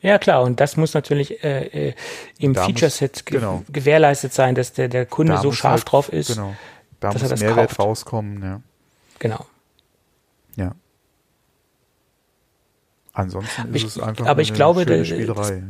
Ja, 0.01 0.19
klar, 0.19 0.43
und 0.43 0.59
das 0.59 0.77
muss 0.77 0.93
natürlich 0.93 1.43
äh, 1.43 1.89
äh 1.89 1.93
im 2.37 2.53
Feature-Set 2.53 3.25
ge 3.25 3.39
genau. 3.39 3.63
gewährleistet 3.69 4.33
sein, 4.33 4.53
dass 4.53 4.73
der, 4.73 4.89
der 4.89 5.05
Kunde 5.05 5.33
da 5.33 5.41
so 5.41 5.51
scharf 5.51 5.81
halt, 5.81 5.91
drauf 5.91 6.13
ist. 6.13 6.27
Genau. 6.27 6.55
Da 6.99 7.13
muss 7.13 7.21
Mehrwert 7.39 7.69
kauft. 7.69 7.79
rauskommen, 7.79 8.43
ja. 8.43 8.61
Genau. 9.19 9.45
Ja. 10.55 10.75
Ansonsten 13.13 13.61
Aber 13.61 13.69
ist 13.71 13.75
ich- 13.77 13.85
es 13.85 13.99
einfach 13.99 14.27
aber 14.27 14.41
ich 14.41 14.53
glaube, 14.53 14.85
das- 14.85 15.07
Spielerei. 15.07 15.63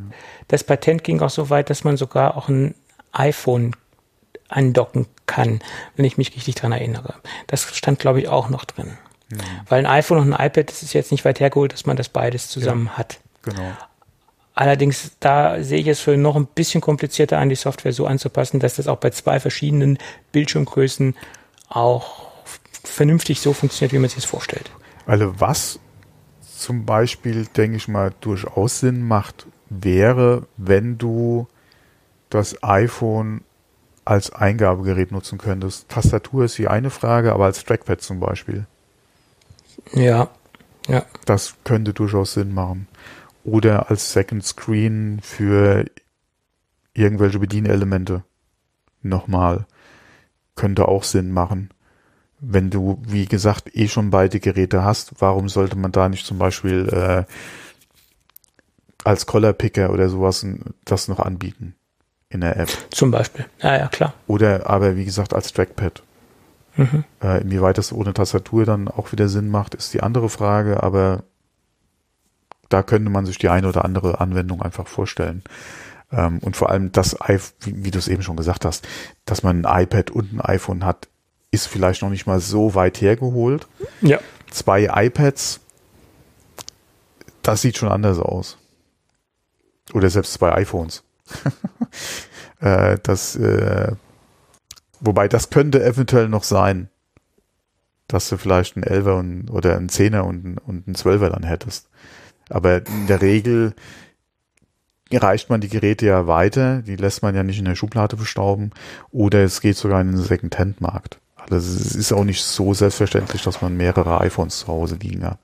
Das 0.49 0.63
Patent 0.63 1.03
ging 1.03 1.21
auch 1.21 1.29
so 1.29 1.49
weit, 1.49 1.69
dass 1.69 1.83
man 1.83 1.95
sogar 1.95 2.35
auch 2.35 2.49
ein 2.49 2.75
iPhone 3.13 3.75
andocken 4.49 5.07
kann, 5.25 5.61
wenn 5.95 6.05
ich 6.05 6.17
mich 6.17 6.35
richtig 6.35 6.55
dran 6.55 6.71
erinnere. 6.71 7.15
Das 7.47 7.75
stand, 7.75 7.99
glaube 7.99 8.19
ich, 8.19 8.27
auch 8.27 8.49
noch 8.49 8.65
drin. 8.65 8.97
Mhm. 9.29 9.37
Weil 9.67 9.79
ein 9.79 9.91
iPhone 9.91 10.19
und 10.19 10.33
ein 10.33 10.47
iPad, 10.47 10.69
das 10.69 10.83
ist 10.83 10.93
jetzt 10.93 11.11
nicht 11.11 11.25
weit 11.25 11.39
hergeholt, 11.39 11.73
dass 11.73 11.85
man 11.85 11.97
das 11.97 12.09
beides 12.09 12.49
zusammen 12.49 12.97
hat. 12.97 13.19
Genau. 13.43 13.71
Allerdings, 14.53 15.11
da 15.19 15.61
sehe 15.61 15.79
ich 15.79 15.87
es 15.87 15.99
für 15.99 16.17
noch 16.17 16.35
ein 16.35 16.47
bisschen 16.47 16.81
komplizierter 16.81 17.37
an, 17.37 17.49
die 17.49 17.55
Software 17.55 17.93
so 17.93 18.07
anzupassen, 18.07 18.59
dass 18.59 18.75
das 18.75 18.87
auch 18.87 18.97
bei 18.97 19.11
zwei 19.11 19.39
verschiedenen 19.39 19.99
Bildschirmgrößen 20.31 21.15
auch 21.69 22.31
vernünftig 22.83 23.39
so 23.39 23.53
funktioniert, 23.53 23.93
wie 23.93 23.99
man 23.99 24.09
sich 24.09 24.15
das 24.15 24.25
vorstellt. 24.25 24.71
Also 25.05 25.39
was 25.39 25.79
zum 26.57 26.85
Beispiel, 26.85 27.45
denke 27.45 27.77
ich 27.77 27.87
mal, 27.87 28.13
durchaus 28.19 28.79
Sinn 28.79 29.07
macht, 29.07 29.45
wäre, 29.69 30.47
wenn 30.57 30.97
du 30.97 31.47
das 32.29 32.63
iPhone 32.63 33.41
als 34.05 34.31
Eingabegerät 34.31 35.11
nutzen 35.11 35.37
könntest. 35.37 35.89
Tastatur 35.89 36.45
ist 36.45 36.57
die 36.57 36.67
eine 36.67 36.89
Frage, 36.89 37.33
aber 37.33 37.45
als 37.45 37.63
Trackpad 37.63 38.01
zum 38.01 38.19
Beispiel. 38.19 38.65
Ja, 39.93 40.29
ja. 40.87 41.05
Das 41.25 41.55
könnte 41.63 41.93
durchaus 41.93 42.33
Sinn 42.33 42.53
machen. 42.53 42.87
Oder 43.43 43.89
als 43.89 44.13
Second 44.13 44.43
Screen 44.43 45.19
für 45.21 45.85
irgendwelche 46.93 47.39
Bedienelemente. 47.39 48.23
Nochmal. 49.01 49.65
Könnte 50.55 50.87
auch 50.87 51.03
Sinn 51.03 51.31
machen. 51.31 51.69
Wenn 52.39 52.69
du, 52.69 53.01
wie 53.07 53.25
gesagt, 53.25 53.75
eh 53.75 53.87
schon 53.87 54.09
beide 54.11 54.39
Geräte 54.39 54.83
hast, 54.83 55.13
warum 55.19 55.49
sollte 55.49 55.75
man 55.77 55.91
da 55.91 56.07
nicht 56.09 56.25
zum 56.25 56.37
Beispiel 56.37 56.87
äh, 56.89 57.23
als 59.03 59.25
Collar 59.25 59.53
Picker 59.53 59.91
oder 59.91 60.09
sowas 60.09 60.45
das 60.85 61.07
noch 61.07 61.19
anbieten 61.19 61.75
in 62.29 62.41
der 62.41 62.57
App? 62.57 62.69
Zum 62.91 63.11
Beispiel. 63.11 63.45
Ja, 63.61 63.77
ja, 63.77 63.87
klar. 63.87 64.13
Oder 64.27 64.69
aber 64.69 64.95
wie 64.95 65.05
gesagt 65.05 65.33
als 65.33 65.51
Trackpad. 65.51 66.03
Mhm. 66.77 67.03
Äh, 67.21 67.41
inwieweit 67.41 67.77
das 67.77 67.91
ohne 67.91 68.13
Tastatur 68.13 68.65
dann 68.65 68.87
auch 68.87 69.11
wieder 69.11 69.27
Sinn 69.27 69.49
macht, 69.49 69.75
ist 69.75 69.93
die 69.93 70.03
andere 70.03 70.29
Frage, 70.29 70.83
aber 70.83 71.23
da 72.69 72.83
könnte 72.83 73.09
man 73.09 73.25
sich 73.25 73.37
die 73.37 73.49
eine 73.49 73.67
oder 73.67 73.83
andere 73.83 74.19
Anwendung 74.19 74.61
einfach 74.61 74.87
vorstellen. 74.87 75.43
Ähm, 76.11 76.39
und 76.39 76.55
vor 76.55 76.69
allem 76.69 76.91
das, 76.91 77.17
wie, 77.61 77.83
wie 77.83 77.91
du 77.91 77.99
es 77.99 78.07
eben 78.07 78.21
schon 78.21 78.37
gesagt 78.37 78.65
hast, 78.65 78.87
dass 79.25 79.43
man 79.43 79.65
ein 79.65 79.83
iPad 79.83 80.11
und 80.11 80.33
ein 80.33 80.41
iPhone 80.41 80.85
hat, 80.85 81.07
ist 81.51 81.67
vielleicht 81.67 82.01
noch 82.01 82.09
nicht 82.09 82.27
mal 82.27 82.39
so 82.39 82.75
weit 82.75 83.01
hergeholt. 83.01 83.67
Ja. 84.01 84.19
Zwei 84.51 84.89
iPads, 85.05 85.59
das 87.41 87.61
sieht 87.61 87.77
schon 87.77 87.89
anders 87.89 88.19
aus. 88.19 88.57
Oder 89.93 90.09
selbst 90.09 90.33
zwei 90.33 90.53
iPhones. 90.53 91.03
äh, 92.59 92.97
das, 93.03 93.35
äh, 93.35 93.93
wobei 94.99 95.27
das 95.27 95.49
könnte 95.49 95.83
eventuell 95.83 96.29
noch 96.29 96.43
sein, 96.43 96.89
dass 98.07 98.29
du 98.29 98.37
vielleicht 98.37 98.75
einen 98.75 98.83
Elfer 98.83 99.17
und, 99.17 99.49
oder 99.49 99.75
einen 99.75 99.89
Zehner 99.89 100.25
und, 100.25 100.45
einen- 100.45 100.57
und 100.57 100.87
einen 100.87 100.95
Zwölfer 100.95 101.29
dann 101.29 101.43
hättest. 101.43 101.89
Aber 102.49 102.85
in 102.87 103.07
der 103.07 103.21
Regel 103.21 103.73
reicht 105.11 105.49
man 105.49 105.61
die 105.61 105.69
Geräte 105.69 106.05
ja 106.05 106.27
weiter, 106.27 106.81
die 106.81 106.95
lässt 106.95 107.21
man 107.21 107.35
ja 107.35 107.43
nicht 107.43 107.59
in 107.59 107.65
der 107.65 107.75
Schublade 107.75 108.15
bestauben, 108.15 108.71
oder 109.11 109.43
es 109.43 109.61
geht 109.61 109.77
sogar 109.77 110.01
in 110.01 110.11
den 110.11 110.21
Second-Hand-Markt. 110.21 111.19
Also 111.35 111.55
es 111.55 111.95
ist 111.95 112.11
auch 112.11 112.25
nicht 112.25 112.43
so 112.43 112.73
selbstverständlich, 112.73 113.41
dass 113.43 113.61
man 113.61 113.77
mehrere 113.77 114.19
iPhones 114.21 114.59
zu 114.59 114.67
Hause 114.67 114.95
liegen 114.95 115.23
hat. 115.23 115.39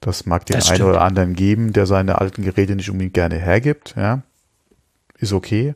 Das 0.00 0.26
mag 0.26 0.46
den 0.46 0.56
Das 0.56 0.70
einen 0.70 0.84
oder 0.84 1.02
anderen 1.02 1.34
geben, 1.34 1.72
der 1.72 1.86
seine 1.86 2.20
alten 2.20 2.42
Geräte 2.42 2.76
nicht 2.76 2.88
unbedingt 2.90 3.14
gerne 3.14 3.36
hergibt, 3.36 3.94
ja. 3.96 4.22
Ist 5.18 5.32
okay. 5.32 5.74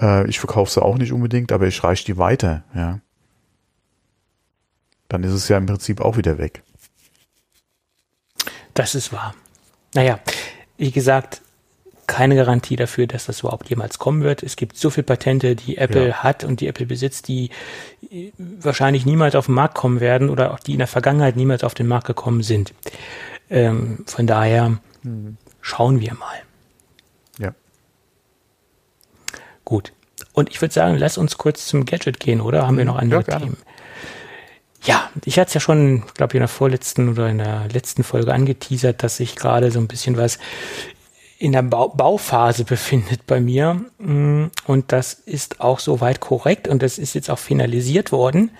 Äh, 0.00 0.28
ich 0.28 0.38
verkaufe 0.38 0.70
sie 0.70 0.82
auch 0.82 0.96
nicht 0.98 1.12
unbedingt, 1.12 1.52
aber 1.52 1.66
ich 1.66 1.82
reiche 1.84 2.04
die 2.04 2.18
weiter, 2.18 2.64
ja. 2.74 3.00
Dann 5.08 5.24
ist 5.24 5.32
es 5.32 5.48
ja 5.48 5.58
im 5.58 5.66
Prinzip 5.66 6.00
auch 6.00 6.16
wieder 6.16 6.38
weg. 6.38 6.62
Das 8.74 8.94
ist 8.94 9.12
wahr. 9.12 9.34
Naja, 9.94 10.20
wie 10.78 10.92
gesagt, 10.92 11.42
keine 12.06 12.36
Garantie 12.36 12.76
dafür, 12.76 13.06
dass 13.06 13.26
das 13.26 13.40
überhaupt 13.40 13.68
jemals 13.70 13.98
kommen 13.98 14.22
wird. 14.22 14.42
Es 14.42 14.56
gibt 14.56 14.76
so 14.76 14.90
viele 14.90 15.04
Patente, 15.04 15.54
die 15.54 15.76
Apple 15.78 16.08
Ja. 16.08 16.22
hat 16.22 16.44
und 16.44 16.60
die 16.60 16.66
Apple 16.66 16.86
besitzt, 16.86 17.28
die 17.28 17.50
wahrscheinlich 18.38 19.06
niemals 19.06 19.34
auf 19.34 19.46
den 19.46 19.54
Markt 19.54 19.74
kommen 19.76 20.00
werden 20.00 20.28
oder 20.28 20.52
auch 20.52 20.58
die 20.60 20.72
in 20.72 20.78
der 20.78 20.86
Vergangenheit 20.88 21.36
niemals 21.36 21.62
auf 21.62 21.74
den 21.74 21.86
Markt 21.86 22.06
gekommen 22.06 22.42
sind. 22.42 22.74
Ähm, 23.48 24.04
von 24.06 24.26
daher 24.26 24.78
schauen 25.60 26.00
wir 26.00 26.14
mal. 26.14 26.36
Ja. 27.38 27.52
Gut. 29.70 29.92
Und 30.32 30.50
ich 30.50 30.60
würde 30.60 30.74
sagen, 30.74 30.96
lass 30.98 31.16
uns 31.16 31.38
kurz 31.38 31.66
zum 31.68 31.84
Gadget 31.84 32.18
gehen, 32.18 32.40
oder? 32.40 32.66
Haben 32.66 32.76
wir 32.76 32.84
noch 32.84 32.96
andere 32.96 33.22
Ja. 33.28 33.38
Themen? 33.38 33.56
Ja, 34.82 35.08
ich 35.24 35.38
hatte 35.38 35.46
es 35.46 35.54
ja 35.54 35.60
schon, 35.60 36.02
glaube 36.14 36.32
ich, 36.32 36.34
in 36.34 36.40
der 36.40 36.48
vorletzten 36.48 37.08
oder 37.10 37.28
in 37.28 37.38
der 37.38 37.68
letzten 37.72 38.02
Folge 38.02 38.34
angeteasert, 38.34 39.00
dass 39.04 39.18
sich 39.18 39.36
gerade 39.36 39.70
so 39.70 39.78
ein 39.78 39.86
bisschen 39.86 40.16
was 40.16 40.40
in 41.38 41.52
der 41.52 41.62
Bau 41.62 41.88
Bauphase 41.90 42.64
befindet 42.64 43.26
bei 43.28 43.40
mir. 43.40 43.80
Mm, 43.98 44.46
Und 44.66 44.90
das 44.90 45.12
ist 45.14 45.60
auch 45.60 45.78
soweit 45.78 46.18
korrekt 46.18 46.66
und 46.66 46.82
das 46.82 46.98
ist 46.98 47.14
jetzt 47.14 47.30
auch 47.30 47.38
finalisiert 47.38 48.10
worden. 48.10 48.50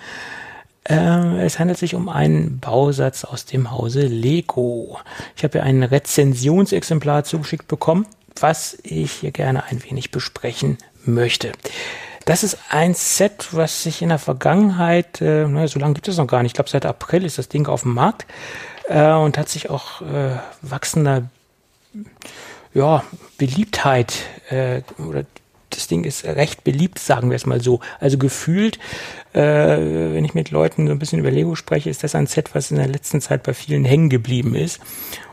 Äh, 0.84 1.44
es 1.44 1.58
handelt 1.58 1.78
sich 1.78 1.96
um 1.96 2.08
einen 2.08 2.60
Bausatz 2.60 3.24
aus 3.24 3.46
dem 3.46 3.72
Hause 3.72 4.02
Lego. 4.02 5.00
Ich 5.36 5.42
habe 5.42 5.58
ja 5.58 5.64
ein 5.64 5.82
Rezensionsexemplar 5.82 7.24
zugeschickt 7.24 7.66
bekommen, 7.66 8.06
was 8.38 8.78
ich 8.84 9.10
hier 9.10 9.32
gerne 9.32 9.64
ein 9.64 9.82
wenig 9.82 10.12
besprechen 10.12 10.78
möchte. 11.04 11.52
Das 12.24 12.44
ist 12.44 12.58
ein 12.68 12.94
Set, 12.94 13.48
was 13.52 13.82
sich 13.82 14.02
in 14.02 14.10
der 14.10 14.18
Vergangenheit, 14.18 15.20
äh, 15.20 15.46
naja, 15.46 15.68
so 15.68 15.80
lange 15.80 15.94
gibt 15.94 16.08
es 16.08 16.16
noch 16.16 16.26
gar 16.26 16.42
nicht, 16.42 16.50
ich 16.50 16.54
glaube 16.54 16.70
seit 16.70 16.86
April 16.86 17.24
ist 17.24 17.38
das 17.38 17.48
Ding 17.48 17.66
auf 17.66 17.82
dem 17.82 17.94
Markt 17.94 18.26
äh, 18.88 19.12
und 19.12 19.38
hat 19.38 19.48
sich 19.48 19.70
auch 19.70 20.02
äh, 20.02 20.36
wachsender 20.62 21.24
ja, 22.74 23.02
Beliebtheit 23.38 24.14
äh, 24.50 24.82
oder 24.98 25.24
das 25.70 25.86
Ding 25.86 26.04
ist 26.04 26.24
recht 26.24 26.64
beliebt, 26.64 26.98
sagen 26.98 27.30
wir 27.30 27.36
es 27.36 27.46
mal 27.46 27.60
so. 27.60 27.80
Also 28.00 28.18
gefühlt, 28.18 28.78
äh, 29.32 29.40
wenn 29.40 30.24
ich 30.24 30.34
mit 30.34 30.50
Leuten 30.50 30.86
so 30.86 30.92
ein 30.92 30.98
bisschen 30.98 31.20
über 31.20 31.30
Lego 31.30 31.54
spreche, 31.54 31.88
ist 31.88 32.02
das 32.02 32.16
ein 32.16 32.26
Set, 32.26 32.54
was 32.54 32.72
in 32.72 32.76
der 32.76 32.88
letzten 32.88 33.20
Zeit 33.20 33.44
bei 33.44 33.54
vielen 33.54 33.84
hängen 33.84 34.10
geblieben 34.10 34.54
ist 34.56 34.80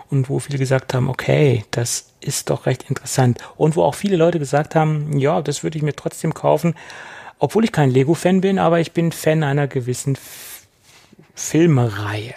und 0.09 0.29
wo 0.29 0.39
viele 0.39 0.57
gesagt 0.57 0.93
haben, 0.93 1.09
okay, 1.09 1.65
das 1.71 2.13
ist 2.19 2.49
doch 2.49 2.65
recht 2.65 2.89
interessant. 2.89 3.39
Und 3.57 3.75
wo 3.75 3.83
auch 3.83 3.95
viele 3.95 4.17
Leute 4.17 4.39
gesagt 4.39 4.75
haben, 4.75 5.17
ja, 5.17 5.41
das 5.41 5.63
würde 5.63 5.77
ich 5.77 5.83
mir 5.83 5.95
trotzdem 5.95 6.33
kaufen, 6.33 6.75
obwohl 7.39 7.63
ich 7.63 7.71
kein 7.71 7.91
Lego-Fan 7.91 8.41
bin, 8.41 8.59
aber 8.59 8.79
ich 8.79 8.93
bin 8.93 9.11
Fan 9.11 9.43
einer 9.43 9.67
gewissen 9.67 10.15
F 10.15 10.67
Filmreihe. 11.35 12.33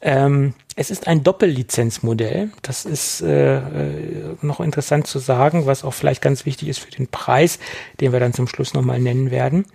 Ähm, 0.00 0.54
es 0.76 0.90
ist 0.90 1.08
ein 1.08 1.24
Doppellizenzmodell. 1.24 2.50
Das 2.62 2.84
ist 2.84 3.20
äh, 3.20 3.56
äh, 3.56 4.36
noch 4.42 4.60
interessant 4.60 5.08
zu 5.08 5.18
sagen, 5.18 5.66
was 5.66 5.82
auch 5.82 5.92
vielleicht 5.92 6.22
ganz 6.22 6.46
wichtig 6.46 6.68
ist 6.68 6.78
für 6.78 6.90
den 6.90 7.08
Preis, 7.08 7.58
den 8.00 8.12
wir 8.12 8.20
dann 8.20 8.32
zum 8.32 8.46
Schluss 8.46 8.74
nochmal 8.74 9.00
nennen 9.00 9.32
werden. 9.32 9.66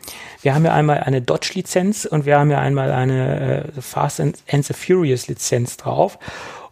Wir 0.41 0.55
haben 0.55 0.63
ja 0.63 0.73
einmal 0.73 0.99
eine 0.99 1.21
Dodge-Lizenz 1.21 2.05
und 2.05 2.25
wir 2.25 2.39
haben 2.39 2.51
ja 2.51 2.59
einmal 2.59 2.91
eine 2.91 3.65
äh, 3.75 3.81
Fast 3.81 4.21
and, 4.21 4.37
and 4.49 4.65
the 4.65 4.73
Furious-Lizenz 4.73 5.75
drauf. 5.75 6.17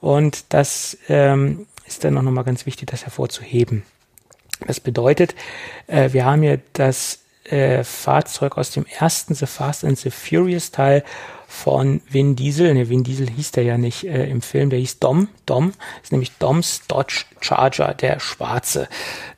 Und 0.02 0.46
das 0.50 0.98
ähm, 1.08 1.68
ist 1.86 2.04
dann 2.04 2.18
auch 2.18 2.24
nochmal 2.24 2.44
ganz 2.44 2.66
wichtig, 2.66 2.90
das 2.90 3.04
hervorzuheben. 3.04 3.84
Das 4.68 4.80
bedeutet, 4.80 5.36
äh, 5.88 6.12
wir 6.12 6.26
haben 6.26 6.42
hier 6.42 6.60
das 6.74 7.20
äh, 7.46 7.84
Fahrzeug 7.84 8.58
aus 8.58 8.72
dem 8.72 8.86
ersten 8.86 9.34
The 9.34 9.46
Fast 9.46 9.86
and 9.86 9.98
the 9.98 10.12
Furious 10.12 10.72
Teil 10.72 11.04
von 11.52 12.02
Vin 12.10 12.38
Diesel. 12.38 12.74
Ne, 12.74 12.88
Vin 12.90 13.04
Diesel 13.04 13.30
hieß 13.30 13.52
der 13.52 13.64
ja 13.64 13.78
nicht 13.78 14.06
äh, 14.06 14.26
im 14.28 14.42
Film, 14.42 14.70
der 14.70 14.80
hieß 14.80 15.00
Dom. 15.00 15.28
Dom 15.46 15.74
ist 16.02 16.12
nämlich 16.12 16.32
Doms 16.40 16.88
Dodge 16.88 17.26
Charger, 17.42 17.94
der 17.94 18.20
schwarze, 18.22 18.88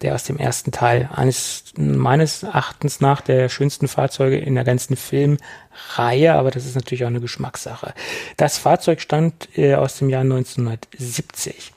der 0.01 0.13
aus 0.13 0.23
dem 0.23 0.37
ersten 0.37 0.71
Teil 0.71 1.09
eines 1.11 1.63
meines 1.75 2.43
Erachtens 2.43 3.01
nach 3.01 3.21
der 3.21 3.49
schönsten 3.49 3.87
Fahrzeuge 3.87 4.37
in 4.37 4.53
der 4.53 4.63
ganzen 4.63 4.95
Filmreihe, 4.95 6.33
aber 6.33 6.51
das 6.51 6.65
ist 6.65 6.75
natürlich 6.75 7.03
auch 7.03 7.09
eine 7.09 7.19
Geschmackssache. 7.19 7.93
Das 8.37 8.59
Fahrzeug 8.59 9.01
stammt 9.01 9.49
äh, 9.57 9.73
aus 9.73 9.97
dem 9.97 10.09
Jahr 10.09 10.21
1970. 10.21 11.73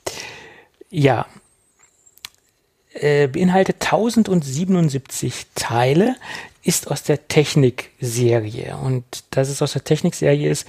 Ja, 0.89 1.25
äh, 3.01 3.27
beinhaltet 3.27 3.77
1077 3.81 5.47
Teile, 5.55 6.15
ist 6.63 6.89
aus 6.89 7.03
der 7.03 7.27
Technik-Serie. 7.27 8.77
Und 8.77 9.03
dass 9.31 9.49
es 9.49 9.61
aus 9.61 9.73
der 9.73 9.83
Technik-Serie 9.83 10.49
ist, 10.49 10.67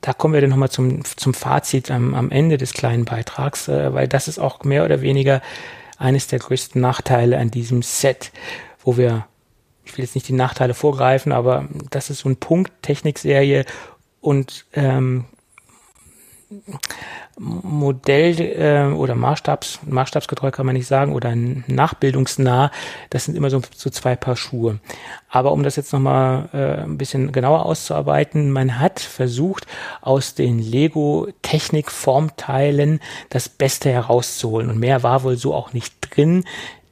da 0.00 0.12
kommen 0.12 0.34
wir 0.34 0.40
dann 0.40 0.50
nochmal 0.50 0.70
zum, 0.70 1.04
zum 1.04 1.34
Fazit 1.34 1.90
am, 1.90 2.14
am 2.14 2.30
Ende 2.30 2.58
des 2.58 2.72
kleinen 2.72 3.04
Beitrags, 3.04 3.68
äh, 3.68 3.92
weil 3.94 4.08
das 4.08 4.28
ist 4.28 4.38
auch 4.38 4.64
mehr 4.64 4.84
oder 4.84 5.00
weniger 5.00 5.42
eines 5.98 6.28
der 6.28 6.38
größten 6.38 6.80
Nachteile 6.80 7.38
an 7.38 7.50
diesem 7.50 7.82
Set, 7.82 8.30
wo 8.84 8.96
wir, 8.96 9.26
ich 9.84 9.96
will 9.96 10.04
jetzt 10.04 10.14
nicht 10.14 10.28
die 10.28 10.34
Nachteile 10.34 10.74
vorgreifen, 10.74 11.32
aber 11.32 11.68
das 11.90 12.10
ist 12.10 12.20
so 12.20 12.28
ein 12.28 12.36
Punkt, 12.36 12.72
Technikserie 12.82 13.64
und 14.20 14.66
ähm, 14.74 15.24
Modell 17.38 18.40
äh, 18.40 18.92
oder 18.92 19.14
Maßstabs, 19.14 19.78
maßstabsgetreu 19.86 20.50
kann 20.50 20.66
man 20.66 20.74
nicht 20.74 20.88
sagen 20.88 21.14
oder 21.14 21.36
nachbildungsnah, 21.36 22.72
das 23.10 23.26
sind 23.26 23.36
immer 23.36 23.50
so, 23.50 23.62
so 23.74 23.90
zwei 23.90 24.16
Paar 24.16 24.36
Schuhe. 24.36 24.80
Aber 25.30 25.52
um 25.52 25.62
das 25.62 25.76
jetzt 25.76 25.92
nochmal 25.92 26.48
äh, 26.52 26.82
ein 26.82 26.98
bisschen 26.98 27.30
genauer 27.32 27.64
auszuarbeiten, 27.66 28.50
man 28.50 28.80
hat 28.80 28.98
versucht, 29.00 29.66
aus 30.00 30.34
den 30.34 30.58
Lego-Technik-Formteilen 30.58 32.98
das 33.30 33.48
Beste 33.48 33.90
herauszuholen. 33.90 34.68
Und 34.70 34.78
mehr 34.78 35.04
war 35.04 35.22
wohl 35.22 35.36
so 35.36 35.54
auch 35.54 35.72
nicht 35.72 35.94
drin 36.00 36.44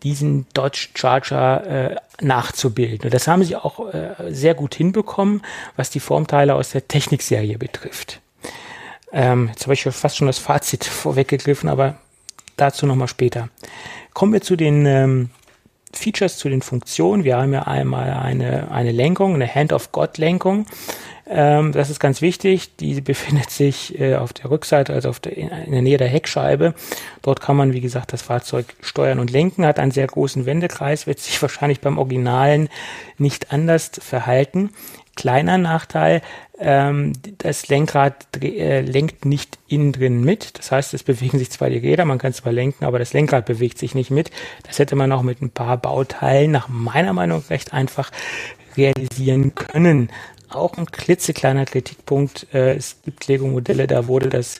diesen 0.02 0.46
Dodge 0.54 0.88
Charger 0.94 1.66
äh, 1.66 1.96
nachzubilden. 2.20 3.06
Und 3.06 3.14
das 3.14 3.26
haben 3.26 3.42
sie 3.42 3.56
auch 3.56 3.92
äh, 3.92 4.14
sehr 4.28 4.54
gut 4.54 4.74
hinbekommen, 4.74 5.42
was 5.74 5.90
die 5.90 6.00
Formteile 6.00 6.54
aus 6.54 6.70
der 6.70 6.86
Technikserie 6.86 7.58
betrifft. 7.58 8.20
Ähm, 9.16 9.48
jetzt 9.48 9.62
habe 9.62 9.72
ich 9.72 9.82
fast 9.82 10.18
schon 10.18 10.26
das 10.26 10.38
Fazit 10.38 10.84
vorweggegriffen, 10.84 11.70
aber 11.70 11.94
dazu 12.58 12.84
nochmal 12.86 13.08
später. 13.08 13.48
Kommen 14.12 14.34
wir 14.34 14.42
zu 14.42 14.56
den 14.56 14.84
ähm, 14.84 15.30
Features, 15.90 16.36
zu 16.36 16.50
den 16.50 16.60
Funktionen. 16.60 17.24
Wir 17.24 17.38
haben 17.38 17.54
ja 17.54 17.62
einmal 17.62 18.10
eine, 18.10 18.70
eine 18.70 18.92
Lenkung, 18.92 19.34
eine 19.34 19.52
Hand-of-God-Lenkung. 19.52 20.66
Ähm, 21.28 21.72
das 21.72 21.90
ist 21.90 21.98
ganz 21.98 22.22
wichtig. 22.22 22.76
Die 22.76 23.00
befindet 23.00 23.50
sich 23.50 23.98
äh, 23.98 24.14
auf 24.14 24.32
der 24.32 24.50
Rückseite, 24.50 24.92
also 24.92 25.08
auf 25.08 25.18
der, 25.18 25.36
in 25.36 25.72
der 25.72 25.82
Nähe 25.82 25.96
der 25.96 26.08
Heckscheibe. 26.08 26.74
Dort 27.22 27.40
kann 27.40 27.56
man, 27.56 27.72
wie 27.72 27.80
gesagt, 27.80 28.12
das 28.12 28.22
Fahrzeug 28.22 28.66
steuern 28.80 29.18
und 29.18 29.30
lenken, 29.30 29.66
hat 29.66 29.80
einen 29.80 29.90
sehr 29.90 30.06
großen 30.06 30.46
Wendekreis, 30.46 31.06
wird 31.06 31.18
sich 31.18 31.40
wahrscheinlich 31.42 31.80
beim 31.80 31.98
Originalen 31.98 32.68
nicht 33.18 33.52
anders 33.52 33.90
verhalten. 34.00 34.70
Kleiner 35.16 35.56
Nachteil, 35.56 36.20
ähm, 36.58 37.14
das 37.38 37.68
Lenkrad 37.68 38.26
äh, 38.42 38.82
lenkt 38.82 39.24
nicht 39.24 39.58
innen 39.66 39.92
drin 39.92 40.22
mit. 40.22 40.58
Das 40.58 40.70
heißt, 40.70 40.94
es 40.94 41.02
bewegen 41.02 41.38
sich 41.38 41.50
zwar 41.50 41.70
die 41.70 41.78
Räder, 41.78 42.04
man 42.04 42.18
kann 42.18 42.34
zwar 42.34 42.52
lenken, 42.52 42.84
aber 42.84 42.98
das 42.98 43.14
Lenkrad 43.14 43.46
bewegt 43.46 43.78
sich 43.78 43.94
nicht 43.94 44.10
mit. 44.10 44.30
Das 44.64 44.78
hätte 44.78 44.94
man 44.94 45.10
auch 45.12 45.22
mit 45.22 45.40
ein 45.42 45.50
paar 45.50 45.78
Bauteilen 45.78 46.50
nach 46.50 46.68
meiner 46.68 47.14
Meinung 47.14 47.42
recht 47.48 47.72
einfach 47.72 48.12
realisieren 48.76 49.54
können. 49.54 50.10
Auch 50.48 50.76
ein 50.76 50.86
klitzekleiner 50.86 51.64
Kritikpunkt. 51.64 52.46
Äh, 52.54 52.74
es 52.74 52.96
gibt 53.04 53.26
Lego-Modelle, 53.26 53.86
da 53.86 54.06
wurde 54.06 54.28
das 54.28 54.58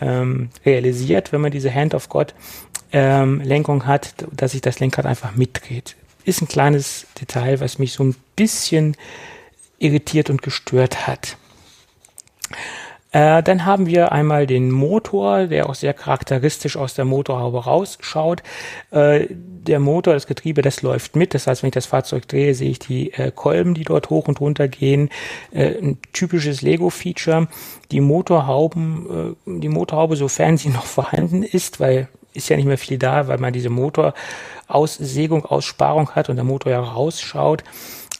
ähm, 0.00 0.50
realisiert, 0.64 1.32
wenn 1.32 1.40
man 1.40 1.52
diese 1.52 1.72
Hand 1.72 1.94
of 1.94 2.08
God 2.08 2.34
ähm, 2.92 3.40
Lenkung 3.40 3.86
hat, 3.86 4.14
dass 4.32 4.52
sich 4.52 4.60
das 4.60 4.80
Lenkrad 4.80 5.06
einfach 5.06 5.34
mitdreht. 5.34 5.96
Ist 6.24 6.42
ein 6.42 6.48
kleines 6.48 7.06
Detail, 7.20 7.60
was 7.60 7.78
mich 7.78 7.92
so 7.92 8.04
ein 8.04 8.14
bisschen 8.36 8.96
irritiert 9.78 10.30
und 10.30 10.42
gestört 10.42 11.06
hat. 11.06 11.36
Äh, 13.12 13.42
dann 13.42 13.66
haben 13.66 13.86
wir 13.86 14.10
einmal 14.10 14.46
den 14.46 14.70
Motor, 14.70 15.46
der 15.46 15.68
auch 15.68 15.74
sehr 15.74 15.92
charakteristisch 15.92 16.76
aus 16.76 16.94
der 16.94 17.04
Motorhaube 17.04 17.64
rausschaut. 17.64 18.42
Äh, 18.90 19.26
der 19.30 19.78
Motor, 19.78 20.14
das 20.14 20.26
Getriebe, 20.26 20.62
das 20.62 20.82
läuft 20.82 21.14
mit. 21.14 21.34
Das 21.34 21.46
heißt, 21.46 21.62
wenn 21.62 21.68
ich 21.68 21.74
das 21.74 21.86
Fahrzeug 21.86 22.26
drehe, 22.26 22.54
sehe 22.54 22.70
ich 22.70 22.78
die 22.78 23.12
äh, 23.12 23.30
Kolben, 23.30 23.74
die 23.74 23.84
dort 23.84 24.10
hoch 24.10 24.28
und 24.28 24.40
runter 24.40 24.66
gehen. 24.66 25.10
Äh, 25.52 25.78
ein 25.78 25.98
typisches 26.12 26.62
Lego-Feature. 26.62 27.48
Die 27.90 28.00
Motorhauben, 28.00 29.36
äh, 29.46 29.60
die 29.60 29.68
Motorhaube, 29.68 30.16
sofern 30.16 30.56
sie 30.56 30.68
noch 30.70 30.86
vorhanden 30.86 31.42
ist, 31.42 31.80
weil 31.80 32.08
ist 32.34 32.48
ja 32.48 32.56
nicht 32.56 32.64
mehr 32.64 32.78
viel 32.78 32.96
da, 32.96 33.28
weil 33.28 33.36
man 33.36 33.52
diese 33.52 33.68
Motoraussägung, 33.68 35.44
Aussparung 35.44 36.12
hat 36.12 36.30
und 36.30 36.36
der 36.36 36.46
Motor 36.46 36.72
ja 36.72 36.80
rausschaut 36.80 37.62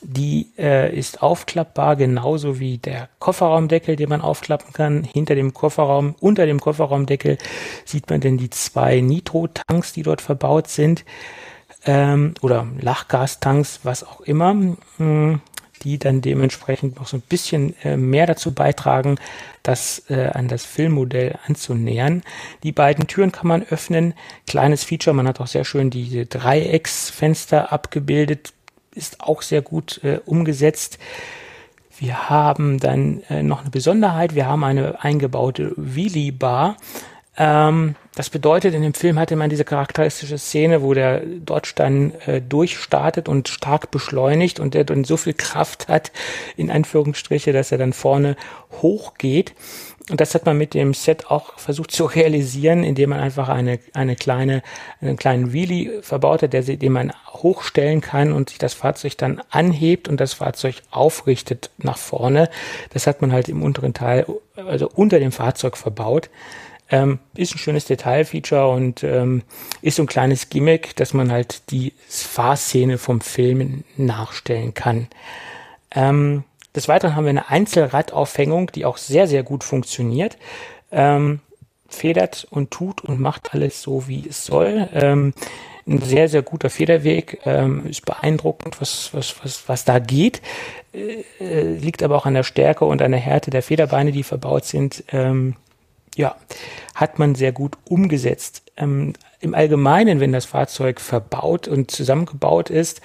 die 0.03 0.51
äh, 0.57 0.95
ist 0.95 1.21
aufklappbar, 1.21 1.95
genauso 1.95 2.59
wie 2.59 2.77
der 2.77 3.09
Kofferraumdeckel, 3.19 3.95
den 3.95 4.09
man 4.09 4.21
aufklappen 4.21 4.73
kann. 4.73 5.03
Hinter 5.03 5.35
dem 5.35 5.53
Kofferraum, 5.53 6.15
unter 6.19 6.45
dem 6.45 6.59
Kofferraumdeckel 6.59 7.37
sieht 7.85 8.09
man 8.09 8.21
denn 8.21 8.37
die 8.37 8.49
zwei 8.49 9.01
Nitro-Tanks, 9.01 9.93
die 9.93 10.03
dort 10.03 10.21
verbaut 10.21 10.67
sind. 10.67 11.05
Ähm, 11.85 12.33
oder 12.41 12.67
Lachgastanks, 12.79 13.81
was 13.83 14.03
auch 14.03 14.21
immer, 14.21 14.53
mh, 14.53 14.75
hm, 14.97 15.41
die 15.83 15.99
dann 15.99 16.21
dementsprechend 16.21 16.97
noch 16.97 17.07
so 17.07 17.17
ein 17.17 17.21
bisschen 17.21 17.75
äh, 17.83 17.97
mehr 17.97 18.25
dazu 18.25 18.53
beitragen, 18.53 19.17
das 19.63 20.03
äh, 20.09 20.29
an 20.33 20.47
das 20.47 20.65
Filmmodell 20.65 21.37
anzunähern. 21.45 22.23
Die 22.63 22.71
beiden 22.71 23.07
Türen 23.07 23.31
kann 23.31 23.47
man 23.47 23.63
öffnen. 23.63 24.13
Kleines 24.47 24.83
Feature, 24.83 25.13
man 25.13 25.27
hat 25.27 25.39
auch 25.41 25.47
sehr 25.47 25.65
schön 25.65 25.89
diese 25.89 26.25
Dreiecksfenster 26.25 27.71
abgebildet, 27.73 28.53
ist 28.95 29.21
auch 29.21 29.41
sehr 29.41 29.61
gut 29.61 30.01
äh, 30.03 30.19
umgesetzt. 30.25 30.99
Wir 31.97 32.29
haben 32.29 32.79
dann 32.79 33.21
äh, 33.29 33.43
noch 33.43 33.61
eine 33.61 33.69
Besonderheit. 33.69 34.35
Wir 34.35 34.47
haben 34.47 34.63
eine 34.63 35.03
eingebaute 35.03 35.73
Wheelie-Bar. 35.77 36.77
Ähm, 37.37 37.95
das 38.15 38.29
bedeutet, 38.29 38.75
in 38.75 38.83
dem 38.83 38.93
Film 38.93 39.17
hatte 39.17 39.35
man 39.35 39.49
diese 39.49 39.65
charakteristische 39.65 40.37
Szene, 40.37 40.83
wo 40.83 40.93
der 40.93 41.21
Dodge 41.21 41.73
dann 41.75 42.13
äh, 42.25 42.41
durchstartet 42.41 43.27
und 43.27 43.47
stark 43.47 43.89
beschleunigt 43.89 44.59
und 44.59 44.75
der 44.75 44.83
dann 44.83 45.03
so 45.03 45.17
viel 45.17 45.33
Kraft 45.33 45.87
hat, 45.87 46.11
in 46.55 46.69
Anführungsstriche, 46.69 47.53
dass 47.53 47.71
er 47.71 47.79
dann 47.79 47.93
vorne 47.93 48.35
hochgeht. 48.81 49.53
Und 50.09 50.19
das 50.19 50.35
hat 50.35 50.45
man 50.45 50.57
mit 50.57 50.73
dem 50.73 50.93
Set 50.93 51.27
auch 51.27 51.57
versucht 51.57 51.91
zu 51.91 52.05
realisieren, 52.05 52.83
indem 52.83 53.11
man 53.11 53.21
einfach 53.21 53.47
eine, 53.47 53.79
eine 53.93 54.17
kleine, 54.17 54.61
einen 54.99 55.15
kleinen 55.15 55.53
Wheelie 55.53 56.03
verbaut 56.03 56.41
hat, 56.41 56.51
der, 56.51 56.63
den 56.63 56.91
man 56.91 57.13
hochstellen 57.27 58.01
kann 58.01 58.33
und 58.33 58.49
sich 58.49 58.57
das 58.57 58.73
Fahrzeug 58.73 59.17
dann 59.17 59.41
anhebt 59.49 60.09
und 60.09 60.19
das 60.19 60.33
Fahrzeug 60.33 60.81
aufrichtet 60.91 61.71
nach 61.77 61.97
vorne. 61.97 62.49
Das 62.91 63.07
hat 63.07 63.21
man 63.21 63.31
halt 63.31 63.47
im 63.47 63.63
unteren 63.63 63.93
Teil, 63.93 64.25
also 64.55 64.89
unter 64.93 65.19
dem 65.19 65.31
Fahrzeug 65.31 65.77
verbaut. 65.77 66.29
Ähm, 66.89 67.19
ist 67.33 67.55
ein 67.55 67.59
schönes 67.59 67.85
Detailfeature 67.85 68.67
und 68.67 69.03
ähm, 69.03 69.43
ist 69.81 69.95
so 69.95 70.03
ein 70.03 70.07
kleines 70.07 70.49
Gimmick, 70.49 70.97
dass 70.97 71.13
man 71.13 71.31
halt 71.31 71.71
die 71.71 71.93
Fahrszene 72.09 72.97
vom 72.97 73.21
Film 73.21 73.85
nachstellen 73.95 74.73
kann. 74.73 75.07
Ähm, 75.91 76.43
des 76.75 76.87
Weiteren 76.87 77.15
haben 77.15 77.25
wir 77.25 77.29
eine 77.29 77.49
Einzelradaufhängung, 77.49 78.71
die 78.71 78.85
auch 78.85 78.97
sehr, 78.97 79.27
sehr 79.27 79.43
gut 79.43 79.63
funktioniert. 79.63 80.37
Ähm, 80.91 81.39
federt 81.93 82.47
und 82.49 82.71
tut 82.71 83.01
und 83.01 83.19
macht 83.19 83.53
alles 83.53 83.81
so, 83.81 84.07
wie 84.07 84.25
es 84.27 84.45
soll. 84.45 84.89
Ähm, 84.93 85.33
ein 85.85 86.01
sehr, 86.01 86.29
sehr 86.29 86.41
guter 86.41 86.69
Federweg, 86.69 87.41
ähm, 87.45 87.85
ist 87.87 88.05
beeindruckend, 88.05 88.79
was, 88.79 89.13
was, 89.13 89.35
was, 89.43 89.67
was 89.67 89.85
da 89.85 89.99
geht. 89.99 90.41
Äh, 90.93 91.61
liegt 91.61 92.03
aber 92.03 92.15
auch 92.15 92.25
an 92.25 92.35
der 92.35 92.43
Stärke 92.43 92.85
und 92.85 93.01
an 93.01 93.11
der 93.11 93.19
Härte 93.19 93.51
der 93.51 93.63
Federbeine, 93.63 94.11
die 94.11 94.23
verbaut 94.23 94.65
sind. 94.65 95.03
Ähm, 95.11 95.55
ja, 96.15 96.35
hat 96.95 97.19
man 97.19 97.35
sehr 97.35 97.51
gut 97.51 97.77
umgesetzt. 97.89 98.63
Ähm, 98.77 99.13
Im 99.39 99.53
Allgemeinen, 99.53 100.19
wenn 100.19 100.31
das 100.31 100.45
Fahrzeug 100.45 101.01
verbaut 101.01 101.67
und 101.67 101.91
zusammengebaut 101.91 102.69
ist 102.69 103.01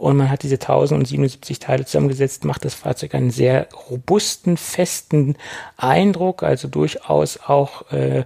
und 0.00 0.16
man 0.16 0.30
hat 0.30 0.44
diese 0.44 0.54
1077 0.54 1.58
Teile 1.58 1.84
zusammengesetzt, 1.84 2.46
macht 2.46 2.64
das 2.64 2.72
Fahrzeug 2.72 3.14
einen 3.14 3.30
sehr 3.30 3.68
robusten, 3.90 4.56
festen 4.56 5.36
Eindruck, 5.76 6.42
also 6.42 6.68
durchaus 6.68 7.38
auch 7.38 7.92
äh, 7.92 8.24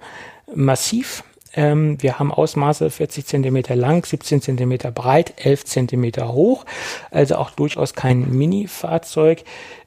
massiv. 0.55 1.25
Ähm, 1.53 2.01
wir 2.01 2.21
haben 2.21 2.31
Ausmaße 2.31 2.91
40 2.91 3.27
Zentimeter 3.27 3.75
lang, 3.75 4.07
17 4.07 4.41
Zentimeter 4.41 4.93
breit, 4.93 5.35
11 5.45 5.65
Zentimeter 5.65 6.33
hoch, 6.33 6.65
also 7.11 7.35
auch 7.37 7.51
durchaus 7.51 7.95
kein 7.95 8.31
Mini-Fahrzeug. 8.31 9.43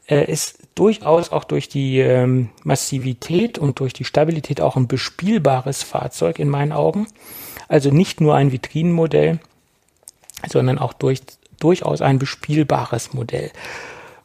Äh, 0.10 0.30
ist 0.30 0.60
durchaus 0.76 1.32
auch 1.32 1.46
durch 1.46 1.70
die 1.70 2.00
ähm, 2.00 2.50
Massivität 2.66 3.58
und 3.58 3.80
durch 3.80 3.94
die 3.94 4.04
Stabilität 4.04 4.60
auch 4.60 4.76
ein 4.76 4.90
bespielbares 4.90 5.84
Fahrzeug 5.84 6.40
in 6.40 6.50
meinen 6.50 6.74
Augen. 6.74 7.08
Also 7.70 7.92
nicht 7.92 8.20
nur 8.20 8.36
ein 8.36 8.52
Vitrinenmodell, 8.52 9.40
sondern 10.50 10.80
auch 10.80 10.92
durch 10.92 11.22
durchaus 11.60 12.02
ein 12.02 12.20
bespielbares 12.20 13.14
Modell. 13.14 13.52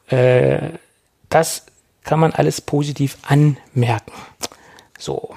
Äh, 0.09 0.71
das 1.29 1.67
kann 2.05 2.21
man 2.21 2.33
alles 2.33 2.61
positiv 2.61 3.19
anmerken. 3.23 4.13
So. 4.99 5.35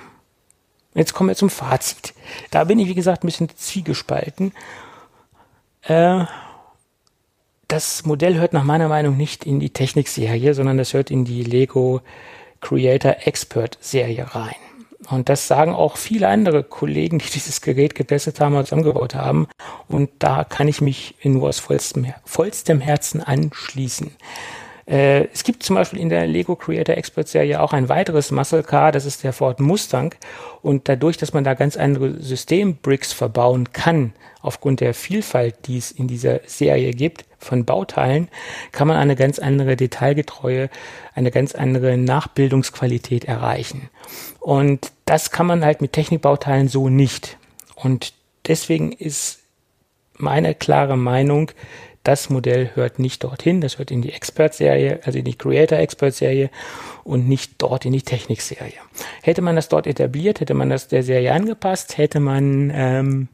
Jetzt 0.93 1.13
kommen 1.13 1.29
wir 1.29 1.35
zum 1.35 1.49
Fazit. 1.49 2.13
Da 2.51 2.63
bin 2.63 2.79
ich, 2.79 2.87
wie 2.87 2.95
gesagt, 2.95 3.23
ein 3.23 3.27
bisschen 3.27 3.49
zwiegespalten. 3.55 4.53
Äh, 5.81 6.25
das 7.67 8.05
Modell 8.05 8.35
hört 8.35 8.53
nach 8.53 8.63
meiner 8.63 8.87
Meinung 8.87 9.17
nicht 9.17 9.45
in 9.45 9.59
die 9.59 9.71
Technikserie, 9.71 10.53
sondern 10.53 10.77
das 10.77 10.93
hört 10.93 11.11
in 11.11 11.25
die 11.25 11.43
Lego 11.43 12.01
Creator 12.61 13.15
Expert 13.25 13.77
Serie 13.81 14.33
rein. 14.33 14.55
Und 15.09 15.29
das 15.29 15.47
sagen 15.47 15.73
auch 15.73 15.97
viele 15.97 16.27
andere 16.27 16.63
Kollegen, 16.63 17.19
die 17.19 17.29
dieses 17.29 17.61
Gerät 17.61 17.95
getestet 17.95 18.39
haben 18.39 18.55
und 18.55 18.65
zusammengebaut 18.65 19.15
haben. 19.15 19.47
Und 19.87 20.09
da 20.19 20.43
kann 20.43 20.67
ich 20.67 20.81
mich 20.81 21.15
nur 21.23 21.49
aus 21.49 21.59
vollstem, 21.59 22.13
vollstem 22.23 22.81
Herzen 22.81 23.21
anschließen. 23.21 24.11
Äh, 24.87 25.27
es 25.33 25.43
gibt 25.43 25.63
zum 25.63 25.75
Beispiel 25.75 25.99
in 25.99 26.09
der 26.09 26.27
Lego 26.27 26.55
Creator 26.55 26.95
Expert 26.95 27.27
Serie 27.27 27.61
auch 27.61 27.73
ein 27.73 27.89
weiteres 27.89 28.31
Muscle 28.31 28.63
Car, 28.63 28.91
das 28.91 29.05
ist 29.05 29.23
der 29.23 29.33
Ford 29.33 29.59
Mustang. 29.59 30.13
Und 30.61 30.87
dadurch, 30.87 31.17
dass 31.17 31.33
man 31.33 31.43
da 31.43 31.53
ganz 31.53 31.77
andere 31.77 32.21
Systembricks 32.21 33.13
verbauen 33.13 33.71
kann, 33.73 34.13
aufgrund 34.41 34.79
der 34.79 34.93
Vielfalt, 34.93 35.55
die 35.65 35.77
es 35.77 35.91
in 35.91 36.07
dieser 36.07 36.41
Serie 36.45 36.91
gibt 36.91 37.25
von 37.39 37.65
Bauteilen, 37.65 38.27
kann 38.71 38.87
man 38.87 38.97
eine 38.97 39.15
ganz 39.15 39.39
andere 39.39 39.75
Detailgetreue, 39.75 40.69
eine 41.15 41.31
ganz 41.31 41.55
andere 41.55 41.97
Nachbildungsqualität 41.97 43.25
erreichen. 43.25 43.89
Und 44.39 44.91
das 45.05 45.31
kann 45.31 45.47
man 45.47 45.65
halt 45.65 45.81
mit 45.81 45.93
Technikbauteilen 45.93 46.67
so 46.67 46.89
nicht. 46.89 47.37
Und 47.75 48.13
deswegen 48.47 48.91
ist 48.91 49.39
meine 50.17 50.53
klare 50.53 50.95
Meinung, 50.95 51.51
das 52.05 52.29
Modell 52.29 52.71
hört 52.75 52.99
nicht 52.99 53.23
dorthin, 53.23 53.61
das 53.61 53.77
hört 53.79 53.91
in 53.91 54.01
die 54.01 54.13
Expert-Serie, 54.13 54.99
also 55.03 55.19
in 55.19 55.25
die 55.25 55.35
Creator-Expert-Serie 55.35 56.49
und 57.03 57.27
nicht 57.27 57.53
dort 57.57 57.83
in 57.85 57.93
die 57.93 58.03
Technik-Serie. 58.03 58.73
Hätte 59.23 59.41
man 59.41 59.55
das 59.55 59.69
dort 59.69 59.87
etabliert, 59.87 60.39
hätte 60.39 60.53
man 60.53 60.69
das 60.69 60.87
der 60.87 61.03
Serie 61.03 61.33
angepasst, 61.33 61.97
hätte 61.97 62.19
man 62.19 62.71
ähm, 62.73 63.27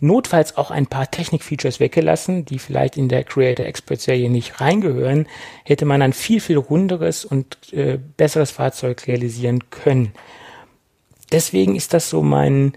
notfalls 0.00 0.56
auch 0.56 0.70
ein 0.70 0.86
paar 0.86 1.10
Technik-Features 1.10 1.80
weggelassen, 1.80 2.44
die 2.44 2.58
vielleicht 2.58 2.96
in 2.98 3.08
der 3.08 3.24
Creator 3.24 3.64
Expert 3.64 4.00
Serie 4.00 4.28
nicht 4.28 4.60
reingehören, 4.60 5.26
hätte 5.64 5.86
man 5.86 6.02
ein 6.02 6.12
viel, 6.12 6.40
viel 6.40 6.58
runderes 6.58 7.24
und 7.24 7.56
äh, 7.72 7.98
besseres 8.16 8.50
Fahrzeug 8.50 9.06
realisieren 9.06 9.70
können. 9.70 10.12
Deswegen 11.32 11.74
ist 11.74 11.94
das 11.94 12.10
so 12.10 12.22
mein 12.22 12.74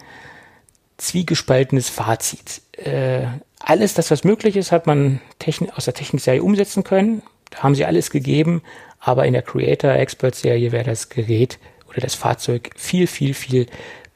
zwiegespaltenes 0.97 1.89
Fazit. 1.89 2.61
Äh, 2.77 3.25
alles, 3.63 3.93
das 3.93 4.11
was 4.11 4.23
möglich 4.23 4.55
ist, 4.55 4.71
hat 4.71 4.88
man 4.88 5.21
Technik, 5.39 5.77
aus 5.77 5.85
der 5.85 5.93
Technik-Serie 5.93 6.43
umsetzen 6.43 6.83
können. 6.83 7.21
Da 7.49 7.63
haben 7.63 7.75
sie 7.75 7.85
alles 7.85 8.11
gegeben, 8.11 8.61
aber 8.99 9.25
in 9.25 9.33
der 9.33 9.41
Creator 9.41 9.91
Expert 9.91 10.35
Serie 10.35 10.71
wäre 10.71 10.85
das 10.85 11.09
Gerät 11.09 11.59
oder 11.89 12.01
das 12.01 12.15
Fahrzeug 12.15 12.71
viel, 12.75 13.07
viel, 13.07 13.33
viel 13.33 13.67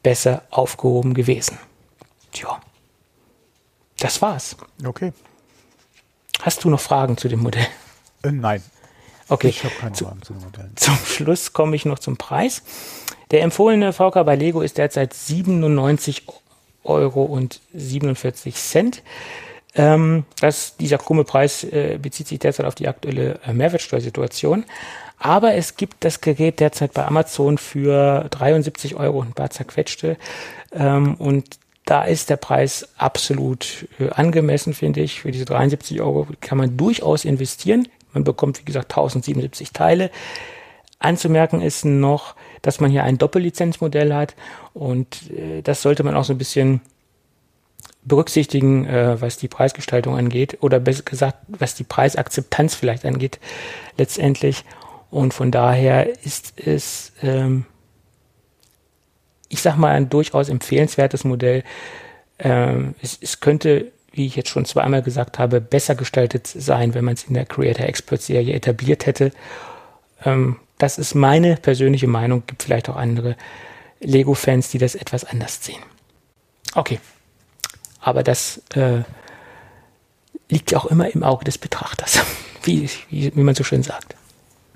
besser 0.04 0.44
aufgehoben 0.50 1.14
gewesen. 1.14 1.58
Tja. 2.32 2.62
Das 4.00 4.22
war's. 4.22 4.56
Okay. 4.84 5.14
Hast 6.42 6.64
du 6.64 6.70
noch 6.70 6.80
Fragen 6.80 7.18
zu 7.18 7.28
dem 7.28 7.42
Modell? 7.42 7.68
Äh, 8.24 8.32
nein. 8.32 8.64
Okay. 9.28 9.48
Ich 9.48 9.64
habe 9.64 9.74
keine 9.76 9.96
Fragen 9.96 10.22
zu 10.22 10.34
den 10.34 10.44
Modellen. 10.44 10.72
Zum 10.76 10.96
Schluss 10.98 11.54
komme 11.54 11.76
ich 11.76 11.86
noch 11.86 12.00
zum 12.00 12.18
Preis. 12.18 12.62
Der 13.32 13.42
empfohlene 13.42 13.94
VK 13.94 14.24
bei 14.26 14.36
Lego 14.36 14.62
ist 14.62 14.78
derzeit 14.78 15.14
97 15.14 16.26
Euro 16.86 17.24
und 17.24 17.62
47 17.74 18.56
Cent. 18.56 19.04
Ähm, 19.76 20.24
das, 20.40 20.78
dieser 20.78 20.98
krumme 20.98 21.26
Preis 21.26 21.64
äh, 21.64 22.00
bezieht 22.02 22.28
sich 22.28 22.40
derzeit 22.40 22.66
auf 22.66 22.76
die 22.76 22.88
aktuelle 22.88 23.40
äh, 23.46 23.54
Mehrwertsteuersituation. 23.54 24.66
Aber 25.20 25.54
es 25.54 25.76
gibt 25.76 26.04
das 26.04 26.22
Gerät 26.22 26.60
derzeit 26.60 26.94
bei 26.94 27.06
Amazon 27.06 27.58
für 27.58 28.28
73 28.30 28.96
Euro 28.96 29.20
und 29.20 29.30
ein 29.30 29.34
paar 29.34 29.50
zerquetschte. 29.50 30.18
Ähm, 30.74 31.16
und 31.16 31.58
da 31.86 32.04
ist 32.04 32.30
der 32.30 32.38
Preis 32.38 32.88
absolut 32.98 33.88
äh, 34.00 34.10
angemessen, 34.10 34.74
finde 34.74 35.02
ich. 35.02 35.22
Für 35.22 35.32
diese 35.32 35.46
73 35.46 36.02
Euro 36.02 36.28
kann 36.42 36.58
man 36.58 36.78
durchaus 36.78 37.26
investieren. 37.26 37.88
Man 38.14 38.24
bekommt, 38.24 38.60
wie 38.60 38.66
gesagt, 38.66 38.92
1077 38.92 39.72
Teile. 39.72 40.10
Anzumerken 41.00 41.62
ist 41.62 41.86
noch, 41.86 42.36
dass 42.66 42.80
man 42.80 42.92
hier 42.92 43.04
ein 43.04 43.18
Doppellizenzmodell 43.18 44.14
hat 44.14 44.36
und 44.74 45.32
äh, 45.32 45.62
das 45.62 45.82
sollte 45.82 46.04
man 46.04 46.16
auch 46.16 46.24
so 46.24 46.34
ein 46.34 46.38
bisschen 46.38 46.82
berücksichtigen, 48.04 48.86
äh, 48.86 49.20
was 49.20 49.38
die 49.38 49.48
Preisgestaltung 49.48 50.18
angeht 50.18 50.58
oder 50.62 50.80
besser 50.80 51.04
gesagt, 51.04 51.40
was 51.48 51.76
die 51.76 51.84
Preisakzeptanz 51.84 52.76
vielleicht 52.76 53.06
angeht 53.06 53.40
letztendlich. 53.98 54.64
Und 55.12 55.34
von 55.34 55.50
daher 55.50 56.10
ist 56.24 56.54
es 56.60 57.14
ähm, 57.22 57.66
ich 59.50 59.62
sag 59.62 59.78
mal, 59.78 59.94
ein 59.94 60.10
durchaus 60.10 60.50
empfehlenswertes 60.50 61.24
Modell. 61.24 61.64
Ähm, 62.40 62.96
es, 63.02 63.18
es 63.22 63.40
könnte, 63.40 63.92
wie 64.12 64.26
ich 64.26 64.36
jetzt 64.36 64.50
schon 64.50 64.66
zweimal 64.66 65.02
gesagt 65.02 65.40
habe, 65.40 65.62
besser 65.62 65.96
gestaltet 65.96 66.48
sein, 66.48 66.94
wenn 66.94 67.06
man 67.06 67.14
es 67.14 67.24
in 67.24 67.34
der 67.34 67.46
Creator 67.46 67.86
Expert 67.86 68.22
Serie 68.22 68.54
etabliert 68.54 69.06
hätte. 69.06 69.32
Ähm, 70.24 70.58
das 70.78 70.98
ist 70.98 71.16
meine 71.16 71.58
persönliche 71.58 72.08
Meinung. 72.08 72.44
Gibt 72.48 72.64
vielleicht 72.64 72.90
auch 72.90 72.96
andere 72.96 73.36
Lego-Fans, 74.00 74.70
die 74.70 74.78
das 74.78 74.96
etwas 74.96 75.24
anders 75.24 75.64
sehen. 75.64 75.82
Okay. 76.74 77.00
Aber 78.02 78.24
das 78.24 78.62
äh, 78.76 79.04
liegt 80.50 80.72
ja 80.72 80.78
auch 80.78 80.86
immer 80.86 81.10
im 81.10 81.24
Auge 81.24 81.46
des 81.46 81.58
Betrachters, 81.58 82.20
wie, 82.64 82.90
wie, 83.10 83.36
wie 83.36 83.42
man 83.42 83.56
so 83.56 83.64
schön 83.64 83.84
sagt. 83.84 84.16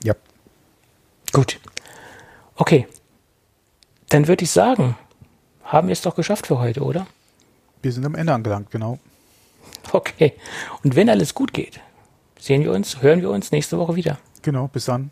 Ja. 0.04 0.16
Gut. 1.32 1.60
Okay, 2.56 2.88
dann 4.10 4.28
würde 4.28 4.44
ich 4.44 4.52
sagen, 4.52 4.98
haben 5.64 5.88
wir 5.88 5.94
es 5.94 6.02
doch 6.02 6.16
geschafft 6.16 6.48
für 6.48 6.60
heute, 6.60 6.82
oder? 6.82 7.08
Wir 7.82 7.92
sind 7.92 8.06
am 8.06 8.16
Ende 8.16 8.34
angelangt, 8.34 8.72
genau. 8.72 9.00
Okay. 9.92 10.34
Und 10.84 10.96
wenn 10.96 11.10
alles 11.10 11.34
gut 11.34 11.54
geht, 11.54 11.80
sehen 12.40 12.64
wir 12.64 12.72
uns, 12.72 13.02
hören 13.02 13.22
wir 13.22 13.30
uns 13.30 13.52
nächste 13.52 13.78
Woche 13.78 13.96
wieder. 13.96 14.18
Genau, 14.42 14.68
bis 14.68 14.86
dann. 14.86 15.12